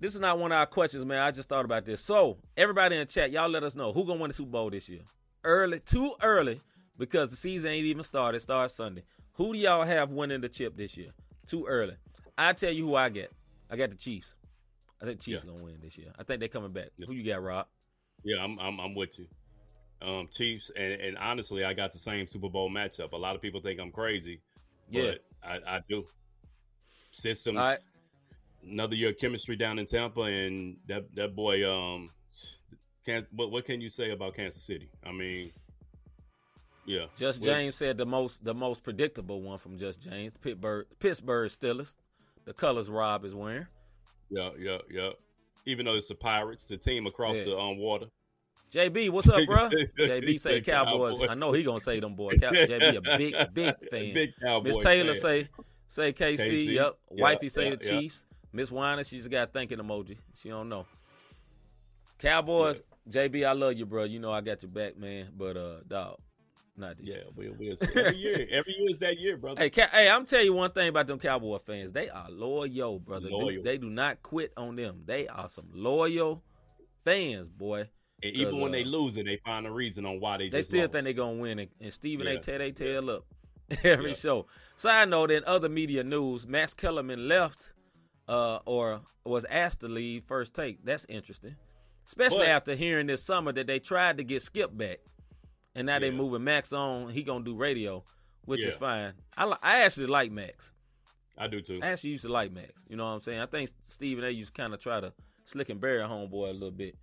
this 0.00 0.14
is 0.14 0.20
not 0.20 0.38
one 0.38 0.50
of 0.50 0.58
our 0.58 0.66
questions, 0.66 1.04
man. 1.04 1.18
I 1.18 1.30
just 1.30 1.48
thought 1.48 1.64
about 1.64 1.84
this. 1.84 2.00
So 2.00 2.38
everybody 2.56 2.96
in 2.96 3.06
the 3.06 3.12
chat, 3.12 3.30
y'all 3.30 3.48
let 3.48 3.62
us 3.62 3.76
know 3.76 3.92
who 3.92 4.04
gonna 4.04 4.20
win 4.20 4.28
the 4.28 4.34
Super 4.34 4.50
Bowl 4.50 4.70
this 4.70 4.88
year. 4.88 5.02
Early, 5.44 5.78
too 5.78 6.12
early, 6.22 6.60
because 6.98 7.30
the 7.30 7.36
season 7.36 7.70
ain't 7.70 7.86
even 7.86 8.02
started. 8.02 8.38
It 8.38 8.42
starts 8.42 8.74
Sunday. 8.74 9.04
Who 9.34 9.52
do 9.52 9.58
y'all 9.60 9.84
have 9.84 10.10
winning 10.10 10.40
the 10.40 10.48
chip 10.48 10.76
this 10.76 10.96
year? 10.96 11.10
Too 11.46 11.66
early. 11.66 11.94
I 12.36 12.52
tell 12.52 12.72
you 12.72 12.86
who 12.86 12.96
I 12.96 13.10
get. 13.10 13.30
I 13.70 13.76
got 13.76 13.90
the 13.90 13.96
Chiefs. 13.96 14.34
I 15.02 15.06
think 15.06 15.20
Chiefs 15.20 15.44
Yeah. 15.44 15.50
gonna 15.52 15.64
win 15.64 15.78
this 15.82 15.98
year. 15.98 16.12
I 16.18 16.22
think 16.22 16.40
they're 16.40 16.48
coming 16.48 16.72
back. 16.72 16.90
Who 17.04 17.12
you 17.12 17.24
got, 17.24 17.42
Rob? 17.42 17.66
Yeah, 18.24 18.42
I'm 18.42 18.58
I'm 18.60 18.78
I'm 18.80 18.94
with 18.94 19.18
you. 19.18 19.26
Um, 20.00 20.28
Chiefs 20.32 20.70
and, 20.76 20.92
and 20.94 21.18
honestly, 21.18 21.64
I 21.64 21.74
got 21.74 21.92
the 21.92 21.98
same 21.98 22.26
Super 22.26 22.48
Bowl 22.48 22.70
matchup. 22.70 23.12
A 23.12 23.16
lot 23.16 23.34
of 23.34 23.42
people 23.42 23.60
think 23.60 23.80
I'm 23.80 23.90
crazy, 23.92 24.40
Yeah. 24.88 25.12
but 25.12 25.24
I, 25.66 25.76
I 25.76 25.80
do. 25.88 26.06
Systems, 27.10 27.58
right. 27.58 27.78
another 28.66 28.94
year 28.94 29.10
of 29.10 29.18
chemistry 29.18 29.54
down 29.54 29.78
in 29.78 29.86
Tampa, 29.86 30.22
and 30.22 30.76
that 30.88 31.14
that 31.14 31.34
boy. 31.36 31.68
Um, 31.70 32.10
can 33.04 33.26
what 33.32 33.50
what 33.50 33.64
can 33.66 33.80
you 33.80 33.90
say 33.90 34.12
about 34.12 34.34
Kansas 34.36 34.62
City? 34.62 34.88
I 35.04 35.12
mean, 35.12 35.50
yeah, 36.86 37.06
Just 37.18 37.40
Well, 37.40 37.50
James 37.50 37.74
said 37.74 37.98
the 37.98 38.06
most 38.06 38.42
the 38.44 38.54
most 38.54 38.82
predictable 38.82 39.42
one 39.42 39.58
from 39.58 39.78
Just 39.78 40.00
James. 40.00 40.32
Pittsburgh 40.40 40.86
Pittsburgh 41.00 41.50
Steelers. 41.50 41.96
The 42.44 42.52
colors 42.54 42.88
Rob 42.88 43.24
is 43.24 43.34
wearing. 43.34 43.66
Yeah, 44.32 44.50
yeah, 44.58 44.78
yeah. 44.90 45.10
Even 45.66 45.84
though 45.86 45.94
it's 45.94 46.08
the 46.08 46.14
Pirates, 46.14 46.64
the 46.64 46.76
team 46.76 47.06
across 47.06 47.36
Yeah. 47.36 47.44
the 47.44 47.58
um, 47.58 47.78
water. 47.78 48.06
JB, 48.72 49.10
what's 49.10 49.28
up, 49.28 49.44
bro? 49.46 49.68
JB 49.98 50.40
say 50.40 50.60
Cowboys. 50.62 51.18
Cowboys. 51.18 51.28
I 51.28 51.34
know 51.34 51.52
he 51.52 51.62
gonna 51.62 51.78
say 51.78 52.00
them 52.00 52.14
boys. 52.14 52.38
Cow- 52.40 52.50
JB 52.52 52.96
a 52.96 53.00
big, 53.18 53.34
big 53.52 53.74
fan. 53.90 54.14
Big 54.14 54.30
Cowboy 54.42 54.68
Miss 54.68 54.78
Taylor 54.78 55.12
fan. 55.14 55.20
say 55.20 55.48
say 55.86 56.12
KC. 56.14 56.38
KC, 56.38 56.66
Yep. 56.72 56.98
yeah, 57.12 57.22
Wifey 57.22 57.48
say 57.50 57.70
the. 57.70 57.76
Chiefs. 57.76 58.24
Miss 58.54 58.70
Weiner, 58.70 59.04
she's 59.04 59.28
got 59.28 59.48
a 59.48 59.50
thinking 59.50 59.78
emoji. 59.78 60.16
She 60.38 60.48
don't 60.48 60.68
know. 60.70 60.86
Cowboys, 62.18 62.82
JB, 63.10 63.46
I 63.46 63.52
love 63.52 63.74
you, 63.74 63.84
bro. 63.86 64.04
You 64.04 64.18
know 64.20 64.32
I 64.32 64.40
got 64.40 64.62
your 64.62 64.70
back, 64.70 64.96
man. 64.96 65.28
But 65.36 65.56
uh, 65.56 65.76
dog, 65.86 66.18
not 66.82 66.98
this 66.98 67.08
Yeah, 67.08 67.14
year. 67.14 67.24
we, 67.34 67.48
we'll 67.50 67.76
every 67.96 68.18
year. 68.18 68.46
Every 68.50 68.74
year 68.78 68.90
is 68.90 68.98
that 68.98 69.18
year, 69.18 69.36
brother. 69.38 69.60
Hey, 69.62 69.70
Ca- 69.70 69.88
hey, 69.90 70.10
I'm 70.10 70.26
telling 70.26 70.44
you 70.46 70.52
one 70.52 70.70
thing 70.72 70.88
about 70.88 71.06
them 71.06 71.18
Cowboy 71.18 71.58
fans. 71.58 71.90
They 71.92 72.10
are 72.10 72.30
loyal, 72.30 72.98
brother. 72.98 73.28
They- 73.28 73.32
Loyal. 73.34 73.62
They, 73.62 73.78
do 73.78 73.88
not 73.88 74.22
quit 74.22 74.52
on 74.56 74.76
them. 74.76 75.02
They 75.06 75.26
are 75.28 75.48
some 75.48 75.68
loyal 75.72 76.42
fans, 77.04 77.48
boy. 77.48 77.88
and 78.22 78.34
even 78.34 78.60
when 78.60 78.68
uh, 78.70 78.72
they 78.72 78.84
lose 78.84 79.16
it, 79.16 79.24
they 79.24 79.38
find 79.44 79.66
a 79.66 79.70
reason 79.70 80.04
on 80.06 80.20
why 80.20 80.36
they. 80.38 80.48
They 80.48 80.62
still 80.62 80.80
lost. 80.80 80.92
think 80.92 81.04
they're 81.04 81.12
gonna 81.14 81.38
win, 81.40 81.58
and, 81.58 81.70
and 81.80 81.92
Stephen 81.92 82.26
A. 82.26 82.34
Yeah. 82.34 82.38
tear 82.40 82.58
they 82.58 82.72
tail 82.72 83.10
up 83.10 83.24
every 83.82 84.08
Yeah. 84.08 84.14
show. 84.14 84.46
Side 84.76 85.08
note: 85.08 85.30
in 85.30 85.42
other 85.46 85.68
media 85.68 86.04
news, 86.04 86.46
Max 86.46 86.74
Kellerman 86.74 87.26
left, 87.28 87.72
uh, 88.28 88.58
or 88.66 89.00
was 89.24 89.44
asked 89.46 89.80
to 89.80 89.88
leave. 89.88 90.24
First 90.24 90.54
take. 90.54 90.84
That's 90.84 91.04
interesting, 91.08 91.56
especially 92.06 92.38
But- 92.38 92.48
after 92.48 92.74
hearing 92.74 93.06
this 93.06 93.22
summer 93.24 93.52
that 93.52 93.66
they 93.66 93.78
tried 93.78 94.18
to 94.18 94.24
get 94.24 94.42
Skip 94.42 94.76
back, 94.76 94.98
and 95.74 95.86
now 95.86 95.98
they 95.98 96.06
Yeah. 96.10 96.16
moving 96.16 96.44
Max 96.44 96.72
on. 96.72 97.10
He 97.10 97.22
gonna 97.22 97.44
do 97.44 97.54
radio, 97.56 98.04
which 98.44 98.64
is 98.64 98.74
fine. 98.76 99.14
I 99.36 99.46
li- 99.46 99.56
I 99.62 99.82
actually 99.84 100.06
like 100.06 100.30
Max. 100.32 100.72
I 101.38 101.46
do 101.48 101.60
too. 101.62 101.80
I 101.82 101.88
actually 101.88 102.10
used 102.10 102.22
to 102.24 102.28
like 102.28 102.52
Max. 102.52 102.84
You 102.88 102.96
know 102.96 103.04
what 103.04 103.10
I'm 103.12 103.20
saying? 103.20 103.40
I 103.40 103.46
think 103.46 103.70
Stephen 103.84 104.24
A. 104.24 104.28
used 104.30 104.54
to 104.54 104.60
kind 104.62 104.74
of 104.74 104.80
try 104.80 105.00
to 105.00 105.12
slick 105.44 105.70
and 105.70 105.80
bury 105.80 106.00
homeboy 106.00 106.50
a 106.50 106.52
little 106.52 106.70
bit. 106.70 106.94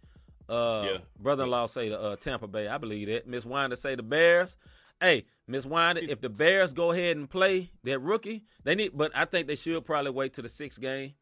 Uh, 0.48 0.88
Yeah. 0.92 0.98
Brother-in-law 1.20 1.68
say 1.68 1.90
the 1.90 2.00
uh, 2.00 2.16
Tampa 2.16 2.48
Bay. 2.48 2.68
I 2.68 2.78
believe 2.78 3.08
that. 3.08 3.28
Miss 3.28 3.46
Winder 3.46 3.76
say 3.76 3.96
the 3.96 4.04
Bears. 4.04 4.58
Hey, 5.00 5.26
Miss 5.48 5.66
Winder, 5.66 6.02
if 6.02 6.22
the 6.22 6.30
Bears 6.30 6.74
go 6.74 6.92
ahead 6.92 7.18
and 7.18 7.30
play 7.30 7.72
that 7.84 8.00
rookie, 8.00 8.46
they 8.64 8.76
need. 8.76 8.92
But 8.96 9.12
I 9.16 9.26
think 9.26 9.48
they 9.48 9.56
should 9.56 9.84
probably 9.86 10.12
wait 10.12 10.34
to 10.34 10.42
the 10.42 10.50
sixth 10.50 10.80
game, 10.82 11.14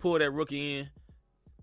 pull 0.00 0.18
that 0.18 0.30
rookie 0.30 0.78
in. 0.78 0.90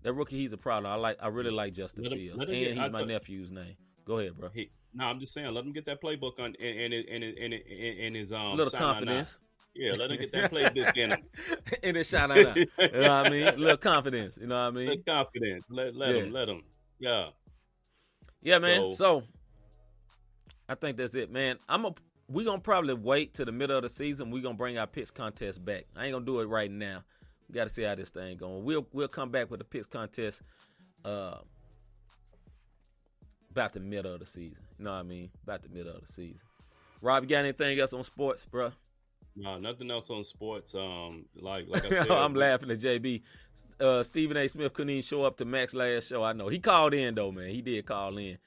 That 0.02 0.12
rookie, 0.12 0.36
he's 0.36 0.52
a 0.52 0.58
problem. 0.58 0.92
I 0.92 0.96
like. 0.96 1.16
I 1.20 1.28
really 1.28 1.50
like 1.50 1.72
Justin 1.74 2.04
him- 2.04 2.12
Fields, 2.12 2.42
and 2.42 2.52
he's 2.52 2.76
my 2.92 3.04
nephew's 3.04 3.50
name. 3.50 3.76
Go 4.04 4.18
ahead, 4.18 4.36
bro. 4.36 4.50
He, 4.50 4.70
no, 4.94 5.06
I'm 5.06 5.18
just 5.20 5.32
saying, 5.32 5.52
let 5.52 5.64
him 5.64 5.72
get 5.72 5.86
that 5.86 6.00
playbook 6.02 6.38
on 6.38 6.54
in 6.54 6.92
in 6.92 6.92
in 6.92 7.22
in, 7.22 7.52
in, 7.52 7.52
in 7.52 8.14
his 8.14 8.32
um 8.32 8.40
a 8.40 8.54
little 8.54 8.70
confidence. 8.78 9.38
Yeah, 9.74 9.92
let 9.98 10.10
him 10.10 10.18
get 10.18 10.32
that 10.32 10.52
playbook 10.52 10.96
in 10.96 11.10
him. 11.10 11.22
and 11.82 11.96
it 11.96 12.06
shot 12.06 12.30
out. 12.30 12.56
You 12.56 12.66
know 12.78 13.00
what 13.00 13.26
I 13.26 13.30
mean? 13.30 13.46
A 13.48 13.52
little 13.56 13.76
confidence. 13.76 14.38
You 14.40 14.46
know 14.46 14.54
what 14.54 14.60
I 14.60 14.70
mean? 14.70 14.88
Let 14.88 15.06
confidence. 15.06 15.64
Let 15.68 15.96
let 15.96 16.14
Yeah. 16.14 16.22
him. 16.22 16.32
Let 16.32 16.48
him. 16.48 16.62
Yeah. 16.98 17.28
Yeah, 18.42 18.58
man. 18.58 18.90
So, 18.90 18.94
So- 18.94 19.22
I 20.68 20.74
think 20.74 20.96
that's 20.96 21.14
it, 21.14 21.30
man. 21.30 21.58
I'm 21.68 21.84
a 21.84 21.94
we 22.28 22.44
gonna 22.44 22.60
probably 22.60 22.94
wait 22.94 23.34
to 23.34 23.44
the 23.44 23.52
middle 23.52 23.76
of 23.76 23.82
the 23.82 23.88
season. 23.88 24.30
We 24.30 24.40
gonna 24.40 24.56
bring 24.56 24.78
our 24.78 24.86
pitch 24.86 25.12
contest 25.12 25.64
back. 25.64 25.84
I 25.96 26.06
ain't 26.06 26.12
gonna 26.14 26.24
do 26.24 26.40
it 26.40 26.46
right 26.46 26.70
now. 26.70 27.04
We 27.48 27.54
got 27.54 27.64
to 27.64 27.70
see 27.70 27.82
how 27.82 27.94
this 27.94 28.08
thing 28.10 28.36
going. 28.38 28.64
We'll 28.64 28.86
we'll 28.92 29.08
come 29.08 29.30
back 29.30 29.50
with 29.50 29.58
the 29.60 29.64
pitch 29.64 29.90
contest 29.90 30.42
uh 31.04 31.38
about 33.54 33.72
the 33.72 33.80
middle 33.80 34.12
of 34.14 34.20
the 34.20 34.26
season. 34.26 34.64
You 34.78 34.84
know 34.84 34.92
what 34.92 34.98
I 34.98 35.02
mean? 35.04 35.30
About 35.44 35.62
the 35.62 35.68
middle 35.68 35.94
of 35.94 36.00
the 36.06 36.12
season. 36.12 36.46
Rob, 37.00 37.22
you 37.22 37.28
got 37.28 37.38
anything 37.40 37.78
else 37.78 37.92
on 37.92 38.02
sports, 38.02 38.46
bro? 38.46 38.72
No, 39.36 39.58
nothing 39.58 39.90
else 39.90 40.10
on 40.10 40.24
sports. 40.24 40.74
Um, 40.74 41.24
like 41.36 41.66
like 41.68 41.84
I 41.86 41.88
said, 42.02 42.10
I'm 42.10 42.34
laughing 42.34 42.70
at 42.70 42.78
JB. 42.78 43.22
Uh, 43.80 44.02
Stephen 44.02 44.36
A. 44.36 44.48
Smith 44.48 44.72
couldn't 44.72 44.90
even 44.90 45.02
show 45.02 45.22
up 45.24 45.36
to 45.38 45.44
Max 45.44 45.74
last 45.74 46.08
show. 46.08 46.22
I 46.24 46.32
know 46.32 46.48
he 46.48 46.58
called 46.58 46.94
in 46.94 47.14
though, 47.14 47.32
man. 47.32 47.48
He 47.48 47.60
did 47.62 47.84
call 47.86 48.16
in, 48.18 48.38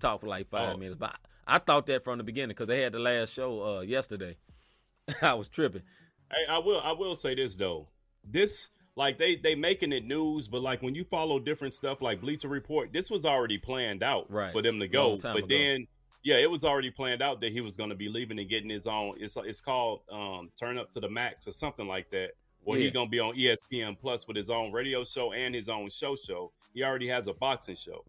talk 0.00 0.20
for 0.20 0.26
like 0.26 0.48
five 0.48 0.74
Oh. 0.74 0.76
minutes. 0.78 0.96
But 0.98 1.16
I 1.46 1.58
thought 1.58 1.86
that 1.86 2.04
from 2.04 2.18
the 2.18 2.24
beginning 2.24 2.48
because 2.48 2.66
they 2.68 2.82
had 2.82 2.92
the 2.92 2.98
last 2.98 3.32
show 3.32 3.78
uh, 3.78 3.80
yesterday. 3.80 4.36
I 5.22 5.34
was 5.34 5.48
tripping. 5.48 5.82
Hey, 6.30 6.52
I 6.52 6.58
will 6.58 6.80
I 6.80 6.92
will 6.92 7.16
say 7.16 7.34
this 7.34 7.56
though. 7.56 7.88
This 8.24 8.68
like 8.96 9.18
they 9.18 9.36
they 9.36 9.54
making 9.54 9.92
it 9.92 10.04
news, 10.04 10.48
but 10.48 10.62
like 10.62 10.82
when 10.82 10.94
you 10.94 11.04
follow 11.04 11.38
different 11.38 11.74
stuff 11.74 12.00
like 12.02 12.20
Bleacher 12.20 12.48
Report, 12.48 12.92
this 12.92 13.10
was 13.10 13.24
already 13.24 13.58
planned 13.58 14.02
out 14.02 14.30
Right. 14.30 14.52
for 14.52 14.62
them 14.62 14.80
to 14.80 14.88
go. 14.88 15.16
But 15.22 15.36
ago. 15.36 15.46
then 15.48 15.86
yeah, 16.24 16.36
it 16.38 16.50
was 16.50 16.64
already 16.64 16.90
planned 16.90 17.22
out 17.22 17.40
that 17.42 17.52
he 17.52 17.60
was 17.60 17.76
going 17.76 17.90
to 17.90 17.94
be 17.94 18.08
leaving 18.08 18.38
and 18.40 18.48
getting 18.48 18.70
his 18.70 18.86
own. 18.86 19.14
It's 19.20 19.36
it's 19.36 19.60
called 19.60 20.00
um, 20.10 20.50
Turn 20.58 20.76
Up 20.78 20.90
to 20.92 21.00
the 21.00 21.08
Max 21.08 21.46
or 21.46 21.52
something 21.52 21.86
like 21.86 22.10
that. 22.10 22.30
Where 22.64 22.78
Yeah. 22.78 22.84
he's 22.84 22.92
going 22.94 23.06
to 23.06 23.10
be 23.10 23.20
on 23.20 23.36
ESPN 23.36 23.96
Plus 23.96 24.26
with 24.26 24.36
his 24.36 24.50
own 24.50 24.72
radio 24.72 25.04
show 25.04 25.32
and 25.32 25.54
his 25.54 25.68
own 25.68 25.88
show 25.88 26.16
show. 26.16 26.50
He 26.74 26.82
already 26.82 27.06
has 27.08 27.28
a 27.28 27.32
boxing 27.34 27.76
show. 27.76 28.04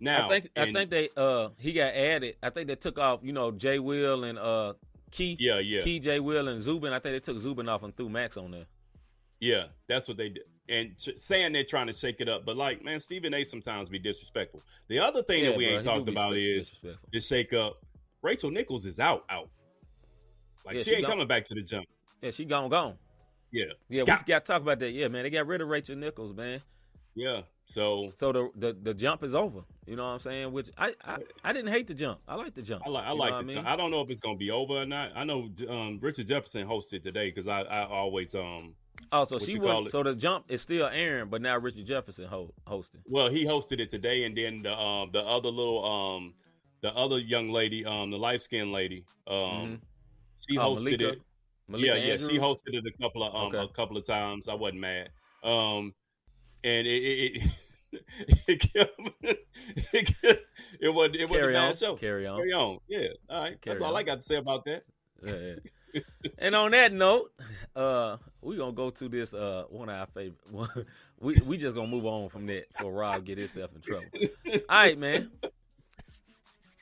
Now 0.00 0.26
I 0.26 0.28
think 0.40 0.50
I 0.56 0.72
think 0.72 0.90
they 0.90 1.08
uh 1.16 1.50
he 1.58 1.72
got 1.72 1.94
added. 1.94 2.34
I 2.42 2.50
think 2.50 2.66
they 2.68 2.74
took 2.74 2.98
off. 2.98 3.20
You 3.22 3.32
know, 3.32 3.52
Jay 3.52 3.78
Will 3.78 4.24
and 4.24 4.38
uh 4.38 4.74
Key. 5.12 5.36
yeah 5.38 5.58
yeah 5.60 5.82
Key 5.82 6.00
J 6.00 6.18
Will 6.20 6.48
and 6.48 6.60
Zubin. 6.60 6.92
I 6.92 6.98
think 6.98 7.14
they 7.14 7.20
took 7.20 7.38
Zubin 7.40 7.68
off 7.68 7.84
and 7.84 7.96
threw 7.96 8.08
Max 8.08 8.36
on 8.36 8.50
there. 8.50 8.66
Yeah, 9.42 9.64
that's 9.88 10.06
what 10.06 10.16
they 10.16 10.28
did. 10.28 10.44
And 10.68 10.96
ch- 10.96 11.18
saying 11.18 11.52
they're 11.52 11.64
trying 11.64 11.88
to 11.88 11.92
shake 11.92 12.20
it 12.20 12.28
up, 12.28 12.46
but 12.46 12.56
like, 12.56 12.84
man, 12.84 13.00
Stephen 13.00 13.34
A. 13.34 13.42
sometimes 13.42 13.88
be 13.88 13.98
disrespectful. 13.98 14.62
The 14.86 15.00
other 15.00 15.20
thing 15.24 15.42
Yeah, 15.42 15.50
that 15.50 15.58
we 15.58 15.64
bro, 15.66 15.74
ain't 15.74 15.84
talked 15.84 16.08
about 16.08 16.36
is 16.36 16.80
the 17.12 17.20
shake 17.20 17.52
up. 17.52 17.80
Rachel 18.22 18.52
Nichols 18.52 18.86
is 18.86 19.00
out, 19.00 19.24
out. 19.28 19.50
Like 20.64 20.76
Yeah, 20.76 20.82
she, 20.82 20.90
she 20.90 20.94
ain't 20.94 21.02
gone. 21.02 21.10
coming 21.10 21.26
back 21.26 21.44
to 21.46 21.54
the 21.54 21.62
jump. 21.62 21.86
Yeah, 22.22 22.30
she 22.30 22.44
gone 22.44 22.68
gone. 22.70 22.94
Yeah, 23.50 23.64
Yeah, 23.88 24.04
Got- 24.04 24.20
we 24.20 24.30
got 24.32 24.44
to 24.44 24.52
talk 24.52 24.62
about 24.62 24.78
that. 24.78 24.92
Yeah, 24.92 25.08
man, 25.08 25.24
they 25.24 25.30
got 25.30 25.48
rid 25.48 25.60
of 25.60 25.66
Rachel 25.66 25.96
Nichols, 25.96 26.32
man. 26.34 26.62
yeah. 27.16 27.42
So 27.66 28.12
So 28.14 28.32
the, 28.32 28.50
the 28.56 28.72
the 28.80 28.94
jump 28.94 29.24
is 29.24 29.34
over. 29.34 29.62
You 29.86 29.96
know 29.96 30.04
what 30.04 30.10
I'm 30.10 30.18
saying? 30.20 30.52
Which 30.52 30.70
I 30.78 30.94
I, 31.04 31.18
I 31.42 31.52
didn't 31.52 31.72
hate 31.72 31.86
the 31.88 31.94
jump. 31.94 32.20
I 32.28 32.34
like 32.36 32.54
the 32.54 32.62
jump. 32.62 32.82
I 32.86 32.90
like, 32.90 33.04
I 33.06 33.10
like. 33.12 33.30
the- 33.30 33.36
I 33.36 33.42
mean? 33.42 33.58
I 33.58 33.74
don't 33.76 33.90
know 33.90 34.02
if 34.02 34.10
it's 34.10 34.20
gonna 34.20 34.36
be 34.36 34.50
over 34.52 34.74
or 34.74 34.86
not. 34.86 35.10
I 35.16 35.24
know 35.24 35.48
um, 35.68 35.98
Richard 36.00 36.26
Jefferson 36.28 36.66
hosted 36.66 37.02
today 37.02 37.30
because 37.30 37.48
I, 37.48 37.62
I 37.62 37.86
always 37.88 38.34
um. 38.36 38.74
Oh, 39.12 39.24
so 39.24 39.36
what 39.36 39.42
she 39.42 39.58
was 39.58 39.88
it? 39.88 39.90
so 39.90 40.02
the 40.02 40.14
jump 40.14 40.46
is 40.48 40.62
still 40.62 40.86
Aaron, 40.86 41.28
but 41.28 41.42
now 41.42 41.56
Richard 41.58 41.86
Jefferson 41.86 42.26
ho- 42.26 42.52
hosting. 42.66 43.02
Well, 43.06 43.28
he 43.30 43.44
hosted 43.44 43.80
it 43.80 43.90
today, 43.90 44.24
and 44.24 44.36
then 44.36 44.62
the 44.62 44.72
um 44.78 45.10
the 45.12 45.20
other 45.20 45.48
little 45.48 45.84
um 45.84 46.34
the 46.82 46.92
other 46.94 47.18
young 47.18 47.50
lady 47.50 47.84
um 47.84 48.10
the 48.10 48.18
light 48.18 48.40
skinned 48.40 48.72
lady 48.72 49.04
um 49.26 49.36
Mhm. 49.36 49.80
she 50.48 50.58
Oh, 50.58 50.74
hosted 50.76 50.82
Malika- 50.84 51.08
it. 51.12 51.22
Malika 51.68 51.98
yeah, 51.98 52.04
yeah, 52.04 52.16
she 52.16 52.38
hosted 52.38 52.74
it 52.74 52.84
a 52.86 53.02
couple 53.02 53.22
of 53.22 53.34
um 53.34 53.46
Okay. 53.54 53.58
a 53.58 53.68
couple 53.68 53.96
of 53.96 54.06
times. 54.06 54.48
I 54.48 54.54
wasn't 54.54 54.80
mad. 54.80 55.10
Um, 55.44 55.94
and 56.64 56.86
it 56.86 56.90
it, 57.02 57.42
it, 57.92 58.02
it 58.48 58.60
kept 58.74 59.00
it 59.92 60.06
kept 60.22 60.42
it 60.80 60.88
wasn't. 60.92 61.16
It 61.16 61.28
wasn't 61.28 61.40
Carry 61.40 61.54
a 61.54 61.58
bad 61.58 61.68
on. 61.68 61.74
show. 61.76 61.96
Carry 61.96 62.26
on. 62.26 62.38
Carry 62.38 62.52
on. 62.52 62.78
Yeah. 62.88 63.08
All 63.30 63.42
right. 63.42 63.60
Carry 63.60 63.74
That's 63.76 63.80
all 63.80 63.96
I 63.96 64.02
got 64.02 64.16
to 64.16 64.20
say 64.24 64.36
about 64.36 64.64
that. 64.64 64.82
Yeah, 65.24 65.34
yeah. 65.36 65.54
and 66.38 66.54
on 66.54 66.70
that 66.72 66.92
note, 66.92 67.32
uh, 67.76 68.16
we 68.40 68.56
gonna 68.56 68.72
go 68.72 68.90
to 68.90 69.08
this 69.08 69.34
uh 69.34 69.64
one 69.68 69.88
of 69.88 69.96
our 69.96 70.06
favorite. 70.06 70.86
we 71.20 71.38
we 71.46 71.56
just 71.56 71.74
gonna 71.74 71.88
move 71.88 72.06
on 72.06 72.28
from 72.28 72.46
that 72.46 72.70
before 72.72 72.92
Rob 72.92 73.24
get 73.24 73.38
himself 73.38 73.70
in 73.74 73.80
trouble. 73.80 74.06
All 74.46 74.60
right, 74.70 74.98
man. 74.98 75.30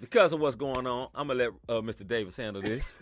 Because 0.00 0.32
of 0.32 0.40
what's 0.40 0.56
going 0.56 0.86
on, 0.86 1.08
I'm 1.14 1.28
gonna 1.28 1.38
let 1.38 1.50
uh, 1.68 1.82
Mr. 1.82 2.06
Davis 2.06 2.36
handle 2.36 2.62
this. 2.62 2.98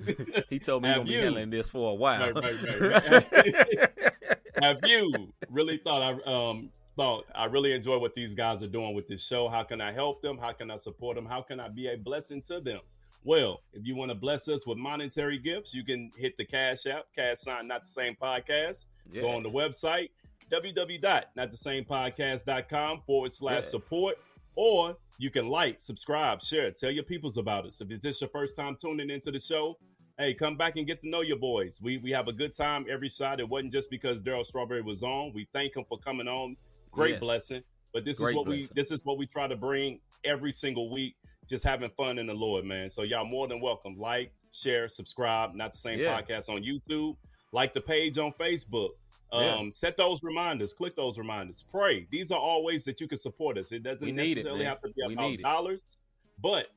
he 0.51 0.59
told 0.59 0.83
me 0.83 0.89
he's 0.89 0.99
gonna 0.99 1.09
be 1.09 1.15
handling 1.15 1.51
this 1.51 1.69
for 1.69 1.93
a 1.93 1.95
while. 1.95 2.33
Right, 2.33 2.55
right, 2.63 3.05
right. 3.05 3.91
Have 4.63 4.79
you 4.85 5.33
really 5.49 5.77
thought 5.79 6.03
I 6.03 6.31
um 6.31 6.71
thought 6.97 7.27
I 7.33 7.45
really 7.45 7.73
enjoy 7.73 7.99
what 7.99 8.15
these 8.15 8.35
guys 8.35 8.63
are 8.65 8.69
doing 8.69 8.95
with 8.95 9.07
this 9.07 9.25
show? 9.25 9.49
How 9.49 9.63
can 9.63 9.81
I 9.81 9.93
help 9.93 10.21
them? 10.21 10.37
How 10.37 10.53
can 10.53 10.71
I 10.73 10.77
support 10.77 11.15
them? 11.15 11.25
How 11.25 11.41
can 11.41 11.61
I 11.61 11.69
be 11.69 11.87
a 11.87 11.97
blessing 11.97 12.43
to 12.43 12.61
them? 12.61 12.81
Well, 13.25 13.63
if 13.73 13.85
you 13.85 13.97
want 13.97 14.11
to 14.11 14.15
bless 14.15 14.49
us 14.49 14.67
with 14.67 14.79
monetary 14.79 15.39
gifts, 15.39 15.75
you 15.75 15.85
can 15.85 16.11
hit 16.17 16.37
the 16.37 16.45
cash 16.45 16.87
app, 16.87 17.05
cash 17.15 17.39
sign, 17.39 17.69
not 17.69 17.83
the 17.83 17.89
same 17.89 18.17
podcast. 18.21 18.87
Yeah. 19.11 19.23
Go 19.23 19.31
on 19.31 19.43
the 19.43 19.51
website, 19.51 20.11
www.notthesamepodcast.com 20.51 23.03
forward 23.07 23.33
slash 23.33 23.65
support. 23.65 24.17
Or 24.55 24.97
you 25.19 25.31
can 25.31 25.49
like, 25.49 25.81
subscribe, 25.81 26.43
share, 26.43 26.71
tell 26.71 26.91
your 26.91 27.05
peoples 27.05 27.37
about 27.37 27.67
us. 27.67 27.81
If 27.81 27.91
it's 27.91 28.03
just 28.03 28.21
your 28.21 28.31
first 28.31 28.57
time 28.57 28.77
tuning 28.81 29.11
into 29.11 29.31
the 29.31 29.39
show, 29.39 29.79
hey, 30.19 30.35
come 30.35 30.57
back 30.57 30.77
and 30.77 30.87
get 30.87 31.01
to 31.03 31.09
know 31.09 31.21
your 31.21 31.39
boys. 31.39 31.81
We 31.83 31.99
we 31.99 32.11
have 32.11 32.29
a 32.29 32.33
good 32.33 32.53
time 32.53 32.87
every 32.91 33.09
shot. 33.09 33.41
It 33.41 33.49
wasn't 33.49 33.73
just 33.73 33.91
because 33.91 34.21
Darryl 34.21 34.45
Strawberry 34.45 34.83
was 34.83 35.03
on. 35.03 35.33
We 35.33 35.47
thank 35.53 35.77
him 35.77 35.85
for 35.89 35.99
coming 35.99 36.29
on. 36.29 36.57
Great 36.91 37.13
Yes. 37.13 37.21
blessing. 37.21 37.63
But 37.93 38.05
this 38.05 38.19
Great 38.19 38.33
is 38.33 38.37
what 38.37 38.47
we 38.49 38.69
this 38.75 38.91
is 38.91 39.05
what 39.05 39.19
we 39.19 39.27
try 39.27 39.47
to 39.47 39.57
bring 39.57 40.01
every 40.25 40.53
single 40.53 40.91
week. 40.91 41.15
Just 41.49 41.65
having 41.65 41.91
fun 41.97 42.19
in 42.19 42.27
the 42.27 42.35
Lord, 42.35 42.65
man. 42.65 42.91
So 42.91 43.03
y'all 43.03 43.25
more 43.25 43.49
than 43.49 43.61
welcome. 43.61 43.99
Like, 43.99 44.33
share, 44.53 44.89
subscribe. 44.89 45.55
Not 45.55 45.73
the 45.73 45.79
same 45.79 45.99
Yeah. 45.99 46.21
podcast 46.21 46.49
on 46.51 46.63
YouTube. 46.63 47.17
Like 47.53 47.73
the 47.73 47.81
page 47.81 48.19
on 48.19 48.33
Facebook. 48.35 48.91
Um, 49.33 49.43
Yeah. 49.67 49.71
set 49.71 49.97
those 49.97 50.23
reminders, 50.23 50.73
click 50.73 50.97
those 50.97 51.19
reminders, 51.19 51.63
pray. 51.71 52.07
These 52.11 52.31
are 52.33 52.39
all 52.39 52.65
ways 52.65 52.85
that 52.87 52.99
you 53.01 53.07
can 53.09 53.19
support 53.19 53.59
us. 53.59 53.73
It 53.73 53.83
doesn't 53.83 54.07
We 54.07 54.13
need 54.13 54.33
it, 54.33 54.35
necessarily 54.37 54.61
man. 54.61 54.69
have 54.69 54.81
to 54.83 54.89
be 54.89 55.03
We 55.07 55.13
about 55.15 55.39
dollars, 55.41 55.99
but 56.39 56.69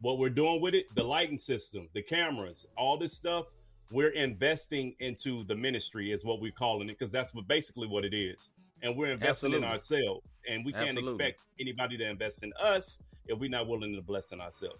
what 0.00 0.18
we're 0.18 0.28
doing 0.28 0.60
with 0.60 0.74
it, 0.74 0.86
the 0.94 1.02
lighting 1.04 1.38
system, 1.38 1.88
the 1.94 2.02
cameras, 2.02 2.66
all 2.76 2.98
this 2.98 3.14
stuff, 3.14 3.46
we're 3.90 4.10
investing 4.10 4.94
into 5.00 5.44
the 5.44 5.54
ministry, 5.54 6.12
is 6.12 6.24
what 6.26 6.40
we're 6.40 6.52
calling 6.52 6.90
it, 6.90 6.92
because 6.98 7.10
that's 7.10 7.32
what 7.32 7.48
basically 7.48 7.86
what 7.88 8.04
it 8.04 8.12
is. 8.12 8.50
And 8.82 8.96
we're 8.98 9.12
investing 9.12 9.54
in 9.54 9.64
ourselves, 9.64 10.26
and 10.46 10.62
we 10.62 10.72
can't 10.72 10.88
Absolutely. 10.88 11.12
expect 11.12 11.40
anybody 11.58 11.96
to 11.96 12.04
invest 12.06 12.42
in 12.42 12.52
us 12.60 12.98
if 13.26 13.38
we're 13.38 13.50
not 13.50 13.66
willing 13.66 13.94
to 13.94 14.02
bless 14.02 14.32
in 14.32 14.40
ourselves. 14.40 14.78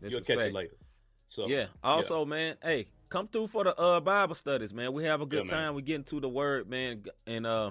This 0.00 0.12
You'll 0.12 0.20
catch 0.22 0.36
facts. 0.36 0.46
it 0.48 0.54
later. 0.54 0.74
So 1.26 1.46
Yeah. 1.48 1.66
Also, 1.82 2.24
man, 2.24 2.56
hey, 2.62 2.88
come 3.08 3.28
through 3.28 3.48
for 3.48 3.64
the 3.64 3.78
uh 3.78 4.00
Bible 4.00 4.34
studies, 4.34 4.72
man. 4.74 4.92
We 4.92 5.04
have 5.04 5.20
a 5.20 5.26
good 5.26 5.44
Yeah, 5.44 5.50
time. 5.50 5.74
We 5.74 5.82
get 5.82 5.96
into 5.96 6.20
the 6.20 6.28
word, 6.28 6.68
man, 6.68 7.04
and 7.26 7.46
uh 7.46 7.70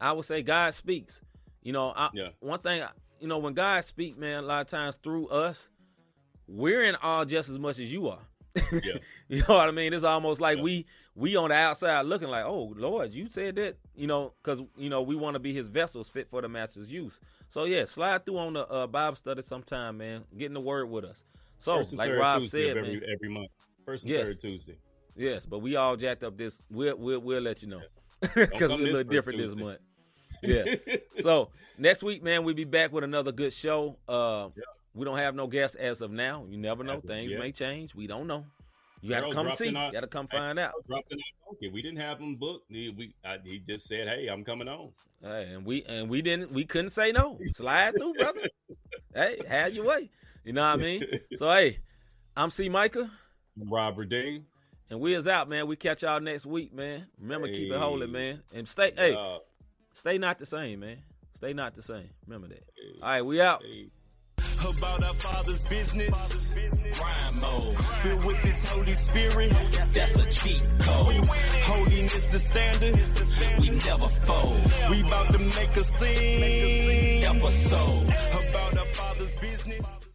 I 0.00 0.12
would 0.12 0.24
say 0.24 0.42
God 0.42 0.74
speaks. 0.74 1.22
You 1.62 1.72
know, 1.72 1.92
I, 1.96 2.10
Yeah. 2.12 2.28
one 2.40 2.60
thing, 2.60 2.82
you 3.20 3.26
know, 3.28 3.38
when 3.38 3.54
God 3.54 3.84
speaks, 3.84 4.16
man, 4.16 4.44
a 4.44 4.46
lot 4.46 4.60
of 4.60 4.66
times 4.68 4.96
through 5.02 5.28
us, 5.28 5.68
we're 6.46 6.84
in 6.84 6.94
awe 6.96 7.24
just 7.24 7.48
as 7.48 7.58
much 7.58 7.78
as 7.78 7.92
you 7.92 8.08
are. 8.08 8.20
Yeah. 8.72 8.94
you 9.28 9.38
know 9.40 9.56
what 9.56 9.68
I 9.68 9.70
mean? 9.72 9.92
It's 9.92 10.04
almost 10.04 10.40
like 10.40 10.56
Yeah. 10.58 10.62
we 10.62 10.86
we 11.14 11.36
on 11.36 11.48
the 11.50 11.54
outside 11.54 12.06
looking 12.06 12.28
like, 12.28 12.44
oh 12.44 12.72
Lord, 12.76 13.12
you 13.12 13.28
said 13.28 13.56
that, 13.56 13.76
you 13.94 14.06
know, 14.06 14.32
because 14.42 14.62
you 14.76 14.88
know 14.88 15.02
we 15.02 15.16
want 15.16 15.34
to 15.34 15.40
be 15.40 15.52
His 15.52 15.68
vessels 15.68 16.08
fit 16.08 16.28
for 16.30 16.42
the 16.42 16.48
Master's 16.48 16.90
use. 16.92 17.20
So 17.48 17.64
yeah, 17.64 17.84
slide 17.84 18.24
through 18.26 18.38
on 18.38 18.52
the 18.54 18.66
uh, 18.68 18.86
Bible 18.86 19.16
study 19.16 19.42
sometime, 19.42 19.98
man. 19.98 20.24
Getting 20.36 20.54
the 20.54 20.60
Word 20.60 20.90
with 20.90 21.04
us. 21.04 21.24
So 21.58 21.82
like 21.92 22.12
Rob 22.12 22.40
Tuesday 22.42 22.68
said, 22.68 22.76
every, 22.76 23.00
man, 23.00 23.02
every 23.12 23.28
month. 23.28 23.50
First 23.84 24.04
and 24.04 24.12
Yes. 24.12 24.28
third 24.28 24.40
Tuesday. 24.40 24.76
Yes, 25.14 25.46
but 25.46 25.60
we 25.60 25.76
all 25.76 25.96
jacked 25.96 26.24
up 26.24 26.36
this. 26.36 26.60
We'll 26.70 26.96
we'll, 26.96 27.20
we'll 27.20 27.40
let 27.42 27.62
you 27.62 27.68
know 27.68 27.80
because 28.20 28.70
we're 28.72 28.78
a 28.80 28.82
little 28.82 29.04
different 29.04 29.38
this 29.38 29.54
month. 29.54 29.78
Yeah. 30.42 30.64
so 31.20 31.50
next 31.78 32.02
week, 32.02 32.22
man, 32.22 32.44
we'll 32.44 32.54
be 32.54 32.64
back 32.64 32.92
with 32.92 33.04
another 33.04 33.32
good 33.32 33.52
show. 33.52 33.96
Uh, 34.08 34.48
Yeah. 34.54 34.62
We 34.96 35.04
don't 35.04 35.18
have 35.18 35.34
no 35.34 35.46
guests 35.46 35.76
as 35.76 36.00
of 36.00 36.10
now. 36.10 36.46
You 36.48 36.56
never 36.56 36.82
know; 36.82 36.94
As 36.94 37.02
things 37.02 37.34
may 37.34 37.52
change. 37.52 37.94
We 37.94 38.06
don't 38.06 38.26
know. 38.26 38.46
You 39.02 39.10
got 39.10 39.28
to 39.28 39.32
come 39.32 39.52
see. 39.52 39.68
in 39.68 39.74
You 39.74 39.92
got 39.92 40.00
to 40.00 40.06
come 40.06 40.26
find 40.26 40.58
out. 40.58 40.72
dropped 40.86 41.12
in 41.12 41.18
our 41.18 41.52
pocket. 41.52 41.72
We 41.72 41.82
didn't 41.82 42.00
have 42.00 42.18
him 42.18 42.36
booked. 42.36 42.70
He, 42.70 42.88
we, 42.96 43.14
I, 43.24 43.36
he 43.44 43.58
just 43.68 43.86
said, 43.86 44.08
"Hey, 44.08 44.26
I'm 44.28 44.42
coming 44.42 44.68
on." 44.68 44.90
Hey, 45.22 45.50
and 45.52 45.64
we 45.64 45.84
and 45.84 46.08
we 46.08 46.22
didn't. 46.22 46.50
We 46.50 46.64
couldn't 46.64 46.90
say 46.90 47.12
no. 47.12 47.38
Slide 47.52 47.94
through, 47.94 48.14
brother. 48.14 48.40
hey, 49.14 49.38
have 49.46 49.74
your 49.74 49.84
way. 49.84 50.10
You 50.44 50.54
know 50.54 50.62
what 50.62 50.80
I 50.80 50.82
mean? 50.82 51.04
So 51.34 51.52
hey, 51.52 51.78
I'm 52.36 52.50
C. 52.50 52.68
Micah, 52.68 53.10
Robert 53.68 54.08
Dean. 54.08 54.46
and 54.88 54.98
we 54.98 55.14
is 55.14 55.28
out, 55.28 55.48
man. 55.48 55.66
We 55.66 55.76
catch 55.76 56.02
y'all 56.02 56.20
next 56.20 56.46
week, 56.46 56.72
man. 56.72 57.06
Remember, 57.20 57.48
keep 57.48 57.70
it 57.70 57.78
holy, 57.78 58.06
man, 58.06 58.42
and 58.54 58.66
stay. 58.66 58.92
Hey, 58.96 59.40
Stay 59.92 60.18
not 60.18 60.38
the 60.38 60.44
same, 60.44 60.80
man. 60.80 60.98
Stay 61.34 61.54
not 61.54 61.74
the 61.74 61.82
same. 61.82 62.10
Remember 62.26 62.48
that. 62.48 62.62
All 63.02 63.08
right, 63.08 63.22
we 63.22 63.40
out. 63.40 63.62
hey. 63.62 63.88
About 64.66 65.02
our 65.02 65.14
father's 65.14 65.64
business. 65.64 66.54
Grind 66.92 67.40
mode. 67.40 67.76
Filled 68.02 68.24
with 68.24 68.36
his 68.38 68.64
Holy 68.64 68.94
Spirit. 68.94 69.52
That's 69.92 70.16
a 70.16 70.26
cheat 70.26 70.62
code. 70.80 71.14
Holiness 71.24 72.24
the 72.24 72.38
standard. 72.38 73.00
We 73.60 73.70
never 73.70 74.08
fold. 74.08 74.72
We 74.90 75.00
about 75.02 75.26
to 75.32 75.38
make 75.38 75.76
a 75.76 75.84
scene. 75.84 77.24
Episode. 77.24 78.04
About 78.04 78.78
our 78.78 78.86
father's 78.86 79.36
business. 79.36 80.05